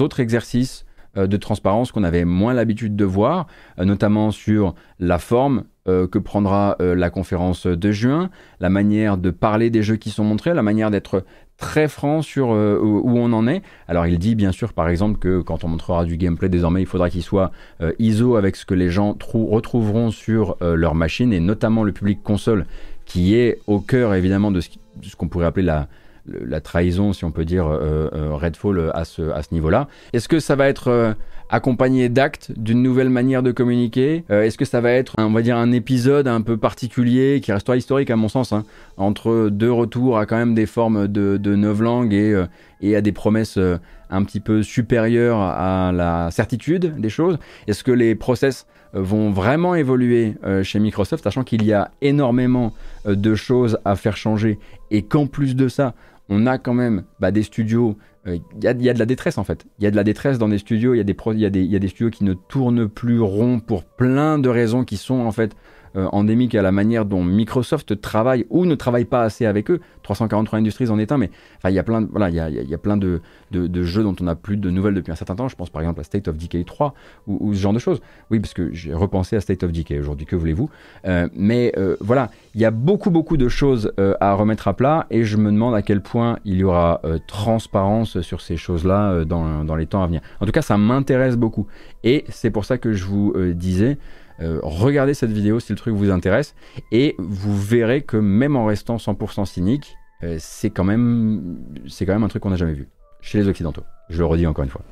autres 0.00 0.20
exercices 0.20 0.84
de 1.16 1.36
transparence 1.36 1.92
qu'on 1.92 2.02
avait 2.02 2.24
moins 2.24 2.54
l'habitude 2.54 2.96
de 2.96 3.04
voir, 3.04 3.46
notamment 3.78 4.32
sur 4.32 4.74
la 4.98 5.20
forme, 5.20 5.62
que 5.86 6.18
prendra 6.18 6.76
la 6.80 7.08
conférence 7.08 7.68
de 7.68 7.92
juin, 7.92 8.30
la 8.58 8.68
manière 8.68 9.16
de 9.16 9.30
parler 9.30 9.70
des 9.70 9.84
jeux 9.84 9.94
qui 9.94 10.10
sont 10.10 10.24
montrés, 10.24 10.52
la 10.52 10.62
manière 10.62 10.90
d'être 10.90 11.24
très 11.56 11.88
franc 11.88 12.22
sur 12.22 12.52
euh, 12.52 12.78
où 12.82 13.16
on 13.16 13.32
en 13.32 13.46
est. 13.46 13.62
Alors 13.88 14.06
il 14.06 14.18
dit 14.18 14.34
bien 14.34 14.52
sûr 14.52 14.72
par 14.72 14.88
exemple 14.88 15.18
que 15.18 15.40
quand 15.40 15.64
on 15.64 15.68
montrera 15.68 16.04
du 16.04 16.16
gameplay 16.16 16.48
désormais 16.48 16.82
il 16.82 16.86
faudra 16.86 17.10
qu'il 17.10 17.22
soit 17.22 17.52
euh, 17.80 17.92
ISO 17.98 18.36
avec 18.36 18.56
ce 18.56 18.64
que 18.64 18.74
les 18.74 18.90
gens 18.90 19.16
retrouveront 19.20 20.10
sur 20.10 20.56
euh, 20.62 20.74
leur 20.74 20.94
machine 20.94 21.32
et 21.32 21.40
notamment 21.40 21.84
le 21.84 21.92
public 21.92 22.22
console 22.22 22.66
qui 23.04 23.36
est 23.36 23.60
au 23.66 23.80
cœur 23.80 24.14
évidemment 24.14 24.50
de 24.50 24.60
ce 24.60 25.16
qu'on 25.16 25.28
pourrait 25.28 25.46
appeler 25.46 25.66
la, 25.66 25.88
la 26.26 26.60
trahison, 26.60 27.12
si 27.12 27.26
on 27.26 27.30
peut 27.30 27.44
dire, 27.44 27.66
Redfall 27.66 28.90
à 28.94 29.04
ce, 29.04 29.20
à 29.30 29.42
ce 29.42 29.52
niveau-là. 29.52 29.88
Est-ce 30.14 30.26
que 30.26 30.40
ça 30.40 30.56
va 30.56 30.68
être 30.68 31.14
accompagné 31.50 32.08
d'actes, 32.08 32.52
d'une 32.56 32.82
nouvelle 32.82 33.10
manière 33.10 33.42
de 33.42 33.52
communiquer. 33.52 34.24
Euh, 34.30 34.42
Est-ce 34.42 34.58
que 34.58 34.64
ça 34.64 34.80
va 34.80 34.90
être, 34.90 35.14
on 35.18 35.30
va 35.30 35.42
dire, 35.42 35.56
un 35.56 35.72
épisode 35.72 36.26
un 36.26 36.40
peu 36.40 36.56
particulier 36.56 37.40
qui 37.42 37.52
restera 37.52 37.76
historique 37.76 38.10
à 38.10 38.16
mon 38.16 38.28
sens, 38.28 38.52
hein, 38.52 38.64
entre 38.96 39.48
deux 39.50 39.70
retours 39.70 40.18
à 40.18 40.26
quand 40.26 40.36
même 40.36 40.54
des 40.54 40.66
formes 40.66 41.08
de, 41.08 41.36
de 41.36 41.54
neuf 41.54 41.80
langues 41.80 42.14
et, 42.14 42.32
euh, 42.32 42.46
et 42.80 42.96
à 42.96 43.00
des 43.00 43.12
promesses 43.12 43.58
euh, 43.58 43.78
un 44.10 44.24
petit 44.24 44.40
peu 44.40 44.62
supérieures 44.62 45.38
à 45.38 45.92
la 45.92 46.30
certitude 46.30 46.98
des 46.98 47.10
choses? 47.10 47.38
Est-ce 47.66 47.84
que 47.84 47.92
les 47.92 48.14
process 48.14 48.66
vont 48.92 49.30
vraiment 49.30 49.74
évoluer 49.74 50.34
chez 50.62 50.78
Microsoft, 50.78 51.24
sachant 51.24 51.42
qu'il 51.42 51.64
y 51.64 51.72
a 51.72 51.90
énormément 52.00 52.72
de 53.04 53.34
choses 53.34 53.76
à 53.84 53.96
faire 53.96 54.16
changer 54.16 54.60
et 54.92 55.02
qu'en 55.02 55.26
plus 55.26 55.56
de 55.56 55.66
ça, 55.66 55.94
on 56.28 56.46
a 56.46 56.58
quand 56.58 56.74
même 56.74 57.02
bah, 57.18 57.32
des 57.32 57.42
studios 57.42 57.96
il 58.26 58.32
euh, 58.32 58.38
y, 58.62 58.88
a, 58.88 58.94
de 58.94 58.98
la 58.98 59.06
détresse 59.06 59.38
en 59.38 59.44
fait. 59.44 59.66
Il 59.78 59.84
y 59.84 59.86
a 59.86 59.90
de 59.90 59.96
la 59.96 60.04
détresse 60.04 60.38
dans 60.38 60.48
des 60.48 60.58
studios, 60.58 60.94
il 60.94 60.96
y, 60.96 61.00
y 61.00 61.76
a 61.76 61.78
des 61.78 61.88
studios 61.88 62.10
qui 62.10 62.24
ne 62.24 62.34
tournent 62.34 62.88
plus 62.88 63.20
rond 63.20 63.60
pour 63.60 63.84
plein 63.84 64.38
de 64.38 64.48
raisons 64.48 64.84
qui 64.84 64.96
sont 64.96 65.20
en 65.20 65.32
fait 65.32 65.54
euh, 65.96 66.08
endémique 66.10 66.56
à 66.56 66.62
la 66.62 66.72
manière 66.72 67.04
dont 67.04 67.22
Microsoft 67.22 68.00
travaille 68.00 68.46
ou 68.50 68.66
ne 68.66 68.74
travaille 68.74 69.04
pas 69.04 69.22
assez 69.22 69.46
avec 69.46 69.70
eux. 69.70 69.80
343 70.02 70.58
Industries 70.58 70.90
en 70.90 70.98
est 70.98 71.12
un, 71.12 71.18
mais 71.18 71.30
il 71.64 71.70
y 71.70 71.78
a 71.78 71.84
plein, 71.84 72.02
de, 72.02 72.08
voilà, 72.10 72.30
il 72.30 72.34
y 72.34 72.40
a, 72.40 72.50
y 72.50 72.74
a, 72.74 72.78
plein 72.78 72.96
de, 72.96 73.20
de, 73.52 73.82
jeux 73.84 74.02
dont 74.02 74.14
on 74.20 74.24
n'a 74.24 74.34
plus 74.34 74.56
de 74.56 74.70
nouvelles 74.70 74.94
depuis 74.94 75.12
un 75.12 75.14
certain 75.14 75.36
temps. 75.36 75.46
Je 75.48 75.54
pense 75.54 75.70
par 75.70 75.82
exemple 75.82 76.00
à 76.00 76.04
State 76.04 76.26
of 76.26 76.36
Decay 76.36 76.64
3 76.64 76.94
ou, 77.28 77.54
ce 77.54 77.60
genre 77.60 77.72
de 77.72 77.78
choses. 77.78 78.00
Oui, 78.30 78.40
parce 78.40 78.54
que 78.54 78.72
j'ai 78.72 78.92
repensé 78.92 79.36
à 79.36 79.40
State 79.40 79.62
of 79.62 79.70
Decay 79.70 79.98
aujourd'hui, 80.00 80.26
que 80.26 80.34
voulez-vous? 80.34 80.68
Euh, 81.06 81.28
Mais 81.34 81.72
euh, 81.78 81.96
voilà, 82.00 82.30
il 82.56 82.60
y 82.60 82.64
a 82.64 82.72
beaucoup, 82.72 83.10
beaucoup 83.10 83.36
de 83.36 83.48
choses 83.48 83.92
à 84.20 84.34
remettre 84.34 84.68
à 84.68 84.74
plat 84.74 85.06
et 85.10 85.22
je 85.22 85.36
me 85.36 85.50
demande 85.52 85.74
à 85.74 85.82
quel 85.82 86.00
point 86.00 86.38
il 86.44 86.56
y 86.56 86.64
aura 86.64 87.00
transparence 87.28 88.20
sur 88.20 88.40
ces 88.40 88.56
choses-là 88.56 89.24
dans, 89.24 89.64
dans 89.64 89.76
les 89.76 89.86
temps 89.86 90.02
à 90.02 90.06
venir. 90.06 90.22
En 90.40 90.46
tout 90.46 90.52
cas, 90.52 90.62
ça 90.62 90.76
m'intéresse 90.76 91.36
beaucoup. 91.36 91.66
Et 92.02 92.24
c'est 92.28 92.50
pour 92.50 92.64
ça 92.64 92.78
que 92.78 92.92
je 92.92 93.04
vous 93.04 93.32
disais, 93.54 93.98
euh, 94.40 94.58
regardez 94.62 95.14
cette 95.14 95.30
vidéo 95.30 95.60
si 95.60 95.72
le 95.72 95.78
truc 95.78 95.94
vous 95.94 96.10
intéresse 96.10 96.54
et 96.92 97.14
vous 97.18 97.56
verrez 97.56 98.02
que 98.02 98.16
même 98.16 98.56
en 98.56 98.66
restant 98.66 98.96
100% 98.96 99.46
cynique, 99.46 99.96
euh, 100.22 100.36
c'est 100.38 100.70
quand 100.70 100.84
même 100.84 101.58
c'est 101.88 102.06
quand 102.06 102.14
même 102.14 102.24
un 102.24 102.28
truc 102.28 102.42
qu'on 102.42 102.50
n'a 102.50 102.56
jamais 102.56 102.72
vu 102.72 102.88
chez 103.20 103.38
les 103.38 103.48
occidentaux. 103.48 103.84
Je 104.10 104.18
le 104.18 104.26
redis 104.26 104.46
encore 104.46 104.64
une 104.64 104.70
fois. 104.70 104.82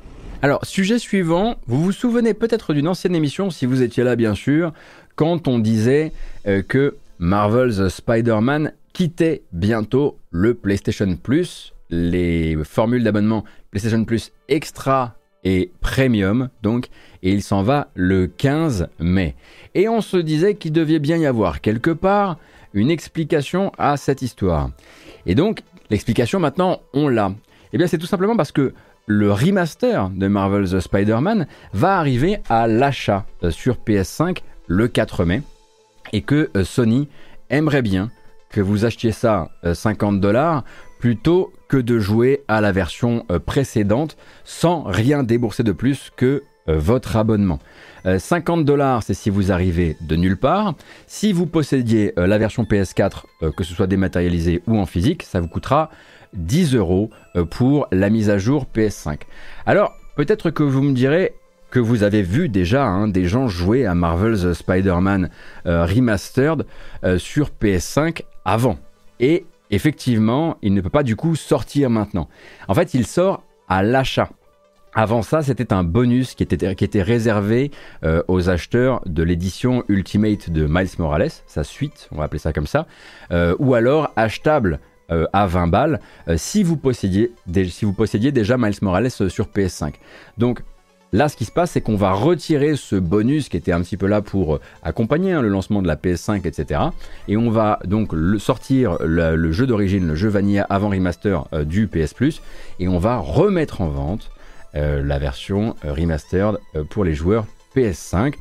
Alors, 0.41 0.65
sujet 0.65 0.99
suivant, 0.99 1.55
vous 1.67 1.81
vous 1.81 1.91
souvenez 1.93 2.33
peut-être 2.33 2.73
d'une 2.73 2.89
ancienne 2.89 3.15
émission, 3.15 3.49
si 3.49 3.65
vous 3.65 3.81
étiez 3.81 4.03
là 4.03 4.17
bien 4.17 4.35
sûr, 4.35 4.73
quand 5.15 5.47
on 5.47 5.59
disait 5.59 6.11
euh, 6.47 6.61
que 6.61 6.97
Marvel's 7.19 7.87
Spider-Man 7.87 8.73
quittait 8.91 9.43
bientôt 9.53 10.17
le 10.31 10.53
PlayStation 10.53 11.15
Plus, 11.15 11.73
les 11.89 12.57
formules 12.63 13.03
d'abonnement 13.03 13.45
PlayStation 13.71 14.03
Plus 14.03 14.31
Extra 14.49 15.15
et 15.43 15.71
Premium, 15.81 16.49
donc, 16.61 16.87
et 17.21 17.31
il 17.31 17.41
s'en 17.41 17.63
va 17.63 17.89
le 17.95 18.27
15 18.27 18.87
mai. 18.99 19.35
Et 19.75 19.89
on 19.89 20.01
se 20.01 20.17
disait 20.17 20.55
qu'il 20.55 20.71
devait 20.71 20.99
bien 20.99 21.17
y 21.17 21.25
avoir 21.25 21.61
quelque 21.61 21.91
part 21.91 22.37
une 22.73 22.89
explication 22.89 23.71
à 23.77 23.97
cette 23.97 24.21
histoire. 24.21 24.71
Et 25.25 25.35
donc, 25.35 25.61
l'explication 25.89 26.39
maintenant, 26.39 26.81
on 26.93 27.07
l'a. 27.07 27.31
Eh 27.71 27.77
bien, 27.77 27.87
c'est 27.87 27.97
tout 27.97 28.05
simplement 28.05 28.35
parce 28.35 28.51
que 28.51 28.73
le 29.05 29.31
remaster 29.31 30.09
de 30.09 30.27
Marvel's 30.27 30.79
Spider-Man 30.79 31.47
va 31.73 31.97
arriver 31.97 32.37
à 32.49 32.67
l'achat 32.67 33.25
euh, 33.43 33.51
sur 33.51 33.75
PS5 33.75 34.39
le 34.67 34.87
4 34.87 35.25
mai 35.25 35.41
et 36.13 36.21
que 36.21 36.49
euh, 36.55 36.63
Sony 36.63 37.09
aimerait 37.49 37.81
bien 37.81 38.09
que 38.49 38.61
vous 38.61 38.85
achetiez 38.85 39.11
ça 39.11 39.49
50 39.63 40.15
euh, 40.15 40.19
dollars 40.19 40.63
plutôt 41.03 41.51
que 41.67 41.75
de 41.75 41.99
jouer 41.99 42.45
à 42.47 42.61
la 42.61 42.71
version 42.71 43.25
précédente 43.45 44.15
sans 44.45 44.83
rien 44.83 45.21
débourser 45.23 45.63
de 45.63 45.73
plus 45.73 46.11
que 46.15 46.43
votre 46.65 47.17
abonnement. 47.17 47.59
50 48.05 48.63
dollars, 48.63 49.03
c'est 49.03 49.13
si 49.13 49.29
vous 49.29 49.51
arrivez 49.51 49.97
de 49.99 50.15
nulle 50.15 50.37
part. 50.37 50.75
Si 51.05 51.33
vous 51.33 51.45
possédiez 51.45 52.13
la 52.15 52.37
version 52.37 52.63
PS4, 52.63 53.23
que 53.57 53.65
ce 53.65 53.73
soit 53.73 53.87
dématérialisée 53.87 54.63
ou 54.65 54.77
en 54.77 54.85
physique, 54.85 55.23
ça 55.23 55.41
vous 55.41 55.49
coûtera 55.49 55.89
10 56.35 56.75
euros 56.75 57.09
euh, 57.35 57.43
pour 57.43 57.87
la 57.91 58.09
mise 58.09 58.29
à 58.29 58.37
jour 58.37 58.65
PS5. 58.73 59.17
Alors, 59.65 59.93
peut-être 60.15 60.51
que 60.51 60.63
vous 60.63 60.81
me 60.81 60.93
direz 60.93 61.33
que 61.69 61.79
vous 61.79 62.03
avez 62.03 62.21
vu 62.21 62.49
déjà 62.49 62.85
hein, 62.85 63.07
des 63.09 63.25
gens 63.25 63.47
jouer 63.49 63.85
à 63.85 63.95
Marvel's 63.95 64.53
Spider-Man 64.53 65.29
euh, 65.65 65.85
Remastered 65.85 66.65
euh, 67.03 67.17
sur 67.17 67.49
PS5 67.61 68.21
avant. 68.45 68.77
Et 69.19 69.45
effectivement, 69.73 70.57
il 70.61 70.73
ne 70.73 70.81
peut 70.81 70.89
pas 70.89 71.03
du 71.03 71.15
coup 71.15 71.35
sortir 71.35 71.89
maintenant. 71.89 72.27
En 72.67 72.73
fait, 72.73 72.93
il 72.93 73.05
sort 73.05 73.43
à 73.67 73.83
l'achat. 73.83 74.29
Avant 74.95 75.23
ça, 75.23 75.41
c'était 75.41 75.73
un 75.73 75.83
bonus 75.83 76.35
qui 76.35 76.43
était, 76.43 77.01
réservé 77.01 77.71
aux 78.27 78.49
acheteurs 78.49 79.01
de 79.07 79.23
l'édition 79.23 79.83
Ultimate 79.87 80.51
de 80.51 80.67
Miles 80.69 80.89
Morales, 80.99 81.31
sa 81.47 81.63
suite, 81.63 82.09
on 82.11 82.17
va 82.17 82.25
appeler 82.25 82.37
ça 82.37 82.53
comme 82.53 82.67
ça, 82.67 82.85
ou 83.57 83.73
alors 83.73 84.11
achetable 84.15 84.79
euh, 85.11 85.27
à 85.33 85.47
20 85.47 85.67
balles 85.67 85.99
euh, 86.29 86.35
si, 86.37 86.63
vous 86.63 86.77
possédiez, 86.77 87.33
si 87.69 87.83
vous 87.83 87.91
possédiez 87.91 88.31
déjà 88.31 88.57
Miles 88.57 88.77
Morales 88.81 89.09
euh, 89.19 89.27
sur 89.27 89.47
PS5. 89.47 89.95
Donc 90.37 90.61
Là, 91.13 91.29
ce 91.29 91.37
qui 91.37 91.45
se 91.45 91.51
passe, 91.51 91.71
c'est 91.71 91.81
qu'on 91.81 91.95
va 91.95 92.11
retirer 92.11 92.75
ce 92.75 92.97
bonus 92.97 93.47
qui 93.47 93.55
était 93.55 93.71
un 93.71 93.81
petit 93.81 93.95
peu 93.95 94.07
là 94.07 94.21
pour 94.21 94.59
accompagner 94.83 95.31
hein, 95.31 95.41
le 95.41 95.47
lancement 95.47 95.81
de 95.81 95.87
la 95.87 95.95
PS5, 95.95 96.45
etc. 96.45 96.81
Et 97.29 97.37
on 97.37 97.49
va 97.49 97.79
donc 97.85 98.13
sortir 98.39 98.97
le, 98.99 99.51
jeu 99.51 99.65
d'origine, 99.65 100.07
le 100.07 100.15
jeu 100.15 100.27
Vanilla 100.27 100.65
avant 100.69 100.89
remaster 100.89 101.45
du 101.65 101.87
PS 101.87 102.13
Plus, 102.13 102.41
et 102.79 102.87
on 102.87 102.97
va 102.97 103.17
remettre 103.17 103.81
en 103.81 103.87
vente 103.87 104.31
la 104.73 105.19
version 105.19 105.75
remastered 105.83 106.57
pour 106.89 107.05
les 107.05 107.13
joueurs 107.13 107.45
PS5. 107.75 108.33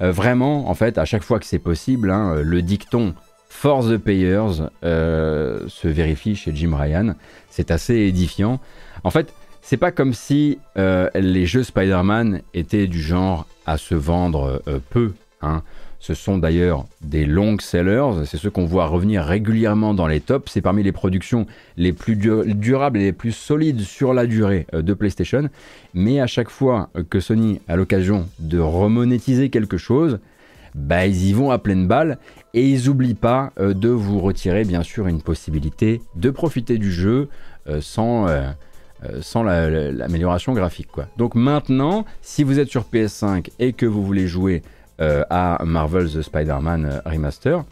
vraiment, 0.00 0.68
en 0.68 0.74
fait, 0.74 0.98
à 0.98 1.04
chaque 1.04 1.22
fois 1.22 1.38
que 1.38 1.46
c'est 1.46 1.60
possible, 1.60 2.10
hein, 2.10 2.42
le 2.42 2.60
dicton 2.60 3.14
Force 3.56 3.88
the 3.88 3.96
Payers 3.96 4.68
euh, 4.84 5.60
se 5.66 5.88
vérifie 5.88 6.36
chez 6.36 6.54
Jim 6.54 6.76
Ryan. 6.76 7.14
C'est 7.48 7.70
assez 7.70 7.94
édifiant. 7.94 8.60
En 9.02 9.10
fait, 9.10 9.32
c'est 9.68 9.76
pas 9.76 9.90
comme 9.90 10.14
si 10.14 10.58
euh, 10.78 11.10
les 11.16 11.44
jeux 11.44 11.64
Spider-Man 11.64 12.42
étaient 12.54 12.86
du 12.86 13.02
genre 13.02 13.46
à 13.66 13.78
se 13.78 13.96
vendre 13.96 14.62
euh, 14.68 14.78
peu. 14.90 15.12
Hein. 15.42 15.64
Ce 15.98 16.14
sont 16.14 16.38
d'ailleurs 16.38 16.86
des 17.00 17.26
long 17.26 17.58
sellers, 17.58 18.26
c'est 18.26 18.36
ceux 18.36 18.50
qu'on 18.50 18.66
voit 18.66 18.86
revenir 18.86 19.24
régulièrement 19.24 19.92
dans 19.92 20.06
les 20.06 20.20
tops. 20.20 20.52
C'est 20.52 20.60
parmi 20.60 20.84
les 20.84 20.92
productions 20.92 21.48
les 21.76 21.92
plus 21.92 22.14
durables 22.14 22.98
et 22.98 23.06
les 23.06 23.12
plus 23.12 23.32
solides 23.32 23.80
sur 23.80 24.14
la 24.14 24.26
durée 24.26 24.68
de 24.72 24.94
PlayStation. 24.94 25.48
Mais 25.94 26.20
à 26.20 26.28
chaque 26.28 26.50
fois 26.50 26.90
que 27.10 27.18
Sony 27.18 27.60
a 27.66 27.74
l'occasion 27.74 28.28
de 28.38 28.60
remonétiser 28.60 29.50
quelque 29.50 29.78
chose, 29.78 30.20
bah, 30.76 31.06
ils 31.06 31.26
y 31.26 31.32
vont 31.32 31.50
à 31.50 31.58
pleine 31.58 31.88
balle 31.88 32.18
et 32.54 32.70
ils 32.70 32.86
n'oublient 32.86 33.14
pas 33.14 33.52
euh, 33.58 33.74
de 33.74 33.88
vous 33.88 34.20
retirer 34.20 34.64
bien 34.64 34.84
sûr 34.84 35.08
une 35.08 35.22
possibilité 35.22 36.02
de 36.14 36.30
profiter 36.30 36.78
du 36.78 36.92
jeu 36.92 37.28
euh, 37.66 37.80
sans, 37.80 38.28
euh, 39.10 39.18
sans 39.22 39.42
l'amélioration 39.42 40.52
graphique. 40.52 40.88
Quoi. 40.92 41.06
Donc 41.16 41.34
maintenant, 41.34 42.04
si 42.22 42.44
vous 42.44 42.58
êtes 42.58 42.68
sur 42.68 42.84
PS5 42.84 43.48
et 43.58 43.72
que 43.72 43.86
vous 43.86 44.04
voulez 44.04 44.26
jouer 44.26 44.62
à 44.98 45.62
Marvel's 45.62 46.22
Spider-Man 46.22 47.02
Remaster, 47.04 47.64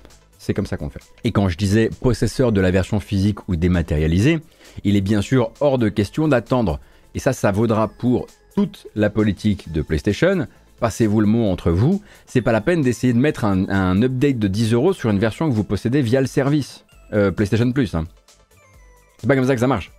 c'est 0.44 0.52
comme 0.52 0.66
ça 0.66 0.76
qu'on 0.76 0.90
fait. 0.90 1.00
Et 1.24 1.32
quand 1.32 1.48
je 1.48 1.56
disais 1.56 1.88
possesseur 2.02 2.52
de 2.52 2.60
la 2.60 2.70
version 2.70 3.00
physique 3.00 3.48
ou 3.48 3.56
dématérialisée, 3.56 4.40
il 4.84 4.94
est 4.94 5.00
bien 5.00 5.22
sûr 5.22 5.52
hors 5.60 5.78
de 5.78 5.88
question 5.88 6.28
d'attendre. 6.28 6.80
Et 7.14 7.18
ça, 7.18 7.32
ça 7.32 7.50
vaudra 7.50 7.88
pour 7.88 8.26
toute 8.54 8.86
la 8.94 9.08
politique 9.10 9.72
de 9.72 9.82
PlayStation, 9.82 10.46
passez-vous 10.80 11.20
le 11.20 11.26
mot 11.26 11.46
entre 11.50 11.70
vous, 11.70 12.02
c'est 12.26 12.42
pas 12.42 12.52
la 12.52 12.60
peine 12.60 12.82
d'essayer 12.82 13.12
de 13.12 13.18
mettre 13.18 13.44
un, 13.44 14.02
update 14.02 14.38
de 14.38 14.48
10 14.48 14.74
euros 14.74 14.92
sur 14.92 15.10
une 15.10 15.18
version 15.18 15.48
que 15.48 15.54
vous 15.54 15.64
possédez 15.64 16.02
via 16.02 16.20
le 16.20 16.26
service 16.26 16.84
euh, 17.12 17.30
PlayStation 17.30 17.70
Plus. 17.72 17.94
Hein. 17.94 18.04
C'est 19.18 19.26
pas 19.26 19.34
comme 19.34 19.46
ça 19.46 19.54
que 19.54 19.60
ça 19.60 19.66
marche. 19.66 19.92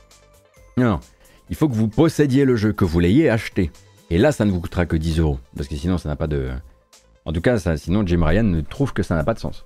Non, 0.77 0.99
il 1.49 1.55
faut 1.55 1.67
que 1.69 1.75
vous 1.75 1.87
possédiez 1.87 2.45
le 2.45 2.55
jeu, 2.55 2.73
que 2.73 2.85
vous 2.85 2.99
l'ayez 2.99 3.29
acheté. 3.29 3.71
Et 4.09 4.17
là, 4.17 4.31
ça 4.31 4.45
ne 4.45 4.51
vous 4.51 4.59
coûtera 4.59 4.85
que 4.85 4.95
10 4.95 5.19
euros. 5.19 5.39
Parce 5.55 5.67
que 5.67 5.75
sinon, 5.75 5.97
ça 5.97 6.09
n'a 6.09 6.15
pas 6.15 6.27
de. 6.27 6.49
En 7.25 7.33
tout 7.33 7.41
cas, 7.41 7.57
sinon, 7.77 8.05
Jim 8.05 8.23
Ryan 8.23 8.61
trouve 8.69 8.93
que 8.93 9.03
ça 9.03 9.15
n'a 9.15 9.23
pas 9.23 9.33
de 9.33 9.39
sens. 9.39 9.65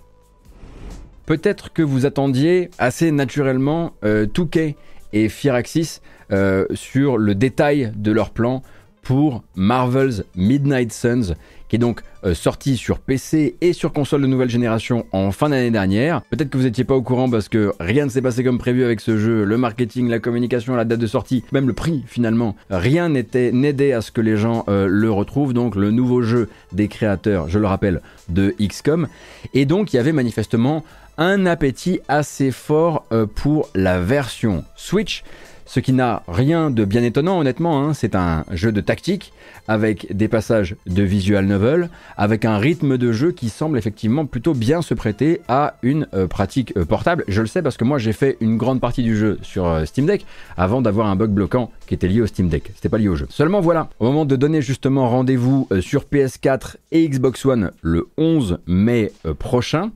Peut-être 1.25 1.71
que 1.73 1.81
vous 1.81 2.05
attendiez 2.05 2.71
assez 2.79 3.11
naturellement 3.11 3.93
euh, 4.03 4.25
Touquet 4.25 4.75
et 5.13 5.29
Firaxis 5.29 5.99
euh, 6.31 6.65
sur 6.73 7.17
le 7.17 7.35
détail 7.35 7.91
de 7.95 8.11
leur 8.11 8.31
plan 8.31 8.63
pour 9.01 9.43
Marvel's 9.55 10.23
Midnight 10.35 10.91
Suns, 10.91 11.35
qui 11.69 11.75
est 11.77 11.79
donc 11.79 12.01
euh, 12.25 12.33
sorti 12.33 12.75
sur 12.75 12.99
PC 12.99 13.55
et 13.61 13.71
sur 13.73 13.93
console 13.93 14.23
de 14.23 14.27
nouvelle 14.27 14.49
génération 14.49 15.05
en 15.13 15.31
fin 15.31 15.49
d'année 15.49 15.71
dernière. 15.71 16.21
Peut-être 16.23 16.49
que 16.49 16.57
vous 16.57 16.63
n'étiez 16.63 16.83
pas 16.83 16.95
au 16.95 17.01
courant 17.01 17.29
parce 17.29 17.47
que 17.47 17.71
rien 17.79 18.05
ne 18.05 18.09
s'est 18.09 18.21
passé 18.21 18.43
comme 18.43 18.57
prévu 18.57 18.83
avec 18.83 18.99
ce 18.99 19.17
jeu, 19.17 19.45
le 19.45 19.57
marketing, 19.57 20.09
la 20.09 20.19
communication, 20.19 20.75
la 20.75 20.83
date 20.83 20.99
de 20.99 21.07
sortie, 21.07 21.43
même 21.51 21.67
le 21.67 21.73
prix 21.73 22.03
finalement. 22.07 22.55
Rien 22.69 23.09
n'était 23.09 23.51
n'aidait 23.51 23.93
à 23.93 24.01
ce 24.01 24.11
que 24.11 24.21
les 24.21 24.35
gens 24.35 24.65
euh, 24.67 24.87
le 24.89 25.11
retrouvent. 25.11 25.53
Donc 25.53 25.75
le 25.75 25.91
nouveau 25.91 26.21
jeu 26.21 26.49
des 26.73 26.87
créateurs, 26.87 27.47
je 27.47 27.59
le 27.59 27.67
rappelle, 27.67 28.01
de 28.27 28.53
XCOM. 28.59 29.07
Et 29.53 29.65
donc 29.65 29.93
il 29.93 29.97
y 29.97 29.99
avait 29.99 30.11
manifestement 30.11 30.83
un 31.17 31.45
appétit 31.45 31.99
assez 32.07 32.49
fort 32.51 33.05
euh, 33.11 33.25
pour 33.27 33.69
la 33.75 33.99
version 33.99 34.63
Switch. 34.75 35.23
Ce 35.69 35.79
qui 35.79 35.93
n'a 35.93 36.23
rien 36.27 36.71
de 36.71 36.83
bien 36.83 37.03
étonnant, 37.03 37.39
honnêtement, 37.39 37.83
hein. 37.83 37.93
c'est 37.93 38.15
un 38.15 38.43
jeu 38.51 38.71
de 38.71 38.81
tactique 38.81 39.31
avec 39.67 40.07
des 40.11 40.27
passages 40.27 40.75
de 40.87 41.03
visual 41.03 41.45
novel, 41.45 41.91
avec 42.17 42.43
un 42.43 42.57
rythme 42.57 42.97
de 42.97 43.11
jeu 43.11 43.31
qui 43.31 43.49
semble 43.49 43.77
effectivement 43.77 44.25
plutôt 44.25 44.55
bien 44.55 44.81
se 44.81 44.95
prêter 44.95 45.41
à 45.47 45.75
une 45.83 46.07
euh, 46.15 46.25
pratique 46.25 46.75
euh, 46.75 46.85
portable. 46.85 47.23
Je 47.27 47.41
le 47.41 47.45
sais 47.45 47.61
parce 47.61 47.77
que 47.77 47.83
moi 47.83 47.99
j'ai 47.99 48.13
fait 48.13 48.35
une 48.41 48.57
grande 48.57 48.81
partie 48.81 49.03
du 49.03 49.15
jeu 49.15 49.37
sur 49.43 49.67
euh, 49.67 49.85
Steam 49.85 50.07
Deck 50.07 50.25
avant 50.57 50.81
d'avoir 50.81 51.05
un 51.05 51.15
bug 51.15 51.29
bloquant 51.29 51.69
qui 51.85 51.93
était 51.93 52.07
lié 52.07 52.21
au 52.21 52.25
Steam 52.25 52.49
Deck. 52.49 52.71
C'était 52.73 52.89
pas 52.89 52.97
lié 52.97 53.07
au 53.07 53.15
jeu. 53.15 53.27
Seulement 53.29 53.61
voilà, 53.61 53.91
au 53.99 54.05
moment 54.05 54.25
de 54.25 54.35
donner 54.35 54.63
justement 54.63 55.07
rendez-vous 55.07 55.69
sur 55.81 56.05
PS4 56.11 56.77
et 56.91 57.07
Xbox 57.07 57.45
One 57.45 57.69
le 57.83 58.07
11 58.17 58.57
mai 58.65 59.11
prochain, 59.37 59.91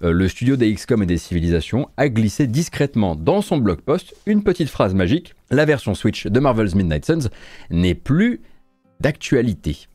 le 0.00 0.28
studio 0.28 0.56
des 0.56 0.72
XCOM 0.74 1.02
et 1.02 1.06
des 1.06 1.18
civilisations 1.18 1.88
a 1.96 2.08
glissé 2.08 2.46
discrètement 2.46 3.14
dans 3.14 3.40
son 3.40 3.58
blog 3.58 3.80
post 3.80 4.14
une 4.26 4.42
petite 4.42 4.68
phrase 4.68 4.94
magique 4.94 5.34
la 5.50 5.64
version 5.64 5.94
Switch 5.94 6.26
de 6.26 6.40
Marvel's 6.40 6.74
Midnight 6.74 7.04
Suns 7.04 7.28
n'est 7.70 7.94
plus 7.94 8.40
d'actualité. 9.00 9.88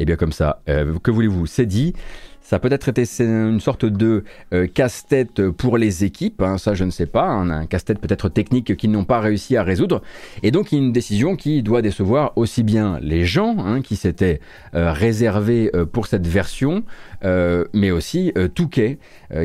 Et 0.00 0.04
eh 0.04 0.06
bien 0.06 0.16
comme 0.16 0.32
ça, 0.32 0.62
euh, 0.70 0.98
que 0.98 1.10
voulez-vous, 1.10 1.44
c'est 1.44 1.66
dit. 1.66 1.92
Ça 2.40 2.56
a 2.56 2.58
peut-être 2.58 2.88
été 2.88 3.04
une 3.22 3.60
sorte 3.60 3.84
de 3.84 4.24
euh, 4.54 4.66
casse-tête 4.66 5.50
pour 5.50 5.76
les 5.76 6.04
équipes, 6.04 6.40
hein, 6.40 6.56
ça 6.56 6.72
je 6.72 6.84
ne 6.84 6.90
sais 6.90 7.04
pas, 7.04 7.26
hein, 7.26 7.50
un 7.50 7.66
casse-tête 7.66 8.00
peut-être 8.00 8.30
technique 8.30 8.78
qu'ils 8.78 8.90
n'ont 8.90 9.04
pas 9.04 9.20
réussi 9.20 9.58
à 9.58 9.62
résoudre. 9.62 10.00
Et 10.42 10.52
donc 10.52 10.72
une 10.72 10.90
décision 10.90 11.36
qui 11.36 11.62
doit 11.62 11.82
décevoir 11.82 12.32
aussi 12.36 12.62
bien 12.62 12.98
les 13.02 13.26
gens 13.26 13.56
hein, 13.58 13.82
qui 13.82 13.94
s'étaient 13.94 14.40
euh, 14.74 14.90
réservés 14.90 15.70
pour 15.92 16.06
cette 16.06 16.26
version, 16.26 16.82
mais 17.22 17.90
aussi 17.90 18.32
Touquet, 18.54 18.98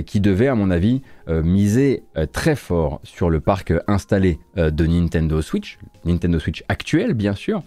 qui 0.05 0.21
devait 0.21 0.47
à 0.47 0.55
mon 0.55 0.71
avis 0.71 1.01
miser 1.27 2.03
très 2.31 2.55
fort 2.55 3.01
sur 3.03 3.29
le 3.29 3.41
parc 3.41 3.73
installé 3.87 4.39
de 4.55 4.85
Nintendo 4.85 5.41
Switch, 5.41 5.77
Nintendo 6.05 6.39
Switch 6.39 6.63
actuel 6.69 7.13
bien 7.13 7.33
sûr, 7.33 7.63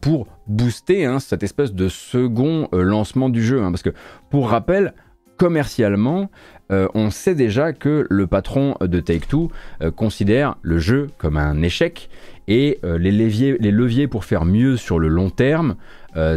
pour 0.00 0.26
booster 0.46 1.08
cette 1.20 1.42
espèce 1.42 1.72
de 1.72 1.88
second 1.88 2.68
lancement 2.72 3.28
du 3.28 3.44
jeu. 3.44 3.60
parce 3.60 3.82
que 3.82 3.92
pour 4.30 4.50
rappel, 4.50 4.92
commercialement, 5.36 6.30
euh, 6.72 6.88
on 6.94 7.10
sait 7.10 7.34
déjà 7.34 7.72
que 7.72 8.06
le 8.10 8.26
patron 8.26 8.74
de 8.80 9.00
Take-Two 9.00 9.50
euh, 9.82 9.90
considère 9.90 10.56
le 10.62 10.78
jeu 10.78 11.08
comme 11.18 11.36
un 11.36 11.62
échec 11.62 12.08
et 12.48 12.78
euh, 12.84 12.98
les, 12.98 13.12
leviers, 13.12 13.56
les, 13.60 13.70
leviers, 13.70 14.08
pour 14.08 14.24
faire 14.24 14.44
mieux 14.44 14.76
sur 14.76 14.98
le 14.98 15.08
long 15.08 15.30
terme, 15.30 15.76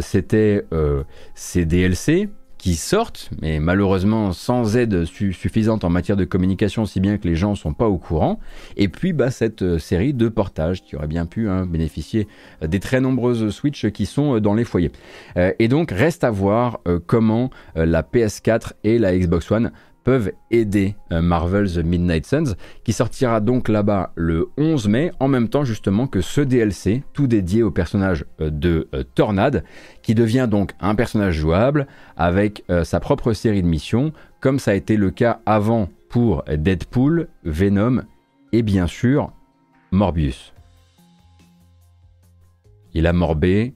c'était 0.02 0.66
ces 1.34 1.64
DLC 1.64 2.28
qui 2.60 2.74
sortent, 2.74 3.30
mais 3.40 3.58
malheureusement 3.58 4.32
sans 4.32 4.76
aide 4.76 5.04
suffisante 5.04 5.84
en 5.84 5.90
matière 5.90 6.16
de 6.16 6.24
communication, 6.24 6.84
si 6.84 7.00
bien 7.00 7.18
que 7.18 7.26
les 7.26 7.34
gens 7.34 7.50
ne 7.50 7.56
sont 7.56 7.72
pas 7.72 7.88
au 7.88 7.98
courant. 7.98 8.38
Et 8.76 8.88
puis 8.88 9.12
bah, 9.12 9.30
cette 9.30 9.62
euh, 9.62 9.78
série 9.78 10.14
de 10.14 10.28
portages 10.28 10.82
qui 10.82 10.96
aurait 10.96 11.06
bien 11.06 11.26
pu 11.26 11.48
hein, 11.48 11.66
bénéficier 11.66 12.28
des 12.66 12.80
très 12.80 13.00
nombreuses 13.00 13.50
Switch 13.50 13.88
qui 13.90 14.06
sont 14.06 14.38
dans 14.40 14.54
les 14.54 14.64
foyers. 14.64 14.92
et 15.36 15.68
donc 15.68 15.90
reste 15.90 16.24
à 16.24 16.30
voir 16.30 16.80
comment 17.06 17.50
la 17.74 18.02
PS4 18.02 18.72
et 18.84 18.98
la 18.98 19.16
Xbox 19.16 19.50
One 19.50 19.72
aider 20.50 20.94
euh, 21.12 21.20
Marvel's 21.20 21.76
Midnight 21.76 22.26
Suns, 22.26 22.54
qui 22.84 22.92
sortira 22.92 23.40
donc 23.40 23.68
là-bas 23.68 24.12
le 24.14 24.48
11 24.56 24.88
mai, 24.88 25.12
en 25.20 25.28
même 25.28 25.48
temps 25.48 25.64
justement 25.64 26.06
que 26.06 26.20
ce 26.20 26.40
DLC, 26.40 27.02
tout 27.12 27.26
dédié 27.26 27.62
au 27.62 27.70
personnage 27.70 28.24
euh, 28.40 28.50
de 28.50 28.88
euh, 28.94 29.02
Tornade, 29.14 29.64
qui 30.02 30.14
devient 30.14 30.48
donc 30.50 30.72
un 30.80 30.94
personnage 30.94 31.34
jouable 31.34 31.86
avec 32.16 32.64
sa 32.84 33.00
propre 33.00 33.32
série 33.32 33.62
de 33.62 33.66
missions, 33.66 34.12
comme 34.40 34.58
ça 34.58 34.70
a 34.70 34.74
été 34.74 34.96
le 34.96 35.10
cas 35.10 35.40
avant 35.46 35.88
pour 36.08 36.44
Deadpool, 36.44 37.28
Venom 37.44 38.02
et 38.52 38.62
bien 38.62 38.86
sûr 38.86 39.32
Morbius. 39.90 40.52
Il 42.94 43.06
a 43.06 43.12
morbé 43.12 43.74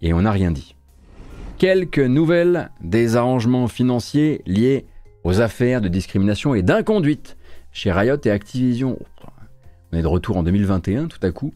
et 0.00 0.12
on 0.12 0.22
n'a 0.22 0.30
rien 0.30 0.50
dit. 0.50 0.74
Quelques 1.58 1.98
nouvelles 1.98 2.70
des 2.80 3.16
arrangements 3.16 3.68
financiers 3.68 4.42
liés 4.46 4.86
aux 5.24 5.40
affaires 5.40 5.80
de 5.80 5.88
discrimination 5.88 6.54
et 6.54 6.62
d'inconduite 6.62 7.36
chez 7.72 7.90
Riot 7.90 8.16
et 8.24 8.30
Activision. 8.30 8.98
On 9.92 9.96
est 9.96 10.02
de 10.02 10.06
retour 10.06 10.36
en 10.36 10.42
2021 10.42 11.06
tout 11.06 11.18
à 11.22 11.30
coup. 11.32 11.52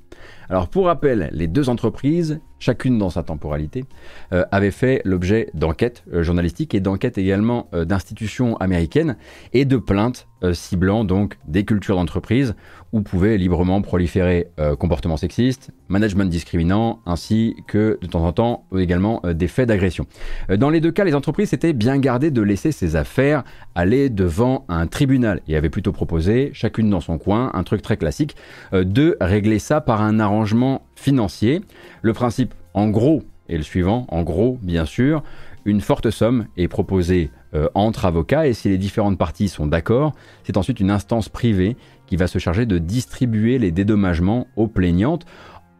Alors 0.48 0.68
pour 0.68 0.86
rappel, 0.86 1.28
les 1.32 1.46
deux 1.46 1.68
entreprises, 1.68 2.40
chacune 2.58 2.98
dans 2.98 3.10
sa 3.10 3.22
temporalité, 3.22 3.84
euh, 4.32 4.44
avaient 4.50 4.70
fait 4.70 5.00
l'objet 5.04 5.50
d'enquêtes 5.54 6.04
euh, 6.12 6.22
journalistiques 6.22 6.74
et 6.74 6.80
d'enquêtes 6.80 7.18
également 7.18 7.68
euh, 7.74 7.84
d'institutions 7.84 8.56
américaines 8.56 9.16
et 9.52 9.64
de 9.64 9.76
plaintes 9.76 10.26
ciblant 10.52 11.02
donc 11.02 11.36
des 11.48 11.64
cultures 11.64 11.96
d'entreprise 11.96 12.54
où 12.92 13.00
pouvaient 13.00 13.36
librement 13.38 13.82
proliférer 13.82 14.46
comportements 14.78 15.16
sexistes, 15.16 15.72
management 15.88 16.30
discriminant, 16.30 17.00
ainsi 17.06 17.56
que 17.66 17.98
de 18.00 18.06
temps 18.06 18.24
en 18.24 18.30
temps 18.32 18.64
également 18.76 19.20
des 19.24 19.48
faits 19.48 19.66
d'agression. 19.66 20.06
Dans 20.48 20.70
les 20.70 20.80
deux 20.80 20.92
cas, 20.92 21.02
les 21.02 21.16
entreprises 21.16 21.48
s'étaient 21.48 21.72
bien 21.72 21.98
gardées 21.98 22.30
de 22.30 22.40
laisser 22.40 22.70
ces 22.70 22.94
affaires 22.94 23.42
aller 23.74 24.10
devant 24.10 24.64
un 24.68 24.86
tribunal 24.86 25.40
et 25.48 25.56
avaient 25.56 25.70
plutôt 25.70 25.90
proposé, 25.90 26.50
chacune 26.54 26.88
dans 26.88 27.00
son 27.00 27.18
coin, 27.18 27.50
un 27.52 27.64
truc 27.64 27.82
très 27.82 27.96
classique, 27.96 28.36
de 28.72 29.16
régler 29.20 29.58
ça 29.58 29.80
par 29.80 30.02
un 30.02 30.20
arrangement 30.20 30.86
financier. 30.94 31.62
Le 32.02 32.12
principe, 32.12 32.47
en 32.78 32.88
gros, 32.88 33.22
est 33.48 33.56
le 33.56 33.62
suivant, 33.62 34.06
en 34.08 34.22
gros, 34.22 34.58
bien 34.62 34.84
sûr, 34.84 35.22
une 35.64 35.80
forte 35.80 36.10
somme 36.10 36.46
est 36.56 36.68
proposée 36.68 37.30
entre 37.74 38.04
avocats 38.04 38.46
et 38.46 38.52
si 38.52 38.68
les 38.68 38.78
différentes 38.78 39.18
parties 39.18 39.48
sont 39.48 39.66
d'accord, 39.66 40.12
c'est 40.44 40.58
ensuite 40.58 40.80
une 40.80 40.90
instance 40.90 41.28
privée 41.30 41.76
qui 42.06 42.16
va 42.16 42.26
se 42.26 42.38
charger 42.38 42.66
de 42.66 42.78
distribuer 42.78 43.58
les 43.58 43.70
dédommagements 43.70 44.46
aux 44.56 44.68
plaignantes 44.68 45.24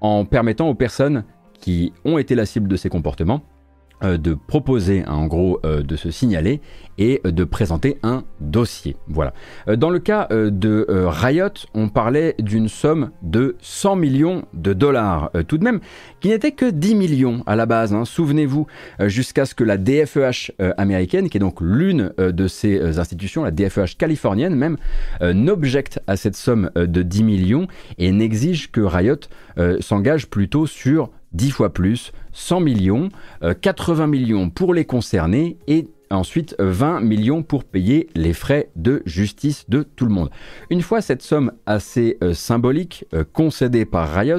en 0.01 0.25
permettant 0.25 0.69
aux 0.69 0.75
personnes 0.75 1.25
qui 1.61 1.93
ont 2.05 2.19
été 2.19 2.35
la 2.35 2.47
cible 2.47 2.69
de 2.69 2.77
ces 2.77 2.89
comportements 2.89 3.43
euh, 3.43 3.58
de 4.03 4.35
proposer 4.35 5.05
en 5.07 5.27
gros 5.27 5.61
euh, 5.65 5.83
de 5.83 5.97
se 5.97 6.11
signaler 6.11 6.61
et 6.99 7.21
de 7.25 7.45
présenter 7.45 7.99
un 8.03 8.25
dossier. 8.41 8.97
Voilà. 9.09 9.33
Euh, 9.69 9.77
dans 9.77 9.91
le 9.91 9.99
cas 9.99 10.29
de 10.31 10.87
Riot, 10.89 11.67
on 11.75 11.89
parlait 11.89 12.35
d'une 12.39 12.69
somme 12.69 13.11
de 13.23 13.57
100 13.61 13.97
millions 13.97 14.45
de 14.53 14.73
dollars 14.73 15.31
tout 15.47 15.59
de 15.59 15.65
même, 15.65 15.81
qui 16.21 16.29
n'était 16.29 16.53
que 16.53 16.71
10 16.71 16.95
millions 16.95 17.43
à 17.47 17.57
la 17.57 17.67
base. 17.67 17.93
Hein. 17.93 18.05
Souvenez-vous, 18.05 18.67
jusqu'à 19.01 19.47
ce 19.47 19.55
que 19.55 19.65
la 19.65 19.79
DFEH 19.79 20.53
américaine, 20.77 21.29
qui 21.29 21.37
est 21.37 21.41
donc 21.41 21.61
l'une 21.61 22.13
de 22.19 22.49
ces 22.49 22.99
institutions, 22.99 23.45
la 23.45 23.51
DFEH 23.51 23.97
californienne 23.97 24.55
même, 24.55 24.77
n'objecte 25.21 26.01
à 26.07 26.17
cette 26.17 26.37
somme 26.37 26.71
de 26.75 27.03
10 27.03 27.23
millions 27.23 27.69
et 27.99 28.11
n'exige 28.11 28.71
que 28.71 28.81
Riot 28.81 29.21
s'engage 29.81 30.29
plutôt 30.29 30.67
sur 30.67 31.11
10 31.33 31.51
fois 31.51 31.73
plus, 31.73 32.13
100 32.39 32.61
millions, 32.61 33.09
80 33.61 34.05
euh, 34.05 34.07
millions 34.07 34.49
pour 34.49 34.73
les 34.73 34.85
concernés 34.85 35.59
et 35.67 35.89
ensuite 36.11 36.55
20 36.61 37.01
millions 37.01 37.43
pour 37.43 37.65
payer 37.65 38.09
les 38.15 38.33
frais 38.33 38.71
de 38.77 39.03
justice 39.07 39.69
de 39.69 39.83
tout 39.83 40.07
le 40.07 40.13
monde. 40.13 40.31
Une 40.71 40.81
fois 40.81 41.01
cette 41.01 41.21
somme 41.21 41.53
assez 41.67 42.17
euh, 42.23 42.33
symbolique 42.33 43.05
euh, 43.13 43.25
concédée 43.31 43.85
par 43.85 44.15
Riot, 44.15 44.39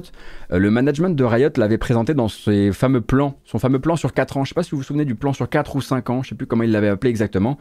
le 0.49 0.71
management 0.71 1.15
de 1.15 1.23
Riot 1.23 1.49
l'avait 1.57 1.77
présenté 1.77 2.13
dans 2.13 2.29
ses 2.29 2.71
fameux 2.71 3.01
plans, 3.01 3.37
son 3.43 3.59
fameux 3.59 3.79
plan 3.79 3.97
sur 3.97 4.13
4 4.13 4.37
ans. 4.37 4.45
Je 4.45 4.49
ne 4.49 4.53
sais 4.53 4.55
pas 4.55 4.63
si 4.63 4.71
vous 4.71 4.77
vous 4.77 4.83
souvenez 4.83 5.05
du 5.05 5.15
plan 5.15 5.33
sur 5.33 5.49
4 5.49 5.75
ou 5.75 5.81
5 5.81 6.09
ans, 6.09 6.23
je 6.23 6.27
ne 6.27 6.29
sais 6.29 6.35
plus 6.35 6.47
comment 6.47 6.63
il 6.63 6.71
l'avait 6.71 6.87
appelé 6.87 7.09
exactement. 7.09 7.59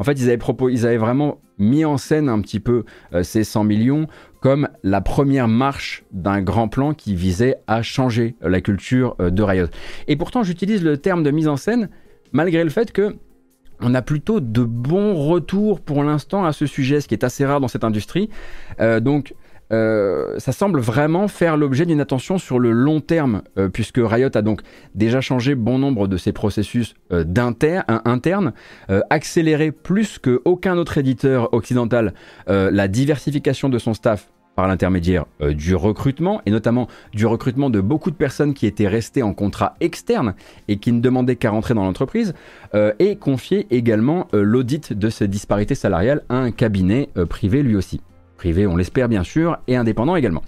En 0.00 0.04
fait, 0.04 0.12
ils 0.14 0.28
avaient, 0.28 0.38
ils 0.70 0.84
avaient 0.84 0.96
vraiment 0.98 1.40
mis 1.58 1.86
en 1.86 1.96
scène 1.96 2.28
un 2.28 2.40
petit 2.42 2.60
peu 2.60 2.84
ces 3.22 3.42
100 3.42 3.64
millions 3.64 4.08
comme 4.40 4.68
la 4.82 5.00
première 5.00 5.48
marche 5.48 6.04
d'un 6.12 6.40
grand 6.42 6.68
plan 6.68 6.94
qui 6.94 7.14
visait 7.14 7.56
à 7.66 7.82
changer 7.82 8.36
la 8.40 8.60
culture 8.60 9.16
euh, 9.20 9.30
de 9.30 9.42
Riot. 9.42 9.66
Et 10.08 10.16
pourtant, 10.16 10.42
j'utilise 10.42 10.82
le 10.82 10.98
terme 10.98 11.22
de 11.22 11.30
mise 11.30 11.48
en 11.48 11.56
scène 11.56 11.88
malgré 12.32 12.64
le 12.64 12.70
fait 12.70 12.92
que 12.92 13.16
on 13.80 13.94
a 13.94 14.02
plutôt 14.02 14.40
de 14.40 14.62
bons 14.62 15.14
retours 15.14 15.80
pour 15.80 16.02
l'instant 16.02 16.44
à 16.44 16.52
ce 16.52 16.66
sujet, 16.66 17.00
ce 17.00 17.08
qui 17.08 17.14
est 17.14 17.24
assez 17.24 17.44
rare 17.44 17.60
dans 17.60 17.68
cette 17.68 17.84
industrie. 17.84 18.30
Euh, 18.80 19.00
donc, 19.00 19.34
euh, 19.72 20.38
ça 20.38 20.52
semble 20.52 20.80
vraiment 20.80 21.28
faire 21.28 21.56
l'objet 21.56 21.86
d'une 21.86 22.00
attention 22.00 22.38
sur 22.38 22.58
le 22.58 22.70
long 22.72 23.00
terme, 23.00 23.42
puisque 23.72 24.00
Riot 24.02 24.30
a 24.34 24.42
donc 24.42 24.60
déjà 24.94 25.20
changé 25.20 25.54
bon 25.54 25.78
nombre 25.78 26.08
de 26.08 26.16
ses 26.16 26.32
processus 26.32 26.94
internes, 27.10 28.52
accéléré 29.10 29.72
plus 29.72 30.18
qu'aucun 30.18 30.76
autre 30.76 30.98
éditeur 30.98 31.52
occidental 31.52 32.14
la 32.46 32.88
diversification 32.88 33.68
de 33.68 33.78
son 33.78 33.94
staff 33.94 34.28
par 34.56 34.66
l'intermédiaire 34.66 35.26
euh, 35.40 35.54
du 35.54 35.76
recrutement, 35.76 36.42
et 36.46 36.50
notamment 36.50 36.88
du 37.14 37.26
recrutement 37.26 37.70
de 37.70 37.80
beaucoup 37.80 38.10
de 38.10 38.16
personnes 38.16 38.54
qui 38.54 38.66
étaient 38.66 38.88
restées 38.88 39.22
en 39.22 39.34
contrat 39.34 39.74
externe 39.80 40.34
et 40.66 40.78
qui 40.78 40.90
ne 40.90 41.00
demandaient 41.00 41.36
qu'à 41.36 41.50
rentrer 41.50 41.74
dans 41.74 41.84
l'entreprise, 41.84 42.34
euh, 42.74 42.92
et 42.98 43.16
confier 43.16 43.68
également 43.70 44.26
euh, 44.34 44.42
l'audit 44.42 44.92
de 44.92 45.10
ces 45.10 45.28
disparités 45.28 45.76
salariales 45.76 46.24
à 46.28 46.36
un 46.36 46.50
cabinet 46.50 47.10
privé 47.28 47.62
lui 47.62 47.76
aussi. 47.76 48.00
Privé, 48.36 48.66
on 48.66 48.76
l'espère 48.76 49.08
bien 49.08 49.24
sûr, 49.24 49.58
et 49.66 49.76
indépendant 49.76 50.16
également. 50.16 50.42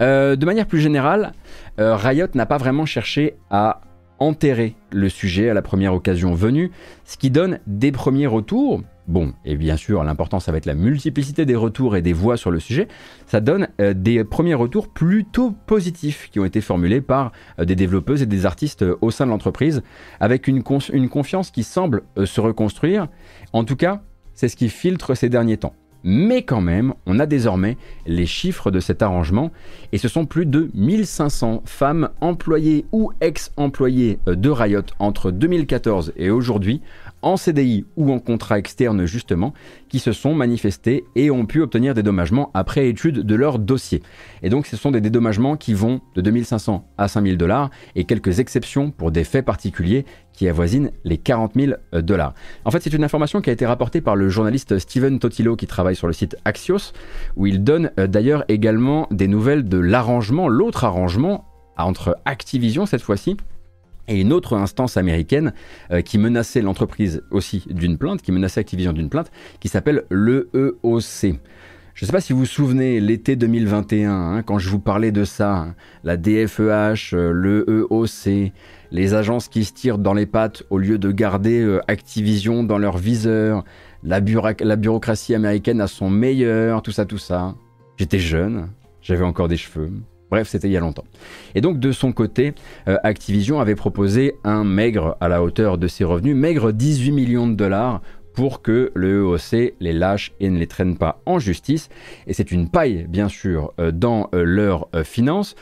de 0.00 0.44
manière 0.44 0.66
plus 0.66 0.80
générale, 0.80 1.32
Riot 1.78 2.28
n'a 2.34 2.46
pas 2.46 2.56
vraiment 2.56 2.86
cherché 2.86 3.36
à 3.50 3.80
enterrer 4.18 4.76
le 4.92 5.08
sujet 5.08 5.50
à 5.50 5.54
la 5.54 5.62
première 5.62 5.94
occasion 5.94 6.34
venue, 6.34 6.70
ce 7.04 7.16
qui 7.16 7.30
donne 7.30 7.58
des 7.66 7.92
premiers 7.92 8.26
retours, 8.26 8.82
Bon, 9.06 9.34
et 9.44 9.56
bien 9.56 9.76
sûr, 9.76 10.02
l'important, 10.02 10.40
ça 10.40 10.50
va 10.50 10.56
être 10.56 10.66
la 10.66 10.74
multiplicité 10.74 11.44
des 11.44 11.56
retours 11.56 11.94
et 11.94 12.00
des 12.00 12.14
voix 12.14 12.38
sur 12.38 12.50
le 12.50 12.58
sujet. 12.58 12.88
Ça 13.26 13.40
donne 13.40 13.68
euh, 13.78 13.92
des 13.92 14.24
premiers 14.24 14.54
retours 14.54 14.88
plutôt 14.88 15.50
positifs 15.50 16.30
qui 16.30 16.40
ont 16.40 16.44
été 16.46 16.62
formulés 16.62 17.02
par 17.02 17.32
euh, 17.58 17.66
des 17.66 17.76
développeuses 17.76 18.22
et 18.22 18.26
des 18.26 18.46
artistes 18.46 18.82
euh, 18.82 18.96
au 19.02 19.10
sein 19.10 19.26
de 19.26 19.30
l'entreprise, 19.30 19.82
avec 20.20 20.48
une, 20.48 20.62
confiance 20.62 21.50
qui 21.50 21.64
semble 21.64 22.02
se 22.24 22.40
reconstruire. 22.40 23.08
En 23.52 23.64
tout 23.64 23.76
cas, 23.76 24.00
c'est 24.32 24.48
ce 24.48 24.56
qui 24.56 24.70
filtre 24.70 25.14
ces 25.14 25.28
derniers 25.28 25.58
temps. 25.58 25.74
Mais 26.04 26.42
quand 26.42 26.60
même, 26.60 26.92
on 27.06 27.18
a 27.18 27.24
désormais 27.24 27.78
les 28.06 28.26
chiffres 28.26 28.70
de 28.70 28.78
cet 28.78 29.00
arrangement, 29.00 29.50
et 29.92 29.98
ce 29.98 30.06
sont 30.06 30.26
plus 30.26 30.44
de 30.44 30.70
1500 30.74 31.62
femmes 31.64 32.10
employées 32.20 32.84
ou 32.92 33.10
ex-employées 33.22 34.18
de 34.26 34.50
Riot 34.50 34.82
entre 34.98 35.30
2014 35.30 36.12
et 36.16 36.30
aujourd'hui 36.30 36.82
en 37.24 37.36
CDI 37.36 37.86
ou 37.96 38.12
en 38.12 38.18
contrat 38.18 38.58
externe 38.58 39.06
justement, 39.06 39.54
qui 39.88 39.98
se 39.98 40.12
sont 40.12 40.34
manifestés 40.34 41.04
et 41.16 41.30
ont 41.30 41.46
pu 41.46 41.60
obtenir 41.60 41.94
des 41.94 42.02
dédommagements 42.02 42.50
après 42.54 42.88
étude 42.88 43.20
de 43.20 43.34
leur 43.34 43.58
dossier. 43.58 44.02
Et 44.42 44.50
donc 44.50 44.66
ce 44.66 44.76
sont 44.76 44.90
des 44.90 45.00
dédommagements 45.00 45.56
qui 45.56 45.72
vont 45.72 46.00
de 46.14 46.20
2500 46.20 46.86
à 46.98 47.08
5000 47.08 47.38
dollars 47.38 47.70
et 47.96 48.04
quelques 48.04 48.40
exceptions 48.40 48.90
pour 48.90 49.10
des 49.10 49.24
faits 49.24 49.44
particuliers 49.44 50.04
qui 50.32 50.48
avoisinent 50.48 50.90
les 51.04 51.16
40 51.16 51.52
000 51.54 51.72
dollars. 52.02 52.34
En 52.64 52.70
fait, 52.70 52.80
c'est 52.80 52.92
une 52.92 53.04
information 53.04 53.40
qui 53.40 53.50
a 53.50 53.52
été 53.52 53.64
rapportée 53.64 54.00
par 54.00 54.16
le 54.16 54.28
journaliste 54.28 54.78
Steven 54.78 55.18
Totilo 55.18 55.56
qui 55.56 55.66
travaille 55.66 55.96
sur 55.96 56.08
le 56.08 56.12
site 56.12 56.36
Axios, 56.44 56.92
où 57.36 57.46
il 57.46 57.62
donne 57.64 57.90
euh, 57.98 58.06
d'ailleurs 58.06 58.44
également 58.48 59.06
des 59.10 59.28
nouvelles 59.28 59.68
de 59.68 59.78
l'arrangement, 59.78 60.48
l'autre 60.48 60.84
arrangement 60.84 61.46
entre 61.76 62.18
Activision 62.24 62.86
cette 62.86 63.02
fois-ci, 63.02 63.36
et 64.08 64.20
une 64.20 64.32
autre 64.32 64.56
instance 64.56 64.96
américaine 64.96 65.52
euh, 65.90 66.02
qui 66.02 66.18
menaçait 66.18 66.62
l'entreprise 66.62 67.22
aussi 67.30 67.64
d'une 67.68 67.98
plainte, 67.98 68.22
qui 68.22 68.32
menaçait 68.32 68.60
Activision 68.60 68.92
d'une 68.92 69.08
plainte, 69.08 69.30
qui 69.60 69.68
s'appelle 69.68 70.04
l'EEOC. 70.10 71.38
Je 71.94 72.04
ne 72.04 72.06
sais 72.06 72.12
pas 72.12 72.20
si 72.20 72.32
vous 72.32 72.40
vous 72.40 72.46
souvenez, 72.46 72.98
l'été 72.98 73.36
2021, 73.36 74.10
hein, 74.10 74.42
quand 74.42 74.58
je 74.58 74.68
vous 74.68 74.80
parlais 74.80 75.12
de 75.12 75.24
ça, 75.24 75.54
hein, 75.54 75.74
la 76.02 76.16
DFEH, 76.16 77.14
euh, 77.14 77.32
l'EEOC, 77.32 78.52
les 78.90 79.14
agences 79.14 79.48
qui 79.48 79.64
se 79.64 79.72
tirent 79.72 79.98
dans 79.98 80.14
les 80.14 80.26
pattes 80.26 80.64
au 80.70 80.78
lieu 80.78 80.98
de 80.98 81.12
garder 81.12 81.60
euh, 81.60 81.80
Activision 81.86 82.64
dans 82.64 82.78
leur 82.78 82.98
viseur, 82.98 83.64
la, 84.02 84.20
la 84.60 84.76
bureaucratie 84.76 85.34
américaine 85.34 85.80
à 85.80 85.86
son 85.86 86.10
meilleur, 86.10 86.82
tout 86.82 86.92
ça, 86.92 87.04
tout 87.04 87.18
ça. 87.18 87.54
J'étais 87.96 88.18
jeune, 88.18 88.70
j'avais 89.00 89.24
encore 89.24 89.46
des 89.46 89.56
cheveux, 89.56 89.92
Bref, 90.30 90.48
c'était 90.48 90.68
il 90.68 90.72
y 90.72 90.76
a 90.76 90.80
longtemps. 90.80 91.04
Et 91.54 91.60
donc 91.60 91.78
de 91.78 91.92
son 91.92 92.12
côté, 92.12 92.54
euh, 92.88 92.96
Activision 93.04 93.60
avait 93.60 93.74
proposé 93.74 94.34
un 94.44 94.64
maigre 94.64 95.16
à 95.20 95.28
la 95.28 95.42
hauteur 95.42 95.78
de 95.78 95.86
ses 95.86 96.04
revenus, 96.04 96.34
maigre 96.34 96.72
18 96.72 97.12
millions 97.12 97.46
de 97.46 97.54
dollars 97.54 98.00
pour 98.34 98.62
que 98.62 98.90
le 98.96 99.20
EOC 99.20 99.74
les 99.78 99.92
lâche 99.92 100.32
et 100.40 100.50
ne 100.50 100.58
les 100.58 100.66
traîne 100.66 100.96
pas 100.96 101.20
en 101.24 101.38
justice. 101.38 101.88
Et 102.26 102.32
c'est 102.32 102.50
une 102.50 102.68
paille, 102.68 103.06
bien 103.08 103.28
sûr, 103.28 103.72
euh, 103.78 103.92
dans 103.92 104.28
euh, 104.34 104.42
leurs 104.42 104.88
finances, 105.04 105.54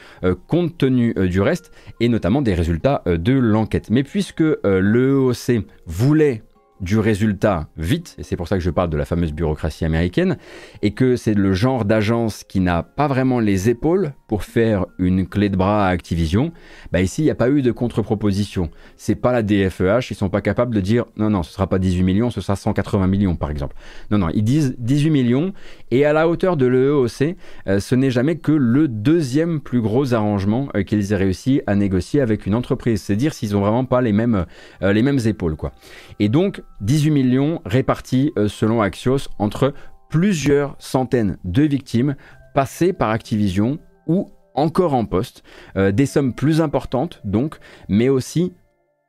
compte 0.47 0.79
tenu 0.79 1.15
du 1.29 1.41
reste, 1.41 1.71
et 2.01 2.09
notamment 2.09 2.41
des 2.41 2.55
résultats 2.55 3.03
de 3.07 3.33
l'enquête. 3.33 3.91
Mais 3.91 4.03
puisque 4.03 4.41
le 4.41 5.11
EOC 5.11 5.65
voulait 5.87 6.43
du 6.83 6.99
résultat 6.99 7.69
vite, 7.77 8.17
et 8.19 8.25
c'est 8.25 8.37
pour 8.37 8.49
ça 8.49 8.57
que 8.57 8.63
je 8.63 8.71
parle 8.71 8.91
de 8.91 8.97
la 8.97 9.05
fameuse 9.05 9.33
bureaucratie 9.33 9.85
américaine, 9.85 10.37
et 10.83 10.91
que 10.91 11.17
c'est 11.17 11.35
le 11.35 11.53
genre 11.53 11.85
d'agence 11.85 12.45
qui 12.45 12.61
n'a 12.61 12.83
pas 12.83 13.07
vraiment 13.07 13.41
les 13.41 13.71
épaules 13.71 14.13
pour 14.33 14.45
faire 14.45 14.87
une 14.99 15.29
clé 15.29 15.51
de 15.51 15.57
bras 15.57 15.87
à 15.87 15.91
Activision, 15.91 16.53
bah 16.91 17.03
ici 17.03 17.21
il 17.21 17.27
n'y 17.27 17.31
a 17.31 17.35
pas 17.35 17.51
eu 17.51 17.61
de 17.61 17.71
contre-proposition. 17.71 18.71
C'est 18.97 19.15
pas 19.15 19.31
la 19.31 19.43
DFEH, 19.43 20.11
ils 20.11 20.15
sont 20.15 20.31
pas 20.31 20.41
capables 20.41 20.75
de 20.75 20.81
dire 20.81 21.05
non 21.19 21.29
non 21.29 21.43
ce 21.43 21.53
sera 21.53 21.67
pas 21.67 21.79
18 21.79 22.03
millions, 22.03 22.31
ce 22.31 22.41
sera 22.41 22.57
180 22.57 23.09
millions 23.09 23.37
par 23.37 23.51
exemple. 23.51 23.77
Non 24.11 24.17
non, 24.17 24.29
ils 24.33 24.43
disent 24.43 24.75
18 24.79 25.11
millions 25.11 25.53
et 25.91 26.07
à 26.07 26.15
la 26.15 26.31
hauteur 26.31 26.57
de 26.57 26.65
l'EOC, 26.65 27.37
euh, 27.67 27.79
ce 27.79 27.95
n'est 27.95 28.11
jamais 28.11 28.37
que 28.37 28.53
le 28.53 28.89
deuxième 28.89 29.61
plus 29.61 29.83
gros 29.83 30.15
arrangement 30.15 30.71
euh, 30.75 30.83
qu'ils 30.83 31.13
aient 31.13 31.17
réussi 31.17 31.61
à 31.67 31.75
négocier 31.75 32.23
avec 32.23 32.47
une 32.47 32.55
entreprise. 32.55 33.03
C'est 33.03 33.17
dire 33.17 33.35
s'ils 33.35 33.55
ont 33.55 33.61
vraiment 33.61 33.85
pas 33.85 34.01
les 34.01 34.13
mêmes 34.13 34.47
euh, 34.83 34.95
les 34.95 35.03
mêmes 35.03 35.21
épaules 35.27 35.57
quoi. 35.57 35.73
Et 36.21 36.31
donc 36.31 36.63
18 36.81 37.11
millions 37.11 37.61
répartis 37.67 38.33
euh, 38.39 38.49
selon 38.49 38.81
Axios 38.81 39.29
entre 39.39 39.75
plusieurs 40.09 40.75
centaines 40.79 41.37
de 41.45 41.65
victimes 41.65 42.17
passées 42.55 42.95
par 42.95 43.11
Activision 43.11 43.79
ou 44.07 44.31
encore 44.55 44.95
en 44.95 45.05
poste, 45.05 45.43
euh, 45.77 45.93
des 45.93 46.07
sommes 46.07 46.35
plus 46.35 46.61
importantes 46.61 47.21
donc, 47.25 47.57
mais 47.89 48.09
aussi, 48.09 48.53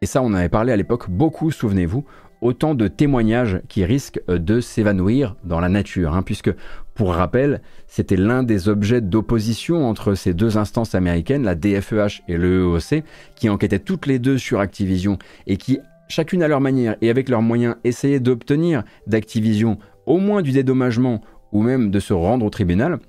et 0.02 0.06
ça 0.06 0.22
on 0.22 0.34
avait 0.34 0.50
parlé 0.50 0.72
à 0.72 0.78
l'époque 0.78 1.10
beaucoup, 1.10 1.52
souvenez-vous, 1.52 2.06
autant 2.44 2.76
de 2.76 2.88
témoignages 2.90 3.62
qui 3.70 3.86
risquent 3.86 4.22
euh, 4.30 4.38
de 4.38 4.60
s'évanouir 4.60 5.36
dans 5.44 5.60
la 5.60 5.70
nature, 5.70 6.14
hein, 6.14 6.24
puisque 6.24 6.52
pour 6.94 7.14
rappel, 7.14 7.62
c'était 7.88 8.18
l'un 8.18 8.44
des 8.44 8.70
objets 8.70 9.02
d'opposition 9.02 9.88
entre 9.88 10.14
ces 10.14 10.34
deux 10.34 10.58
instances 10.58 10.94
américaines, 10.94 11.44
la 11.44 11.56
DFEH 11.56 12.22
et 12.28 12.38
le 12.38 12.62
EOC, 12.62 13.04
qui 13.36 13.50
enquêtaient 13.50 13.80
toutes 13.80 14.06
les 14.06 14.20
deux 14.20 14.38
sur 14.38 14.60
Activision 14.60 15.18
et 15.48 15.58
qui 15.58 15.80
chacune 16.10 16.44
à 16.44 16.48
leur 16.48 16.62
manière 16.62 16.96
et 17.02 17.10
avec 17.10 17.30
leurs 17.30 17.42
moyens, 17.42 17.76
essayer 17.84 18.20
d'obtenir 18.20 18.84
d'Activision 19.08 19.80
au 20.06 20.18
moins 20.18 20.42
du 20.42 20.52
dédommagement 20.52 21.22
ou 21.52 21.64
même 21.64 21.92
de 21.92 22.00
se 22.00 22.14
rendre 22.14 22.46
au 22.46 22.50
tribunal, 22.50 23.00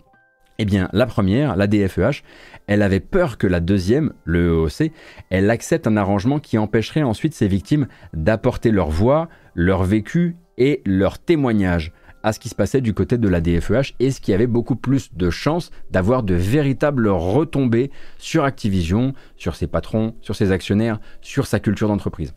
eh 0.58 0.64
bien, 0.64 0.88
la 0.92 1.06
première, 1.06 1.56
la 1.56 1.66
DFEH, 1.66 2.22
elle 2.66 2.82
avait 2.82 3.00
peur 3.00 3.38
que 3.38 3.46
la 3.46 3.60
deuxième, 3.60 4.12
le 4.24 4.48
EOC, 4.48 4.90
elle 5.30 5.50
accepte 5.50 5.86
un 5.86 5.96
arrangement 5.96 6.38
qui 6.38 6.58
empêcherait 6.58 7.02
ensuite 7.02 7.34
ces 7.34 7.48
victimes 7.48 7.86
d'apporter 8.12 8.70
leur 8.70 8.88
voix, 8.88 9.28
leur 9.54 9.82
vécu 9.82 10.36
et 10.56 10.82
leur 10.86 11.18
témoignage 11.18 11.92
à 12.22 12.32
ce 12.32 12.38
qui 12.38 12.48
se 12.48 12.54
passait 12.54 12.80
du 12.80 12.94
côté 12.94 13.18
de 13.18 13.28
la 13.28 13.42
DFEH 13.42 13.94
et 14.00 14.10
ce 14.10 14.20
qui 14.20 14.32
avait 14.32 14.46
beaucoup 14.46 14.76
plus 14.76 15.12
de 15.14 15.28
chances 15.28 15.70
d'avoir 15.90 16.22
de 16.22 16.34
véritables 16.34 17.06
retombées 17.08 17.90
sur 18.16 18.44
Activision, 18.44 19.12
sur 19.36 19.54
ses 19.56 19.66
patrons, 19.66 20.14
sur 20.22 20.34
ses 20.34 20.50
actionnaires, 20.50 21.00
sur 21.20 21.46
sa 21.46 21.60
culture 21.60 21.86
d'entreprise. 21.88 22.32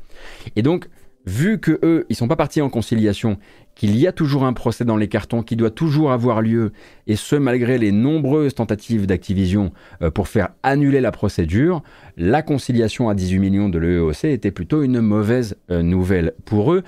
Et 0.57 0.61
donc, 0.61 0.89
vu 1.27 1.59
que 1.59 1.77
eux, 1.83 2.05
ils 2.07 2.15
sont 2.15 2.29
pas 2.29 2.37
partis 2.37 2.61
en 2.61 2.69
conciliation, 2.69 3.37
qu'il 3.75 3.97
y 3.97 4.07
a 4.07 4.13
toujours 4.13 4.45
un 4.45 4.53
procès 4.53 4.85
dans 4.85 4.95
les 4.95 5.09
cartons 5.09 5.43
qui 5.43 5.57
doit 5.57 5.69
toujours 5.69 6.13
avoir 6.13 6.41
lieu, 6.41 6.71
et 7.05 7.17
ce 7.17 7.35
malgré 7.35 7.77
les 7.77 7.91
nombreuses 7.91 8.55
tentatives 8.55 9.05
d'Activision 9.05 9.73
euh, 10.01 10.09
pour 10.09 10.29
faire 10.29 10.49
annuler 10.63 11.01
la 11.01 11.11
procédure, 11.11 11.83
la 12.15 12.41
conciliation 12.41 13.09
à 13.09 13.13
18 13.13 13.39
millions 13.39 13.69
de 13.69 13.77
l'EOC 13.77 14.23
était 14.23 14.51
plutôt 14.51 14.81
une 14.83 15.01
mauvaise 15.01 15.57
euh, 15.69 15.83
nouvelle 15.83 16.33
pour 16.45 16.73
eux. 16.73 16.83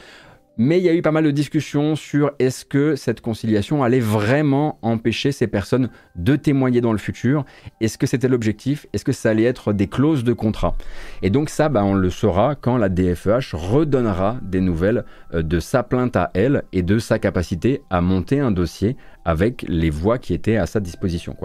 Mais 0.61 0.77
il 0.77 0.83
y 0.83 0.89
a 0.89 0.93
eu 0.93 1.01
pas 1.01 1.13
mal 1.13 1.23
de 1.23 1.31
discussions 1.31 1.95
sur 1.95 2.31
est-ce 2.37 2.65
que 2.65 2.97
cette 2.97 3.21
conciliation 3.21 3.81
allait 3.81 4.01
vraiment 4.01 4.77
empêcher 4.81 5.31
ces 5.31 5.47
personnes 5.47 5.89
de 6.17 6.35
témoigner 6.35 6.81
dans 6.81 6.91
le 6.91 6.97
futur. 6.97 7.45
Est-ce 7.79 7.97
que 7.97 8.05
c'était 8.05 8.27
l'objectif? 8.27 8.85
Est-ce 8.91 9.05
que 9.05 9.13
ça 9.13 9.29
allait 9.29 9.45
être 9.45 9.71
des 9.71 9.87
clauses 9.87 10.25
de 10.25 10.33
contrat? 10.33 10.75
Et 11.21 11.29
donc 11.29 11.49
ça, 11.49 11.69
bah, 11.69 11.85
on 11.85 11.93
le 11.93 12.09
saura 12.09 12.55
quand 12.55 12.75
la 12.75 12.89
DFEH 12.89 13.53
redonnera 13.53 14.37
des 14.41 14.59
nouvelles 14.59 15.05
euh, 15.33 15.43
de 15.43 15.61
sa 15.61 15.81
plainte 15.81 16.17
à 16.17 16.29
elle 16.33 16.63
et 16.73 16.83
de 16.83 16.99
sa 16.99 17.19
capacité 17.19 17.81
à 17.89 18.01
monter 18.01 18.41
un 18.41 18.51
dossier 18.51 18.97
avec 19.23 19.63
les 19.65 19.89
voix 19.89 20.17
qui 20.17 20.33
étaient 20.33 20.57
à 20.57 20.65
sa 20.65 20.81
disposition. 20.81 21.37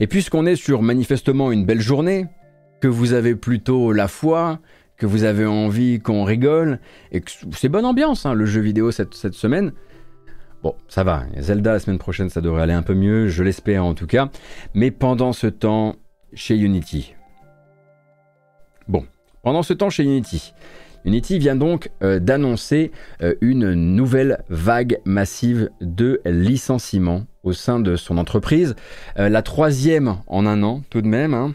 Et 0.00 0.06
puisqu'on 0.06 0.46
est 0.46 0.56
sur 0.56 0.80
manifestement 0.80 1.52
une 1.52 1.66
belle 1.66 1.82
journée, 1.82 2.26
que 2.84 2.88
vous 2.88 3.14
avez 3.14 3.34
plutôt 3.34 3.92
la 3.92 4.08
foi, 4.08 4.60
que 5.04 5.08
vous 5.10 5.24
avez 5.24 5.44
envie 5.44 6.00
qu'on 6.00 6.24
rigole, 6.24 6.78
et 7.12 7.20
que 7.20 7.30
c'est 7.52 7.68
bonne 7.68 7.84
ambiance, 7.84 8.24
hein, 8.24 8.32
le 8.32 8.46
jeu 8.46 8.62
vidéo 8.62 8.90
cette, 8.90 9.12
semaine. 9.12 9.72
Bon, 10.62 10.74
ça 10.88 11.04
va, 11.04 11.24
Zelda 11.38 11.74
la 11.74 11.78
semaine 11.78 11.98
prochaine, 11.98 12.30
ça 12.30 12.40
devrait 12.40 12.62
aller 12.62 12.72
un 12.72 12.82
peu 12.82 12.94
mieux, 12.94 13.28
je 13.28 13.42
l'espère 13.42 13.84
en 13.84 13.92
tout 13.92 14.06
cas. 14.06 14.30
Mais 14.72 14.90
pendant 14.90 15.34
ce 15.34 15.46
temps, 15.46 15.96
chez 16.32 16.56
Unity. 16.56 17.14
Bon, 18.88 19.04
pendant 19.42 19.62
ce 19.62 19.74
temps 19.74 19.90
chez 19.90 20.04
Unity. 20.04 20.54
Unity 21.04 21.38
vient 21.38 21.54
donc 21.54 21.90
euh, 22.02 22.18
d'annoncer 22.18 22.90
euh, 23.22 23.34
une 23.42 23.74
nouvelle 23.74 24.42
vague 24.48 25.00
massive 25.04 25.68
de 25.82 26.22
licenciements 26.24 27.26
au 27.42 27.52
sein 27.52 27.78
de 27.78 27.96
son 27.96 28.16
entreprise. 28.16 28.74
Euh, 29.18 29.28
la 29.28 29.42
troisième 29.42 30.16
en 30.28 30.46
un 30.46 30.62
an 30.62 30.80
tout 30.88 31.02
de 31.02 31.08
même. 31.08 31.34
Hein. 31.34 31.54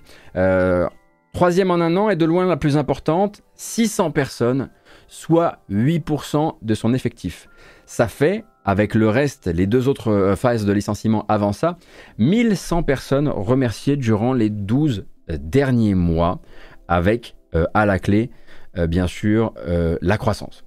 Troisième 1.34 1.70
en 1.70 1.76
un 1.76 1.96
an 1.96 2.10
et 2.10 2.16
de 2.16 2.26
loin 2.26 2.46
la 2.46 2.58
plus 2.58 2.76
importante, 2.76 3.44
600 3.56 4.12
personnes, 4.12 4.70
soit 5.08 5.60
8% 5.70 6.56
de 6.62 6.74
son 6.74 6.94
effectif. 6.94 7.48
Ça 7.86 8.08
fait, 8.08 8.46
avec 8.66 8.96
le 8.96 9.10
reste, 9.10 9.48
les 9.48 9.68
deux 9.68 9.88
autres 9.88 10.12
euh, 10.12 10.36
phases 10.36 10.66
de 10.66 10.74
licenciement 10.74 11.26
avant 11.28 11.54
ça, 11.54 11.78
1100 12.18 12.84
personnes 12.84 13.28
remerciées 13.28 13.96
durant 13.96 14.34
les 14.34 14.50
12 14.50 15.06
euh, 15.30 15.38
derniers 15.40 15.96
mois, 15.96 16.40
avec 16.88 17.36
euh, 17.54 17.66
à 17.74 17.86
la 17.86 18.00
clé, 18.00 18.32
bien 18.88 19.08
sûr, 19.08 19.54
la 20.02 20.18
croissance. 20.18 20.64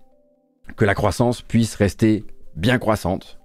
Que 0.76 0.84
la 0.84 0.94
croissance 0.94 1.40
puisse 1.40 1.76
rester 1.76 2.24
bien 2.56 2.78
croissante, 2.78 3.38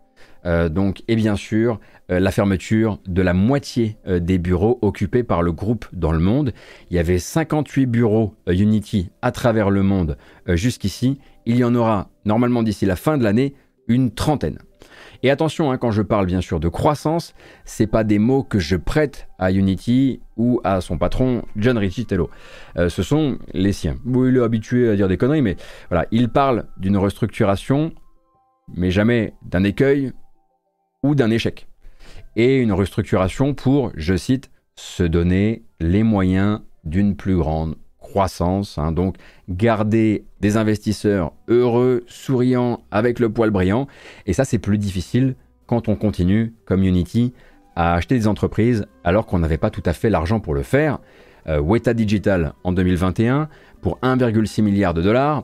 euh, 0.47 0.69
donc, 0.69 1.03
et 1.07 1.15
bien 1.15 1.35
sûr, 1.35 1.79
euh, 2.09 2.19
la 2.19 2.31
fermeture 2.31 2.99
de 3.05 3.21
la 3.21 3.33
moitié 3.33 3.97
euh, 4.07 4.19
des 4.19 4.37
bureaux 4.37 4.79
occupés 4.81 5.23
par 5.23 5.43
le 5.43 5.51
groupe 5.51 5.85
dans 5.91 6.13
le 6.13 6.19
monde. 6.19 6.53
Il 6.89 6.95
y 6.95 6.99
avait 6.99 7.19
58 7.19 7.85
bureaux 7.85 8.33
Unity 8.47 9.11
à 9.21 9.31
travers 9.31 9.69
le 9.69 9.83
monde 9.83 10.17
jusqu'ici. 10.47 11.19
Il 11.45 11.57
y 11.57 11.63
en 11.63 11.75
aura 11.75 12.09
normalement 12.25 12.63
d'ici 12.63 12.85
la 12.85 12.95
fin 12.95 13.17
de 13.17 13.23
l'année 13.23 13.55
une 13.87 14.11
trentaine. 14.11 14.59
Et 15.23 15.31
attention, 15.31 15.71
hein, 15.71 15.77
quand 15.77 15.91
je 15.91 16.01
parle 16.01 16.27
bien 16.27 16.41
sûr 16.41 16.59
de 16.59 16.67
croissance, 16.69 17.33
c'est 17.65 17.87
pas 17.87 18.03
des 18.03 18.19
mots 18.19 18.43
que 18.43 18.59
je 18.59 18.75
prête 18.75 19.27
à 19.39 19.51
Unity 19.51 20.21
ou 20.35 20.61
à 20.63 20.79
son 20.79 20.97
patron 20.97 21.43
John 21.55 21.77
Riccitello. 21.77 22.29
ce 22.75 23.01
sont 23.01 23.39
les 23.53 23.73
siens. 23.73 23.97
Il 24.05 24.37
est 24.37 24.41
habitué 24.41 24.89
à 24.89 24.95
dire 24.95 25.07
des 25.07 25.17
conneries, 25.17 25.41
mais 25.41 25.55
voilà, 25.89 26.05
il 26.11 26.29
parle 26.29 26.65
d'une 26.77 26.97
restructuration, 26.97 27.93
mais 28.75 28.91
jamais 28.91 29.33
d'un 29.41 29.63
écueil 29.63 30.11
d'un 31.15 31.31
échec. 31.31 31.67
Et 32.35 32.57
une 32.57 32.71
restructuration 32.71 33.53
pour, 33.53 33.91
je 33.95 34.15
cite, 34.15 34.51
se 34.75 35.03
donner 35.03 35.63
les 35.79 36.03
moyens 36.03 36.61
d'une 36.83 37.15
plus 37.15 37.35
grande 37.35 37.75
croissance. 37.99 38.77
Hein. 38.77 38.91
donc 38.91 39.17
garder 39.49 40.23
des 40.39 40.55
investisseurs 40.55 41.33
heureux, 41.47 42.03
souriants, 42.07 42.81
avec 42.89 43.19
le 43.19 43.29
poil 43.29 43.49
brillant. 43.49 43.87
Et 44.25 44.33
ça, 44.33 44.45
c'est 44.45 44.59
plus 44.59 44.77
difficile 44.77 45.35
quand 45.65 45.89
on 45.89 45.95
continue, 45.95 46.53
comme 46.65 46.83
Unity, 46.83 47.33
à 47.75 47.93
acheter 47.93 48.15
des 48.15 48.27
entreprises 48.27 48.85
alors 49.03 49.25
qu'on 49.25 49.39
n'avait 49.39 49.57
pas 49.57 49.69
tout 49.69 49.83
à 49.85 49.93
fait 49.93 50.09
l'argent 50.09 50.39
pour 50.39 50.53
le 50.53 50.63
faire. 50.63 50.99
Euh, 51.47 51.59
Weta 51.59 51.93
Digital 51.93 52.53
en 52.63 52.71
2021 52.71 53.49
pour 53.81 53.99
1,6 53.99 54.61
milliard 54.61 54.93
de 54.93 55.01
dollars. 55.01 55.43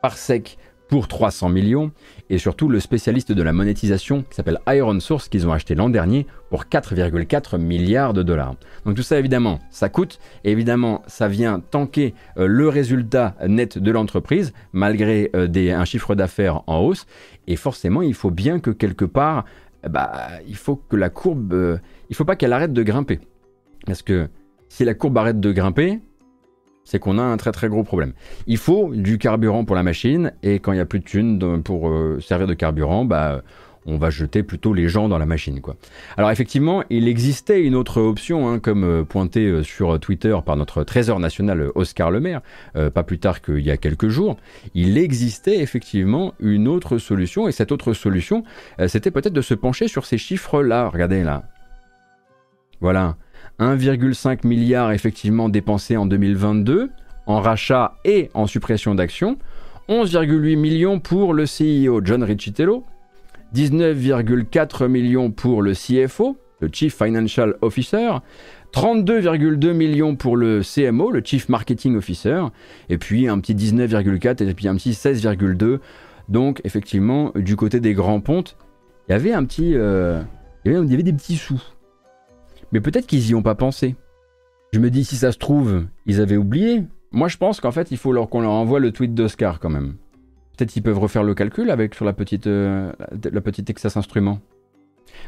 Parsec 0.00 0.58
pour 0.88 1.08
300 1.08 1.48
millions, 1.48 1.90
et 2.30 2.38
surtout 2.38 2.68
le 2.68 2.80
spécialiste 2.80 3.32
de 3.32 3.42
la 3.42 3.52
monétisation 3.52 4.22
qui 4.22 4.34
s'appelle 4.34 4.60
Iron 4.68 5.00
Source 5.00 5.28
qu'ils 5.28 5.46
ont 5.46 5.52
acheté 5.52 5.74
l'an 5.74 5.88
dernier 5.88 6.26
pour 6.50 6.64
4,4 6.64 7.58
milliards 7.58 8.12
de 8.12 8.22
dollars. 8.22 8.54
Donc 8.84 8.94
tout 8.94 9.02
ça 9.02 9.18
évidemment, 9.18 9.60
ça 9.70 9.88
coûte, 9.88 10.18
et 10.44 10.52
évidemment 10.52 11.02
ça 11.06 11.28
vient 11.28 11.60
tanker 11.60 12.14
euh, 12.36 12.46
le 12.46 12.68
résultat 12.68 13.34
net 13.46 13.78
de 13.78 13.90
l'entreprise 13.90 14.52
malgré 14.72 15.30
euh, 15.34 15.48
un 15.74 15.84
chiffre 15.84 16.14
d'affaires 16.14 16.62
en 16.66 16.78
hausse, 16.78 17.06
et 17.46 17.56
forcément 17.56 18.02
il 18.02 18.14
faut 18.14 18.30
bien 18.30 18.60
que 18.60 18.70
quelque 18.70 19.04
part, 19.04 19.44
bah, 19.88 20.28
il 20.46 20.56
faut 20.56 20.76
que 20.76 20.96
la 20.96 21.10
courbe, 21.10 21.52
euh, 21.52 21.78
il 22.10 22.16
faut 22.16 22.24
pas 22.24 22.36
qu'elle 22.36 22.52
arrête 22.52 22.72
de 22.72 22.82
grimper. 22.82 23.20
Parce 23.86 24.02
que 24.02 24.28
si 24.68 24.84
la 24.84 24.94
courbe 24.94 25.18
arrête 25.18 25.40
de 25.40 25.52
grimper, 25.52 26.00
c'est 26.84 26.98
qu'on 26.98 27.18
a 27.18 27.22
un 27.22 27.36
très 27.36 27.52
très 27.52 27.68
gros 27.68 27.82
problème. 27.82 28.12
Il 28.46 28.58
faut 28.58 28.90
du 28.94 29.18
carburant 29.18 29.64
pour 29.64 29.76
la 29.76 29.82
machine, 29.82 30.32
et 30.42 30.58
quand 30.58 30.72
il 30.72 30.76
n'y 30.76 30.80
a 30.80 30.86
plus 30.86 31.00
de 31.00 31.04
thunes 31.04 31.62
pour 31.62 31.88
euh, 31.88 32.20
servir 32.20 32.46
de 32.46 32.54
carburant, 32.54 33.04
bah, 33.04 33.42
on 33.86 33.98
va 33.98 34.08
jeter 34.08 34.42
plutôt 34.42 34.72
les 34.72 34.88
gens 34.88 35.08
dans 35.08 35.18
la 35.18 35.26
machine. 35.26 35.60
Quoi. 35.60 35.76
Alors 36.16 36.30
effectivement, 36.30 36.84
il 36.88 37.08
existait 37.08 37.62
une 37.62 37.74
autre 37.74 38.00
option, 38.00 38.48
hein, 38.48 38.58
comme 38.58 38.84
euh, 38.84 39.04
pointé 39.04 39.46
euh, 39.46 39.62
sur 39.62 39.98
Twitter 39.98 40.36
par 40.44 40.56
notre 40.56 40.84
trésor 40.84 41.20
national 41.20 41.70
Oscar 41.74 42.10
Lemaire, 42.10 42.40
pas 42.72 43.02
plus 43.02 43.18
tard 43.18 43.42
qu'il 43.42 43.60
y 43.60 43.70
a 43.70 43.76
quelques 43.76 44.08
jours, 44.08 44.36
il 44.74 44.98
existait 44.98 45.60
effectivement 45.60 46.34
une 46.40 46.68
autre 46.68 46.98
solution, 46.98 47.48
et 47.48 47.52
cette 47.52 47.72
autre 47.72 47.92
solution, 47.92 48.44
c'était 48.86 49.10
peut-être 49.10 49.32
de 49.32 49.40
se 49.40 49.54
pencher 49.54 49.88
sur 49.88 50.06
ces 50.06 50.18
chiffres-là. 50.18 50.88
Regardez 50.88 51.22
là. 51.22 51.44
Voilà. 52.80 53.16
1,5 53.60 54.46
milliard 54.46 54.92
effectivement 54.92 55.48
dépensé 55.48 55.96
en 55.96 56.06
2022 56.06 56.90
en 57.26 57.40
rachat 57.40 57.96
et 58.04 58.30
en 58.34 58.46
suppression 58.46 58.94
d'actions. 58.94 59.38
11,8 59.88 60.56
millions 60.56 61.00
pour 61.00 61.34
le 61.34 61.44
CEO 61.44 62.00
John 62.04 62.22
Riccitello, 62.22 62.84
19,4 63.54 64.88
millions 64.88 65.30
pour 65.30 65.62
le 65.62 65.72
CFO, 65.74 66.38
le 66.60 66.68
Chief 66.72 66.94
Financial 66.94 67.54
Officer, 67.60 68.12
32,2 68.72 69.72
millions 69.72 70.16
pour 70.16 70.36
le 70.36 70.62
CMO, 70.62 71.10
le 71.10 71.22
Chief 71.22 71.48
Marketing 71.48 71.96
Officer, 71.96 72.44
et 72.88 72.98
puis 72.98 73.28
un 73.28 73.38
petit 73.38 73.54
19,4 73.54 74.48
et 74.48 74.54
puis 74.54 74.68
un 74.68 74.74
petit 74.74 74.92
16,2. 74.92 75.78
Donc 76.28 76.60
effectivement, 76.64 77.32
du 77.36 77.54
côté 77.54 77.80
des 77.80 77.92
grands 77.92 78.20
pontes, 78.20 78.56
il 79.08 79.12
y 79.12 79.14
avait 79.14 79.32
un 79.32 79.44
petit, 79.44 79.74
euh, 79.74 80.22
il 80.64 80.72
y 80.72 80.94
avait 80.94 81.02
des 81.02 81.12
petits 81.12 81.36
sous. 81.36 81.62
Mais 82.74 82.80
peut-être 82.80 83.06
qu'ils 83.06 83.28
y 83.28 83.34
ont 83.36 83.42
pas 83.42 83.54
pensé. 83.54 83.94
Je 84.72 84.80
me 84.80 84.90
dis 84.90 85.04
si 85.04 85.14
ça 85.14 85.30
se 85.30 85.38
trouve, 85.38 85.86
ils 86.06 86.20
avaient 86.20 86.36
oublié. 86.36 86.82
Moi 87.12 87.28
je 87.28 87.36
pense 87.36 87.60
qu'en 87.60 87.70
fait 87.70 87.92
il 87.92 87.96
faut 87.96 88.12
qu'on 88.26 88.40
leur 88.40 88.50
envoie 88.50 88.80
le 88.80 88.90
tweet 88.90 89.14
d'Oscar 89.14 89.60
quand 89.60 89.70
même. 89.70 89.94
Peut-être 90.56 90.70
qu'ils 90.70 90.82
peuvent 90.82 90.98
refaire 90.98 91.22
le 91.22 91.34
calcul 91.34 91.70
avec 91.70 91.94
sur 91.94 92.04
la 92.04 92.12
petite, 92.12 92.48
euh, 92.48 92.92
la 93.32 93.40
petite 93.40 93.66
Texas 93.66 93.96
Instrument. 93.96 94.40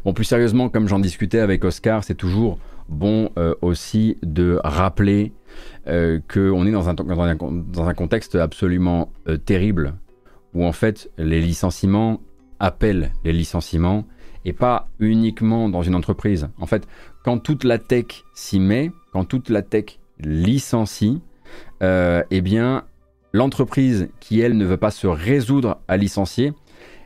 Bon, 0.05 0.13
plus 0.13 0.25
sérieusement, 0.25 0.69
comme 0.69 0.89
j'en 0.89 0.99
discutais 0.99 1.39
avec 1.39 1.65
Oscar, 1.65 2.03
c'est 2.03 2.17
toujours 2.17 2.59
bon 2.89 3.31
euh, 3.39 3.55
aussi 3.63 4.19
de 4.23 4.59
rappeler 4.65 5.33
euh, 5.87 6.19
qu'on 6.33 6.67
est 6.67 6.73
dans 6.73 6.89
un, 6.89 7.95
contexte 7.95 8.35
absolument 8.35 9.13
terrible, 9.45 9.95
où 10.53 10.65
en 10.65 10.73
fait 10.73 11.11
les 11.17 11.41
licenciements 11.41 12.21
appellent 12.59 13.13
les 13.25 13.33
licenciements, 13.33 14.05
et 14.47 14.55
pas 14.55 14.89
uniquement 15.01 15.69
dans 15.69 15.83
une 15.83 15.95
entreprise. 15.95 16.49
En 16.59 16.65
fait, 16.65 16.89
quand 17.23 17.39
toute 17.39 17.65
la 17.65 17.79
tech 17.79 18.25
s'y 18.33 18.59
met, 18.59 18.91
quand 19.13 19.25
toute 19.25 19.51
la 19.51 19.61
tech 19.61 19.99
licencie, 20.21 21.21
eh 21.83 22.41
bien, 22.41 22.85
L'entreprise 23.37 24.09
qui, 24.19 24.41
elle, 24.41 24.57
ne 24.57 24.65
veut 24.65 24.79
pas 24.79 24.91
se 24.91 25.07
résoudre 25.07 25.79
à 25.89 25.99
licencier, 25.99 26.55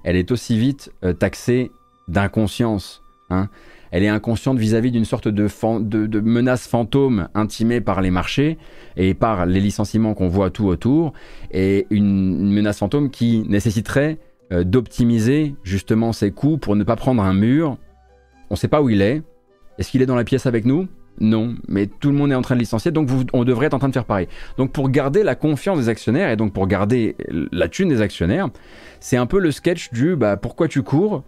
elle 0.05 0.14
est 0.14 0.30
aussi 0.30 0.57
vite 0.57 0.93
euh, 1.03 1.12
taxée 1.12 1.72
d'inconscience. 2.07 3.03
Hein. 3.30 3.49
Elle 3.91 4.05
est 4.05 4.09
inconsciente 4.09 4.57
vis-à-vis 4.57 4.93
d'une 4.93 5.05
sorte 5.05 5.26
de, 5.26 6.20
menace 6.20 6.68
fantôme 6.68 7.26
intimée 7.34 7.80
par 7.80 8.01
les 8.01 8.12
marchés 8.12 8.59
et 8.97 9.12
par 9.14 9.45
les 9.45 9.59
licenciements 9.59 10.14
qu'on 10.14 10.28
voit 10.28 10.51
tout 10.51 10.68
autour, 10.68 11.14
et 11.51 11.88
une, 11.91 12.53
menace 12.53 12.78
fantôme 12.78 13.11
qui 13.11 13.43
nécessiterait 13.49 14.18
euh, 14.53 14.65
d'optimiser 14.65 15.55
justement 15.63 16.13
ses 16.13 16.33
coûts 16.33 16.59
pour 16.59 16.77
ne 16.77 16.85
pas 16.85 16.97
prendre 16.97 17.23
un 17.23 17.35
mur. 17.35 17.79
On 18.51 18.55
ne 18.55 18.59
sait 18.59 18.69
pas 18.69 18.83
où 18.83 18.91
il 18.91 19.03
est. 19.03 19.23
Est-ce 19.79 19.91
qu'il 19.91 20.03
est 20.03 20.07
dans 20.07 20.17
la 20.17 20.25
pièce 20.25 20.47
avec 20.47 20.65
nous? 20.65 20.89
Non, 21.21 21.55
mais 21.69 21.87
tout 21.87 22.11
le 22.11 22.17
monde 22.17 22.33
est 22.33 22.35
en 22.35 22.43
train 22.43 22.55
de 22.55 22.61
licencier, 22.61 22.91
donc 22.91 23.09
on 23.35 23.45
devrait 23.45 23.67
être 23.67 23.75
en 23.75 23.79
train 23.79 23.89
de 23.89 23.93
faire 23.95 24.07
pareil. 24.07 24.27
Donc 24.57 24.73
pour 24.73 24.89
garder 24.89 25.23
la 25.23 25.35
confiance 25.35 25.79
des 25.79 25.89
actionnaires 25.89 26.31
et 26.31 26.37
donc 26.37 26.55
pour 26.55 26.67
garder 26.67 27.15
la 27.53 27.69
thune 27.69 27.91
des 27.91 28.01
actionnaires, 28.01 28.49
c'est 29.01 29.19
un 29.19 29.27
peu 29.27 29.39
le 29.39 29.51
sketch 29.51 29.93
du 29.93 30.17
bah 30.17 30.37
pourquoi 30.39 30.67
tu 30.67 30.83
cours? 30.83 31.23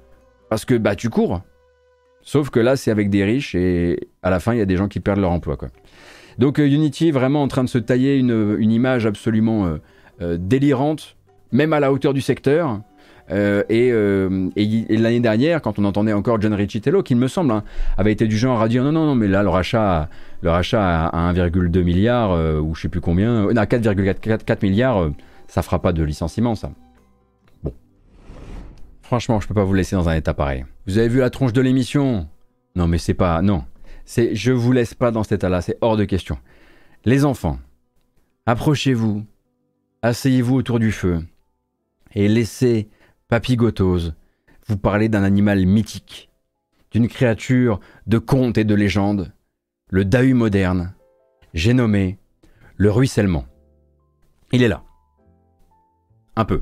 Parce 0.48 0.64
que 0.64 0.74
bah 0.74 0.96
tu 0.96 1.10
cours. 1.10 1.42
Sauf 2.22 2.48
que 2.48 2.58
là 2.58 2.76
c'est 2.76 2.90
avec 2.90 3.10
des 3.10 3.22
riches 3.22 3.54
et 3.54 4.08
à 4.22 4.30
la 4.30 4.40
fin 4.40 4.54
il 4.54 4.58
y 4.58 4.62
a 4.62 4.66
des 4.66 4.76
gens 4.76 4.88
qui 4.88 5.00
perdent 5.00 5.20
leur 5.20 5.32
emploi 5.32 5.56
quoi. 5.56 5.68
Donc 6.38 6.58
euh, 6.58 6.66
Unity 6.66 7.08
est 7.08 7.12
vraiment 7.12 7.42
en 7.42 7.48
train 7.48 7.64
de 7.64 7.68
se 7.68 7.78
tailler 7.78 8.16
une, 8.16 8.72
image 8.72 9.04
absolument 9.04 9.76
euh, 10.22 10.38
délirante, 10.40 11.16
même 11.50 11.74
à 11.74 11.80
la 11.80 11.92
hauteur 11.92 12.14
du 12.14 12.22
secteur. 12.22 12.80
Euh, 13.32 13.62
euh, 13.70 14.50
et, 14.56 14.96
l'année 14.96 15.20
dernière, 15.20 15.62
quand 15.62 15.78
on 15.78 15.84
entendait 15.84 16.12
encore 16.12 16.40
John 16.40 16.52
Riccitello, 16.52 17.02
qui 17.02 17.14
me 17.14 17.28
semble 17.28 17.52
hein, 17.52 17.64
avait 17.96 18.12
été 18.12 18.26
du 18.26 18.36
genre 18.36 18.60
à 18.60 18.68
dire 18.68 18.84
non, 18.84 18.92
non, 18.92 19.06
non, 19.06 19.14
mais 19.14 19.28
là, 19.28 19.42
le 19.42 19.48
rachat, 19.48 20.08
le 20.42 20.50
rachat 20.50 21.06
à 21.06 21.32
1,2 21.32 21.82
milliard, 21.82 22.32
euh, 22.32 22.60
ou 22.60 22.74
je 22.74 22.82
sais 22.82 22.88
plus 22.88 23.00
combien, 23.00 23.48
à 23.56 23.64
4,4 23.64 24.58
milliards, 24.62 25.10
ça 25.48 25.62
fera 25.62 25.80
pas 25.80 25.92
de 25.92 26.02
licenciement, 26.02 26.54
ça. 26.54 26.72
Bon. 27.62 27.72
Franchement, 29.02 29.40
je 29.40 29.48
peux 29.48 29.54
pas 29.54 29.64
vous 29.64 29.74
laisser 29.74 29.96
dans 29.96 30.08
un 30.08 30.14
état 30.14 30.34
pareil. 30.34 30.66
Vous 30.86 30.98
avez 30.98 31.08
vu 31.08 31.20
la 31.20 31.30
tronche 31.30 31.52
de 31.52 31.60
l'émission? 31.60 32.28
Non, 32.76 32.86
mais 32.86 32.98
c'est 32.98 33.14
pas. 33.14 33.40
Non. 33.40 33.64
C'est, 34.04 34.34
je 34.34 34.52
vous 34.52 34.72
laisse 34.72 34.94
pas 34.94 35.10
dans 35.10 35.22
cet 35.22 35.32
état-là, 35.32 35.62
c'est 35.62 35.78
hors 35.80 35.96
de 35.96 36.04
question. 36.04 36.36
Les 37.04 37.24
enfants, 37.24 37.58
approchez-vous, 38.46 39.24
asseyez-vous 40.02 40.56
autour 40.56 40.78
du 40.78 40.92
feu 40.92 41.22
et 42.14 42.28
laissez 42.28 42.88
Papigotose, 43.32 44.12
vous 44.66 44.76
parlez 44.76 45.08
d'un 45.08 45.22
animal 45.22 45.64
mythique, 45.64 46.28
d'une 46.90 47.08
créature 47.08 47.80
de 48.06 48.18
conte 48.18 48.58
et 48.58 48.64
de 48.64 48.74
légende, 48.74 49.32
le 49.88 50.04
Dahu 50.04 50.34
moderne. 50.34 50.92
J'ai 51.54 51.72
nommé 51.72 52.18
le 52.76 52.90
ruissellement. 52.90 53.46
Il 54.52 54.62
est 54.62 54.68
là. 54.68 54.82
Un 56.36 56.44
peu. 56.44 56.60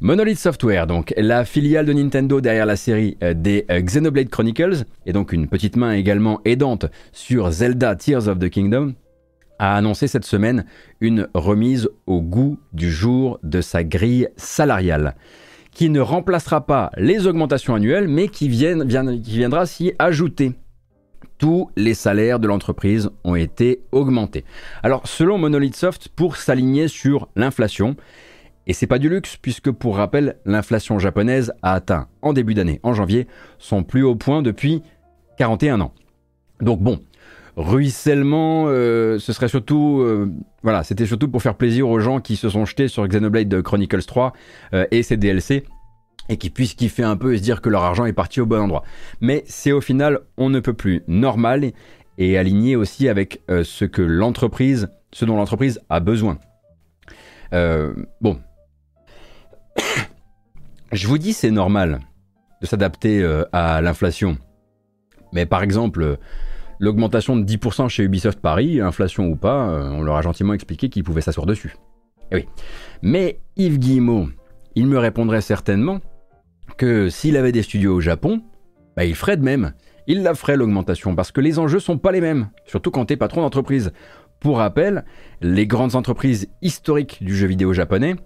Monolith 0.00 0.38
Software, 0.38 0.86
donc 0.86 1.12
la 1.18 1.44
filiale 1.44 1.84
de 1.84 1.92
Nintendo 1.92 2.40
derrière 2.40 2.64
la 2.64 2.76
série 2.76 3.18
euh, 3.22 3.34
des 3.34 3.66
euh, 3.70 3.82
Xenoblade 3.82 4.30
Chronicles, 4.30 4.86
et 5.04 5.12
donc 5.12 5.34
une 5.34 5.48
petite 5.48 5.76
main 5.76 5.92
également 5.92 6.40
aidante 6.46 6.86
sur 7.12 7.50
Zelda 7.50 7.94
Tears 7.94 8.26
of 8.26 8.38
the 8.38 8.48
Kingdom, 8.48 8.94
a 9.58 9.76
annoncé 9.76 10.08
cette 10.08 10.24
semaine 10.24 10.64
une 11.02 11.28
remise 11.34 11.90
au 12.06 12.22
goût 12.22 12.58
du 12.72 12.90
jour 12.90 13.38
de 13.42 13.60
sa 13.60 13.84
grille 13.84 14.28
salariale 14.38 15.14
qui 15.72 15.90
ne 15.90 16.00
remplacera 16.00 16.66
pas 16.66 16.90
les 16.96 17.26
augmentations 17.26 17.74
annuelles, 17.74 18.08
mais 18.08 18.28
qui, 18.28 18.48
viendra 18.48 19.66
s'y 19.66 19.92
ajouter. 19.98 20.52
Tous 21.38 21.70
les 21.76 21.94
salaires 21.94 22.38
de 22.38 22.48
l'entreprise 22.48 23.10
ont 23.24 23.34
été 23.34 23.82
augmentés. 23.92 24.44
Alors, 24.82 25.06
selon 25.06 25.38
Monolith 25.38 25.76
Soft, 25.76 26.08
pour 26.08 26.36
s'aligner 26.36 26.88
sur 26.88 27.28
l'inflation, 27.34 27.96
et 28.66 28.72
c'est 28.72 28.86
pas 28.86 28.98
du 28.98 29.08
luxe, 29.08 29.36
puisque 29.36 29.70
pour 29.70 29.96
rappel, 29.96 30.36
l'inflation 30.44 30.98
japonaise 30.98 31.52
a 31.62 31.74
atteint 31.74 32.08
en 32.20 32.32
début 32.32 32.54
d'année, 32.54 32.80
en 32.82 32.92
janvier, 32.92 33.26
son 33.58 33.82
plus 33.82 34.02
haut 34.02 34.16
point 34.16 34.42
depuis 34.42 34.82
41 35.38 35.80
ans. 35.80 35.94
Donc 36.60 36.80
bon, 36.80 37.00
ruissellement, 37.60 38.64
euh, 38.68 39.18
ce 39.18 39.32
serait 39.32 39.48
surtout, 39.48 40.00
euh, 40.00 40.32
voilà, 40.62 40.82
c'était 40.82 41.06
surtout 41.06 41.28
pour 41.28 41.42
faire 41.42 41.54
plaisir 41.54 41.88
aux 41.88 42.00
gens 42.00 42.20
qui 42.20 42.36
se 42.36 42.48
sont 42.48 42.64
jetés 42.64 42.88
sur 42.88 43.06
Xenoblade 43.06 43.62
Chronicles 43.62 44.04
3 44.04 44.32
euh, 44.72 44.86
et 44.90 45.02
ses 45.02 45.16
DLC 45.16 45.64
et 46.28 46.36
qui 46.36 46.50
puissent 46.50 46.74
kiffer 46.74 47.02
un 47.02 47.16
peu 47.16 47.34
et 47.34 47.38
se 47.38 47.42
dire 47.42 47.60
que 47.60 47.68
leur 47.68 47.82
argent 47.82 48.06
est 48.06 48.12
parti 48.12 48.40
au 48.40 48.46
bon 48.46 48.60
endroit. 48.60 48.82
Mais 49.20 49.44
c'est 49.46 49.72
au 49.72 49.80
final, 49.80 50.20
on 50.36 50.48
ne 50.48 50.60
peut 50.60 50.72
plus 50.72 51.02
normal 51.06 51.72
et 52.18 52.38
aligné 52.38 52.76
aussi 52.76 53.08
avec 53.08 53.42
ce 53.48 53.84
que 53.84 54.02
l'entreprise, 54.02 54.88
ce 55.12 55.24
dont 55.24 55.36
l'entreprise 55.36 55.80
a 55.88 55.98
besoin. 55.98 56.38
bon, 57.52 58.38
je 60.92 61.08
vous 61.08 61.18
dis 61.18 61.32
c'est 61.32 61.50
normal 61.50 62.00
de 62.62 62.66
s'adapter 62.66 63.24
à 63.52 63.80
l'inflation. 63.80 64.38
Mais 65.32 65.46
par 65.46 65.64
exemple, 65.64 66.18
L'augmentation 66.80 67.36
de 67.36 67.44
10% 67.44 67.90
chez 67.90 68.04
Ubisoft 68.04 68.40
Paris, 68.40 68.80
inflation 68.80 69.26
ou 69.26 69.36
pas, 69.36 69.68
euh, 69.68 69.90
on 69.90 70.00
leur 70.00 70.16
a 70.16 70.22
gentiment 70.22 70.54
expliqué 70.54 70.88
qu'ils 70.88 71.04
pouvaient 71.04 71.20
s'asseoir 71.20 71.44
dessus. 71.44 71.76
Eh 72.32 72.36
oui. 72.36 72.46
Mais 73.02 73.38
Yves 73.56 73.78
Guillemot, 73.78 74.28
il 74.74 74.86
me 74.86 74.98
répondrait 74.98 75.42
certainement 75.42 76.00
que 76.78 77.10
s'il 77.10 77.36
avait 77.36 77.52
des 77.52 77.62
studios 77.62 77.94
au 77.94 78.00
Japon, 78.00 78.40
bah, 78.96 79.04
il 79.04 79.14
ferait 79.14 79.36
de 79.36 79.42
même. 79.42 79.74
Il 80.06 80.22
la 80.22 80.34
ferait 80.34 80.56
l'augmentation 80.56 81.14
parce 81.14 81.32
que 81.32 81.42
les 81.42 81.58
enjeux 81.58 81.80
sont 81.80 81.98
pas 81.98 82.12
les 82.12 82.22
mêmes, 82.22 82.48
surtout 82.64 82.90
quand 82.90 83.04
tu 83.04 83.12
es 83.12 83.16
patron 83.18 83.42
d'entreprise. 83.42 83.92
Pour 84.40 84.56
rappel, 84.56 85.04
les 85.42 85.66
grandes 85.66 85.96
entreprises 85.96 86.48
historiques 86.62 87.22
du 87.22 87.36
jeu 87.36 87.46
vidéo 87.46 87.74
japonais 87.74 88.16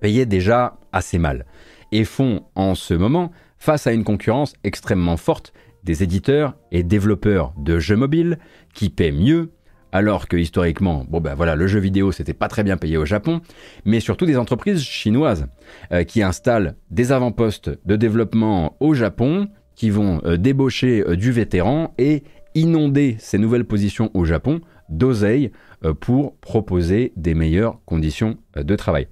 payaient 0.00 0.26
déjà 0.26 0.78
assez 0.90 1.18
mal 1.18 1.46
et 1.92 2.04
font 2.04 2.42
en 2.56 2.74
ce 2.74 2.94
moment 2.94 3.30
face 3.56 3.86
à 3.86 3.92
une 3.92 4.02
concurrence 4.02 4.54
extrêmement 4.64 5.16
forte 5.16 5.52
des 5.84 6.02
éditeurs 6.02 6.54
et 6.72 6.82
développeurs 6.82 7.52
de 7.56 7.78
jeux 7.78 7.96
mobiles 7.96 8.38
qui 8.74 8.90
paient 8.90 9.12
mieux, 9.12 9.52
alors 9.92 10.28
que 10.28 10.36
historiquement, 10.36 11.06
bon 11.08 11.20
ben 11.20 11.34
voilà, 11.34 11.56
le 11.56 11.66
jeu 11.66 11.80
vidéo 11.80 12.12
c'était 12.12 12.34
pas 12.34 12.48
très 12.48 12.62
bien 12.62 12.76
payé 12.76 12.96
au 12.96 13.04
Japon, 13.04 13.40
mais 13.84 14.00
surtout 14.00 14.26
des 14.26 14.36
entreprises 14.36 14.82
chinoises 14.82 15.46
euh, 15.92 16.04
qui 16.04 16.22
installent 16.22 16.76
des 16.90 17.12
avant-postes 17.12 17.70
de 17.86 17.96
développement 17.96 18.76
au 18.80 18.94
Japon, 18.94 19.48
qui 19.74 19.90
vont 19.90 20.20
euh, 20.24 20.36
débaucher 20.36 21.04
euh, 21.06 21.16
du 21.16 21.32
vétéran 21.32 21.94
et 21.98 22.24
inonder 22.54 23.16
ces 23.18 23.38
nouvelles 23.38 23.64
positions 23.64 24.10
au 24.14 24.24
Japon 24.24 24.60
d'oseille 24.88 25.52
pour 26.00 26.36
proposer 26.38 27.12
des 27.14 27.34
meilleures 27.34 27.78
conditions 27.84 28.38
de 28.56 28.74
travail. 28.74 29.06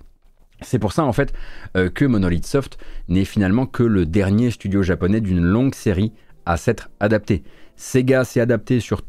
C'est 0.62 0.78
pour 0.78 0.92
ça 0.92 1.04
en 1.04 1.12
fait 1.12 1.34
que 1.74 2.06
Monolith 2.06 2.46
Soft 2.46 2.78
n'est 3.08 3.26
finalement 3.26 3.66
que 3.66 3.82
le 3.82 4.06
dernier 4.06 4.50
studio 4.50 4.82
japonais 4.82 5.20
d'une 5.20 5.44
longue 5.44 5.74
série 5.74 6.12
à 6.46 6.56
s'être 6.56 6.90
adapté. 7.00 7.42
Sega 7.76 8.24
s'est 8.24 8.40
adapté 8.40 8.80
sur, 8.80 9.02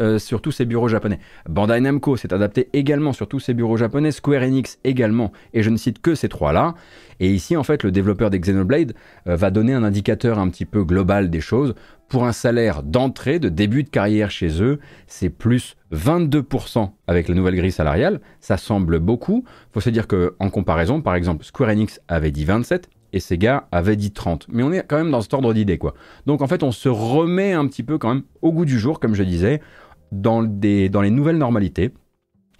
euh, 0.00 0.18
sur 0.18 0.40
tous 0.40 0.50
ses 0.50 0.64
bureaux 0.64 0.88
japonais. 0.88 1.18
Bandai 1.48 1.80
Namco 1.80 2.16
s'est 2.16 2.32
adapté 2.32 2.70
également 2.72 3.12
sur 3.12 3.28
tous 3.28 3.40
ses 3.40 3.54
bureaux 3.54 3.76
japonais. 3.76 4.12
Square 4.12 4.42
Enix 4.42 4.78
également. 4.84 5.32
Et 5.52 5.62
je 5.62 5.70
ne 5.70 5.76
cite 5.76 6.00
que 6.00 6.14
ces 6.14 6.28
trois-là. 6.28 6.74
Et 7.20 7.30
ici, 7.30 7.56
en 7.56 7.62
fait, 7.62 7.82
le 7.82 7.92
développeur 7.92 8.30
des 8.30 8.40
Xenoblade 8.40 8.94
euh, 9.26 9.36
va 9.36 9.50
donner 9.50 9.74
un 9.74 9.84
indicateur 9.84 10.38
un 10.38 10.48
petit 10.48 10.64
peu 10.64 10.84
global 10.84 11.30
des 11.30 11.40
choses. 11.40 11.74
Pour 12.08 12.24
un 12.24 12.32
salaire 12.32 12.82
d'entrée, 12.82 13.38
de 13.38 13.48
début 13.48 13.82
de 13.82 13.88
carrière 13.88 14.30
chez 14.30 14.62
eux, 14.62 14.78
c'est 15.06 15.30
plus 15.30 15.76
22% 15.92 16.90
avec 17.06 17.28
la 17.28 17.34
nouvelle 17.34 17.56
grille 17.56 17.72
salariale. 17.72 18.20
Ça 18.40 18.56
semble 18.56 19.00
beaucoup. 19.00 19.44
Faut 19.72 19.80
se 19.80 19.90
dire 19.90 20.06
qu'en 20.06 20.50
comparaison, 20.50 21.00
par 21.00 21.14
exemple, 21.14 21.44
Square 21.44 21.70
Enix 21.70 22.00
avait 22.08 22.30
dit 22.30 22.44
27, 22.44 22.88
et 23.14 23.20
Sega 23.20 23.68
avait 23.70 23.94
dit 23.94 24.10
30. 24.10 24.48
Mais 24.50 24.64
on 24.64 24.72
est 24.72 24.84
quand 24.86 24.96
même 24.96 25.12
dans 25.12 25.22
cet 25.22 25.32
ordre 25.34 25.54
d'idée, 25.54 25.78
quoi. 25.78 25.94
Donc 26.26 26.42
en 26.42 26.48
fait, 26.48 26.64
on 26.64 26.72
se 26.72 26.88
remet 26.88 27.52
un 27.52 27.66
petit 27.68 27.84
peu 27.84 27.96
quand 27.96 28.12
même 28.12 28.24
au 28.42 28.52
goût 28.52 28.64
du 28.64 28.78
jour, 28.78 28.98
comme 28.98 29.14
je 29.14 29.22
disais, 29.22 29.62
dans, 30.10 30.40
les 30.40 30.90
nouvelles 30.90 31.38
normalités, 31.38 31.92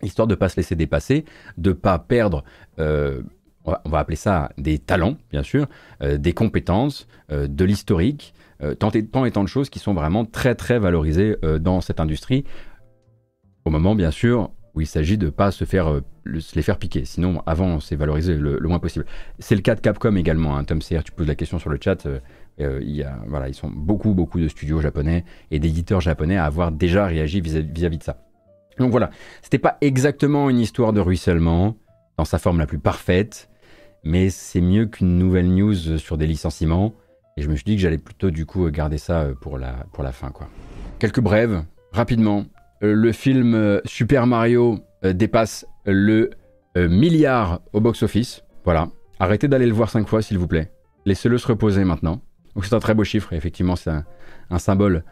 histoire 0.00 0.28
de 0.28 0.34
ne 0.34 0.36
pas 0.36 0.48
se 0.48 0.56
laisser 0.56 0.76
dépasser, 0.76 1.24
de 1.58 1.70
ne 1.70 1.74
pas 1.74 1.98
perdre... 1.98 2.44
Euh, 2.78 3.22
on 3.66 3.88
va 3.88 3.98
appeler 3.98 4.16
ça 4.16 4.50
des 4.58 4.78
talents, 4.78 5.16
bien 5.30 5.42
sûr, 5.42 5.66
euh, 6.02 6.18
des 6.18 6.34
compétences, 6.34 7.08
euh, 7.32 7.46
de 7.46 7.64
l'historique, 7.64 8.34
tant, 8.78 8.90
et, 8.90 9.06
tant 9.06 9.24
et 9.24 9.30
tant 9.30 9.42
de 9.42 9.48
choses 9.48 9.70
qui 9.70 9.78
sont 9.78 9.94
vraiment 9.94 10.26
très 10.26 10.54
très 10.54 10.78
valorisées 10.78 11.36
dans 11.60 11.80
cette 11.80 11.98
industrie. 11.98 12.44
Au 13.64 13.70
moment, 13.70 13.94
bien 13.94 14.10
sûr, 14.10 14.50
où 14.74 14.80
il 14.80 14.86
s'agit 14.86 15.16
de 15.16 15.26
ne 15.26 15.30
pas 15.30 15.50
se 15.50 15.64
faire, 15.64 15.88
euh, 15.88 16.00
les 16.24 16.62
faire 16.62 16.78
piquer. 16.78 17.04
Sinon, 17.04 17.42
avant, 17.46 17.80
c'est 17.80 17.96
valorisé 17.96 18.34
le, 18.34 18.58
moins 18.60 18.80
possible. 18.80 19.06
C'est 19.38 19.54
le 19.54 19.60
cas 19.60 19.74
de 19.74 19.80
Capcom 19.80 20.16
également. 20.16 20.56
Hein. 20.56 20.64
Tom 20.64 20.82
Seyer, 20.82 21.02
tu 21.04 21.12
poses 21.12 21.28
la 21.28 21.34
question 21.34 21.58
sur 21.58 21.70
le 21.70 21.78
chat. 21.80 22.06
Euh, 22.06 22.18
euh, 22.60 22.80
il 22.82 22.94
y 22.94 23.02
a, 23.02 23.18
voilà, 23.26 23.48
ils 23.48 23.54
sont 23.54 23.70
beaucoup, 23.70 24.14
beaucoup 24.14 24.40
de 24.40 24.48
studios 24.48 24.80
japonais 24.80 25.24
et 25.50 25.58
d'éditeurs 25.58 26.00
japonais 26.00 26.36
à 26.36 26.44
avoir 26.44 26.72
déjà 26.72 27.06
réagi 27.06 27.40
vis-à-vis 27.40 27.98
de 27.98 28.02
ça. 28.02 28.18
Donc 28.78 28.90
voilà, 28.90 29.10
c'était 29.42 29.58
pas 29.58 29.78
exactement 29.80 30.50
une 30.50 30.58
histoire 30.58 30.92
de 30.92 31.00
ruissellement 31.00 31.76
dans 32.16 32.24
sa 32.24 32.38
forme 32.38 32.58
la 32.58 32.66
plus 32.66 32.78
parfaite, 32.78 33.48
mais 34.02 34.30
c'est 34.30 34.60
mieux 34.60 34.86
qu'une 34.86 35.18
nouvelle 35.18 35.48
news 35.48 35.98
sur 35.98 36.16
des 36.16 36.26
licenciements. 36.26 36.94
Et 37.36 37.42
je 37.42 37.48
me 37.48 37.56
suis 37.56 37.64
dit 37.64 37.76
que 37.76 37.82
j'allais 37.82 37.98
plutôt 37.98 38.30
du 38.30 38.46
coup 38.46 38.68
garder 38.70 38.98
ça 38.98 39.28
pour 39.40 39.58
la, 39.58 39.86
pour 39.92 40.04
la 40.04 40.12
fin. 40.12 40.30
Quoi. 40.30 40.48
Quelques 40.98 41.20
brèves, 41.20 41.64
rapidement. 41.92 42.46
Euh, 42.84 42.94
le 42.94 43.12
film 43.12 43.54
euh, 43.54 43.80
Super 43.86 44.26
Mario 44.26 44.78
euh, 45.04 45.12
dépasse 45.12 45.66
le 45.86 46.30
milliard 46.76 47.60
au 47.72 47.80
box-office. 47.80 48.42
Voilà. 48.64 48.88
Arrêtez 49.20 49.46
d'aller 49.46 49.66
le 49.66 49.72
voir 49.72 49.90
cinq 49.90 50.08
fois, 50.08 50.22
s'il 50.22 50.38
vous 50.38 50.48
plaît. 50.48 50.72
Laissez-le 51.04 51.38
se 51.38 51.46
reposer 51.46 51.84
maintenant. 51.84 52.20
C'est 52.64 52.74
un 52.74 52.80
très 52.80 52.94
beau 52.94 53.04
chiffre, 53.04 53.32
et 53.32 53.36
effectivement, 53.36 53.76
c'est 53.76 53.92
un, 54.50 54.58
symbole 54.58 55.04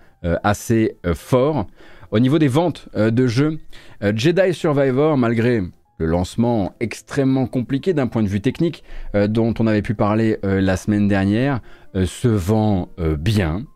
assez 0.43 0.97
fort. 1.15 1.69
Au 2.11 2.19
niveau 2.19 2.41
des 2.41 2.49
ventes 2.49 2.89
de 2.97 3.27
jeux, 3.29 3.61
Jedi 4.01 4.55
Survivor, 4.55 5.17
malgré 5.17 5.63
le 5.99 6.07
lancement 6.07 6.75
extrêmement 6.81 7.47
compliqué 7.47 7.95
d'un 7.95 8.09
point 8.09 8.25
de 8.25 8.29
vue 8.29 8.41
technique, 8.41 8.83
dont 9.15 9.55
on 9.61 9.69
avait 9.69 9.83
pu 9.83 9.95
parler 9.95 10.39
la 10.43 10.77
semaine 10.77 11.07
dernière, 11.07 11.61
se 11.95 12.27
vend 12.27 12.89
bien. 13.21 13.67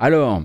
Alors, 0.00 0.42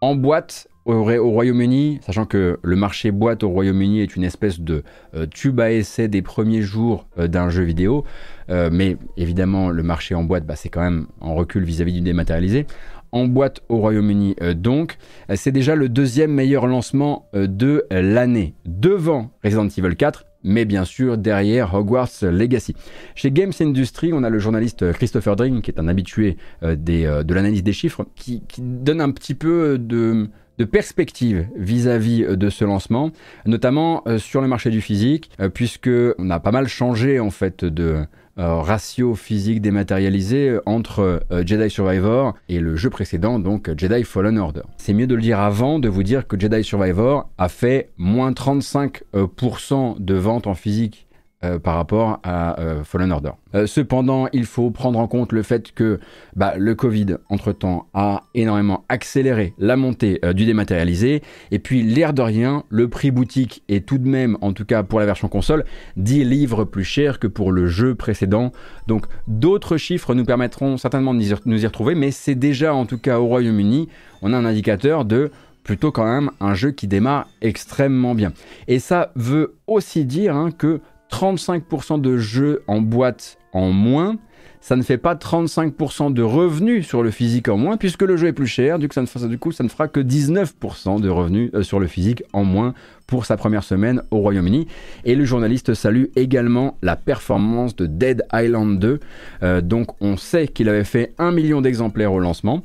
en 0.00 0.14
boîte, 0.14 0.68
au, 0.84 1.02
Royaume-Uni, 1.02 2.00
sachant 2.02 2.26
que 2.26 2.58
le 2.62 2.76
marché 2.76 3.10
boîte 3.10 3.42
au 3.42 3.48
Royaume-Uni 3.48 4.00
est 4.00 4.16
une 4.16 4.24
espèce 4.24 4.60
de 4.60 4.82
euh, 5.14 5.26
tube 5.26 5.60
à 5.60 5.72
essai 5.72 6.08
des 6.08 6.22
premiers 6.22 6.62
jours 6.62 7.06
euh, 7.18 7.26
d'un 7.26 7.48
jeu 7.48 7.62
vidéo, 7.62 8.04
euh, 8.50 8.68
mais 8.72 8.96
évidemment 9.16 9.70
le 9.70 9.82
marché 9.82 10.14
en 10.14 10.24
boîte, 10.24 10.46
bah, 10.46 10.56
c'est 10.56 10.68
quand 10.68 10.82
même 10.82 11.06
en 11.20 11.34
recul 11.34 11.64
vis-à-vis 11.64 11.92
du 11.92 12.00
dématérialisé. 12.00 12.66
En 13.12 13.26
boîte 13.26 13.60
au 13.68 13.78
Royaume-Uni, 13.78 14.34
donc, 14.56 14.96
c'est 15.36 15.52
déjà 15.52 15.76
le 15.76 15.88
deuxième 15.88 16.32
meilleur 16.32 16.66
lancement 16.66 17.28
de 17.32 17.84
l'année, 17.88 18.56
devant 18.66 19.30
Resident 19.44 19.68
Evil 19.68 19.94
4, 19.94 20.26
mais 20.42 20.64
bien 20.64 20.84
sûr 20.84 21.16
derrière 21.16 21.74
Hogwarts 21.74 22.08
Legacy. 22.22 22.74
Chez 23.14 23.30
Games 23.30 23.52
Industry, 23.60 24.12
on 24.12 24.24
a 24.24 24.30
le 24.30 24.40
journaliste 24.40 24.90
Christopher 24.94 25.36
Dring, 25.36 25.62
qui 25.62 25.70
est 25.70 25.78
un 25.78 25.86
habitué 25.86 26.38
de 26.62 27.32
l'analyse 27.32 27.62
des 27.62 27.72
chiffres, 27.72 28.04
qui, 28.16 28.42
donne 28.58 29.00
un 29.00 29.12
petit 29.12 29.36
peu 29.36 29.78
de, 29.78 30.28
de 30.58 30.64
perspective 30.64 31.46
vis-à-vis 31.56 32.24
euh, 32.24 32.36
de 32.36 32.50
ce 32.50 32.64
lancement, 32.64 33.10
notamment 33.46 34.02
euh, 34.06 34.18
sur 34.18 34.40
le 34.40 34.48
marché 34.48 34.70
du 34.70 34.80
physique, 34.80 35.30
euh, 35.40 35.48
puisque 35.48 35.90
on 36.18 36.30
a 36.30 36.40
pas 36.40 36.52
mal 36.52 36.68
changé 36.68 37.20
en 37.20 37.30
fait 37.30 37.64
de 37.64 38.04
ratio 38.36 39.14
physique 39.14 39.60
dématérialisé 39.60 40.58
entre 40.66 41.22
Jedi 41.46 41.70
Survivor 41.70 42.34
et 42.48 42.58
le 42.58 42.74
jeu 42.74 42.90
précédent, 42.90 43.38
donc 43.38 43.70
Jedi 43.78 44.02
Fallen 44.02 44.38
Order. 44.38 44.62
C'est 44.76 44.92
mieux 44.92 45.06
de 45.06 45.14
le 45.14 45.22
dire 45.22 45.38
avant, 45.38 45.78
de 45.78 45.88
vous 45.88 46.02
dire 46.02 46.26
que 46.26 46.36
Jedi 46.36 46.64
Survivor 46.64 47.30
a 47.38 47.48
fait 47.48 47.90
moins 47.96 48.32
35% 48.32 50.00
de 50.00 50.14
ventes 50.14 50.48
en 50.48 50.54
physique 50.54 51.03
euh, 51.44 51.58
par 51.58 51.76
rapport 51.76 52.20
à 52.22 52.58
euh, 52.60 52.84
Fallen 52.84 53.12
Order. 53.12 53.32
Euh, 53.54 53.66
cependant, 53.66 54.28
il 54.32 54.46
faut 54.46 54.70
prendre 54.70 54.98
en 54.98 55.06
compte 55.06 55.32
le 55.32 55.42
fait 55.42 55.72
que 55.72 56.00
bah, 56.36 56.54
le 56.56 56.74
Covid, 56.74 57.16
entre-temps, 57.28 57.86
a 57.92 58.22
énormément 58.34 58.84
accéléré 58.88 59.54
la 59.58 59.76
montée 59.76 60.20
du 60.34 60.46
dématérialisé. 60.46 61.22
Et 61.50 61.58
puis, 61.58 61.82
l'air 61.82 62.12
de 62.12 62.22
rien, 62.22 62.64
le 62.68 62.88
prix 62.88 63.10
boutique 63.10 63.62
est 63.68 63.86
tout 63.86 63.98
de 63.98 64.08
même, 64.08 64.38
en 64.40 64.52
tout 64.52 64.64
cas 64.64 64.82
pour 64.82 65.00
la 65.00 65.06
version 65.06 65.28
console, 65.28 65.64
10 65.96 66.24
livres 66.24 66.64
plus 66.64 66.84
cher 66.84 67.18
que 67.18 67.26
pour 67.26 67.52
le 67.52 67.66
jeu 67.66 67.94
précédent. 67.94 68.52
Donc, 68.86 69.06
d'autres 69.28 69.76
chiffres 69.76 70.14
nous 70.14 70.24
permettront 70.24 70.76
certainement 70.76 71.14
de 71.14 71.22
nous 71.44 71.62
y 71.62 71.66
retrouver, 71.66 71.94
mais 71.94 72.10
c'est 72.10 72.34
déjà, 72.34 72.74
en 72.74 72.86
tout 72.86 72.98
cas 72.98 73.18
au 73.18 73.26
Royaume-Uni, 73.26 73.88
on 74.22 74.32
a 74.32 74.36
un 74.36 74.44
indicateur 74.44 75.04
de 75.04 75.30
plutôt 75.64 75.90
quand 75.90 76.04
même 76.04 76.30
un 76.40 76.54
jeu 76.54 76.70
qui 76.70 76.86
démarre 76.86 77.26
extrêmement 77.40 78.14
bien. 78.14 78.32
Et 78.68 78.78
ça 78.78 79.10
veut 79.16 79.54
aussi 79.66 80.04
dire 80.04 80.36
hein, 80.36 80.50
que 80.56 80.80
35% 81.14 82.00
de 82.00 82.16
jeux 82.16 82.62
en 82.66 82.80
boîte 82.80 83.38
en 83.52 83.70
moins, 83.70 84.16
ça 84.60 84.74
ne 84.74 84.82
fait 84.82 84.98
pas 84.98 85.14
35% 85.14 86.12
de 86.12 86.22
revenus 86.22 86.86
sur 86.86 87.02
le 87.02 87.10
physique 87.10 87.48
en 87.48 87.56
moins, 87.56 87.76
puisque 87.76 88.02
le 88.02 88.16
jeu 88.16 88.28
est 88.28 88.32
plus 88.32 88.48
cher, 88.48 88.78
du 88.78 88.88
coup 88.88 89.52
ça 89.52 89.62
ne, 89.62 89.68
fera 89.68 89.88
que 89.88 90.00
19% 90.00 91.00
de 91.00 91.08
revenus 91.08 91.50
euh, 91.54 91.62
sur 91.62 91.78
le 91.78 91.86
physique 91.86 92.24
en 92.32 92.44
moins 92.44 92.74
pour 93.06 93.26
sa 93.26 93.36
première 93.36 93.62
semaine 93.62 94.02
au 94.10 94.18
Royaume-Uni. 94.18 94.66
Et 95.04 95.14
le 95.14 95.24
journaliste 95.24 95.74
salue 95.74 96.06
également 96.16 96.78
la 96.82 96.96
performance 96.96 97.76
de 97.76 97.86
Dead 97.86 98.24
Island 98.32 98.80
2, 98.80 99.00
euh, 99.42 99.60
donc 99.60 99.88
on 100.00 100.16
sait 100.16 100.48
qu'il 100.48 100.68
avait 100.68 100.84
fait 100.84 101.14
1 101.18 101.30
million 101.30 101.60
d'exemplaires 101.60 102.12
au 102.12 102.18
lancement 102.18 102.62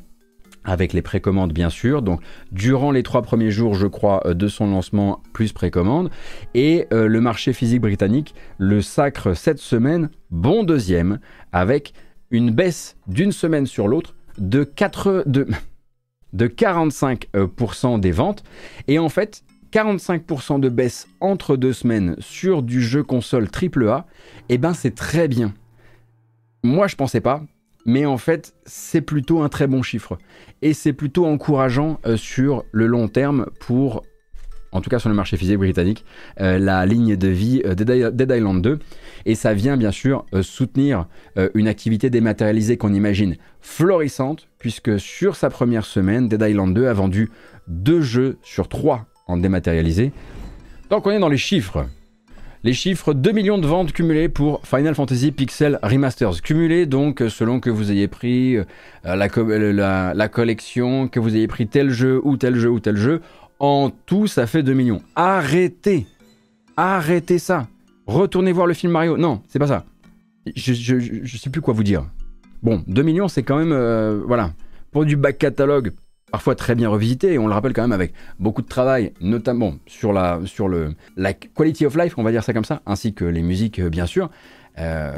avec 0.64 0.94
les 0.94 1.02
précommandes 1.02 1.54
bien 1.54 1.70
sûr. 1.70 2.02
Donc 2.02 2.22
durant 2.52 2.92
les 2.92 3.04
trois 3.04 3.22
premiers 3.22 3.52
jours, 3.52 3.76
je 3.76 3.88
crois, 3.88 4.22
euh, 4.26 4.34
de 4.34 4.48
son 4.48 4.68
lancement, 4.68 5.22
plus 5.34 5.52
précommande. 5.52 6.10
Et 6.54 6.88
euh, 6.94 7.08
le 7.08 7.22
marché 7.22 7.54
physique 7.54 7.82
britannique 7.82 8.36
le 8.58 8.82
sacre 8.82 9.34
cette 9.34 9.60
semaine, 9.60 10.10
bon 10.32 10.64
deuxième, 10.64 11.20
avec 11.52 11.94
une 12.32 12.52
baisse 12.52 12.98
d'une 13.08 13.32
semaine 13.32 13.66
sur 13.66 13.88
l'autre 13.88 14.16
de, 14.38 14.64
4, 14.64 15.24
de, 15.26 15.48
de 16.34 16.48
45% 16.48 18.00
des 18.00 18.12
ventes. 18.12 18.44
Et 18.88 19.00
en 19.00 19.10
fait, 19.10 19.44
45% 19.72 20.60
de 20.60 20.70
baisse 20.70 21.08
entre 21.20 21.56
deux 21.56 21.74
semaines 21.74 22.16
sur 22.20 22.64
du 22.64 22.82
jeu 22.82 23.04
console 23.04 23.48
AAA, 23.48 24.06
et 24.50 24.56
eh 24.56 24.58
ben 24.58 24.74
c'est 24.74 24.96
très 24.96 25.28
bien. 25.28 25.54
Moi 26.64 26.88
je 26.88 26.96
pensais 26.96 27.22
pas, 27.22 27.44
mais 27.86 28.06
en 28.06 28.18
fait, 28.18 28.54
c'est 28.66 29.02
plutôt 29.02 29.42
un 29.42 29.50
très 29.50 29.68
bon 29.68 29.82
chiffre. 29.82 30.18
Et 30.62 30.74
c'est 30.74 30.94
plutôt 30.94 31.26
encourageant 31.26 32.00
euh, 32.06 32.18
sur 32.18 32.64
le 32.72 32.88
long 32.88 33.08
terme 33.08 33.48
pour, 33.60 34.04
en 34.72 34.82
tout 34.82 34.90
cas 34.90 35.00
sur 35.00 35.10
le 35.10 35.16
marché 35.16 35.38
physique 35.38 35.58
britannique, 35.58 36.06
euh, 36.40 36.60
la 36.60 36.86
ligne 36.86 37.16
de 37.16 37.28
vie 37.28 37.62
euh, 37.66 37.76
Dead 37.76 38.32
Island 38.32 38.62
2. 38.62 38.80
Et 39.26 39.36
ça 39.36 39.54
vient 39.54 39.78
bien 39.78 39.92
sûr 39.92 40.26
soutenir 40.42 41.08
une 41.54 41.68
activité 41.68 42.10
dématérialisée 42.10 42.78
qu'on 42.78 42.94
imagine 42.94 43.36
florissante, 43.60 44.48
puisque 44.58 44.98
sur 45.00 45.36
sa 45.36 45.50
première 45.50 45.86
semaine, 45.86 46.30
Dead 46.30 46.42
Island 46.42 46.74
2 46.74 46.88
a 46.88 46.94
vendu 46.94 47.30
deux 47.68 48.02
jeux 48.02 48.38
sur 48.42 48.70
trois 48.70 49.08
en 49.28 49.38
dématérialisé. 49.38 50.14
Donc 50.90 51.06
on 51.06 51.12
est 51.12 51.20
dans 51.20 51.30
les 51.30 51.38
chiffres, 51.38 51.86
les 52.64 52.74
chiffres 52.74 53.14
2 53.14 53.32
millions 53.32 53.58
de 53.58 53.68
ventes 53.68 53.94
cumulées 53.94 54.30
pour 54.30 54.62
Final 54.66 54.96
Fantasy 54.96 55.32
Pixel 55.32 55.80
Remasters. 55.82 56.42
Cumulées 56.42 56.86
donc 56.86 57.24
selon 57.30 57.60
que 57.60 57.70
vous 57.70 57.92
ayez 57.92 58.08
pris 58.08 58.58
euh, 58.58 58.66
la, 59.06 60.28
collection, 60.30 61.08
que 61.08 61.20
vous 61.20 61.36
ayez 61.36 61.48
pris 61.48 61.68
tel 61.68 61.90
jeu 61.90 62.20
ou 62.24 62.38
tel 62.38 62.56
jeu 62.56 62.70
ou 62.70 62.80
tel 62.80 62.98
jeu. 62.98 63.22
En 63.60 63.90
tout, 63.90 64.28
ça 64.28 64.48
fait 64.48 64.64
2 64.64 64.74
millions. 64.74 65.02
Arrêtez 65.16 66.06
Arrêtez 66.78 67.40
ça 67.40 67.68
Retournez 68.08 68.52
voir 68.52 68.68
le 68.68 68.74
film 68.74 68.92
Mario. 68.92 69.18
Non, 69.18 69.42
c'est 69.48 69.60
pas 69.60 69.68
ça. 69.68 69.86
Je, 70.56 70.74
je, 70.74 71.38
sais 71.38 71.50
plus 71.50 71.62
quoi 71.62 71.74
vous 71.74 71.84
dire. 71.84 72.06
Bon, 72.64 72.84
2 72.88 73.04
millions, 73.04 73.28
c'est 73.28 73.44
quand 73.44 73.58
même... 73.58 73.72
Euh, 73.72 74.22
voilà. 74.26 74.54
Pour 74.92 75.06
du 75.06 75.16
back 75.16 75.38
catalogue, 75.38 75.92
parfois 76.32 76.56
très 76.56 76.76
bien 76.76 76.90
revisité, 76.90 77.34
et 77.34 77.40
on 77.40 77.48
le 77.48 77.54
rappelle 77.54 77.74
quand 77.74 77.82
même 77.82 77.92
avec 77.92 78.14
beaucoup 78.40 78.62
de 78.62 78.68
travail, 78.68 79.14
notamment 79.22 79.76
sur 79.86 80.14
la, 80.14 80.40
le, 80.40 81.34
quality 81.56 81.86
of 81.86 81.96
life, 81.98 82.18
on 82.18 82.24
va 82.24 82.32
dire 82.32 82.44
ça 82.44 82.54
comme 82.54 82.66
ça, 82.66 82.82
ainsi 82.86 83.14
que 83.14 83.26
les 83.26 83.42
musiques 83.42 83.80
euh, 83.80 83.90
bien 83.90 84.06
sûr. 84.06 84.30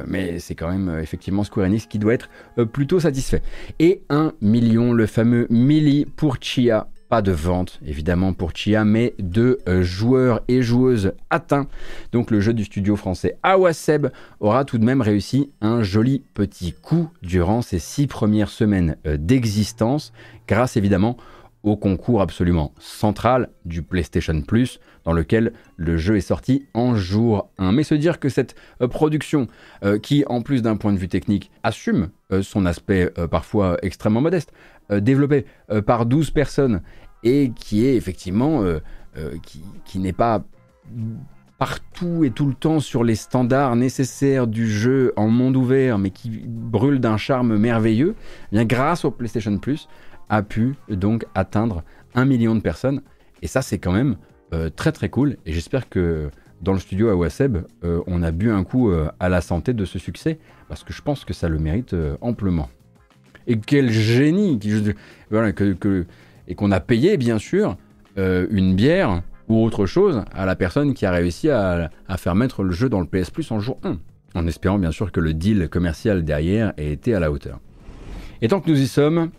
mais 0.08 0.40
c'est 0.40 0.56
quand 0.56 0.72
même 0.72 1.00
effectivement 1.00 1.44
Square 1.44 1.68
Enix 1.68 1.86
qui 1.86 2.00
doit 2.00 2.16
être 2.16 2.30
plutôt 2.72 3.00
satisfait. 3.00 3.44
Et 3.78 4.02
1 4.10 4.34
million, 4.42 4.92
le 4.92 5.06
fameux 5.06 5.46
Milli 5.52 6.06
pour 6.06 6.38
Chia 6.42 6.88
pas 7.12 7.22
de 7.22 7.34
vente, 7.34 7.82
évidemment, 7.86 8.32
pour 8.32 8.56
Chia, 8.56 8.86
mais 8.86 9.16
de 9.20 9.60
euh, 9.68 9.84
joueurs 9.84 10.40
et 10.48 10.62
joueuses 10.62 11.12
atteints. 11.30 11.68
Donc 12.14 12.32
le 12.32 12.40
jeu 12.40 12.54
du 12.54 12.64
studio 12.64 12.96
français 12.96 13.38
Awaseb 13.44 14.08
aura 14.40 14.64
tout 14.64 14.78
de 14.78 14.86
même 14.86 15.02
réussi 15.02 15.52
un 15.60 15.84
joli 15.84 16.24
petit 16.34 16.72
coup 16.72 17.10
durant 17.22 17.62
ses 17.62 17.80
six 17.80 18.08
premières 18.08 18.48
semaines 18.48 18.96
euh, 19.06 19.18
d'existence, 19.18 20.14
grâce 20.48 20.78
évidemment 20.78 21.18
au 21.64 21.76
concours 21.76 22.22
absolument 22.22 22.72
central 22.80 23.50
du 23.66 23.82
PlayStation 23.82 24.42
Plus, 24.42 24.80
dans 25.04 25.12
lequel 25.12 25.52
le 25.76 25.98
jeu 25.98 26.16
est 26.16 26.22
sorti 26.22 26.66
en 26.74 26.96
jour 26.96 27.50
1. 27.58 27.74
Mais 27.74 27.84
se 27.84 27.94
dire 27.94 28.22
que 28.22 28.30
cette 28.30 28.56
euh, 28.82 28.88
production, 28.88 29.48
qui 30.02 30.24
en 30.28 30.42
plus 30.42 30.62
d'un 30.62 30.78
point 30.78 30.94
de 30.94 30.98
vue 30.98 31.10
technique 31.10 31.52
assume 31.64 32.10
son 32.42 32.66
aspect 32.66 33.12
parfois 33.30 33.78
extrêmement 33.82 34.22
modeste, 34.22 34.54
développée 35.00 35.46
par 35.86 36.06
12 36.06 36.32
personnes 36.32 36.82
et 37.24 37.52
qui 37.56 37.86
est 37.86 37.96
effectivement 37.96 38.64
euh, 38.64 38.80
euh, 39.18 39.36
qui, 39.86 40.00
n'est 40.00 40.14
pas 40.14 40.44
partout 41.58 42.24
et 42.24 42.32
tout 42.32 42.48
le 42.48 42.54
temps 42.54 42.80
sur 42.80 43.04
les 43.04 43.16
standards 43.16 43.76
nécessaires 43.76 44.48
du 44.48 44.70
jeu 44.70 45.14
en 45.16 45.28
monde 45.28 45.56
ouvert, 45.56 45.98
mais 45.98 46.10
qui 46.10 46.30
brûle 46.48 47.00
d'un 47.00 47.18
charme 47.18 47.58
merveilleux, 47.58 48.16
eh 48.52 48.66
grâce 48.66 49.06
au 49.06 49.12
PlayStation 49.12 49.58
Plus, 49.58 49.88
a 50.30 50.42
pu 50.44 50.76
donc 50.90 51.26
atteindre 51.36 51.84
un 52.16 52.26
million 52.26 52.56
de 52.56 52.62
personnes. 52.62 53.02
Et 53.42 53.48
ça, 53.48 53.62
c'est 53.62 53.80
quand 53.80 53.92
même 53.92 54.18
euh, 54.54 54.70
très 54.70 54.92
très 54.92 55.10
cool. 55.10 55.38
Et 55.46 55.54
j'espère 55.54 55.90
que 55.90 56.32
dans 56.62 56.74
le 56.74 56.80
studio 56.80 57.10
à 57.10 57.16
Waseb, 57.16 57.58
on 57.84 58.22
a 58.22 58.30
bu 58.30 58.52
un 58.52 58.64
coup 58.64 58.92
à 59.20 59.30
la 59.30 59.42
santé 59.42 59.74
de 59.74 59.84
ce 59.84 59.98
succès, 59.98 60.38
parce 60.68 60.84
que 60.84 60.94
je 60.94 61.02
pense 61.02 61.26
que 61.26 61.34
ça 61.34 61.50
le 61.50 61.58
mérite 61.58 61.96
amplement. 62.22 62.70
Et 63.48 63.58
quel 63.58 63.90
génie 63.90 64.60
voilà, 65.30 65.52
que, 65.52 66.06
et 66.48 66.56
qu'on 66.56 66.72
a 66.72 66.80
payé 66.80 67.18
bien 67.18 67.38
sûr 67.38 67.78
euh, 68.18 68.48
une 68.52 68.76
bière 68.76 69.22
ou 69.48 69.64
autre 69.64 69.86
chose 69.86 70.24
à 70.34 70.46
la 70.46 70.56
personne 70.56 70.94
qui 70.94 71.06
a 71.06 71.12
réussi 71.12 71.50
à, 71.50 71.90
faire 72.18 72.36
mettre 72.36 72.64
le 72.64 72.72
jeu 72.72 72.90
dans 72.90 73.00
le 73.00 73.06
PS 73.06 73.30
Plus 73.30 73.52
en 73.52 73.60
jour 73.60 73.80
1, 73.84 73.98
en 74.36 74.48
espérant 74.48 74.80
bien 74.80 74.92
sûr 74.92 75.12
que 75.12 75.20
le 75.20 75.34
deal 75.34 75.70
commercial 75.70 76.24
derrière 76.24 76.74
ait 76.78 76.92
été 76.92 77.14
à 77.14 77.20
la 77.20 77.32
hauteur. 77.32 77.60
Et 78.42 78.48
tant 78.48 78.60
que 78.60 78.70
nous 78.70 78.82
y 78.82 78.88
sommes, 78.88 79.32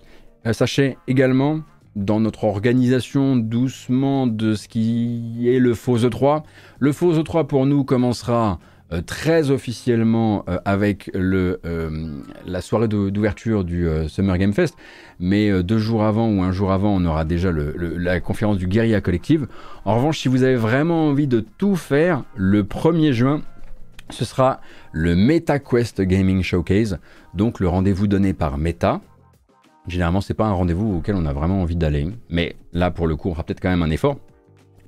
euh, 0.47 0.53
sachez 0.53 0.97
également 1.09 1.61
dans 1.97 2.21
notre 2.21 2.45
organisation 2.45 3.37
doucement 3.37 4.27
de 4.27 4.55
ce 4.55 4.69
qui 4.69 5.49
est 5.49 5.59
le 5.59 5.75
Faux 5.75 5.99
E3. 5.99 6.43
Le 6.79 6.93
Faux 6.93 7.13
E3 7.13 7.47
pour 7.47 7.67
nous 7.67 7.85
commencera 7.85 8.59
très 9.01 9.51
officiellement 9.51 10.45
euh, 10.49 10.59
avec 10.65 11.11
le, 11.15 11.61
euh, 11.65 12.21
la 12.47 12.61
soirée 12.61 12.89
d'ouverture 12.89 13.65
du 13.65 13.89
Summer 14.09 14.37
Game 14.39 14.53
Fest, 14.53 14.77
mais 15.19 15.63
deux 15.63 15.79
jours 15.79 16.05
avant 16.05 16.29
ou 16.29 16.43
un 16.43 16.53
jour 16.53 16.73
avant, 16.73 16.95
on 16.95 17.05
aura 17.05 17.25
déjà 17.25 17.51
le, 17.51 17.75
la 17.97 18.21
conférence 18.21 18.59
du 18.59 18.67
Guerilla 18.67 19.01
Collective. 19.01 19.47
En 19.85 19.97
revanche, 19.97 20.19
si 20.19 20.29
vous 20.29 20.43
avez 20.43 20.57
vraiment 20.57 21.07
envie 21.07 21.27
de 21.27 21.41
tout 21.41 21.77
faire, 21.77 22.25
le 22.37 22.65
1er 22.65 23.13
juin, 23.13 23.43
ce 24.11 24.25
sera 24.25 24.61
le 24.93 25.15
MetaQuest 25.17 26.03
Gaming 26.03 26.43
Showcase, 26.43 26.99
donc 27.35 27.61
le 27.61 27.69
rendez-vous 27.69 28.07
donné 28.07 28.35
par 28.35 28.59
Meta. 28.59 29.01
Généralement, 29.87 30.21
c'est 30.21 30.35
pas 30.35 30.47
un 30.47 30.53
rendez-vous 30.53 30.97
auquel 30.97 31.15
on 31.15 31.27
a 31.27 31.33
vraiment 31.33 31.63
envie 31.63 31.77
d'aller, 31.77 32.09
mais 32.29 32.57
là, 32.73 32.91
pour 32.91 33.07
le 33.07 33.17
coup, 33.17 33.29
on 33.31 33.33
fera 33.33 33.45
peut-être 33.45 33.61
quand 33.61 33.71
même 33.71 33.83
un 33.83 33.91
effort 33.91 34.17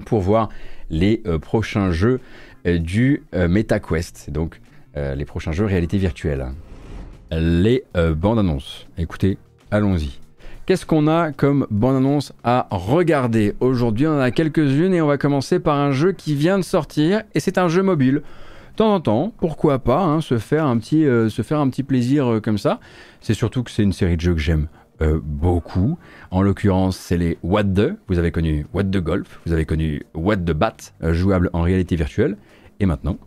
pour 0.05 0.21
voir 0.21 0.49
les 0.91 1.23
prochains 1.41 1.91
jeux 1.91 2.19
euh, 2.19 2.19
du 2.65 3.23
euh, 3.35 3.49
MetaQuest, 3.49 4.31
donc 4.31 4.61
euh, 4.97 5.15
les 5.15 5.25
prochains 5.25 5.53
jeux 5.53 5.67
réalité 5.67 5.99
virtuelle. 5.99 6.47
Les 7.31 7.83
bandes 8.15 8.39
annonces. 8.39 8.87
Écoutez, 8.97 9.39
allons-y. 9.73 10.21
Qu'est-ce 10.67 10.87
qu'on 10.87 11.09
a 11.09 11.33
comme 11.33 11.67
bande 11.69 11.97
annonce 11.97 12.33
à 12.45 12.69
regarder? 12.71 13.55
Aujourd'hui, 13.59 14.07
on 14.07 14.13
en 14.13 14.21
a 14.21 14.31
quelques-unes 14.31 14.95
et 14.95 15.03
on 15.03 15.09
va 15.09 15.19
commencer 15.19 15.59
par 15.59 15.77
un 15.77 15.91
jeu 15.91 16.13
qui 16.13 16.37
vient 16.37 16.59
de 16.59 16.63
sortir 16.63 17.23
et 17.35 17.41
c'est 17.41 17.59
un 17.59 17.67
jeu 17.67 17.83
mobile. 17.83 18.15
De 18.73 18.77
temps 18.77 18.95
en 18.95 19.01
temps, 19.01 19.33
pourquoi 19.39 19.81
pas 19.81 20.01
hein, 20.01 20.21
se, 20.21 20.39
faire 20.39 20.65
un 20.65 20.79
petit, 20.79 21.03
se 21.03 21.43
faire 21.43 21.59
un 21.59 21.69
petit 21.71 21.83
plaisir 21.83 22.39
comme 22.41 22.59
ça. 22.59 22.79
C'est 23.21 23.35
surtout 23.35 23.65
que 23.65 23.73
c'est 23.73 23.83
une 23.83 23.93
série 23.93 24.17
de 24.17 24.21
jeux 24.21 24.35
que 24.35 24.41
j'aime 24.41 24.69
beaucoup. 25.01 25.99
En 26.31 26.41
l'occurrence, 26.41 26.97
c'est 26.97 27.17
les 27.17 27.37
What 27.43 27.65
the. 27.65 27.97
Vous 28.07 28.19
avez 28.19 28.31
connu 28.31 28.65
What 28.73 28.85
the 28.85 28.99
Golf, 28.99 29.41
vous 29.45 29.53
avez 29.53 29.65
connu 29.65 30.05
What 30.15 30.37
the 30.37 30.53
Bat, 30.53 30.77
jouable 31.03 31.51
en 31.53 31.63
réalité 31.63 31.97
virtuelle. 31.97 32.37
Maintenant, 32.87 33.19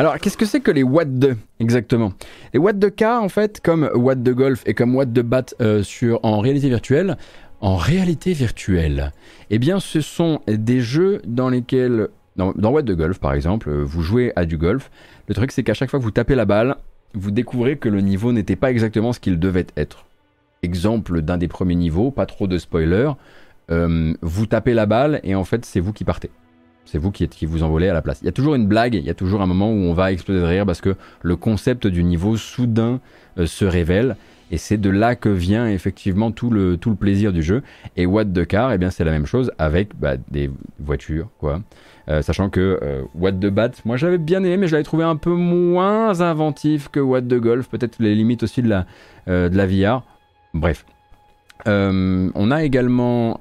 Alors, 0.00 0.16
qu'est-ce 0.18 0.38
que 0.38 0.46
c'est 0.46 0.60
que 0.60 0.70
les 0.70 0.82
What 0.82 1.04
the 1.04 1.36
exactement? 1.58 2.14
Les 2.54 2.58
What 2.58 2.72
the 2.72 2.88
car, 2.88 3.22
en 3.22 3.28
fait, 3.28 3.60
comme 3.60 3.90
What 3.94 4.16
the 4.16 4.30
Golf 4.30 4.62
et 4.64 4.72
comme 4.72 4.96
What 4.96 5.04
the 5.04 5.20
Bat 5.20 5.52
euh, 5.60 5.82
en 6.22 6.40
réalité 6.40 6.70
virtuelle, 6.70 7.18
en 7.60 7.76
réalité 7.76 8.32
virtuelle, 8.32 9.12
eh 9.50 9.58
bien, 9.58 9.78
ce 9.78 10.00
sont 10.00 10.40
des 10.48 10.80
jeux 10.80 11.20
dans 11.26 11.50
lesquels, 11.50 12.08
dans, 12.36 12.54
What 12.54 12.84
the 12.84 12.92
Golf 12.92 13.18
par 13.18 13.34
exemple, 13.34 13.68
euh, 13.68 13.84
vous 13.84 14.00
jouez 14.00 14.32
à 14.36 14.46
du 14.46 14.56
golf. 14.56 14.90
Le 15.28 15.34
truc, 15.34 15.52
c'est 15.52 15.64
qu'à 15.64 15.74
chaque 15.74 15.90
fois 15.90 15.98
que 15.98 16.04
vous 16.04 16.10
tapez 16.10 16.34
la 16.34 16.46
balle, 16.46 16.76
vous 17.12 17.30
découvrez 17.30 17.76
que 17.76 17.90
le 17.90 18.00
niveau 18.00 18.32
n'était 18.32 18.56
pas 18.56 18.70
exactement 18.70 19.12
ce 19.12 19.20
qu'il 19.20 19.38
devait 19.38 19.66
être. 19.76 20.06
Exemple 20.62 21.20
d'un 21.20 21.36
des 21.36 21.48
premiers 21.48 21.74
niveaux, 21.74 22.10
pas 22.10 22.24
trop 22.24 22.46
de 22.46 22.56
spoiler, 22.56 23.10
euh, 23.70 24.14
vous 24.22 24.46
tapez 24.46 24.72
la 24.72 24.86
balle 24.86 25.20
et 25.24 25.34
en 25.34 25.44
fait, 25.44 25.66
c'est 25.66 25.80
vous 25.80 25.92
qui 25.92 26.04
partez. 26.04 26.30
C'est 26.90 26.98
vous 26.98 27.12
qui, 27.12 27.28
vous 27.46 27.62
envolez 27.62 27.88
à 27.88 27.92
la 27.92 28.02
place. 28.02 28.18
Il 28.20 28.24
y 28.24 28.28
a 28.28 28.32
toujours 28.32 28.56
une 28.56 28.66
blague, 28.66 28.94
il 28.94 29.04
y 29.04 29.10
a 29.10 29.14
toujours 29.14 29.42
un 29.42 29.46
moment 29.46 29.70
où 29.70 29.76
on 29.76 29.92
va 29.92 30.10
exploser 30.10 30.40
de 30.40 30.44
rire 30.44 30.66
parce 30.66 30.80
que 30.80 30.96
le 31.22 31.36
concept 31.36 31.86
du 31.86 32.02
niveau 32.02 32.36
soudain 32.36 32.98
euh, 33.38 33.46
se 33.46 33.64
révèle. 33.64 34.16
Et 34.50 34.58
c'est 34.58 34.76
de 34.76 34.90
là 34.90 35.14
que 35.14 35.28
vient 35.28 35.68
effectivement 35.68 36.32
tout 36.32 36.50
le, 36.50 36.76
plaisir 36.98 37.32
du 37.32 37.44
jeu. 37.44 37.62
Et 37.96 38.06
What 38.06 38.24
the 38.24 38.44
Car, 38.44 38.72
eh 38.72 38.78
bien 38.78 38.90
c'est 38.90 39.04
la 39.04 39.12
même 39.12 39.26
chose 39.26 39.52
avec 39.58 39.90
bah, 39.96 40.16
des 40.32 40.50
voitures, 40.80 41.28
quoi. 41.38 41.62
Euh, 42.08 42.22
sachant 42.22 42.50
que 42.50 42.80
euh, 42.82 43.02
What 43.14 43.32
the 43.34 43.46
Bat, 43.46 43.70
moi 43.84 43.96
j'avais 43.96 44.18
bien 44.18 44.42
aimé, 44.42 44.56
mais 44.56 44.66
je 44.66 44.72
l'avais 44.72 44.82
trouvé 44.82 45.04
un 45.04 45.14
peu 45.14 45.32
moins 45.32 46.20
inventif 46.20 46.88
que 46.88 46.98
What 46.98 47.22
the 47.22 47.34
Golf, 47.34 47.68
peut-être 47.68 47.98
les 48.00 48.16
limites 48.16 48.42
aussi 48.42 48.62
de 48.62 48.68
la, 48.68 48.86
de 49.28 49.56
la 49.56 49.66
VR. 49.68 50.02
Bref. 50.54 50.84
On 51.66 52.50
a 52.50 52.64
également 52.64 53.40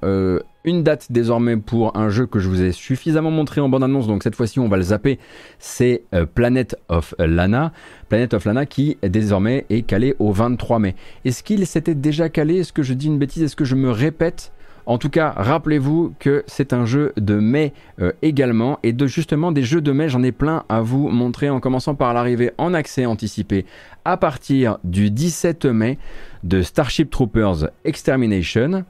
une 0.65 0.83
date 0.83 1.07
désormais 1.11 1.57
pour 1.57 1.95
un 1.97 2.09
jeu 2.09 2.25
que 2.25 2.39
je 2.39 2.49
vous 2.49 2.61
ai 2.61 2.71
suffisamment 2.71 3.31
montré 3.31 3.61
en 3.61 3.69
bande-annonce, 3.69 4.07
donc 4.07 4.23
cette 4.23 4.35
fois-ci 4.35 4.59
on 4.59 4.67
va 4.67 4.77
le 4.77 4.83
zapper, 4.83 5.19
c'est 5.57 6.03
euh, 6.13 6.25
Planet 6.25 6.75
of 6.89 7.15
Lana. 7.17 7.71
Planet 8.09 8.33
of 8.33 8.45
Lana 8.45 8.65
qui 8.65 8.97
désormais 9.01 9.65
est 9.69 9.83
calé 9.83 10.15
au 10.19 10.31
23 10.31 10.79
mai. 10.79 10.95
Est-ce 11.25 11.43
qu'il 11.43 11.65
s'était 11.65 11.95
déjà 11.95 12.29
calé? 12.29 12.57
Est-ce 12.57 12.73
que 12.73 12.83
je 12.83 12.93
dis 12.93 13.07
une 13.07 13.17
bêtise? 13.17 13.43
Est-ce 13.43 13.55
que 13.55 13.65
je 13.65 13.75
me 13.75 13.91
répète? 13.91 14.51
En 14.89 14.97
tout 14.97 15.11
cas, 15.11 15.35
rappelez-vous 15.37 16.15
que 16.17 16.43
c'est 16.47 16.73
un 16.73 16.83
jeu 16.83 17.13
de 17.15 17.35
mai 17.35 17.73
euh, 18.01 18.11
également. 18.23 18.79
Et 18.81 18.91
de 18.91 19.05
justement 19.05 19.51
des 19.51 19.61
jeux 19.61 19.81
de 19.81 19.91
mai, 19.91 20.09
j'en 20.09 20.23
ai 20.23 20.31
plein 20.31 20.63
à 20.67 20.81
vous 20.81 21.09
montrer 21.09 21.51
en 21.51 21.59
commençant 21.59 21.93
par 21.93 22.11
l'arrivée 22.15 22.53
en 22.57 22.73
accès 22.73 23.05
anticipé 23.05 23.67
à 24.03 24.17
partir 24.17 24.79
du 24.83 25.11
17 25.11 25.65
mai 25.65 25.99
de 26.41 26.63
Starship 26.63 27.11
Troopers 27.11 27.69
Extermination, 27.85 28.83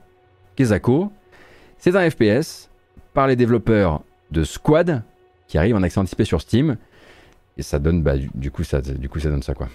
Kezako, 0.56 1.12
c'est 1.78 1.97
un 1.97 2.10
FPS 2.10 2.70
par 3.14 3.28
les 3.28 3.36
développeurs 3.36 4.02
de 4.32 4.45
Squad 4.45 5.04
qui 5.50 5.58
arrive 5.58 5.76
en 5.76 5.84
accès 5.84 6.00
anticipé 6.00 6.24
sur 6.24 6.39
Steam. 6.39 6.78
Et 7.58 7.62
ça 7.62 7.78
donne, 7.78 8.04
bah, 8.04 8.14
du, 8.18 8.52
coup, 8.52 8.64
ça, 8.64 8.80
du 8.80 9.10
coup, 9.10 9.20
ça 9.20 9.30
donne 9.30 9.43
ça 9.43 9.54
quoi. 9.54 9.68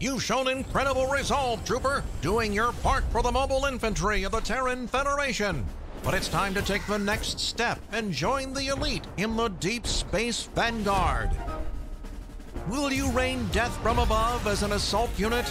You've 0.00 0.22
shown 0.22 0.46
incredible 0.46 1.08
resolve, 1.08 1.64
Trooper, 1.64 2.04
doing 2.22 2.52
your 2.52 2.70
part 2.72 3.02
for 3.10 3.20
the 3.20 3.32
mobile 3.32 3.64
infantry 3.64 4.22
of 4.22 4.30
the 4.30 4.40
Terran 4.40 4.86
Federation. 4.86 5.66
But 6.04 6.14
it's 6.14 6.28
time 6.28 6.54
to 6.54 6.62
take 6.62 6.86
the 6.86 7.00
next 7.00 7.40
step 7.40 7.80
and 7.90 8.12
join 8.12 8.54
the 8.54 8.68
elite 8.68 9.08
in 9.16 9.36
the 9.36 9.48
Deep 9.48 9.88
Space 9.88 10.44
Vanguard. 10.54 11.30
Will 12.68 12.92
you 12.92 13.10
rain 13.10 13.48
death 13.50 13.76
from 13.82 13.98
above 13.98 14.46
as 14.46 14.62
an 14.62 14.70
assault 14.70 15.10
unit? 15.18 15.46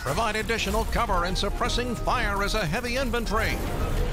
Provide 0.00 0.36
additional 0.36 0.84
cover 0.86 1.24
and 1.24 1.36
suppressing 1.36 1.94
fire 1.94 2.42
as 2.42 2.54
a 2.54 2.66
heavy 2.66 2.96
infantry? 2.96 3.56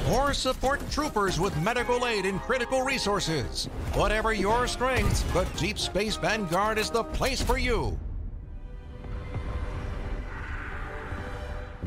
Or 0.09 0.33
support 0.33 0.79
troopers 0.89 1.37
with 1.37 1.57
medical 1.57 2.07
aid 2.07 2.25
and 2.25 2.39
critical 2.41 2.81
resources? 2.83 3.65
Whatever 3.93 4.31
your 4.31 4.67
strengths, 4.67 5.23
the 5.33 5.45
Deep 5.57 5.77
Space 5.77 6.15
Vanguard 6.15 6.77
is 6.77 6.89
the 6.89 7.03
place 7.03 7.41
for 7.41 7.57
you. 7.57 7.99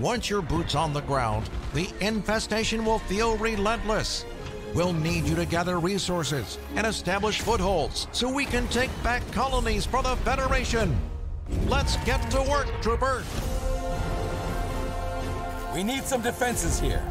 Once 0.03 0.29
your 0.29 0.43
boots 0.43 0.75
on 0.75 0.93
the 0.93 1.01
ground, 1.03 1.49
the 1.75 1.89
infestation 2.01 2.85
will 2.85 2.99
feel 2.99 3.37
relentless. 3.37 4.27
We'll 4.75 4.93
need 4.93 5.27
you 5.27 5.37
to 5.37 5.47
gather 5.47 5.79
resources 5.79 6.59
and 6.75 6.85
establish 6.85 7.41
footholds 7.41 8.09
so 8.11 8.29
we 8.29 8.45
can 8.45 8.67
take 8.67 8.91
back 9.05 9.23
colonies 9.31 9.87
for 9.87 10.03
the 10.03 10.17
Federation. 10.17 10.99
Let's 11.69 11.99
get 11.99 12.19
to 12.33 12.43
work, 12.51 12.67
Trooper. 12.83 13.23
We 15.73 15.85
need 15.85 16.03
some 16.03 16.21
defenses 16.21 16.81
here. 16.81 17.05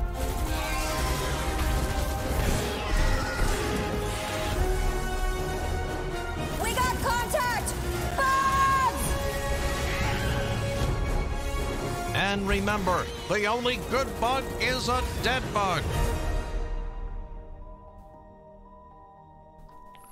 And 12.31 12.47
remember, 12.47 13.05
the 13.27 13.45
only 13.45 13.77
good 13.89 14.07
bug 14.21 14.45
is 14.61 14.87
a 14.87 15.01
dead 15.21 15.43
bug. 15.53 15.81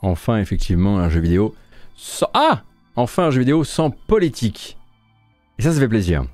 Enfin, 0.01 0.39
effectivement, 0.39 0.99
un 0.99 1.07
jeu 1.09 1.21
vidéo 1.21 1.55
sans... 1.95 2.27
Ah 2.33 2.63
Enfin, 2.97 3.27
un 3.27 3.31
jeu 3.31 3.39
vidéo 3.39 3.63
sans 3.63 3.91
politique. 3.91 4.77
Et 5.57 5.61
ça, 5.61 5.71
ça 5.71 5.79
fait 5.79 5.87
plaisir. 5.87 6.25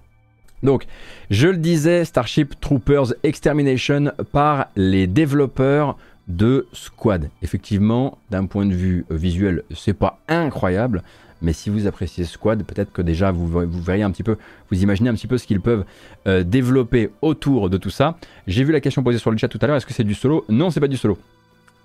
Donc, 0.63 0.88
je 1.29 1.49
le 1.49 1.57
disais, 1.57 2.03
Starship 2.03 2.59
Troopers 2.59 3.13
Extermination 3.21 4.11
par 4.31 4.69
les 4.75 5.05
développeurs 5.05 5.97
de 6.27 6.67
Squad. 6.73 7.29
Effectivement, 7.43 8.17
d'un 8.31 8.47
point 8.47 8.65
de 8.65 8.73
vue 8.73 9.05
visuel, 9.11 9.61
c'est 9.75 9.93
pas 9.93 10.17
incroyable, 10.27 11.03
mais 11.45 11.53
si 11.53 11.69
vous 11.69 11.85
appréciez 11.85 12.25
Squad, 12.25 12.63
peut-être 12.63 12.91
que 12.91 13.03
déjà 13.03 13.31
vous, 13.31 13.47
verriez 13.47 14.01
un 14.01 14.09
petit 14.09 14.23
peu, 14.23 14.37
vous 14.71 14.81
imaginez 14.81 15.09
un 15.09 15.13
petit 15.13 15.27
peu 15.27 15.37
ce 15.37 15.45
qu'ils 15.45 15.61
peuvent 15.61 15.85
euh, 16.27 16.43
développer 16.43 17.11
autour 17.21 17.69
de 17.69 17.77
tout 17.77 17.91
ça. 17.91 18.17
J'ai 18.47 18.63
vu 18.63 18.73
la 18.73 18.81
question 18.81 19.03
posée 19.03 19.19
sur 19.19 19.29
le 19.29 19.37
chat 19.37 19.47
tout 19.47 19.59
à 19.61 19.67
l'heure, 19.67 19.75
est-ce 19.75 19.85
que 19.85 19.93
c'est 19.93 20.03
du 20.03 20.15
solo? 20.15 20.43
Non, 20.49 20.71
c'est 20.71 20.79
pas 20.79 20.87
du 20.87 20.97
solo. 20.97 21.19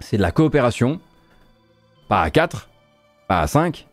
C'est 0.01 0.17
de 0.17 0.23
la 0.23 0.33
coopération, 0.33 0.99
pas 2.09 2.23
à 2.23 2.31
4, 2.31 2.71
pas 3.29 3.43
à 3.43 3.47
5, 3.47 3.87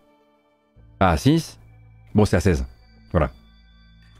pas 0.99 1.09
à 1.09 1.18
6. 1.18 1.59
Bon, 2.15 2.24
c'est 2.24 2.38
à 2.38 2.39
16. 2.39 2.65
Voilà. 3.11 3.30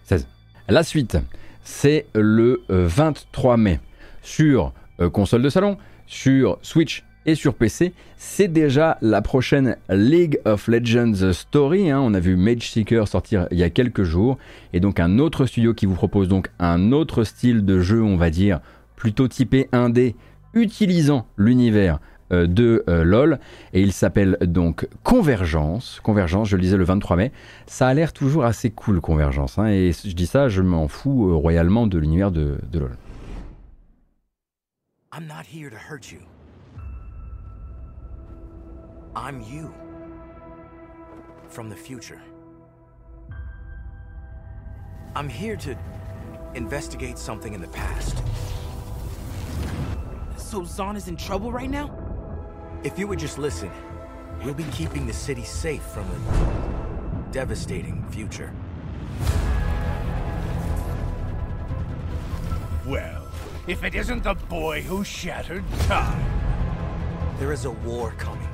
16. 0.03 0.27
La 0.67 0.83
suite, 0.83 1.17
c'est 1.63 2.07
le 2.13 2.61
23 2.67 3.55
mai 3.55 3.79
sur 4.21 4.73
euh, 4.99 5.09
console 5.09 5.43
de 5.43 5.49
salon, 5.49 5.77
sur 6.07 6.59
Switch 6.61 7.05
et 7.28 7.36
sur 7.36 7.53
PC. 7.53 7.93
C'est 8.17 8.47
déjà 8.47 8.97
la 9.01 9.21
prochaine 9.21 9.75
League 9.89 10.39
of 10.45 10.67
Legends 10.67 11.34
Story. 11.34 11.91
hein. 11.91 11.99
On 12.01 12.13
a 12.13 12.19
vu 12.19 12.36
Mage 12.36 12.71
Seeker 12.71 13.07
sortir 13.07 13.47
il 13.51 13.59
y 13.59 13.63
a 13.63 13.69
quelques 13.69 14.03
jours. 14.03 14.38
Et 14.73 14.80
donc 14.80 14.99
un 14.99 15.19
autre 15.19 15.45
studio 15.45 15.73
qui 15.73 15.86
vous 15.86 15.93
propose 15.93 16.28
donc 16.28 16.49
un 16.57 16.91
autre 16.91 17.23
style 17.23 17.65
de 17.65 17.80
jeu, 17.80 18.01
on 18.01 18.15
va 18.17 18.30
dire, 18.32 18.61
plutôt 18.95 19.28
typé 19.28 19.69
1D, 19.73 20.15
utilisant 20.53 21.28
l'univers 21.38 21.99
euh, 22.32 22.47
de 22.47 22.84
euh, 22.89 23.03
LOL 23.03 23.39
et 23.73 23.82
il 23.82 23.91
s'appelle 23.93 24.38
donc 24.41 24.88
Convergence. 25.03 25.99
Convergence, 26.03 26.49
je 26.49 26.55
le 26.55 26.61
disais 26.61 26.78
le 26.78 26.84
23 26.86 27.17
mai. 27.17 27.32
Ça 27.67 27.88
a 27.88 27.93
l'air 27.93 28.13
toujours 28.13 28.45
assez 28.45 28.71
cool 28.71 28.99
Convergence 29.01 29.59
hein, 29.59 29.67
et 29.67 29.91
je 29.91 30.15
dis 30.15 30.28
ça, 30.28 30.49
je 30.49 30.61
m'en 30.61 30.88
fous 30.88 31.30
euh, 31.30 31.36
royalement 31.36 31.88
de 31.88 31.97
l'univers 31.97 32.32
de, 32.32 32.57
de 32.71 32.80
LOL. 32.80 32.97
I'm 35.13 35.25
not 35.25 35.45
here 35.51 35.69
to 35.69 35.78
hurt 35.78 36.11
you. 36.11 36.19
I'm 39.18 39.41
you. 39.41 39.74
From 41.49 41.70
the 41.70 41.76
future. 41.76 42.22
I'm 45.15 45.28
here 45.28 45.55
to 45.55 45.76
investigate 46.53 47.18
something 47.18 47.55
in 47.55 47.59
the 47.59 47.68
past. 47.70 48.22
So 50.38 50.63
Zahn 50.63 50.95
is 50.95 51.07
in 51.07 51.18
trouble 51.18 51.51
right 51.51 51.70
now? 51.70 51.91
If 52.84 52.99
you 52.99 53.07
would 53.07 53.18
just 53.18 53.39
listen, 53.39 53.72
we'll 54.43 54.53
be 54.53 54.65
keeping 54.65 55.07
the 55.07 55.13
city 55.13 55.43
safe 55.43 55.82
from 55.82 56.03
a 56.03 57.32
devastating 57.32 58.05
future. 58.11 58.53
Well, 62.86 63.28
if 63.65 63.84
it 63.84 63.95
isn't 63.95 64.22
the 64.22 64.36
boy 64.36 64.84
who 64.84 65.03
shattered 65.03 65.63
time. 65.88 66.24
There 67.39 67.51
is 67.51 67.65
a 67.65 67.72
war 67.72 68.11
coming. 68.20 68.46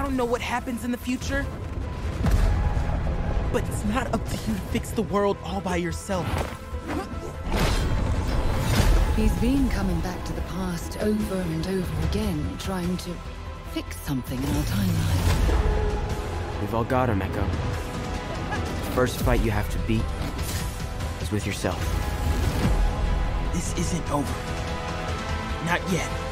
I 0.00 0.02
don't 0.02 0.16
know 0.16 0.24
what 0.24 0.40
happens 0.40 0.82
in 0.82 0.92
the 0.92 0.96
future. 0.96 1.44
But 3.52 3.68
it's 3.68 3.84
not 3.84 4.06
up 4.14 4.24
to 4.30 4.36
you 4.50 4.54
to 4.54 4.60
fix 4.72 4.92
the 4.92 5.02
world 5.02 5.36
all 5.44 5.60
by 5.60 5.76
yourself. 5.76 6.26
He's 9.14 9.36
been 9.40 9.68
coming 9.68 10.00
back 10.00 10.24
to 10.24 10.32
the 10.32 10.40
past 10.40 10.96
over 11.02 11.34
and 11.34 11.66
over 11.66 12.06
again, 12.06 12.56
trying 12.58 12.96
to 12.96 13.10
fix 13.72 13.94
something 13.98 14.38
in 14.38 14.48
our 14.48 14.62
timeline. 14.62 16.60
We've 16.62 16.74
all 16.74 16.84
got 16.84 17.10
him, 17.10 17.20
Echo. 17.20 17.44
The 18.54 18.90
first 18.92 19.20
fight 19.20 19.40
you 19.42 19.50
have 19.50 19.68
to 19.68 19.78
beat 19.80 20.04
is 21.20 21.30
with 21.30 21.46
yourself. 21.46 21.78
This 23.52 23.76
isn't 23.76 24.10
over. 24.10 24.34
Not 25.66 25.82
yet. 25.92 26.29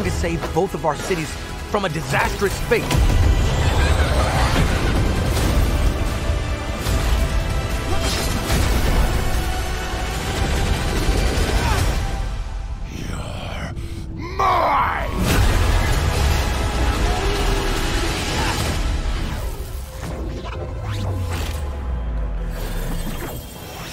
Trying 0.00 0.10
to 0.10 0.18
save 0.18 0.54
both 0.54 0.72
of 0.74 0.86
our 0.86 0.96
cities 0.96 1.30
from 1.70 1.84
a 1.84 1.88
disastrous 1.90 2.58
fate. 2.70 3.19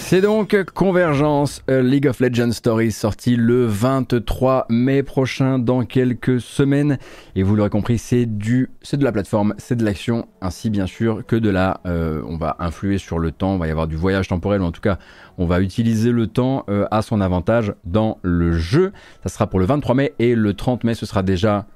C'est 0.10 0.22
donc 0.22 0.56
Convergence 0.74 1.64
euh, 1.70 1.82
League 1.82 2.08
of 2.08 2.22
Legends 2.22 2.54
Stories 2.54 2.94
sorti 2.94 3.36
le 3.36 3.66
23 3.66 4.68
mai 4.70 5.04
prochain 5.04 5.60
dans 5.60 5.84
quelques 5.84 6.40
semaines. 6.40 6.98
Et 7.36 7.44
vous 7.44 7.58
l'aurez 7.58 7.70
compris 7.70 7.98
c'est 7.98 8.26
du 8.26 8.70
c'est 8.82 8.96
de 8.96 9.04
la 9.04 9.12
plateforme 9.12 9.54
c'est 9.58 9.76
de 9.76 9.84
l'action 9.84 10.30
ainsi 10.40 10.70
bien 10.70 10.88
sûr 10.88 11.26
que 11.26 11.36
de 11.36 11.50
la 11.50 11.82
euh, 11.86 12.22
on 12.26 12.38
va 12.38 12.56
influer 12.60 13.00
sur 13.00 13.20
le 13.20 13.32
temps. 13.32 13.50
On 13.50 13.58
va 13.58 13.68
y 13.68 13.70
avoir 13.70 13.90
du 13.90 13.98
voyage 13.98 14.30
temporel 14.30 14.62
ou 14.62 14.64
en 14.64 14.72
tout 14.72 14.80
cas 14.80 14.98
on 15.38 15.46
va 15.46 15.60
utiliser 15.60 16.14
le 16.14 16.28
temps 16.28 16.64
euh, 16.70 16.86
à 16.90 17.02
son 17.02 17.20
avantage 17.20 17.74
dans 17.84 18.18
le 18.22 18.54
jeu. 18.54 18.94
Ça 19.24 19.28
sera 19.28 19.48
pour 19.48 19.60
le 19.60 19.66
23 19.66 19.94
mai 19.94 20.14
et 20.20 20.36
le 20.36 20.54
30 20.54 20.86
mai 20.86 20.94
ce 20.94 21.06
sera 21.06 21.22
déjà 21.22 21.68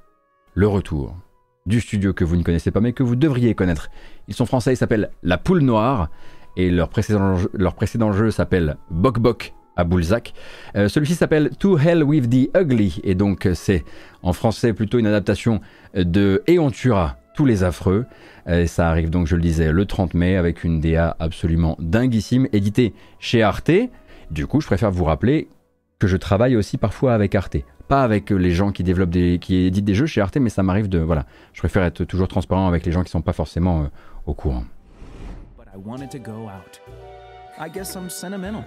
le 0.53 0.69
retour 0.69 1.17
du 1.65 1.81
studio 1.81 2.13
que 2.13 2.23
vous 2.23 2.37
ne 2.37 2.43
connaissez 2.43 2.71
pas 2.71 2.79
mais 2.79 2.93
que 2.93 3.03
vous 3.03 3.17
devriez 3.17 3.55
connaître. 3.55 3.89
Ils 4.29 4.33
sont 4.33 4.45
français 4.45 4.71
ils 4.71 4.77
s'appellent 4.77 5.09
La 5.21 5.37
Poule 5.37 5.63
Noire 5.63 6.09
et 6.57 6.69
leur 6.69 6.89
précédent, 6.89 7.35
jeu- 7.37 7.49
leur 7.53 7.73
précédent 7.75 8.11
jeu 8.11 8.31
s'appelle 8.31 8.77
Bok 8.89 9.19
Bok 9.19 9.53
à 9.75 9.83
Boulzac. 9.83 10.33
Euh, 10.75 10.87
Celui-ci 10.89 11.15
s'appelle 11.15 11.51
To 11.59 11.77
Hell 11.77 12.03
with 12.03 12.29
the 12.29 12.49
Ugly 12.57 12.99
et 13.03 13.15
donc 13.15 13.45
euh, 13.45 13.53
c'est 13.53 13.85
en 14.21 14.33
français 14.33 14.73
plutôt 14.73 14.99
une 14.99 15.07
adaptation 15.07 15.61
de 15.95 16.43
Et 16.47 16.59
on 16.59 16.69
tuera 16.71 17.17
tous 17.35 17.45
les 17.45 17.63
affreux. 17.63 18.05
Euh, 18.47 18.65
ça 18.67 18.89
arrive 18.89 19.09
donc, 19.09 19.27
je 19.27 19.35
le 19.35 19.41
disais, 19.41 19.71
le 19.71 19.85
30 19.85 20.13
mai 20.13 20.35
avec 20.35 20.63
une 20.65 20.81
DA 20.81 21.15
absolument 21.19 21.77
dinguissime, 21.79 22.47
éditée 22.51 22.93
chez 23.19 23.41
Arte. 23.43 23.71
Du 24.29 24.45
coup, 24.47 24.59
je 24.61 24.67
préfère 24.67 24.91
vous 24.91 25.05
rappeler 25.05 25.47
que 25.99 26.07
je 26.07 26.17
travaille 26.17 26.55
aussi 26.57 26.77
parfois 26.77 27.13
avec 27.13 27.33
Arte. 27.35 27.57
Pas 27.87 28.03
avec 28.03 28.29
les 28.31 28.51
gens 28.51 28.71
qui 28.71 28.83
développent 28.83 29.09
des, 29.09 29.37
qui 29.39 29.65
éditent 29.65 29.85
des 29.85 29.93
jeux 29.95 30.05
chez 30.05 30.19
Arte, 30.21 30.37
mais 30.37 30.49
ça 30.49 30.63
m'arrive 30.63 30.89
de, 30.89 30.97
voilà, 30.99 31.25
je 31.53 31.59
préfère 31.59 31.83
être 31.83 32.03
toujours 32.05 32.27
transparent 32.27 32.67
avec 32.67 32.85
les 32.85 32.91
gens 32.91 33.03
qui 33.03 33.11
sont 33.11 33.21
pas 33.21 33.33
forcément 33.33 33.87
au 34.25 34.33
courant. 34.33 34.63
I 35.73 35.77
wanted 35.77 36.11
to 36.11 36.19
go 36.19 36.49
out. 36.49 36.77
I 37.57 37.69
guess 37.69 37.95
I'm 37.95 38.09
sentimental. 38.09 38.65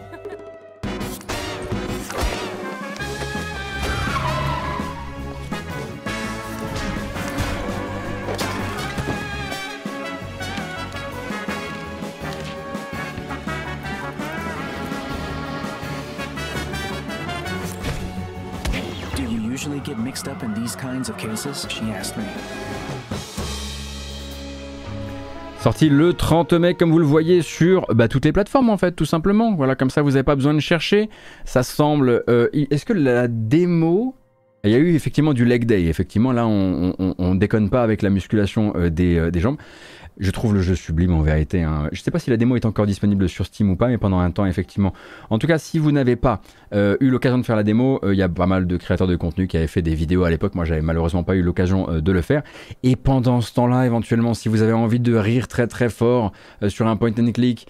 Do 19.14 19.22
you 19.22 19.42
usually 19.42 19.80
get 19.80 19.98
mixed 19.98 20.26
up 20.26 20.42
in 20.42 20.54
these 20.54 20.74
kinds 20.74 21.10
of 21.10 21.18
cases? 21.18 21.66
She 21.68 21.82
asked 21.90 22.16
me. 22.16 22.24
Sorti 25.64 25.88
le 25.88 26.12
30 26.12 26.52
mai, 26.52 26.74
comme 26.74 26.90
vous 26.90 26.98
le 26.98 27.06
voyez, 27.06 27.40
sur 27.40 27.86
bah, 27.94 28.06
toutes 28.06 28.26
les 28.26 28.32
plateformes 28.32 28.68
en 28.68 28.76
fait, 28.76 28.92
tout 28.92 29.06
simplement. 29.06 29.54
Voilà, 29.54 29.74
comme 29.74 29.88
ça, 29.88 30.02
vous 30.02 30.10
n'avez 30.10 30.22
pas 30.22 30.36
besoin 30.36 30.52
de 30.52 30.60
chercher. 30.60 31.08
Ça 31.46 31.62
semble. 31.62 32.22
euh, 32.28 32.50
Est-ce 32.52 32.84
que 32.84 32.92
la 32.92 33.28
démo. 33.28 34.14
Il 34.64 34.72
y 34.72 34.74
a 34.74 34.78
eu 34.78 34.94
effectivement 34.94 35.32
du 35.32 35.46
leg 35.46 35.64
day. 35.64 35.84
Effectivement, 35.86 36.32
là, 36.32 36.46
on, 36.46 36.94
on 36.98 37.34
déconne 37.34 37.70
pas 37.70 37.82
avec 37.82 38.02
la 38.02 38.10
musculation 38.10 38.74
euh, 38.76 38.90
euh, 39.00 39.30
des 39.30 39.40
jambes. 39.40 39.56
Je 40.18 40.30
trouve 40.30 40.54
le 40.54 40.60
jeu 40.60 40.76
sublime 40.76 41.12
en 41.12 41.22
vérité. 41.22 41.62
hein. 41.62 41.88
Je 41.90 42.00
ne 42.00 42.04
sais 42.04 42.12
pas 42.12 42.20
si 42.20 42.30
la 42.30 42.36
démo 42.36 42.54
est 42.54 42.66
encore 42.66 42.86
disponible 42.86 43.28
sur 43.28 43.46
Steam 43.46 43.70
ou 43.70 43.76
pas, 43.76 43.88
mais 43.88 43.98
pendant 43.98 44.20
un 44.20 44.30
temps, 44.30 44.46
effectivement. 44.46 44.92
En 45.28 45.38
tout 45.38 45.48
cas, 45.48 45.58
si 45.58 45.80
vous 45.80 45.90
n'avez 45.90 46.14
pas 46.14 46.40
euh, 46.72 46.96
eu 47.00 47.10
l'occasion 47.10 47.38
de 47.38 47.42
faire 47.42 47.56
la 47.56 47.64
démo, 47.64 47.98
euh, 48.04 48.14
il 48.14 48.18
y 48.18 48.22
a 48.22 48.28
pas 48.28 48.46
mal 48.46 48.68
de 48.68 48.76
créateurs 48.76 49.08
de 49.08 49.16
contenu 49.16 49.48
qui 49.48 49.56
avaient 49.56 49.66
fait 49.66 49.82
des 49.82 49.96
vidéos 49.96 50.22
à 50.22 50.30
l'époque. 50.30 50.54
Moi, 50.54 50.64
j'avais 50.64 50.82
malheureusement 50.82 51.24
pas 51.24 51.34
eu 51.34 51.42
l'occasion 51.42 51.90
euh, 51.90 52.00
de 52.00 52.12
le 52.12 52.20
faire. 52.20 52.42
Et 52.84 52.94
pendant 52.94 53.40
ce 53.40 53.52
temps-là, 53.54 53.86
éventuellement, 53.86 54.34
si 54.34 54.48
vous 54.48 54.62
avez 54.62 54.72
envie 54.72 55.00
de 55.00 55.16
rire 55.16 55.48
très 55.48 55.66
très 55.66 55.88
fort 55.88 56.32
sur 56.68 56.86
un 56.86 56.96
point 56.96 57.12
and 57.18 57.32
click, 57.32 57.66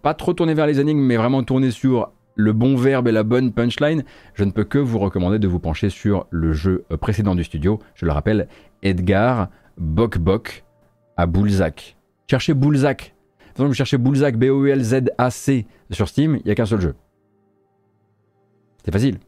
pas 0.00 0.14
trop 0.14 0.32
tourner 0.32 0.54
vers 0.54 0.66
les 0.66 0.80
énigmes, 0.80 1.00
mais 1.00 1.16
vraiment 1.16 1.42
tourner 1.42 1.70
sur 1.70 2.10
le 2.36 2.54
bon 2.54 2.76
verbe 2.76 3.08
et 3.08 3.12
la 3.12 3.22
bonne 3.22 3.52
punchline, 3.52 4.04
je 4.32 4.44
ne 4.44 4.50
peux 4.50 4.64
que 4.64 4.78
vous 4.78 4.98
recommander 4.98 5.38
de 5.38 5.48
vous 5.48 5.58
pencher 5.58 5.90
sur 5.90 6.26
le 6.30 6.54
jeu 6.54 6.84
précédent 7.00 7.34
du 7.34 7.44
studio. 7.44 7.78
Je 7.94 8.06
le 8.06 8.12
rappelle, 8.12 8.48
Edgar 8.82 9.48
Bok 9.76 10.18
Bok 10.18 10.64
à 11.16 11.26
Boulzac. 11.26 11.96
Cherchez 12.30 12.54
Boulzac. 12.54 13.14
Par 13.54 13.66
exemple, 13.66 13.76
cherchez 13.76 13.98
Boulzac, 13.98 14.36
B-O-U-L-Z-A-C 14.36 15.66
sur 15.90 16.08
Steam, 16.08 16.36
il 16.36 16.42
n'y 16.46 16.50
a 16.50 16.54
qu'un 16.54 16.66
seul 16.66 16.80
jeu. 16.80 16.94
C'est 18.84 18.92
facile. 18.92 19.18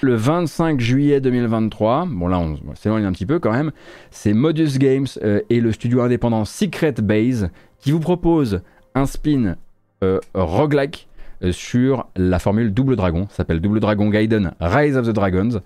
Le 0.00 0.14
25 0.14 0.80
juillet 0.80 1.20
2023, 1.20 2.06
bon 2.08 2.28
là 2.28 2.38
on 2.38 2.56
s'éloigne 2.74 3.04
un 3.04 3.12
petit 3.12 3.26
peu 3.26 3.38
quand 3.38 3.52
même, 3.52 3.72
c'est 4.10 4.32
Modus 4.32 4.78
Games 4.78 5.06
euh, 5.22 5.40
et 5.50 5.60
le 5.60 5.72
studio 5.72 6.00
indépendant 6.02 6.44
Secret 6.44 6.94
Base 7.02 7.50
qui 7.78 7.90
vous 7.92 8.00
propose 8.00 8.62
un 8.94 9.06
spin 9.06 9.56
euh, 10.02 10.18
roguelike 10.34 11.08
euh, 11.42 11.52
sur 11.52 12.08
la 12.16 12.38
formule 12.38 12.72
Double 12.72 12.96
Dragon. 12.96 13.26
Ça 13.28 13.38
s'appelle 13.38 13.60
Double 13.60 13.80
Dragon 13.80 14.08
Gaiden 14.08 14.52
Rise 14.60 14.96
of 14.96 15.06
the 15.06 15.12
Dragons. 15.12 15.60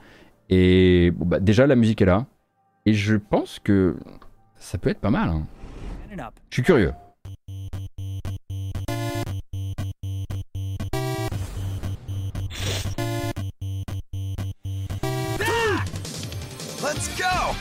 Et 0.49 1.13
bah, 1.17 1.39
déjà 1.41 1.67
la 1.67 1.77
musique 1.77 2.01
est 2.03 2.07
là. 2.07 2.27
Et 2.87 2.95
je 2.95 3.17
pense 3.17 3.59
que 3.59 3.97
ça 4.57 4.79
peut 4.79 4.91
être 4.91 5.01
pas 5.01 5.11
mal. 5.11 5.29
hein. 5.29 5.47
Man 6.17 6.25
it 6.25 6.29
up. 6.29 6.41
Je 6.51 6.57
suis 6.57 6.63
curieux. 6.63 6.93
Let's 16.83 17.09
go! 17.19 17.55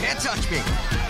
Can't 0.00 0.20
touch 0.20 0.50
me! 0.50 1.01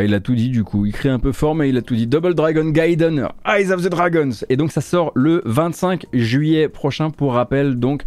Bah, 0.00 0.04
il 0.04 0.14
a 0.14 0.20
tout 0.20 0.34
dit 0.34 0.48
du 0.48 0.64
coup. 0.64 0.86
Il 0.86 0.92
crie 0.92 1.10
un 1.10 1.18
peu 1.18 1.30
fort, 1.30 1.54
mais 1.54 1.68
il 1.68 1.76
a 1.76 1.82
tout 1.82 1.94
dit. 1.94 2.06
Double 2.06 2.34
Dragon 2.34 2.64
Gaiden, 2.64 3.28
Eyes 3.46 3.70
of 3.70 3.82
the 3.84 3.90
Dragons. 3.90 4.30
Et 4.48 4.56
donc 4.56 4.72
ça 4.72 4.80
sort 4.80 5.12
le 5.14 5.42
25 5.44 6.06
juillet 6.14 6.70
prochain, 6.70 7.10
pour 7.10 7.34
rappel, 7.34 7.78
donc 7.78 8.04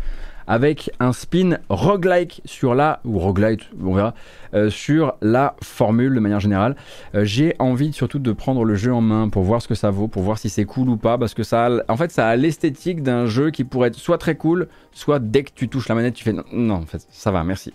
avec 0.48 0.90
un 1.00 1.14
spin 1.14 1.60
roguelike 1.70 2.42
sur 2.46 2.74
la, 2.74 3.00
ou 3.06 3.20
roguelite, 3.20 3.62
on 3.80 3.94
verra, 3.94 4.16
euh, 4.56 4.72
sur 4.72 5.14
la 5.22 5.56
formule 5.62 6.16
de 6.16 6.20
manière 6.20 6.40
générale. 6.40 6.76
Euh, 7.14 7.26
J'ai 7.26 7.56
envie 7.60 7.94
surtout 7.94 8.18
de 8.18 8.32
prendre 8.32 8.66
le 8.66 8.74
jeu 8.74 8.92
en 8.92 9.02
main 9.02 9.30
pour 9.30 9.44
voir 9.44 9.62
ce 9.62 9.68
que 9.68 9.76
ça 9.76 9.92
vaut, 9.92 10.08
pour 10.08 10.24
voir 10.24 10.40
si 10.40 10.50
c'est 10.50 10.66
cool 10.66 10.90
ou 10.90 10.98
pas, 10.98 11.20
parce 11.20 11.36
que 11.36 11.44
ça 11.44 11.70
en 11.88 11.96
fait, 11.96 12.12
ça 12.12 12.28
a 12.28 12.36
l'esthétique 12.36 13.04
d'un 13.04 13.28
jeu 13.28 13.52
qui 13.52 13.64
pourrait 13.64 13.90
être 13.90 13.98
soit 13.98 14.18
très 14.18 14.36
cool, 14.36 14.68
soit 14.94 15.20
dès 15.20 15.44
que 15.44 15.52
tu 15.54 15.68
touches 15.70 15.90
la 15.90 15.96
manette, 15.96 16.14
tu 16.14 16.24
fais 16.24 16.34
non, 16.52 16.76
en 16.76 16.86
fait, 16.86 17.06
ça 17.10 17.32
va, 17.32 17.44
merci. 17.44 17.74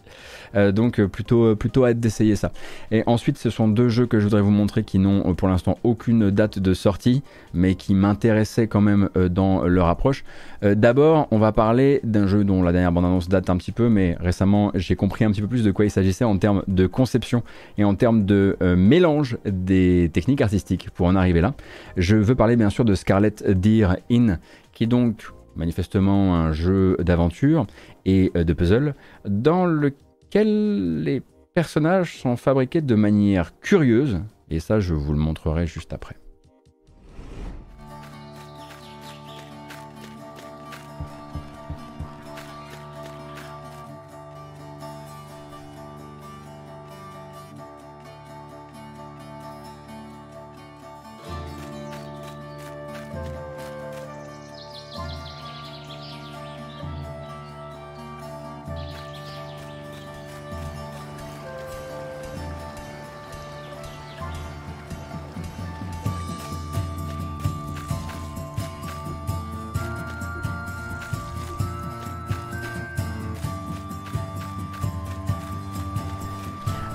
Euh, 0.55 0.73
donc 0.73 0.99
euh, 0.99 1.09
plutôt, 1.09 1.45
euh, 1.45 1.55
plutôt 1.55 1.85
hâte 1.85 2.01
d'essayer 2.01 2.37
ça. 2.37 2.53
Et 2.91 3.03
ensuite, 3.07 3.39
ce 3.39 3.51
sont 3.51 3.69
deux 3.69 3.89
jeux 3.89 4.07
que 4.07 4.19
je 4.19 4.25
voudrais 4.25 4.41
vous 4.41 4.51
montrer 4.51 4.85
qui 4.85 4.99
n'ont 4.99 5.35
pour 5.35 5.49
l'instant 5.49 5.79
aucune 5.85 6.31
date 6.31 6.59
de 6.59 6.75
sortie, 6.75 7.23
mais 7.55 7.75
qui 7.75 7.95
m'intéressaient 7.95 8.67
quand 8.67 8.81
même 8.81 9.09
dans 9.31 9.65
leur 9.65 9.89
approche. 9.89 10.25
D'abord, 10.63 11.29
on 11.31 11.39
va 11.39 11.53
parler 11.53 12.01
d'un 12.05 12.27
jeu 12.27 12.45
dont 12.45 12.63
la 12.63 12.73
dernière 12.73 12.93
bande-annonce 12.93 13.29
date 13.29 13.51
un 13.51 13.57
petit 13.57 13.73
peu, 13.73 13.89
mais 13.89 14.17
récemment, 14.21 14.71
j'ai 14.75 14.97
compris 14.97 15.25
un 15.25 15.31
petit 15.31 15.41
peu 15.41 15.47
plus 15.47 15.65
de 15.65 15.71
quoi 15.71 15.85
il 15.85 15.91
s'agissait 15.91 16.25
en 16.25 16.37
termes 16.39 16.63
de 16.67 16.87
conception 16.87 17.43
et 17.77 17.85
en 17.85 17.95
termes 17.95 18.25
de 18.25 18.57
mélange 18.77 19.39
des 19.45 20.11
techniques 20.13 20.41
artistiques 20.41 20.91
pour 20.91 21.07
en 21.07 21.17
arriver 21.17 21.41
là. 21.41 21.55
Je 21.97 22.17
veux 22.17 22.35
parler 22.35 22.57
bien 22.57 22.71
sûr 22.71 22.85
de 22.85 22.95
Scarlet 22.95 23.35
Deer 23.49 23.97
In, 24.11 24.39
qui 24.73 24.87
donc 24.87 25.33
manifestement 25.59 26.37
un 26.37 26.53
jeu 26.53 26.97
d'aventure 27.01 27.67
et 28.07 28.33
euh, 28.37 28.45
de 28.45 28.53
puzzle 28.55 28.95
dans 29.27 29.67
lequel 29.67 31.03
les 31.03 31.23
personnages 31.53 32.19
sont 32.19 32.37
fabriqués 32.37 32.81
de 32.81 32.95
manière 32.95 33.59
curieuse, 33.61 34.21
et 34.49 34.61
ça 34.61 34.81
je 34.81 34.95
vous 34.95 35.13
le 35.13 35.19
montrerai 35.19 35.67
juste 35.67 35.93
après. 35.93 36.17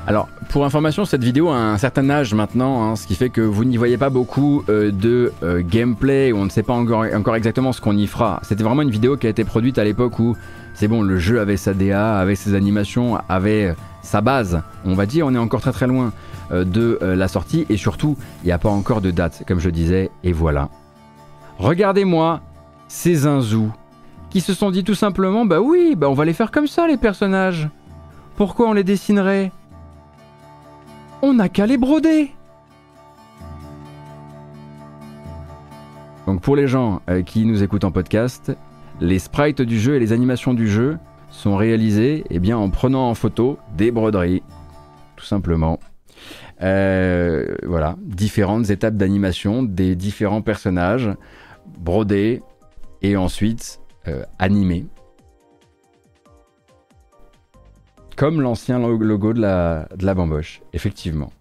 Alors, 0.06 0.28
pour 0.50 0.66
information, 0.66 1.06
cette 1.06 1.24
vidéo 1.24 1.50
a 1.50 1.56
un 1.56 1.78
certain 1.78 2.10
âge 2.10 2.34
maintenant, 2.34 2.84
hein, 2.84 2.96
ce 2.98 3.08
qui 3.08 3.16
fait 3.16 3.30
que 3.30 3.40
vous 3.40 3.64
n'y 3.64 3.78
voyez 3.78 3.98
pas 3.98 4.10
beaucoup 4.10 4.64
euh, 4.68 4.92
de 4.92 5.32
euh, 5.44 5.62
gameplay, 5.66 6.34
où 6.34 6.38
on 6.38 6.44
ne 6.44 6.50
sait 6.50 6.62
pas 6.62 6.74
encore, 6.74 7.06
exactement 7.36 7.72
ce 7.72 7.80
qu'on 7.80 7.96
y 7.96 8.06
fera. 8.06 8.42
C'était 8.44 8.64
vraiment 8.64 8.82
une 8.82 8.90
vidéo 8.90 9.16
qui 9.16 9.28
a 9.28 9.30
été 9.30 9.46
produite 9.46 9.78
à 9.78 9.86
l'époque 9.86 10.20
où, 10.20 10.36
c'est 10.74 10.90
bon, 10.90 11.04
le 11.04 11.20
jeu 11.20 11.40
avait 11.40 11.56
sa 11.56 11.74
DA, 11.74 12.20
avait 12.20 12.36
ses 12.36 12.54
animations, 12.54 13.18
avait 13.30 13.68
euh, 13.68 13.74
sa 14.02 14.20
base. 14.20 14.62
On 14.84 14.94
va 14.94 15.06
dire, 15.06 15.26
on 15.26 15.34
est 15.34 15.40
encore 15.40 15.62
très 15.62 15.72
très 15.72 15.88
loin 15.88 16.12
de 16.52 17.00
la 17.02 17.28
sortie, 17.30 17.66
et 17.70 17.78
surtout, 17.78 18.18
il 18.44 18.48
n'y 18.48 18.52
a 18.52 18.60
pas 18.60 18.70
encore 18.70 19.02
de 19.02 19.10
date, 19.10 19.44
comme 19.48 19.60
je 19.60 19.70
disais, 19.70 20.12
et 20.24 20.34
voilà. 20.34 20.70
Regardez-moi 21.58 22.42
ces 22.90 23.16
zinzous 23.16 23.72
qui 24.30 24.42
se 24.42 24.54
sont 24.54 24.70
dit 24.70 24.84
tout 24.84 24.94
simplement, 24.94 25.46
bah 25.46 25.62
oui, 25.62 25.96
bah 25.98 26.10
on 26.10 26.14
va 26.14 26.26
les 26.26 26.34
faire 26.34 26.52
comme 26.52 26.68
ça 26.68 26.86
les 26.86 26.98
personnages. 26.98 27.70
Pourquoi 28.36 28.68
on 28.68 28.74
les 28.74 28.84
dessinerait? 28.84 29.52
On 31.24 31.36
n'a 31.36 31.48
qu'à 31.48 31.66
les 31.66 31.78
broder. 31.78 32.32
Donc 36.28 36.42
pour 36.42 36.58
les 36.58 36.68
gens 36.68 37.02
euh, 37.10 37.22
qui 37.22 37.46
nous 37.46 37.64
écoutent 37.64 37.86
en 37.86 37.92
podcast, 37.92 38.52
les 39.00 39.20
sprites 39.20 39.62
du 39.62 39.80
jeu 39.80 39.96
et 39.96 40.00
les 40.00 40.12
animations 40.12 40.54
du 40.54 40.68
jeu 40.68 40.98
sont 41.30 41.56
réalisés 41.56 42.26
eh 42.30 42.54
en 42.54 42.70
prenant 42.70 43.10
en 43.10 43.16
photo 43.16 43.58
des 43.78 43.90
broderies, 43.90 44.44
tout 45.16 45.26
simplement. 45.26 45.80
Euh, 46.62 47.56
voilà, 47.64 47.96
différentes 48.02 48.70
étapes 48.70 48.96
d'animation 48.96 49.64
des 49.64 49.96
différents 49.96 50.42
personnages 50.42 51.10
brodés 51.80 52.44
et 53.02 53.16
ensuite 53.16 53.80
euh, 54.10 54.24
animés. 54.40 54.86
Comme 58.16 58.42
l'ancien 58.42 58.80
logo 58.80 59.34
de 59.34 59.42
la, 59.42 59.88
de 59.96 60.06
la 60.06 60.14
bamboche, 60.14 60.62
effectivement. 60.74 61.32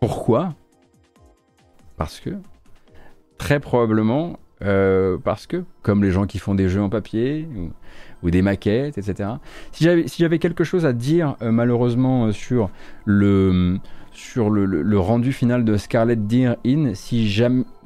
Pourquoi? 0.00 0.54
Parce 1.96 2.20
que, 2.20 2.30
très 3.38 3.60
probablement, 3.60 4.38
euh, 4.62 5.18
parce 5.22 5.46
que, 5.46 5.64
comme 5.82 6.02
les 6.02 6.10
gens 6.10 6.26
qui 6.26 6.38
font 6.38 6.54
des 6.54 6.68
jeux 6.68 6.80
en 6.80 6.88
papier 6.88 7.46
ou, 8.22 8.30
des 8.30 8.42
maquettes, 8.42 8.98
etc. 8.98 9.30
Si 9.70 9.84
j'avais 10.18 10.38
quelque 10.40 10.64
chose 10.64 10.84
à 10.84 10.92
dire, 10.92 11.36
euh, 11.42 11.52
malheureusement, 11.52 12.26
euh, 12.26 12.32
sur 12.32 12.70
le 13.04 13.78
sur 14.10 14.50
le, 14.50 14.98
rendu 14.98 15.32
final 15.32 15.64
de 15.64 15.76
Scarlet 15.76 16.16
Deer 16.16 16.56
In, 16.66 16.94
si 16.94 17.30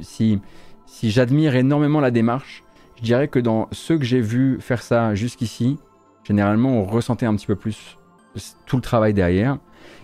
si, 0.01 0.40
si 0.86 1.11
j'admire 1.11 1.57
énormément 1.57 2.01
la 2.01 2.11
démarche, 2.12 2.62
je 2.97 3.02
dirais 3.02 3.28
que 3.28 3.40
dans 3.40 3.69
ceux 3.73 3.98
que 3.98 4.05
j'ai 4.05 4.20
vus 4.20 4.59
faire 4.61 4.81
ça 4.81 5.15
jusqu'ici, 5.15 5.77
généralement 6.23 6.70
on 6.70 6.85
ressentait 6.85 7.27
un 7.27 7.35
petit 7.35 7.48
peu 7.48 7.57
plus 7.57 7.98
tout 8.66 8.77
le 8.77 8.82
travail 8.82 9.15
derrière. 9.15 9.59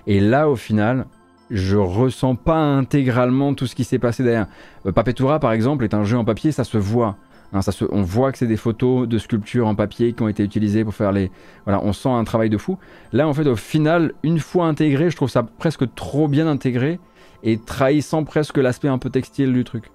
Et 0.07 0.21
là, 0.21 0.49
au 0.49 0.57
final, 0.57 1.07
je 1.51 1.77
ressens 1.77 2.35
pas 2.35 2.59
intégralement 2.59 3.55
tout 3.55 3.67
ce 3.67 3.75
qui 3.75 3.85
s'est 3.85 3.99
passé 3.99 4.23
derrière. 4.23 4.47
Euh, 4.87 4.93
Papetura, 4.93 5.39
par 5.41 5.53
exemple, 5.53 5.85
est 5.85 5.95
un 5.95 6.05
jeu 6.05 6.17
en 6.19 6.25
papier, 6.25 6.53
ça 6.53 6.65
se 6.65 6.79
voit. 6.79 7.17
Hein, 7.53 7.63
ça 7.63 7.71
se, 7.71 7.85
on 7.91 8.03
voit 8.03 8.33
que 8.33 8.39
c'est 8.39 8.49
des 8.49 8.57
photos 8.57 9.07
de 9.07 9.19
sculptures 9.19 9.69
en 9.69 9.75
papier 9.77 10.13
qui 10.13 10.23
ont 10.23 10.29
été 10.29 10.43
utilisées 10.43 10.85
pour 10.85 10.95
faire 10.95 11.13
les. 11.13 11.31
Voilà, 11.65 11.81
on 11.85 11.93
sent 11.93 12.09
un 12.09 12.25
travail 12.25 12.51
de 12.51 12.59
fou. 12.59 12.79
Là, 13.13 13.29
en 13.29 13.35
fait, 13.35 13.47
au 13.47 13.57
final, 13.57 14.13
une 14.23 14.41
fois 14.41 14.67
intégré, 14.67 15.11
je 15.11 15.17
trouve 15.17 15.31
ça 15.31 15.45
presque 15.45 15.95
trop 15.95 16.27
bien 16.27 16.49
intégré 16.49 16.99
et 17.45 17.59
trahissant 17.59 18.25
presque 18.25 18.59
l'aspect 18.59 18.89
un 18.89 18.99
peu 18.99 19.11
textile 19.11 19.53
du 19.53 19.63
truc. 19.63 19.91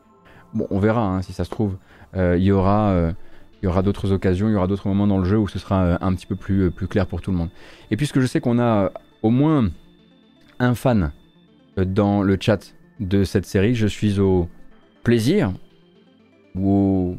Bon, 0.53 0.67
on 0.69 0.79
verra 0.79 1.05
hein, 1.05 1.21
si 1.21 1.33
ça 1.33 1.43
se 1.43 1.49
trouve. 1.49 1.75
Euh, 2.15 2.35
Il 2.37 2.43
y 2.43 2.51
aura. 2.51 2.91
euh, 2.91 3.11
il 3.61 3.65
y 3.65 3.69
aura 3.69 3.83
d'autres 3.83 4.11
occasions, 4.11 4.49
il 4.49 4.53
y 4.53 4.55
aura 4.55 4.67
d'autres 4.67 4.87
moments 4.87 5.07
dans 5.07 5.19
le 5.19 5.25
jeu 5.25 5.37
où 5.37 5.47
ce 5.47 5.59
sera 5.59 5.83
euh, 5.83 5.97
un 6.01 6.13
petit 6.15 6.25
peu 6.25 6.35
plus, 6.35 6.63
euh, 6.63 6.71
plus 6.71 6.87
clair 6.87 7.05
pour 7.05 7.21
tout 7.21 7.31
le 7.31 7.37
monde. 7.37 7.49
Et 7.91 7.97
puisque 7.97 8.19
je 8.19 8.25
sais 8.25 8.41
qu'on 8.41 8.57
a 8.57 8.85
euh, 8.85 8.89
au 9.21 9.29
moins 9.29 9.69
un 10.59 10.73
fan 10.73 11.11
dans 11.77 12.23
le 12.23 12.37
chat 12.39 12.73
de 12.99 13.23
cette 13.23 13.45
série, 13.45 13.75
je 13.75 13.87
suis 13.87 14.19
au 14.19 14.49
plaisir 15.03 15.53
ou 16.55 17.17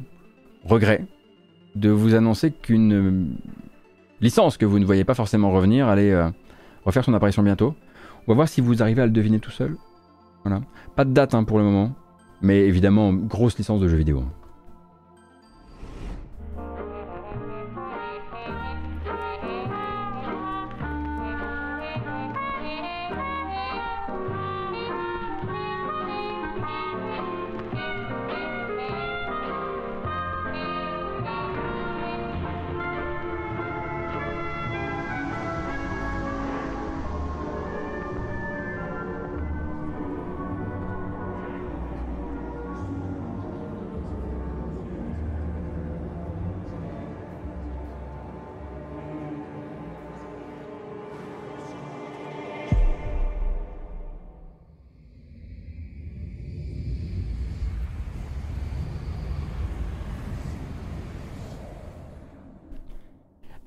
au 0.65 0.69
regret 0.69 1.07
de 1.75 1.91
vous 1.91 2.15
annoncer 2.15 2.51
qu'une 2.51 3.37
licence 4.21 4.57
que 4.57 4.67
vous 4.67 4.79
ne 4.79 4.85
voyez 4.85 5.05
pas 5.05 5.15
forcément 5.15 5.51
revenir 5.51 5.89
allait 5.89 6.15
refaire 6.85 7.03
son 7.03 7.15
apparition 7.15 7.43
bientôt. 7.43 7.75
On 8.27 8.33
va 8.33 8.35
voir 8.35 8.49
si 8.49 8.61
vous 8.61 8.83
arrivez 8.83 9.03
à 9.03 9.07
le 9.07 9.13
deviner 9.13 9.41
tout 9.41 9.51
seul. 9.51 9.77
Voilà. 10.45 10.61
Pas 10.95 11.05
de 11.05 11.13
date 11.13 11.35
hein, 11.35 11.45
pour 11.45 11.59
le 11.59 11.65
moment, 11.65 11.93
mais 12.43 12.61
évidemment, 12.61 13.13
grosse 13.13 13.57
licence 13.57 13.81
de 13.81 13.89
jeux 13.89 13.97
vidéo. 13.97 14.25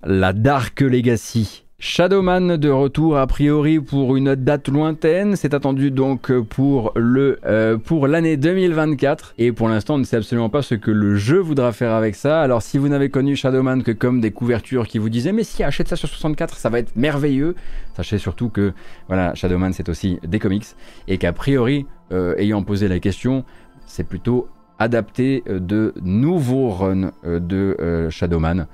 La 0.07 0.33
Dark 0.33 0.81
Legacy. 0.81 1.63
Shadowman 1.79 2.57
de 2.57 2.69
retour 2.69 3.17
a 3.17 3.25
priori 3.25 3.79
pour 3.79 4.15
une 4.15 4.35
date 4.35 4.67
lointaine, 4.67 5.35
c'est 5.35 5.55
attendu 5.55 5.89
donc 5.89 6.31
pour 6.41 6.91
le 6.95 7.39
euh, 7.47 7.77
pour 7.79 8.07
l'année 8.07 8.37
2024 8.37 9.33
et 9.39 9.51
pour 9.51 9.67
l'instant 9.67 9.95
on 9.95 9.97
ne 9.97 10.03
sait 10.03 10.17
absolument 10.17 10.49
pas 10.49 10.61
ce 10.61 10.75
que 10.75 10.91
le 10.91 11.15
jeu 11.15 11.39
voudra 11.39 11.71
faire 11.71 11.91
avec 11.91 12.13
ça. 12.13 12.43
Alors 12.43 12.61
si 12.61 12.77
vous 12.77 12.87
n'avez 12.87 13.09
connu 13.09 13.35
Shadowman 13.35 13.81
que 13.81 13.91
comme 13.91 14.21
des 14.21 14.29
couvertures 14.29 14.87
qui 14.87 14.99
vous 14.99 15.09
disaient 15.09 15.33
mais 15.33 15.43
si 15.43 15.63
achète 15.63 15.87
ça 15.87 15.95
sur 15.95 16.07
64 16.07 16.55
ça 16.55 16.69
va 16.69 16.77
être 16.77 16.95
merveilleux, 16.95 17.55
sachez 17.95 18.19
surtout 18.19 18.49
que 18.49 18.73
voilà 19.07 19.33
Shadowman 19.33 19.73
c'est 19.73 19.89
aussi 19.89 20.19
des 20.23 20.37
comics 20.37 20.67
et 21.07 21.17
qu'a 21.17 21.33
priori 21.33 21.87
euh, 22.11 22.35
ayant 22.37 22.61
posé 22.61 22.87
la 22.87 22.99
question 22.99 23.43
c'est 23.87 24.07
plutôt 24.07 24.49
adapté 24.77 25.43
euh, 25.49 25.59
de 25.59 25.95
nouveaux 26.03 26.69
runs 26.69 27.11
de 27.23 28.07
Shadowman. 28.11 28.67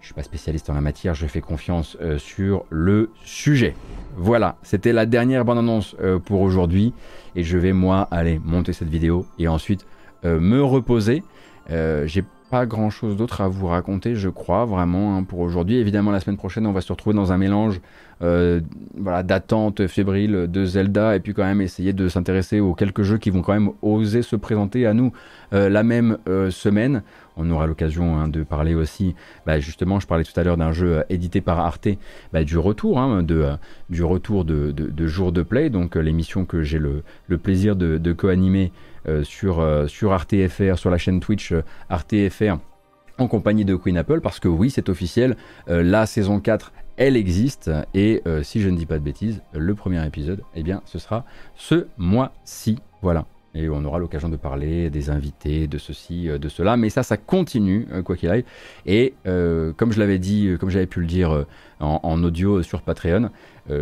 Je 0.00 0.06
suis 0.06 0.14
pas 0.14 0.22
spécialiste 0.22 0.70
en 0.70 0.74
la 0.74 0.80
matière, 0.80 1.14
je 1.14 1.26
fais 1.26 1.42
confiance 1.42 1.98
euh, 2.00 2.16
sur 2.16 2.64
le 2.70 3.10
sujet. 3.22 3.74
Voilà, 4.16 4.56
c'était 4.62 4.94
la 4.94 5.04
dernière 5.04 5.44
bande-annonce 5.44 5.94
euh, 6.00 6.18
pour 6.18 6.40
aujourd'hui 6.40 6.94
et 7.36 7.42
je 7.42 7.58
vais 7.58 7.74
moi 7.74 8.08
aller 8.10 8.40
monter 8.42 8.72
cette 8.72 8.88
vidéo 8.88 9.26
et 9.38 9.46
ensuite 9.46 9.86
euh, 10.24 10.40
me 10.40 10.62
reposer. 10.62 11.22
J'ai 11.68 12.24
pas 12.50 12.66
grand-chose 12.66 13.16
d'autre 13.16 13.42
à 13.42 13.48
vous 13.48 13.68
raconter, 13.68 14.16
je 14.16 14.28
crois 14.28 14.64
vraiment 14.64 15.16
hein, 15.16 15.22
pour 15.22 15.38
aujourd'hui. 15.38 15.76
Évidemment, 15.76 16.10
la 16.10 16.18
semaine 16.18 16.38
prochaine, 16.38 16.66
on 16.66 16.72
va 16.72 16.80
se 16.80 16.90
retrouver 16.90 17.14
dans 17.14 17.30
un 17.30 17.38
mélange 17.38 17.80
voilà, 18.20 19.22
d'attente 19.22 19.86
fébrile 19.86 20.48
de 20.48 20.64
Zelda 20.64 21.14
et 21.14 21.20
puis 21.20 21.32
quand 21.32 21.44
même 21.44 21.60
essayer 21.60 21.92
de 21.92 22.08
s'intéresser 22.08 22.58
aux 22.58 22.74
quelques 22.74 23.02
jeux 23.02 23.18
qui 23.18 23.30
vont 23.30 23.42
quand 23.42 23.52
même 23.52 23.70
oser 23.82 24.22
se 24.22 24.34
présenter 24.34 24.84
à 24.84 24.94
nous 24.94 25.12
la 25.52 25.84
même 25.84 26.18
semaine. 26.50 27.04
On 27.36 27.50
aura 27.50 27.66
l'occasion 27.66 28.16
hein, 28.16 28.28
de 28.28 28.42
parler 28.42 28.74
aussi, 28.74 29.14
bah, 29.46 29.60
justement, 29.60 30.00
je 30.00 30.06
parlais 30.06 30.24
tout 30.24 30.38
à 30.38 30.42
l'heure 30.42 30.56
d'un 30.56 30.72
jeu 30.72 30.98
euh, 30.98 31.02
édité 31.08 31.40
par 31.40 31.58
Arte, 31.58 31.88
bah, 32.32 32.44
du 32.44 32.58
retour, 32.58 32.98
hein, 32.98 33.22
de, 33.22 33.36
euh, 33.36 33.56
du 33.88 34.02
retour 34.02 34.44
de, 34.44 34.72
de, 34.72 34.86
de 34.86 35.06
jour 35.06 35.32
de 35.32 35.42
play, 35.42 35.70
donc 35.70 35.96
euh, 35.96 36.00
l'émission 36.00 36.44
que 36.44 36.62
j'ai 36.62 36.78
le, 36.78 37.02
plaisir 37.38 37.76
de, 37.76 38.12
co-animer 38.12 38.72
sur, 39.22 39.60
Arte 39.60 40.34
FR, 40.48 40.76
sur 40.76 40.90
la 40.90 40.98
chaîne 40.98 41.20
Twitch 41.20 41.54
Arte 41.88 42.14
FR 42.28 42.58
en 43.18 43.28
compagnie 43.28 43.64
de 43.64 43.74
Queen 43.76 43.96
Apple 43.96 44.20
parce 44.20 44.40
que 44.40 44.48
oui 44.48 44.68
c'est 44.68 44.88
officiel, 44.88 45.36
la 45.68 46.06
saison 46.06 46.40
4 46.40 46.72
elle 46.96 47.16
existe 47.16 47.70
et 47.94 48.22
si 48.42 48.60
je 48.60 48.68
ne 48.68 48.76
dis 48.76 48.86
pas 48.86 48.98
de 48.98 49.04
bêtises, 49.04 49.42
le 49.54 49.74
premier 49.74 50.04
épisode 50.06 50.42
eh 50.54 50.62
bien 50.62 50.82
ce 50.84 50.98
sera 50.98 51.24
ce 51.54 51.86
mois-ci, 51.96 52.78
voilà. 53.00 53.24
Et 53.54 53.68
on 53.68 53.84
aura 53.84 53.98
l'occasion 53.98 54.28
de 54.28 54.36
parler 54.36 54.90
des 54.90 55.10
invités, 55.10 55.66
de 55.66 55.76
ceci, 55.76 56.28
euh, 56.28 56.38
de 56.38 56.48
cela, 56.48 56.76
mais 56.76 56.88
ça, 56.88 57.02
ça 57.02 57.16
continue, 57.16 57.88
euh, 57.92 58.00
quoi 58.02 58.16
qu'il 58.16 58.28
arrive. 58.28 58.44
Et 58.86 59.14
euh, 59.26 59.72
comme 59.76 59.90
je 59.92 59.98
l'avais 59.98 60.18
dit, 60.20 60.56
comme 60.60 60.70
j'avais 60.70 60.86
pu 60.86 61.00
le 61.00 61.06
dire 61.06 61.46
en, 61.80 62.22
audio 62.22 62.62
sur 62.62 62.82
Patreon, 62.82 63.30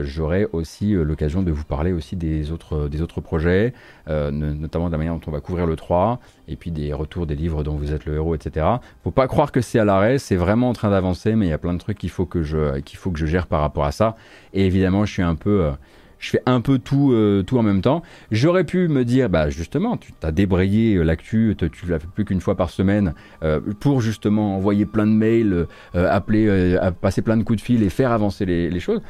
j'aurai 0.03 0.47
aussi 0.53 0.93
l'occasion 0.93 1.43
de 1.43 1.51
vous 1.51 1.65
parler 1.65 1.93
aussi 1.93 2.15
des 2.15 2.53
autres, 2.53 2.89
des 2.89 3.01
autres 3.03 3.21
projets, 3.21 3.73
no- 4.09 4.31
notamment 4.31 4.87
de 4.87 4.93
la 4.93 4.99
manière 4.99 5.15
dont 5.15 5.21
on 5.27 5.31
va 5.31 5.41
couvrir 5.41 5.67
le 5.67 5.77
3, 5.77 6.21
et 6.47 6.57
puis 6.57 6.71
des 6.71 6.93
retours 6.93 7.27
des 7.27 7.35
livres 7.35 7.65
dont 7.65 7.75
vous 7.75 7.93
êtes 7.93 8.05
le 8.05 8.15
héros, 8.15 8.35
etc. 8.35 8.67
Faut 9.03 9.11
pas 9.11 9.27
croire 9.27 9.51
que 9.51 9.61
c'est 9.61 9.79
à 9.79 9.85
l'arrêt, 9.85 10.19
c'est 10.19 10.37
vraiment 10.37 10.69
en 10.69 10.75
train 10.75 10.91
d'avancer, 10.91 11.35
mais 11.35 11.47
il 11.47 11.51
y 11.51 11.53
a 11.53 11.59
plein 11.59 11.73
de 11.75 11.79
trucs 11.79 11.99
qu'il 11.99 12.11
faut 12.11 12.27
que 12.27 12.43
je, 12.43 12.79
qu'il 12.81 12.99
faut 12.99 13.11
que 13.11 13.19
je 13.19 13.27
gère 13.27 13.47
par 13.47 13.61
rapport 13.61 13.85
à 13.85 13.93
ça. 13.93 14.17
Et 14.53 14.67
évidemment, 14.67 15.05
je 15.05 15.13
suis 15.13 15.23
un 15.23 15.35
peu, 15.35 15.71
je 16.19 16.31
fais 16.31 16.43
un 16.47 16.61
peu 16.61 16.79
tout, 16.79 17.13
euh, 17.13 17.43
tout 17.43 17.59
en 17.59 17.63
même 17.63 17.81
temps. 17.81 18.03
J'aurais 18.31 18.65
pu 18.65 18.89
me 18.89 19.05
dire, 19.05 19.29
bah 19.29 19.51
justement, 19.51 19.97
tu 19.97 20.13
as 20.23 20.33
débrayé 20.33 20.97
euh, 20.97 21.03
l'actu, 21.03 21.57
tu 21.57 21.87
l'as 21.87 21.99
fait 21.99 22.09
plus 22.09 22.25
qu'une 22.25 22.41
fois 22.41 22.57
par 22.57 22.71
semaine 22.71 23.15
euh, 23.43 23.61
pour 23.81 24.01
justement 24.01 24.57
envoyer 24.57 24.87
plein 24.87 25.07
de 25.07 25.13
mails, 25.13 25.67
appeler, 25.95 26.79
passer 27.01 27.23
plein 27.23 27.37
de 27.37 27.43
coups 27.43 27.59
de 27.59 27.65
fil 27.65 27.83
et 27.83 27.91
faire 27.91 28.13
avancer 28.13 28.45
les, 28.45 28.81
choses. 28.81 29.01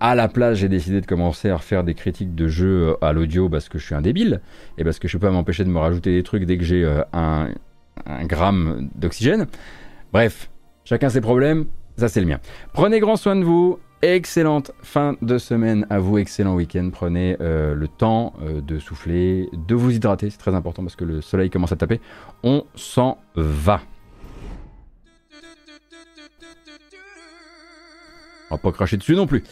À 0.00 0.14
la 0.14 0.28
place, 0.28 0.58
j'ai 0.58 0.68
décidé 0.68 1.00
de 1.00 1.06
commencer 1.06 1.50
à 1.50 1.56
refaire 1.56 1.82
des 1.82 1.94
critiques 1.94 2.34
de 2.34 2.46
jeux 2.46 2.96
à 3.00 3.12
l'audio 3.12 3.48
parce 3.48 3.68
que 3.68 3.78
je 3.78 3.84
suis 3.84 3.94
un 3.94 4.00
débile 4.00 4.40
et 4.76 4.84
parce 4.84 4.98
que 4.98 5.08
je 5.08 5.18
peux 5.18 5.26
pas 5.26 5.32
m'empêcher 5.32 5.64
de 5.64 5.70
me 5.70 5.78
rajouter 5.78 6.14
des 6.14 6.22
trucs 6.22 6.44
dès 6.44 6.56
que 6.56 6.64
j'ai 6.64 6.88
un 7.12 7.48
gramme 8.24 8.88
d'oxygène. 8.94 9.46
Bref, 10.12 10.50
chacun 10.84 11.08
ses 11.08 11.20
problèmes, 11.20 11.66
ça 11.96 12.08
c'est 12.08 12.20
le 12.20 12.26
mien. 12.26 12.38
Prenez 12.72 13.00
grand 13.00 13.16
soin 13.16 13.34
de 13.34 13.44
vous. 13.44 13.78
Excellente 14.00 14.70
fin 14.80 15.16
de 15.22 15.38
semaine 15.38 15.84
à 15.90 15.98
vous, 15.98 16.18
excellent 16.18 16.54
week-end. 16.54 16.88
Prenez 16.92 17.36
euh, 17.40 17.74
le 17.74 17.88
temps 17.88 18.32
euh, 18.40 18.60
de 18.60 18.78
souffler, 18.78 19.48
de 19.52 19.74
vous 19.74 19.90
hydrater, 19.90 20.30
c'est 20.30 20.38
très 20.38 20.54
important 20.54 20.84
parce 20.84 20.94
que 20.94 21.04
le 21.04 21.20
soleil 21.20 21.50
commence 21.50 21.72
à 21.72 21.76
taper. 21.76 22.00
On 22.44 22.64
s'en 22.76 23.18
va. 23.34 23.80
On 28.50 28.54
va 28.54 28.58
pas 28.58 28.70
cracher 28.70 28.96
dessus 28.96 29.16
non 29.16 29.26
plus. 29.26 29.42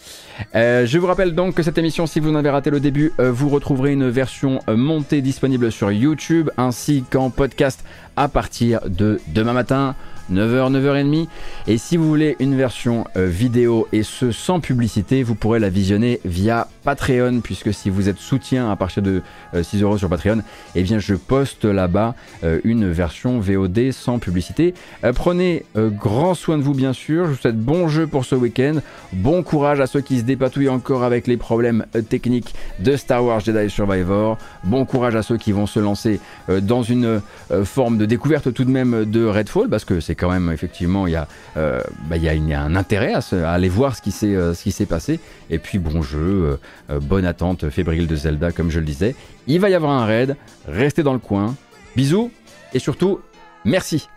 Euh, 0.54 0.86
je 0.86 0.96
vous 0.98 1.08
rappelle 1.08 1.34
donc 1.34 1.54
que 1.56 1.64
cette 1.64 1.76
émission, 1.76 2.06
si 2.06 2.20
vous 2.20 2.30
en 2.30 2.36
avez 2.36 2.50
raté 2.50 2.70
le 2.70 2.78
début, 2.78 3.12
vous 3.18 3.48
retrouverez 3.48 3.94
une 3.94 4.08
version 4.08 4.60
montée 4.68 5.22
disponible 5.22 5.72
sur 5.72 5.90
YouTube 5.90 6.50
ainsi 6.56 7.04
qu'en 7.10 7.30
podcast 7.30 7.84
à 8.14 8.28
partir 8.28 8.80
de 8.88 9.20
demain 9.34 9.52
matin. 9.54 9.96
9h, 10.32 10.72
9h30. 10.72 11.28
Et 11.66 11.78
si 11.78 11.96
vous 11.96 12.08
voulez 12.08 12.36
une 12.40 12.56
version 12.56 13.04
euh, 13.16 13.26
vidéo 13.26 13.88
et 13.92 14.02
ce 14.02 14.32
sans 14.32 14.60
publicité, 14.60 15.22
vous 15.22 15.34
pourrez 15.34 15.58
la 15.58 15.68
visionner 15.68 16.20
via 16.24 16.68
Patreon, 16.86 17.40
puisque 17.40 17.74
si 17.74 17.90
vous 17.90 18.08
êtes 18.08 18.18
soutien 18.18 18.70
à 18.70 18.76
partir 18.76 19.02
de 19.02 19.20
euh, 19.54 19.64
6 19.64 19.82
euros 19.82 19.98
sur 19.98 20.08
Patreon, 20.08 20.42
eh 20.76 20.82
bien 20.84 21.00
je 21.00 21.14
poste 21.14 21.64
là-bas 21.64 22.14
euh, 22.44 22.60
une 22.62 22.88
version 22.88 23.40
VOD 23.40 23.90
sans 23.90 24.20
publicité. 24.20 24.72
Euh, 25.02 25.12
prenez 25.12 25.64
grand 25.74 26.34
soin 26.34 26.58
de 26.58 26.62
vous 26.62 26.74
bien 26.74 26.92
sûr, 26.92 27.26
je 27.26 27.30
vous 27.30 27.36
souhaite 27.36 27.58
bon 27.58 27.88
jeu 27.88 28.06
pour 28.06 28.24
ce 28.24 28.36
week-end, 28.36 28.76
bon 29.12 29.42
courage 29.42 29.80
à 29.80 29.88
ceux 29.88 30.00
qui 30.00 30.18
se 30.18 30.22
dépatouillent 30.22 30.68
encore 30.68 31.02
avec 31.02 31.26
les 31.26 31.36
problèmes 31.36 31.86
techniques 32.08 32.54
de 32.78 32.96
Star 32.96 33.24
Wars 33.24 33.40
Jedi 33.40 33.68
Survivor, 33.68 34.38
bon 34.62 34.84
courage 34.84 35.16
à 35.16 35.22
ceux 35.22 35.38
qui 35.38 35.50
vont 35.50 35.66
se 35.66 35.80
lancer 35.80 36.20
dans 36.48 36.84
une 36.84 37.20
forme 37.64 37.98
de 37.98 38.06
découverte 38.06 38.54
tout 38.54 38.64
de 38.64 38.70
même 38.70 39.04
de 39.04 39.24
Redfall, 39.24 39.68
parce 39.68 39.84
que 39.84 39.98
c'est 39.98 40.14
quand 40.16 40.30
même 40.30 40.50
effectivement, 40.50 41.06
il 41.06 41.12
y 41.12 41.16
a, 41.16 41.28
euh, 41.56 41.80
bah, 42.08 42.16
il 42.16 42.24
y 42.24 42.54
a, 42.54 42.60
un 42.60 42.76
intérêt 42.76 43.14
à, 43.14 43.50
aller 43.50 43.68
voir 43.68 43.96
ce 43.96 44.02
qui 44.02 44.10
s'est 44.10 44.34
euh, 44.34 44.54
ce 44.54 44.62
qui 44.62 44.72
s'est 44.72 44.86
passé, 44.86 45.20
et 45.50 45.58
puis 45.58 45.78
bon 45.78 46.02
jeu, 46.02 46.58
euh, 46.90 47.00
bonne 47.00 47.24
attente 47.24 47.68
fébrile 47.70 48.06
de 48.06 48.16
Zelda 48.16 48.52
comme 48.52 48.70
je 48.70 48.80
le 48.80 48.86
disais, 48.86 49.14
il 49.46 49.60
va 49.60 49.70
y 49.70 49.74
avoir 49.74 49.92
un 49.92 50.04
raid, 50.04 50.36
restez 50.66 51.02
dans 51.02 51.12
le 51.12 51.18
coin, 51.18 51.54
bisous, 51.94 52.30
et 52.72 52.78
surtout, 52.78 53.20
merci. 53.64 54.08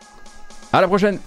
À 0.71 0.81
la 0.81 0.87
prochaine 0.87 1.19